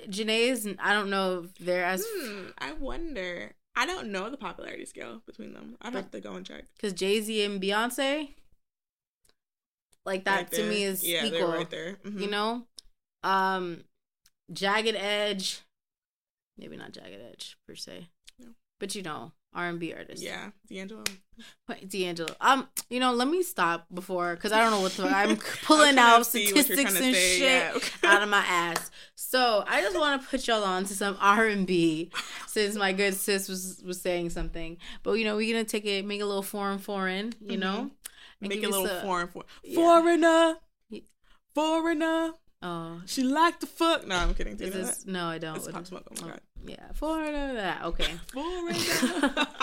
Jhené's, 0.10 0.68
I 0.80 0.94
don't 0.94 1.10
know 1.10 1.44
if 1.46 1.56
they're 1.56 1.86
as 1.86 2.06
Hmm, 2.08 2.48
I 2.58 2.74
wonder. 2.74 3.54
I 3.76 3.86
don't 3.86 4.12
know 4.12 4.30
the 4.30 4.38
popularity 4.38 4.86
scale 4.86 5.22
between 5.26 5.54
them. 5.54 5.78
I'd 5.82 5.94
have 5.94 6.12
to 6.12 6.20
go 6.20 6.34
and 6.36 6.46
check. 6.46 6.66
because 6.76 6.94
Jay 6.94 7.22
Z 7.22 7.44
and 7.46 7.62
Beyonce, 7.62 8.30
like 10.06 10.26
that 10.26 10.36
Right 10.38 10.52
to 10.54 10.64
me 10.70 10.84
is 10.84 11.08
yeah, 11.08 11.26
equal. 11.26 11.52
right 11.52 11.70
there. 11.70 11.96
Mhm. 12.04 12.20
You 12.22 12.30
know, 12.30 12.68
um, 13.24 13.84
Jagged 14.52 14.96
Edge, 14.96 15.62
maybe 16.58 16.76
not 16.78 16.92
Jagged 16.92 17.22
Edge 17.22 17.58
per 17.68 17.76
se. 17.76 18.08
But 18.80 18.96
you 18.96 19.02
know, 19.04 19.32
R 19.54 19.68
and 19.68 19.80
B 19.80 19.94
artists. 19.94 20.24
Yeah, 20.24 20.52
D'Angelo. 20.68 21.04
Wait, 21.68 21.90
D'Angelo. 21.90 22.34
Um, 22.42 22.68
you 22.90 23.00
know, 23.00 23.14
let 23.14 23.28
me 23.28 23.44
stop 23.44 23.88
before 23.94 24.36
because 24.36 24.52
I 24.52 24.62
don't 24.62 24.72
know 24.72 24.82
what 24.82 24.92
the 24.94 25.08
I'm 25.08 25.38
pulling 25.64 25.98
out 25.98 26.26
see 26.26 26.46
what 26.46 26.56
you're 26.56 26.64
statistics 26.64 27.00
and 27.00 27.16
shit 27.16 27.42
yeah, 27.42 27.72
okay. 27.76 27.90
out 28.08 28.22
of 28.22 28.30
my 28.30 28.44
ass. 28.46 28.92
So 29.16 29.64
I 29.68 29.82
just 29.82 29.98
want 29.98 30.22
to 30.22 30.28
put 30.28 30.48
y'all 30.48 30.64
on 30.64 30.86
to 30.86 30.94
some 30.94 31.18
R 31.20 31.48
and 31.48 31.66
B 31.66 32.12
since 32.48 32.76
my 32.76 32.94
good 32.94 33.14
sis 33.16 33.48
was 33.48 33.82
was 33.86 34.02
saying 34.02 34.32
something. 34.32 34.78
But 35.04 35.14
you 35.14 35.26
know, 35.26 35.36
we're 35.36 35.52
gonna 35.54 35.66
take 35.66 35.86
it, 35.86 36.06
make 36.06 36.22
a 36.22 36.26
little 36.26 36.44
foreign, 36.44 36.80
foreign. 36.80 37.34
You 37.42 37.58
Mhm. 37.58 37.60
know, 37.60 37.92
and 38.42 38.50
Make 38.50 38.64
a 38.64 38.70
little 38.70 38.88
foreign. 39.02 39.28
For- 39.28 39.46
Yeah. 39.64 39.76
Foreigner. 39.76 40.56
Foreigner. 41.56 42.34
Oh, 42.62 43.02
She 43.06 43.24
like 43.24 43.60
the 43.60 43.68
fuck. 43.68 44.06
No, 44.06 44.16
I'm 44.16 44.34
kidding. 44.34 44.58
Do 44.58 44.66
you 44.66 44.72
know 44.72 44.78
this? 44.78 45.06
No, 45.06 45.28
I 45.28 45.38
don't. 45.38 45.56
It's 45.56 45.68
Pop 45.68 45.86
Smoke. 45.86 46.08
Oh 46.12 46.22
my 46.22 46.28
oh, 46.28 46.32
god. 46.32 46.42
Yeah, 46.66 46.92
foreigner. 46.94 47.54
That 47.56 47.84
okay. 47.86 48.12
Foreigner. 48.34 49.48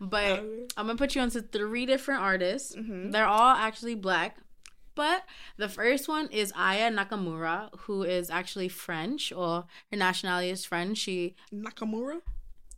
But 0.00 0.40
I'm 0.76 0.86
gonna 0.86 0.96
put 0.96 1.14
you 1.14 1.20
onto 1.20 1.40
three 1.40 1.86
different 1.86 2.22
artists. 2.22 2.74
Mhm. 2.74 3.12
They're 3.12 3.26
all 3.26 3.54
actually 3.54 3.94
black. 3.94 4.36
But 4.96 5.22
the 5.58 5.68
first 5.68 6.08
one 6.08 6.26
is 6.32 6.52
Aya 6.56 6.90
Nakamura, 6.90 7.70
who 7.82 8.02
is 8.02 8.28
actually 8.28 8.68
French, 8.68 9.32
or 9.32 9.64
her 9.92 9.96
nationality 9.96 10.50
is 10.50 10.64
French. 10.64 10.98
She 10.98 11.36
Nakamura. 11.54 12.20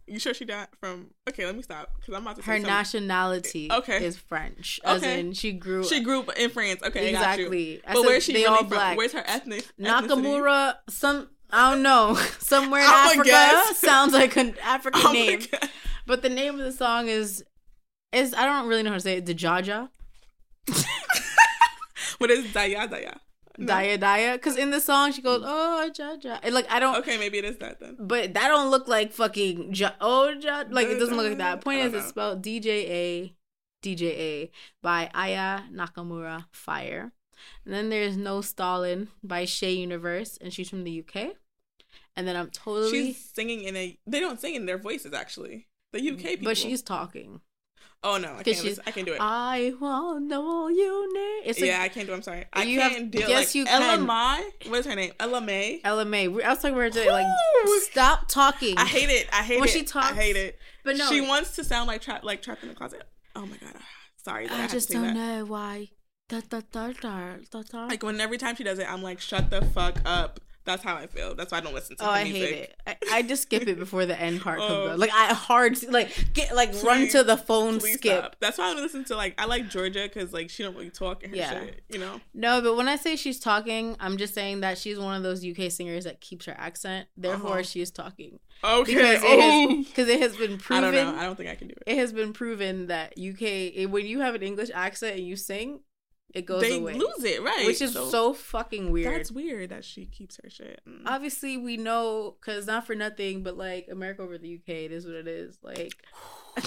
You 0.06 0.18
sure 0.18 0.34
she 0.34 0.44
died 0.44 0.68
from? 0.78 1.12
Okay, 1.26 1.46
let 1.46 1.56
me 1.56 1.62
stop 1.62 1.90
because 1.98 2.12
I'm 2.14 2.22
about 2.24 2.36
to 2.36 2.42
say 2.42 2.46
her 2.46 2.56
something. 2.58 2.70
nationality 2.70 3.68
Okay. 3.72 4.04
is 4.04 4.18
French, 4.18 4.78
as 4.84 5.02
Okay. 5.02 5.20
in 5.20 5.32
she 5.32 5.52
grew 5.52 5.82
She 5.82 6.00
grew 6.00 6.20
up 6.20 6.36
in 6.36 6.50
France. 6.50 6.82
Okay, 6.82 7.08
I 7.08 7.12
got 7.12 7.38
you. 7.38 7.46
exactly. 7.46 7.80
But 7.90 8.02
where's 8.02 8.22
she 8.24 8.34
really 8.34 8.44
all 8.44 8.58
from? 8.58 8.68
black. 8.68 8.98
Where's 8.98 9.12
her 9.12 9.24
ethnic? 9.26 9.64
ethnicity? 9.80 10.06
Nakamura, 10.06 10.74
some 10.90 11.30
I 11.50 11.70
don't 11.72 11.82
know, 11.82 12.14
somewhere 12.40 12.80
in 12.82 12.86
Africa 12.88 13.22
guess. 13.24 13.78
sounds 13.78 14.12
like 14.12 14.36
an 14.36 14.56
African 14.62 15.00
Oh 15.04 15.12
name. 15.12 15.40
But 16.06 16.22
the 16.22 16.28
name 16.28 16.54
of 16.58 16.64
the 16.64 16.72
song 16.72 17.08
is 17.08 17.44
is 18.12 18.34
I 18.34 18.44
don't 18.46 18.68
really 18.68 18.82
know 18.82 18.90
how 18.90 18.96
to 18.96 19.00
say 19.00 19.16
it. 19.18 19.26
Dajaja. 19.26 19.88
What 22.18 22.30
is 22.30 22.44
Daya 22.46 22.88
Daya? 22.88 23.16
No. 23.58 23.72
Daya 23.72 23.98
Daya. 23.98 24.34
Because 24.34 24.56
in 24.56 24.70
the 24.70 24.80
song 24.80 25.12
she 25.12 25.20
goes, 25.22 25.42
Oh 25.44 25.90
Jaja. 25.92 26.38
And 26.42 26.54
like 26.54 26.70
I 26.70 26.78
don't 26.78 26.96
Okay, 26.98 27.18
maybe 27.18 27.38
it 27.38 27.44
is 27.44 27.58
that 27.58 27.80
then. 27.80 27.96
But 27.98 28.34
that 28.34 28.48
don't 28.48 28.70
look 28.70 28.88
like 28.88 29.12
fucking 29.12 29.74
ja- 29.74 29.92
oh 30.00 30.28
ja- 30.30 30.64
like 30.70 30.88
it 30.88 30.98
doesn't 30.98 31.16
look 31.16 31.28
like 31.28 31.38
that. 31.38 31.60
Point 31.62 31.80
is, 31.80 31.92
don't 31.92 31.94
it's 32.00 32.06
know. 32.06 32.10
spelled 32.10 32.42
D 32.42 32.60
J 32.60 32.86
A 32.86 33.36
D 33.82 33.94
J 33.94 34.06
A 34.06 34.50
by 34.82 35.10
Aya 35.14 35.62
Nakamura 35.72 36.46
Fire. 36.52 37.12
And 37.64 37.72
then 37.74 37.88
there's 37.88 38.16
No 38.16 38.40
Stalin 38.40 39.08
by 39.22 39.44
Shay 39.44 39.72
Universe, 39.72 40.38
and 40.40 40.52
she's 40.52 40.68
from 40.70 40.84
the 40.84 41.00
UK. 41.06 41.32
And 42.16 42.28
then 42.28 42.36
I'm 42.36 42.50
totally, 42.50 42.90
She's 42.90 43.30
singing 43.34 43.64
in 43.64 43.76
a. 43.76 43.98
They 44.06 44.20
don't 44.20 44.40
sing 44.40 44.54
in 44.54 44.66
their 44.66 44.78
voices 44.78 45.12
actually. 45.12 45.68
The 45.92 46.10
UK 46.10 46.18
people. 46.18 46.44
but 46.46 46.56
she's 46.56 46.82
talking. 46.82 47.40
Oh 48.02 48.18
no, 48.18 48.34
I 48.36 48.42
can't. 48.42 48.58
she's- 48.58 48.78
I 48.86 48.90
can't 48.90 49.06
do 49.06 49.14
it. 49.14 49.18
I 49.20 49.72
want 49.80 50.30
all 50.32 50.70
you 50.70 51.10
like 51.46 51.58
yeah, 51.58 51.80
I 51.80 51.88
can't 51.88 52.06
do. 52.06 52.12
it. 52.12 52.16
I'm 52.16 52.22
sorry. 52.22 52.44
I 52.52 52.64
You 52.64 52.78
can't 52.78 53.10
deal. 53.10 53.28
yes, 53.28 53.46
like, 53.46 53.54
you 53.54 53.64
Ella 53.66 53.96
can. 53.96 54.06
Mai. 54.06 54.50
What 54.66 54.80
is 54.80 54.86
her 54.86 54.94
name? 54.94 55.12
Ella 55.18 55.40
Mai. 55.40 55.80
Ella 55.84 56.04
Mai. 56.04 56.24
I 56.24 56.28
was 56.28 56.58
talking 56.58 56.70
about 56.74 56.80
her 56.82 56.90
today. 56.90 57.10
Like, 57.10 57.26
stop 57.90 58.28
talking. 58.28 58.76
I 58.76 58.84
hate 58.84 59.08
it. 59.08 59.26
I 59.32 59.42
hate 59.42 59.58
When 59.58 59.68
it. 59.68 59.72
she 59.72 59.84
talks- 59.84 60.10
I 60.10 60.14
hate 60.14 60.36
it. 60.36 60.58
But 60.84 60.98
no, 60.98 61.08
she 61.08 61.22
wants 61.22 61.56
to 61.56 61.64
sound 61.64 61.88
like 61.88 62.02
trapped, 62.02 62.24
like 62.24 62.42
trapped 62.42 62.62
in 62.62 62.68
the 62.68 62.74
closet. 62.74 63.04
Oh 63.34 63.46
my 63.46 63.56
god. 63.56 63.72
Sorry. 64.22 64.48
I, 64.48 64.64
I 64.64 64.66
just 64.68 64.90
don't 64.90 65.02
that. 65.02 65.14
know 65.14 65.44
why. 65.46 65.88
Like 67.72 68.02
when 68.02 68.20
every 68.20 68.38
time 68.38 68.56
she 68.56 68.64
does 68.64 68.78
it, 68.78 68.90
I'm 68.90 69.02
like, 69.02 69.20
shut 69.20 69.50
the 69.50 69.62
fuck 69.62 69.96
up. 70.04 70.40
That's 70.66 70.82
how 70.82 70.96
I 70.96 71.06
feel. 71.08 71.34
That's 71.34 71.52
why 71.52 71.58
I 71.58 71.60
don't 71.60 71.74
listen 71.74 71.94
to 71.96 72.06
Oh, 72.06 72.10
I 72.10 72.24
music. 72.24 72.40
hate 72.40 72.54
it. 72.54 72.74
I, 72.86 72.96
I 73.18 73.22
just 73.22 73.42
skip 73.42 73.68
it 73.68 73.78
before 73.78 74.06
the 74.06 74.18
end 74.18 74.40
part 74.40 74.60
comes 74.60 74.70
Oh. 74.72 74.86
up. 74.92 74.98
Like 74.98 75.10
I 75.12 75.34
hard 75.34 75.76
like 75.92 76.32
get 76.32 76.56
like 76.56 76.72
run 76.82 77.06
to 77.08 77.22
the 77.22 77.36
phone 77.36 77.80
skip. 77.80 78.00
stop. 78.00 78.36
That's 78.40 78.56
why 78.56 78.70
I 78.70 78.74
listen 78.74 79.04
to 79.04 79.14
like 79.16 79.34
I 79.36 79.44
like 79.44 79.66
Jorja 79.66 80.04
because 80.10 80.32
like 80.32 80.48
she 80.48 80.62
don't 80.62 80.74
really 80.74 80.88
talk 80.88 81.22
in 81.22 81.30
her 81.30 81.36
Yeah. 81.36 81.50
shit. 81.50 81.82
You 81.90 81.98
know. 81.98 82.18
No, 82.32 82.62
but 82.62 82.76
when 82.78 82.88
I 82.88 82.96
say 82.96 83.14
she's 83.16 83.38
talking, 83.38 83.94
I'm 84.00 84.16
just 84.16 84.32
saying 84.32 84.60
that 84.60 84.78
she's 84.78 84.98
one 84.98 85.14
of 85.14 85.22
those 85.22 85.44
UK 85.44 85.70
singers 85.70 86.04
that 86.04 86.22
keeps 86.22 86.46
her 86.46 86.54
accent. 86.56 87.08
Therefore, 87.14 87.50
Uh-huh. 87.58 87.62
she 87.62 87.82
is 87.82 87.90
talking 87.90 88.38
Okay. 88.64 88.94
because 88.94 89.22
it 89.22 89.26
oh. 89.26 89.68
has 89.76 89.86
because 89.86 90.08
it 90.08 90.20
has 90.20 90.34
been 90.34 90.54
I 90.54 90.56
proven. 90.56 90.94
don't 90.94 91.14
know. 91.14 91.20
I 91.20 91.24
don't 91.24 91.36
think 91.36 91.50
I 91.50 91.56
can 91.56 91.68
do 91.68 91.74
it. 91.76 91.82
It 91.92 91.98
has 91.98 92.14
been 92.14 92.32
proven 92.32 92.86
that 92.86 93.18
UK 93.18 93.86
when 93.90 94.06
you 94.06 94.20
have 94.20 94.34
an 94.34 94.42
English 94.42 94.70
accent 94.72 95.18
and 95.18 95.26
you 95.26 95.36
sing, 95.36 95.80
it 96.34 96.46
goes 96.46 96.62
They 96.62 96.78
away, 96.78 96.94
lose 96.94 97.24
it, 97.24 97.42
right? 97.42 97.64
which 97.66 97.80
is 97.80 97.92
so, 97.92 98.34
fucking 98.34 98.90
weird. 98.90 99.14
That's 99.14 99.30
weird 99.30 99.70
that 99.70 99.84
she 99.84 100.04
keeps 100.06 100.38
her 100.42 100.50
shit. 100.50 100.80
Mm. 100.88 101.02
Obviously, 101.06 101.56
we 101.56 101.76
know 101.76 102.36
because 102.40 102.66
not 102.66 102.86
for 102.86 102.94
nothing, 102.94 103.42
but 103.42 103.56
like 103.56 103.86
America 103.90 104.22
over 104.22 104.36
the 104.36 104.56
UK, 104.56 104.68
it 104.68 104.92
is 104.92 105.06
what 105.06 105.14
it 105.14 105.28
is. 105.28 105.58
Like. 105.62 105.94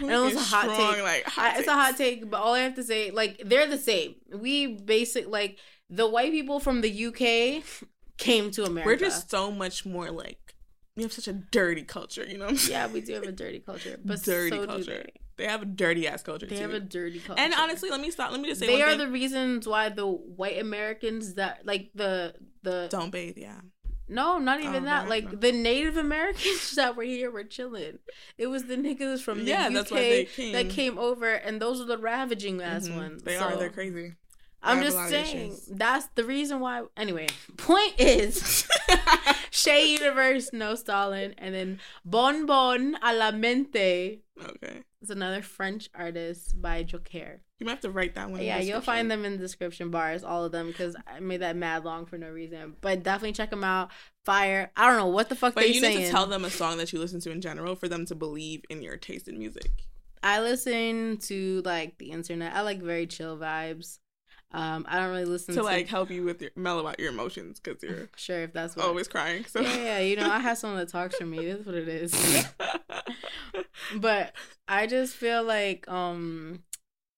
Know 0.00 0.26
it's 0.28 0.36
a 0.36 0.40
hot 0.40 0.70
strong, 0.70 0.94
take. 0.94 1.02
Like, 1.02 1.24
hot 1.24 1.56
I, 1.56 1.58
it's 1.58 1.66
a 1.66 1.72
hot 1.72 1.96
take, 1.96 2.30
but 2.30 2.36
all 2.36 2.54
I 2.54 2.60
have 2.60 2.76
to 2.76 2.84
say, 2.84 3.10
like, 3.10 3.42
they're 3.44 3.66
the 3.66 3.78
same. 3.78 4.14
We 4.32 4.74
basic 4.74 5.28
like 5.28 5.58
the 5.90 6.08
white 6.08 6.30
people 6.30 6.60
from 6.60 6.82
the 6.82 7.06
UK 7.06 7.64
came 8.18 8.50
to 8.52 8.64
America. 8.64 8.88
We're 8.88 8.96
just 8.96 9.30
so 9.30 9.50
much 9.50 9.84
more 9.84 10.10
like 10.10 10.54
we 10.96 11.02
have 11.02 11.12
such 11.12 11.28
a 11.28 11.32
dirty 11.32 11.82
culture. 11.82 12.24
You 12.24 12.38
know. 12.38 12.44
What 12.44 12.50
I'm 12.52 12.56
saying? 12.58 12.72
yeah, 12.72 12.92
we 12.92 13.00
do 13.00 13.14
have 13.14 13.22
a 13.24 13.32
dirty 13.32 13.60
culture, 13.60 13.98
but 14.04 14.22
dirty 14.22 14.56
so 14.56 14.66
culture. 14.66 15.06
They 15.38 15.46
have 15.46 15.62
a 15.62 15.66
dirty 15.66 16.06
ass 16.06 16.22
culture 16.22 16.44
they. 16.46 16.56
they 16.56 16.56
too. 16.56 16.62
have 16.70 16.74
a 16.74 16.80
dirty 16.80 17.20
culture, 17.20 17.40
and 17.40 17.54
honestly, 17.54 17.88
let 17.90 18.00
me 18.00 18.10
stop. 18.10 18.30
Let 18.32 18.40
me 18.40 18.48
just 18.48 18.60
say 18.60 18.66
they 18.66 18.82
are 18.82 18.90
thing. 18.90 18.98
the 18.98 19.08
reasons 19.08 19.66
why 19.66 19.88
the 19.88 20.06
white 20.06 20.58
Americans 20.60 21.34
that 21.34 21.64
like 21.64 21.90
the 21.94 22.34
the 22.62 22.88
don't 22.90 23.10
bathe. 23.10 23.38
Yeah. 23.38 23.60
no, 24.08 24.38
not 24.38 24.60
even 24.60 24.82
Oh, 24.82 24.86
that. 24.86 25.00
right, 25.02 25.08
Like 25.08 25.24
no. 25.32 25.38
the 25.38 25.52
Native 25.52 25.96
Americans 25.96 26.72
that 26.76 26.96
were 26.96 27.04
here 27.04 27.30
were 27.30 27.44
chilling. 27.44 27.98
It 28.36 28.48
was 28.48 28.64
the 28.64 28.76
niggas 28.76 29.20
from 29.22 29.44
the 29.44 29.50
Yeah, 29.50 29.68
UK 29.68 30.26
came. 30.28 30.52
that 30.52 30.70
came 30.70 30.98
over, 30.98 31.32
and 31.32 31.60
those 31.62 31.80
are 31.80 31.84
the 31.86 31.98
ravaging 31.98 32.60
ass 32.60 32.88
Mhm. 32.88 32.96
ones. 32.96 33.22
They 33.22 33.36
are. 33.36 33.56
They're 33.56 33.70
crazy. 33.70 34.14
I'm 34.60 34.82
just 34.82 34.98
saying 35.08 35.56
that's 35.70 36.08
the 36.16 36.24
reason 36.24 36.58
why. 36.58 36.82
Anyway, 36.96 37.28
point 37.56 37.94
is 37.96 38.66
Shay 39.52 39.92
Universe, 39.92 40.50
no 40.52 40.74
Stalin, 40.74 41.34
and 41.38 41.54
then 41.54 41.80
Bon 42.04 42.44
Bon 42.44 42.96
a 43.00 43.14
la 43.14 43.30
Mente 43.30 44.18
Okay. 44.42 44.82
It's 45.00 45.10
another 45.10 45.42
French 45.42 45.88
artist 45.94 46.60
by 46.60 46.82
Jok'air. 46.82 47.38
You 47.60 47.66
might 47.66 47.72
have 47.72 47.80
to 47.82 47.90
write 47.90 48.16
that 48.16 48.30
one. 48.30 48.42
Yeah, 48.42 48.58
you'll 48.58 48.80
find 48.80 49.08
them 49.08 49.24
in 49.24 49.32
the 49.32 49.38
description 49.38 49.90
bars, 49.90 50.24
all 50.24 50.44
of 50.44 50.50
them, 50.52 50.66
because 50.66 50.96
I 51.06 51.20
made 51.20 51.40
that 51.40 51.54
mad 51.54 51.84
long 51.84 52.04
for 52.06 52.18
no 52.18 52.28
reason. 52.30 52.74
But 52.80 53.04
definitely 53.04 53.32
check 53.32 53.50
them 53.50 53.62
out. 53.62 53.90
Fire. 54.24 54.72
I 54.76 54.86
don't 54.88 54.96
know 54.96 55.06
what 55.06 55.28
the 55.28 55.36
fuck 55.36 55.54
But 55.54 55.62
they 55.62 55.68
you 55.68 55.80
saying. 55.80 55.98
need 55.98 56.04
to 56.06 56.10
tell 56.10 56.26
them 56.26 56.44
a 56.44 56.50
song 56.50 56.78
that 56.78 56.92
you 56.92 56.98
listen 56.98 57.20
to 57.20 57.30
in 57.30 57.40
general 57.40 57.76
for 57.76 57.86
them 57.88 58.06
to 58.06 58.14
believe 58.16 58.62
in 58.70 58.82
your 58.82 58.96
taste 58.96 59.28
in 59.28 59.38
music. 59.38 59.70
I 60.22 60.40
listen 60.40 61.18
to 61.22 61.62
like 61.64 61.98
the 61.98 62.10
internet. 62.10 62.54
I 62.54 62.62
like 62.62 62.82
very 62.82 63.06
chill 63.06 63.38
vibes. 63.38 63.98
Um, 64.50 64.86
I 64.88 64.98
don't 64.98 65.10
really 65.10 65.26
listen 65.26 65.54
to 65.54 65.60
to, 65.60 65.64
like 65.66 65.88
help 65.88 66.10
you 66.10 66.24
with 66.24 66.40
your 66.40 66.50
mellow 66.56 66.86
out 66.86 66.98
your 66.98 67.10
emotions 67.10 67.60
because 67.60 67.82
you're 67.82 68.08
sure 68.16 68.42
if 68.44 68.52
that's 68.52 68.74
what. 68.76 68.86
always 68.86 69.06
crying. 69.06 69.44
So 69.44 69.60
yeah, 69.60 69.76
yeah, 69.76 69.98
you 70.00 70.16
know, 70.16 70.30
I 70.30 70.38
have 70.38 70.56
someone 70.58 70.78
that 70.78 70.88
talks 70.88 71.16
for 71.16 71.26
me. 71.26 71.50
That's 71.52 71.66
what 71.66 71.74
it 71.74 71.88
is. 71.88 72.46
but 73.96 74.32
I 74.66 74.86
just 74.86 75.16
feel 75.16 75.42
like 75.44 75.86
um, 75.88 76.62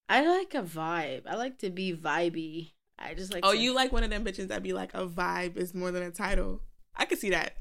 I 0.08 0.26
like 0.26 0.54
a 0.54 0.62
vibe. 0.62 1.22
I 1.28 1.36
like 1.36 1.58
to 1.58 1.70
be 1.70 1.94
vibey. 1.94 2.72
I 2.98 3.14
just 3.14 3.32
like. 3.32 3.44
oh, 3.46 3.52
to- 3.52 3.58
you 3.58 3.74
like 3.74 3.92
one 3.92 4.02
of 4.04 4.10
them 4.10 4.24
bitches 4.24 4.48
that 4.48 4.62
be 4.62 4.72
like 4.72 4.92
a 4.94 5.06
vibe 5.06 5.56
is 5.56 5.74
more 5.74 5.90
than 5.90 6.02
a 6.02 6.10
title. 6.10 6.60
I 6.96 7.04
could 7.04 7.18
see 7.18 7.30
that. 7.30 7.54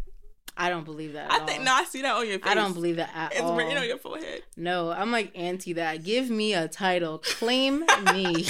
I 0.58 0.70
don't 0.70 0.84
believe 0.84 1.14
that. 1.14 1.32
At 1.32 1.44
I 1.44 1.46
think 1.46 1.60
all. 1.60 1.66
no, 1.66 1.74
I 1.74 1.84
see 1.86 2.02
that 2.02 2.16
on 2.16 2.28
your 2.28 2.40
face. 2.40 2.52
I 2.52 2.54
don't 2.56 2.74
believe 2.74 2.98
that 2.98 3.12
at 3.16 3.32
it's 3.32 3.42
all. 3.42 3.56
written 3.56 3.78
on 3.78 3.88
your 3.88 3.98
forehead. 3.98 4.42
No, 4.58 4.92
I'm 4.92 5.12
like 5.12 5.32
anti 5.36 5.74
that. 5.74 6.04
Give 6.04 6.30
me 6.30 6.54
a 6.54 6.68
title. 6.68 7.20
Claim 7.20 7.86
me. 8.14 8.46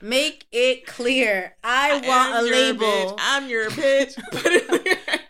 Make 0.00 0.46
it 0.52 0.86
clear. 0.86 1.56
I 1.64 2.00
want 2.06 2.34
a 2.34 2.42
label. 2.42 2.86
bitch. 2.86 3.14
I'm 3.18 3.48
your 3.48 3.70
bitch. 3.70 4.14
Put 4.32 4.46
it 4.46 4.84
there. 4.84 5.20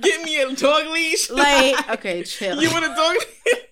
Give 0.00 0.22
me 0.22 0.40
a 0.40 0.54
dog 0.54 0.86
leash. 0.88 1.30
like, 1.30 1.90
okay, 1.98 2.22
chill. 2.22 2.62
you 2.62 2.70
want 2.70 2.84
a 2.84 2.88
dog 2.88 3.16
leash? 3.16 3.62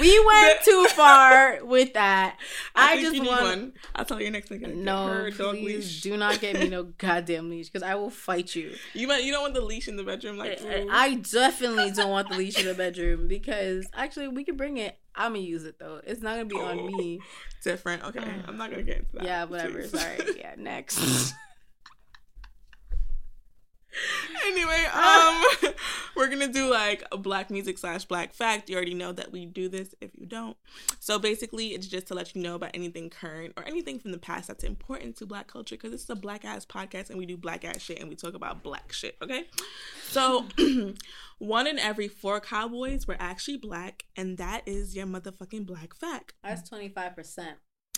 we 0.00 0.24
went 0.24 0.62
too 0.62 0.86
far 0.88 1.64
with 1.64 1.94
that. 1.94 2.36
I, 2.74 3.00
think 3.00 3.16
just 3.16 3.26
want 3.26 3.42
one. 3.42 3.72
I'll 3.94 4.04
tell 4.04 4.20
you 4.20 4.30
next 4.30 4.48
get 4.48 4.74
no. 4.74 5.30
dog 5.30 5.56
Please 5.56 5.84
leash. 5.84 6.02
do 6.02 6.16
not 6.16 6.40
get 6.40 6.58
me 6.58 6.68
no 6.68 6.84
goddamn 6.84 7.50
leash 7.50 7.68
because 7.68 7.82
I 7.82 7.94
will 7.94 8.10
fight 8.10 8.54
you. 8.54 8.74
You 8.94 9.08
might. 9.08 9.24
You 9.24 9.32
don't 9.32 9.42
want 9.42 9.54
the 9.54 9.60
leash 9.60 9.88
in 9.88 9.96
the 9.96 10.04
bedroom, 10.04 10.36
like. 10.38 10.60
I. 10.62 10.86
I 10.90 11.14
definitely 11.14 11.90
don't 11.92 12.10
want 12.10 12.28
the 12.28 12.36
leash 12.36 12.58
in 12.58 12.66
the 12.66 12.74
bedroom 12.74 13.28
because 13.28 13.86
actually 13.94 14.28
we 14.28 14.44
can 14.44 14.56
bring 14.56 14.76
it. 14.76 14.98
I'm 15.14 15.32
gonna 15.32 15.44
use 15.44 15.64
it 15.64 15.78
though. 15.78 16.00
It's 16.04 16.22
not 16.22 16.32
gonna 16.32 16.44
be 16.46 16.56
on 16.56 16.80
oh, 16.80 16.88
me. 16.88 17.20
different. 17.62 18.04
Okay, 18.04 18.20
mm. 18.20 18.48
I'm 18.48 18.56
not 18.56 18.70
gonna 18.70 18.82
get 18.82 18.98
into 18.98 19.16
that. 19.16 19.24
Yeah, 19.24 19.44
whatever. 19.44 19.80
please. 19.80 19.90
Sorry. 19.90 20.18
Yeah, 20.38 20.54
next. 20.56 21.34
anyway, 24.46 24.84
um, 24.92 25.72
we're 26.16 26.28
gonna 26.28 26.52
do 26.52 26.70
like 26.70 27.04
a 27.12 27.16
black 27.16 27.50
music 27.50 27.78
slash 27.78 28.04
black 28.04 28.32
fact. 28.32 28.68
You 28.68 28.76
already 28.76 28.94
know 28.94 29.12
that 29.12 29.32
we 29.32 29.46
do 29.46 29.68
this. 29.68 29.94
If 30.00 30.10
you 30.14 30.26
don't, 30.26 30.56
so 31.00 31.18
basically, 31.18 31.68
it's 31.68 31.86
just 31.86 32.06
to 32.08 32.14
let 32.14 32.34
you 32.34 32.42
know 32.42 32.54
about 32.54 32.70
anything 32.74 33.10
current 33.10 33.54
or 33.56 33.64
anything 33.64 33.98
from 33.98 34.12
the 34.12 34.18
past 34.18 34.48
that's 34.48 34.64
important 34.64 35.16
to 35.16 35.26
black 35.26 35.46
culture. 35.46 35.76
Because 35.76 35.90
this 35.90 36.02
is 36.02 36.10
a 36.10 36.16
black 36.16 36.44
ass 36.44 36.64
podcast, 36.64 37.10
and 37.10 37.18
we 37.18 37.26
do 37.26 37.36
black 37.36 37.64
ass 37.64 37.80
shit, 37.80 38.00
and 38.00 38.08
we 38.08 38.16
talk 38.16 38.34
about 38.34 38.62
black 38.62 38.92
shit. 38.92 39.16
Okay, 39.22 39.44
so 40.08 40.46
one 41.38 41.66
in 41.66 41.78
every 41.78 42.08
four 42.08 42.40
cowboys 42.40 43.06
were 43.06 43.16
actually 43.18 43.56
black, 43.56 44.04
and 44.16 44.38
that 44.38 44.62
is 44.66 44.94
your 44.96 45.06
motherfucking 45.06 45.66
black 45.66 45.94
fact. 45.94 46.34
That's 46.42 46.68
twenty 46.68 46.88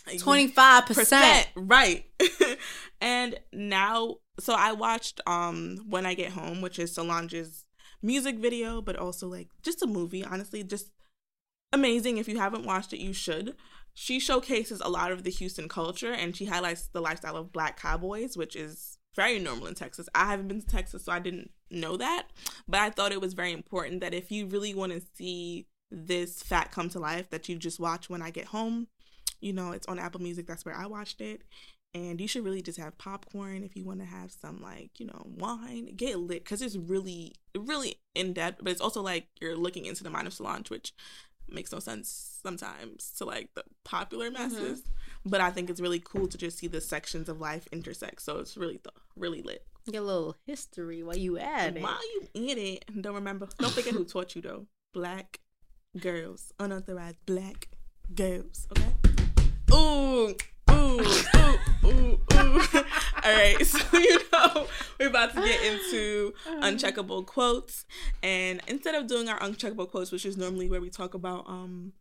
five 0.05 0.13
percent. 0.15 0.23
Twenty 0.23 0.47
five 0.49 0.87
percent. 0.87 1.49
right 1.57 2.05
and 3.01 3.39
now 3.53 4.17
so 4.41 4.55
i 4.55 4.73
watched 4.73 5.21
um 5.27 5.79
when 5.89 6.07
i 6.07 6.15
get 6.15 6.33
home 6.33 6.61
which 6.61 6.79
is 6.79 6.95
solange's 6.95 7.65
music 8.03 8.37
video 8.39 8.81
but 8.81 8.97
also 8.97 9.29
like 9.29 9.49
just 9.63 9.83
a 9.83 9.87
movie 9.87 10.25
honestly 10.25 10.63
just 10.63 10.91
amazing 11.73 12.19
if 12.19 12.29
you 12.29 12.39
haven't 12.39 12.65
watched 12.65 12.93
it 12.93 13.01
you 13.01 13.13
should 13.13 13.55
she 13.95 14.19
showcases 14.19 14.81
a 14.81 14.89
lot 14.89 15.13
of 15.13 15.23
the 15.23 15.31
houston 15.31 15.69
culture 15.69 16.13
and 16.13 16.37
she 16.37 16.45
highlights 16.47 16.89
the 16.89 17.01
lifestyle 17.01 17.37
of 17.37 17.53
black 17.53 17.81
cowboys 17.81 18.37
which 18.37 18.55
is 18.57 18.99
very 19.17 19.39
normal 19.39 19.67
in 19.67 19.75
texas 19.75 20.09
i 20.15 20.27
haven't 20.27 20.49
been 20.49 20.61
to 20.61 20.67
texas 20.67 21.05
so 21.05 21.13
i 21.13 21.19
didn't 21.19 21.51
know 21.71 21.97
that 21.97 22.27
but 22.69 22.81
i 22.81 22.91
thought 22.91 23.13
it 23.13 23.21
was 23.21 23.35
very 23.35 23.53
important 23.53 24.01
that 24.01 24.15
if 24.15 24.31
you 24.31 24.47
really 24.47 24.75
want 24.75 24.93
to 24.93 25.03
see 25.15 25.67
this 25.91 26.43
fact 26.43 26.73
come 26.73 26.89
to 26.89 26.99
life 26.99 27.31
that 27.31 27.49
you 27.49 27.57
just 27.57 27.79
watch 27.81 28.11
when 28.11 28.23
i 28.23 28.31
get 28.31 28.47
home 28.47 28.89
you 29.45 29.53
know, 29.53 29.73
it's 29.73 29.87
on 29.87 29.99
Apple 29.99 30.23
Music. 30.23 30.47
That's 30.47 30.65
where 30.65 30.75
I 30.75 30.87
watched 30.87 31.21
it. 31.21 31.43
And 31.93 32.21
you 32.21 32.27
should 32.27 32.45
really 32.45 32.63
just 32.63 32.79
have 32.79 32.99
popcorn 32.99 33.63
if 33.63 33.77
you 33.77 33.85
want 33.85 34.01
to 34.01 34.07
have 34.07 34.33
some 34.33 34.61
like, 34.61 34.99
you 34.99 35.07
know, 35.07 35.27
wine. 35.37 35.93
Get 35.95 36.19
lit 36.19 36.43
because 36.43 36.63
it's 36.63 36.77
really, 36.77 37.35
really 37.57 37.97
in 38.15 38.33
depth. 38.33 38.65
But 38.65 38.73
it's 38.73 38.81
also 38.81 39.03
like 39.03 39.29
you're 39.41 39.55
looking 39.55 39.85
into 39.85 40.03
the 40.03 40.11
mind 40.11 40.27
of 40.27 40.33
Solange, 40.33 40.71
which 40.71 40.93
makes 41.47 41.71
no 41.71 41.79
sense 41.79 42.41
sometimes 42.43 43.13
to 43.19 43.27
like 43.27 43.51
the 43.55 43.63
popular 43.85 44.31
mm-hmm. 44.31 44.43
masses. 44.43 44.83
But 45.27 45.41
I 45.41 45.51
think 45.51 45.71
it's 45.71 45.81
really 45.81 46.01
cool 46.01 46.27
to 46.27 46.39
just 46.39 46.59
see 46.59 46.67
the 46.67 46.81
sections 46.81 47.29
of 47.29 47.39
life 47.39 47.69
intersect. 47.71 48.23
So 48.23 48.39
it's 48.39 48.57
really, 48.57 48.79
th- 48.79 48.95
really 49.15 49.43
lit. 49.43 49.65
Get 49.91 49.99
a 49.99 50.05
little 50.05 50.37
history 50.47 51.03
while 51.03 51.17
you 51.17 51.39
at 51.39 51.77
it. 51.77 51.83
While 51.83 52.01
you 52.15 52.29
in 52.35 52.59
it, 52.59 52.85
don't 53.03 53.15
remember, 53.15 53.49
don't 53.59 53.73
forget 53.73 53.93
who 53.93 54.05
taught 54.05 54.35
you 54.35 54.41
though. 54.41 54.67
Black 54.95 55.41
girls, 56.01 56.53
unauthorized 56.59 57.19
black 57.27 57.69
girls. 58.15 58.67
Okay. 58.73 59.04
Ooh, 59.75 60.35
ooh, 60.71 61.01
ooh, 61.01 61.59
ooh, 61.85 62.19
ooh. 62.35 62.61
All 63.25 63.33
right, 63.33 63.57
so 63.67 63.99
you 63.99 64.21
know 64.33 64.67
we're 65.01 65.09
about 65.09 65.35
to 65.35 65.41
get 65.41 65.63
into 65.63 66.33
uncheckable 66.47 67.25
quotes, 67.27 67.87
and 68.23 68.61
instead 68.69 68.95
of 68.95 69.07
doing 69.07 69.29
our 69.29 69.39
uncheckable 69.41 69.91
quotes, 69.91 70.13
which 70.13 70.27
is 70.27 70.37
normally 70.37 70.69
where 70.69 70.81
we 70.81 70.91
talk 70.91 71.15
about 71.15 71.49
um 71.49 71.93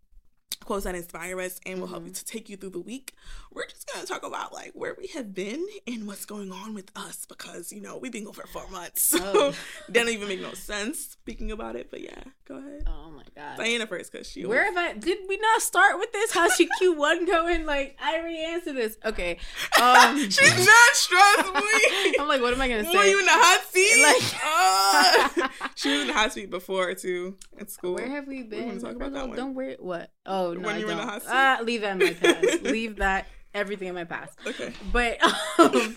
quotes 0.60 0.86
that 0.86 0.96
inspire 0.96 1.40
us 1.42 1.60
and 1.66 1.80
will 1.80 1.88
help 1.88 2.06
you 2.06 2.12
to 2.12 2.26
take 2.26 2.50
you 2.50 2.58
through 2.58 2.72
the 2.72 2.80
week, 2.80 3.14
we're 3.52 3.68
just 3.68 3.92
gonna 3.94 4.06
talk 4.06 4.24
about 4.24 4.54
like 4.54 4.72
where 4.74 4.96
we 4.98 5.08
have 5.08 5.34
been 5.34 5.66
and 5.88 6.08
what's 6.08 6.26
going 6.26 6.52
on 6.52 6.74
with 6.74 6.92
us 6.96 7.26
because 7.26 7.72
you 7.72 7.82
know 7.82 7.98
we've 7.98 8.12
been 8.12 8.28
over 8.28 8.44
four 8.44 8.68
months, 8.70 9.02
so 9.14 9.20
Oh. 9.24 9.52
that 9.88 9.94
don't 9.94 10.10
even 10.10 10.28
make 10.28 10.42
no 10.42 10.54
sense 10.54 11.00
speaking 11.00 11.52
about 11.52 11.76
it. 11.76 11.90
But 11.92 12.02
yeah, 12.02 12.24
go 12.48 12.58
ahead. 12.58 12.84
Oh 12.88 13.12
my 13.12 13.24
god. 13.36 13.58
Diana 13.58 13.88
first 13.88 14.12
because 14.12 14.30
she 14.30 14.46
Where 14.46 14.66
have 14.66 14.78
I? 14.78 14.94
Did 14.94 15.20
we 15.28 15.38
not 15.38 15.62
start 15.62 15.98
with 16.00 16.12
this? 16.12 16.32
How's 16.34 16.54
she 16.56 16.68
Q 16.80 16.94
one 16.94 17.26
going? 17.34 17.66
Like 17.66 17.98
I 18.02 18.18
already 18.20 18.40
answered 18.44 18.76
this. 18.76 18.98
Okay. 19.06 19.38
Um, 19.82 20.18
she's 20.30 20.66
not 20.66 20.90
stressed 20.94 21.54
me. 21.54 22.16
I'm 22.20 22.28
like, 22.28 22.42
what 22.42 22.54
am 22.54 22.62
I 22.62 22.68
gonna 22.68 22.84
say? 22.84 22.96
Were 22.96 23.04
say? 23.04 23.10
you 23.10 23.20
in 23.20 23.26
the 23.26 23.32
hot 23.32 23.66
seat? 23.72 24.02
Like- 24.04 24.34
Uh, 24.46 25.48
she 25.76 25.90
was 25.92 26.02
in 26.02 26.08
the 26.08 26.14
hot 26.14 26.34
seat 26.34 26.50
before 26.50 26.94
too 26.94 27.38
at 27.60 27.70
school. 27.70 27.96
Where 27.96 28.10
have 28.10 28.28
we 28.28 28.44
been? 28.44 28.68
wanna 28.68 28.80
talk 28.80 28.96
about 28.96 29.14
that 29.14 29.20
Don't- 29.20 29.30
one? 29.30 29.38
Don't 29.38 29.54
worry. 29.56 29.76
What? 29.80 30.12
Oh 30.26 30.54
no, 30.54 30.62
When 30.62 30.76
I 30.76 30.78
you 30.80 30.86
were 30.86 30.92
in 30.92 30.98
the 30.98 31.04
don't. 31.04 31.12
hot 31.12 31.22
seat? 31.24 31.30
Ah, 31.32 31.60
leave 31.64 31.82
that 31.82 31.92
in 31.92 32.08
my 32.08 32.14
past. 32.22 32.64
leave 32.64 32.96
that 32.98 33.28
everything 33.54 33.88
in 33.90 33.96
my 33.96 34.06
past. 34.06 34.38
Okay. 34.46 34.72
But 34.92 35.22
um, 35.60 35.96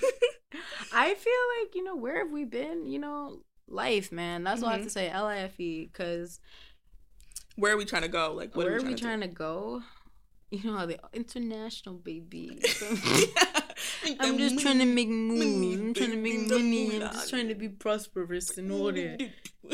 I 0.93 1.14
feel 1.14 1.43
like 1.61 1.74
you 1.74 1.85
know 1.85 1.97
where 1.97 2.18
have 2.18 2.31
we 2.33 2.45
been? 2.45 2.87
You 2.87 2.99
know, 2.99 3.43
life, 3.68 4.11
man. 4.12 4.45
That's 4.45 4.62
all 4.62 4.68
I 4.68 4.72
have 4.77 4.83
to 4.85 4.91
say. 4.91 5.09
L 5.11 5.27
I 5.27 5.39
F 5.39 5.59
E. 5.61 5.87
Because 5.91 6.41
Where 7.57 7.72
are 7.72 7.77
we 7.77 7.85
trying 7.85 8.03
to 8.03 8.09
go? 8.09 8.33
Like, 8.35 8.55
what 8.57 8.66
where 8.66 8.77
are 8.77 8.77
we 8.77 8.77
are 8.77 8.81
trying, 8.81 8.95
we 8.95 9.01
trying 9.01 9.20
to 9.20 9.29
go? 9.29 9.83
You 10.51 10.62
know 10.70 10.77
how 10.79 10.87
they 10.87 10.99
international 11.12 11.97
baby. 11.97 12.61
to 12.62 12.97
do? 12.97 13.27
I'm 14.20 14.38
just 14.38 14.59
trying 14.61 14.78
to 14.78 14.84
make 14.84 15.09
money. 15.09 15.74
I'm 15.74 15.94
trying 15.94 16.11
to 16.11 16.16
make 16.16 16.49
money. 16.49 16.97
I'm 16.97 17.12
just 17.12 17.30
trying 17.30 17.49
to 17.49 17.55
be 17.55 17.68
prosperous 17.68 18.57
and 18.59 18.70
all 18.72 18.92
that. 18.92 19.28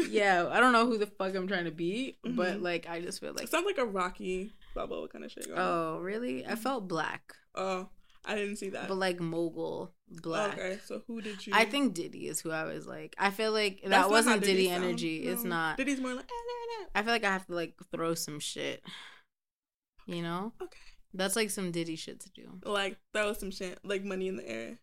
Yeah, 0.09 0.49
I 0.51 0.59
don't 0.61 0.73
know 0.73 0.87
who 0.87 0.97
the 0.99 1.07
fuck 1.07 1.35
I'm 1.35 1.47
trying 1.47 1.65
to 1.67 1.71
be, 1.71 2.17
but 2.25 2.55
Mhm. 2.59 2.63
like 2.63 2.87
I 2.89 3.01
just 3.01 3.21
feel 3.21 3.33
like 3.35 3.45
It 3.45 3.51
sounds 3.51 3.67
like 3.67 3.79
a 3.79 3.85
Rocky 3.85 4.53
Balboa 4.75 5.09
kind 5.09 5.25
of 5.25 5.31
shit. 5.33 5.47
Going 5.49 5.59
on. 5.59 5.65
oh 5.67 5.99
really? 6.01 6.47
I 6.47 6.55
felt 6.55 6.89
black, 6.89 7.35
Oh, 7.55 7.89
I 8.25 8.35
didn't 8.37 8.57
see 8.57 8.71
that. 8.71 8.89
but 8.89 8.95
like 8.97 9.21
mogul 9.21 9.93
black. 10.09 10.55
Okay, 10.55 10.79
so 10.87 11.03
who 11.07 11.21
did 11.21 11.47
you? 11.47 11.53
I 11.55 11.65
think 11.67 11.93
Diddy 11.95 12.27
is 12.29 12.41
who 12.41 12.51
I 12.51 12.65
was 12.65 12.87
like. 12.87 13.15
I 13.19 13.31
feel 13.31 13.53
like 13.53 13.81
That's 13.83 13.91
that 14.05 14.11
wasn't 14.11 14.41
Diddy 14.43 14.63
Diddy 14.65 14.71
energy. 14.71 15.17
It's 15.25 15.45
not. 15.45 15.77
Diddy's 15.77 16.01
more 16.01 16.15
like. 16.15 16.25
"Eh, 16.25 16.29
nah, 16.31 16.85
nah." 16.85 16.89
I 16.95 17.03
feel 17.03 17.13
like 17.13 17.25
I 17.25 17.33
have 17.33 17.47
to 17.49 17.55
like 17.55 17.75
throw 17.95 18.15
some 18.15 18.41
shit. 18.41 18.83
You 20.07 20.23
know, 20.23 20.53
Okay. 20.61 20.79
That's 21.15 21.37
like 21.37 21.51
some 21.51 21.71
Diddy 21.71 21.97
shit 21.97 22.21
to 22.21 22.31
do. 22.31 22.61
Like 22.65 22.97
throw 23.13 23.33
some 23.33 23.51
shit, 23.51 23.79
like 23.85 24.05
money 24.05 24.29
in 24.29 24.37
the 24.37 24.49
air. 24.49 24.79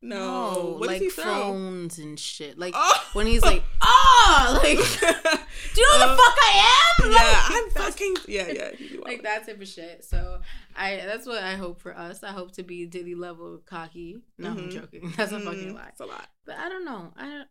No, 0.00 0.16
No, 0.54 0.76
what 0.78 0.86
like 0.88 1.00
does 1.00 1.14
he 1.14 1.22
throw? 1.22 1.24
phones 1.24 1.98
and 1.98 2.18
shit. 2.18 2.58
Like 2.58 2.72
Oh! 2.76 3.04
when 3.12 3.26
he's 3.26 3.42
like, 3.42 3.62
ah, 3.82 4.58
like, 4.62 4.76
do 4.78 5.80
you 5.80 5.88
know 5.88 6.04
Uh, 6.04 6.08
the 6.16 6.16
fuck 6.22 6.36
I 6.40 6.92
am? 7.04 7.12
yeah, 7.12 7.18
Like, 7.18 7.50
I'm 7.50 7.70
fucking 7.70 8.16
yeah, 8.28 8.48
yeah. 8.48 8.70
like 9.04 9.22
that 9.24 9.46
type 9.46 9.60
of 9.60 9.68
shit. 9.68 10.04
So 10.04 10.40
I 10.76 11.02
that's 11.04 11.26
what 11.26 11.42
I 11.42 11.56
hope 11.56 11.80
for 11.80 11.96
us. 11.96 12.22
I 12.22 12.30
hope 12.30 12.52
to 12.52 12.62
be 12.62 12.86
Diddy 12.86 13.14
level 13.14 13.60
cocky. 13.66 14.18
No, 14.38 14.50
I'm 14.50 14.56
Mhm. 14.68 14.72
joking. 14.72 15.12
That's 15.16 15.32
a 15.32 15.40
fucking 15.40 15.72
Mm, 15.72 15.74
lie. 15.74 15.88
It's 15.88 16.00
a 16.00 16.06
lot. 16.06 16.28
But 16.46 16.56
I 16.58 16.68
don't 16.68 16.84
know. 16.84 17.12
I 17.16 17.42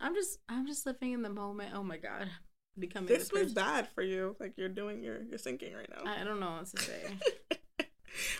I'm 0.00 0.14
just 0.14 0.38
I'm 0.48 0.66
just 0.66 0.84
living 0.86 1.12
in 1.12 1.22
the 1.22 1.30
moment. 1.30 1.72
Oh 1.74 1.82
my 1.82 1.96
god, 1.96 2.28
becoming 2.78 3.08
This 3.08 3.32
was 3.32 3.52
bad 3.52 3.88
for 3.94 4.02
you. 4.02 4.36
Like 4.40 4.54
you're 4.56 4.68
doing 4.68 5.02
your 5.02 5.22
you're 5.22 5.38
sinking 5.38 5.74
right 5.74 5.88
now. 5.90 6.10
I 6.10 6.24
don't 6.24 6.40
know 6.40 6.52
what 6.52 6.66
to 6.66 6.82
say. 6.82 7.02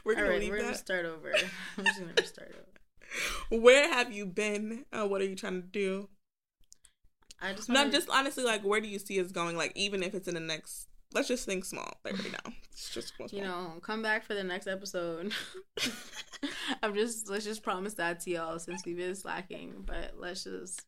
we're 0.04 0.14
gonna 0.14 0.28
right, 0.28 0.48
we're 0.48 0.60
gonna 0.60 0.74
start 0.74 1.06
over. 1.06 1.32
I'm 1.78 1.84
just 1.84 2.00
gonna 2.00 2.26
start 2.26 2.54
over. 2.54 3.60
Where 3.62 3.92
have 3.92 4.12
you 4.12 4.24
been? 4.26 4.86
Uh, 4.92 5.06
what 5.06 5.20
are 5.20 5.26
you 5.26 5.36
trying 5.36 5.60
to 5.60 5.68
do? 5.68 6.08
I 7.40 7.52
just 7.52 7.68
No, 7.68 7.80
wanna, 7.80 7.92
just 7.92 8.08
honestly, 8.08 8.44
like, 8.44 8.62
where 8.62 8.80
do 8.80 8.88
you 8.88 8.98
see 8.98 9.20
us 9.20 9.32
going? 9.32 9.56
Like, 9.56 9.72
even 9.74 10.02
if 10.02 10.14
it's 10.14 10.28
in 10.28 10.34
the 10.34 10.40
next 10.40 10.88
let's 11.14 11.28
just 11.28 11.44
think 11.46 11.64
small 11.64 12.00
like 12.04 12.18
right 12.18 12.32
now. 12.32 12.52
It's 12.72 12.88
just 12.88 13.14
small. 13.14 13.28
You 13.30 13.42
know, 13.42 13.74
come 13.82 14.02
back 14.02 14.24
for 14.24 14.32
the 14.34 14.42
next 14.42 14.66
episode. 14.66 15.32
I'm 16.82 16.94
just 16.94 17.28
let's 17.28 17.44
just 17.44 17.62
promise 17.62 17.94
that 17.94 18.20
to 18.20 18.30
y'all 18.30 18.58
since 18.58 18.82
we've 18.86 18.96
been 18.96 19.14
slacking, 19.14 19.84
but 19.84 20.14
let's 20.16 20.44
just 20.44 20.82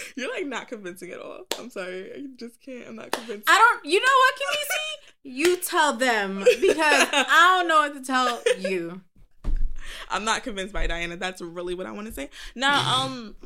You're 0.16 0.32
like 0.32 0.46
not 0.46 0.68
convincing 0.68 1.10
at 1.10 1.20
all. 1.20 1.46
I'm 1.58 1.70
sorry. 1.70 2.12
I 2.12 2.24
just 2.36 2.60
can't. 2.60 2.88
I'm 2.88 2.96
not 2.96 3.12
convinced. 3.12 3.48
I 3.48 3.58
don't 3.58 3.84
you 3.90 4.00
know 4.00 4.06
what, 4.06 4.34
Kimisi? 4.34 5.02
you 5.24 5.56
tell 5.56 5.94
them 5.94 6.38
because 6.60 7.08
I 7.12 7.58
don't 7.58 7.68
know 7.68 7.76
what 7.76 7.94
to 7.94 8.04
tell 8.04 8.42
you. 8.58 9.00
I'm 10.10 10.24
not 10.24 10.42
convinced 10.42 10.72
by 10.72 10.86
Diana. 10.86 11.16
That's 11.16 11.40
really 11.40 11.74
what 11.74 11.86
I 11.86 11.92
want 11.92 12.06
to 12.06 12.12
say. 12.12 12.30
Now, 12.54 13.02
um, 13.02 13.36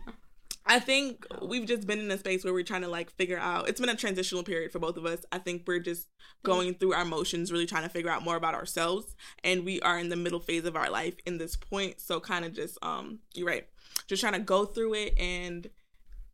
I 0.67 0.81
think 0.81 1.27
we've 1.43 1.67
just 1.67 1.87
been 1.87 2.01
in 2.01 2.11
a 2.11 2.19
space 2.19 2.45
where 2.45 2.53
we're 2.53 2.65
trying 2.65 2.83
to 2.83 2.89
like 2.89 3.11
figure 3.11 3.39
out. 3.39 3.69
It's 3.69 3.81
been 3.81 3.89
a 3.89 3.95
transitional 3.95 4.43
period 4.43 4.73
for 4.73 4.79
both 4.79 4.97
of 4.97 5.07
us. 5.07 5.25
I 5.31 5.39
think 5.39 5.63
we're 5.67 5.79
just 5.79 6.09
going 6.43 6.75
through 6.75 6.93
our 6.93 7.05
motions, 7.05 7.53
really 7.53 7.67
trying 7.67 7.85
to 7.85 7.89
figure 7.89 8.11
out 8.11 8.23
more 8.23 8.37
about 8.37 8.55
ourselves, 8.55 9.15
and 9.45 9.65
we 9.65 9.81
are 9.81 9.99
in 9.99 10.09
the 10.09 10.17
middle 10.17 10.41
phase 10.41 10.65
of 10.65 10.77
our 10.77 10.91
life 10.91 11.15
in 11.25 11.39
this 11.39 11.57
point. 11.57 12.01
So, 12.01 12.21
kind 12.21 12.45
of 12.45 12.53
just 12.53 12.79
um, 12.83 13.21
you're 13.35 13.47
right, 13.47 13.67
just 14.09 14.21
trying 14.21 14.35
to 14.35 14.41
go 14.41 14.65
through 14.65 14.95
it 14.95 15.19
and 15.19 15.69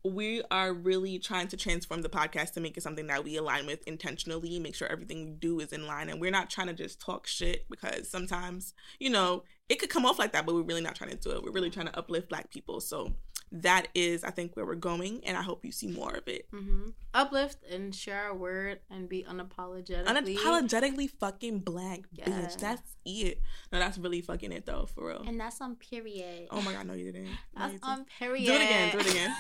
we 0.05 0.43
are 0.51 0.73
really 0.73 1.19
trying 1.19 1.49
to 1.49 1.57
transform 1.57 2.03
the 2.03 2.09
podcast 2.09 2.53
to 2.55 2.61
make 2.61 2.77
it 2.77 2.83
something 2.83 3.07
that 3.07 3.23
we 3.23 3.37
align 3.37 3.67
with 3.67 3.87
intentionally, 3.87 4.59
make 4.59 4.75
sure 4.75 4.89
everything 4.89 5.25
we 5.25 5.31
do 5.33 5.61
is 5.61 5.73
in 5.73 5.87
line. 5.87 6.09
And 6.09 6.21
we're 6.21 6.33
not 6.33 6.51
trying 6.51 6.67
to 6.69 6.73
just 6.73 7.01
talk 7.01 7.27
shit 7.27 7.67
because 7.71 8.11
sometimes, 8.11 8.75
you 8.99 9.11
know, 9.11 9.45
it 9.69 9.79
could 9.79 9.91
come 9.91 10.05
off 10.05 10.19
like 10.19 10.33
that, 10.33 10.45
but 10.45 10.55
we're 10.55 10.63
really 10.63 10.81
not 10.81 10.97
trying 10.97 11.11
to 11.11 11.17
do 11.17 11.31
it. 11.31 11.43
We're 11.43 11.53
really 11.53 11.71
trying 11.71 11.87
to 11.87 11.97
uplift 11.97 12.29
black 12.29 12.51
people. 12.51 12.81
So 12.81 13.13
that 13.53 13.89
is, 13.95 14.25
I 14.25 14.31
think, 14.31 14.57
where 14.57 14.65
we're 14.65 14.75
going. 14.75 15.21
And 15.25 15.37
I 15.37 15.43
hope 15.43 15.65
you 15.65 15.73
see 15.73 15.87
more 15.87 16.11
of 16.11 16.27
it. 16.27 16.51
Mm-hmm. 16.53 16.91
Uplift 17.15 17.59
and 17.71 17.95
share 17.95 18.25
our 18.25 18.35
word 18.35 18.81
and 18.91 19.09
be 19.09 19.25
unapologetically. 19.25 20.07
Unapologetically 20.07 21.11
fucking 21.11 21.59
black, 21.59 22.01
yeah. 22.15 22.25
bitch. 22.25 22.59
That's 22.59 22.97
it. 23.05 23.43
No, 23.71 23.79
that's 23.79 23.99
really 23.99 24.23
fucking 24.23 24.53
it, 24.53 24.65
though, 24.65 24.87
for 24.87 25.09
real. 25.09 25.23
And 25.27 25.39
that's 25.39 25.61
on 25.61 25.77
period. 25.77 26.49
Oh 26.51 26.63
my 26.63 26.73
God, 26.73 26.87
no, 26.87 26.95
you 26.95 27.13
didn't. 27.13 27.29
That's 27.57 27.75
on 27.83 28.07
period. 28.19 28.47
Do 28.47 28.53
it 28.53 28.63
again. 28.63 28.93
Do 28.93 28.99
it 28.99 29.11
again. 29.11 29.35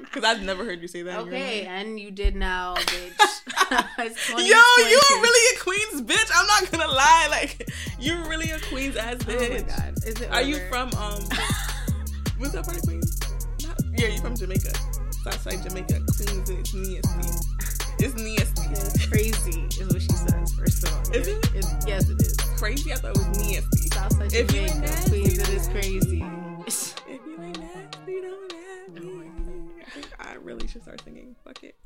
Because 0.00 0.24
I've 0.24 0.42
never 0.42 0.64
heard 0.64 0.80
you 0.80 0.88
say 0.88 1.02
that. 1.02 1.18
Okay, 1.20 1.66
and 1.66 1.98
you 1.98 2.10
did 2.10 2.36
now, 2.36 2.74
bitch. 2.76 3.14
Yo, 4.30 4.36
you 4.38 4.52
are 4.54 5.20
really 5.20 5.56
a 5.56 5.60
queen's 5.60 6.02
bitch. 6.02 6.30
I'm 6.34 6.46
not 6.46 6.70
gonna 6.70 6.92
lie. 6.92 7.26
Like, 7.30 7.68
you're 7.98 8.22
really 8.28 8.50
a 8.50 8.60
queen's 8.60 8.96
ass 8.96 9.16
bitch. 9.16 9.50
Oh 9.50 9.54
my 9.54 9.76
God. 9.76 9.98
Is 10.06 10.20
it? 10.20 10.30
Are 10.30 10.42
you 10.42 10.58
from 10.68 10.90
um? 10.94 11.22
what's 12.38 12.52
that 12.52 12.64
part 12.64 12.76
of 12.76 12.82
Queens? 12.82 13.03
Yeah, 13.96 14.08
you 14.08 14.20
from 14.20 14.36
Jamaica. 14.36 14.72
Southside 15.22 15.62
Jamaica, 15.62 16.00
Queens, 16.16 16.50
and 16.50 16.58
it's 16.58 16.74
nasty. 16.74 17.46
It's 18.00 18.14
nasty. 18.14 18.72
It's 18.72 19.06
crazy, 19.06 19.66
is 19.80 19.92
what 19.92 20.02
she 20.02 20.08
says. 20.08 20.52
First 20.54 20.84
of 20.84 20.92
all, 20.94 21.14
is 21.14 21.28
it? 21.28 21.50
It's, 21.54 21.86
yes, 21.86 22.08
it 22.08 22.20
is. 22.20 22.36
Crazy. 22.58 22.92
I 22.92 22.96
thought 22.96 23.16
it 23.16 23.18
was 23.18 23.38
nasty. 23.38 23.88
Southside 23.94 24.30
Jamaica, 24.30 24.66
if 24.66 24.80
nasty, 24.80 25.10
Queens, 25.10 25.38
it 25.38 25.48
is 25.50 25.68
crazy. 25.68 26.24
if 27.08 27.20
you 27.26 27.42
ain't 27.42 27.60
nasty, 27.60 28.20
don't 28.20 28.52
have 28.52 29.04
me. 29.04 29.30
I 30.18 30.32
I 30.32 30.34
really 30.42 30.66
should 30.66 30.82
start 30.82 31.00
singing. 31.04 31.36
Fuck 31.44 31.62
it. 31.62 31.76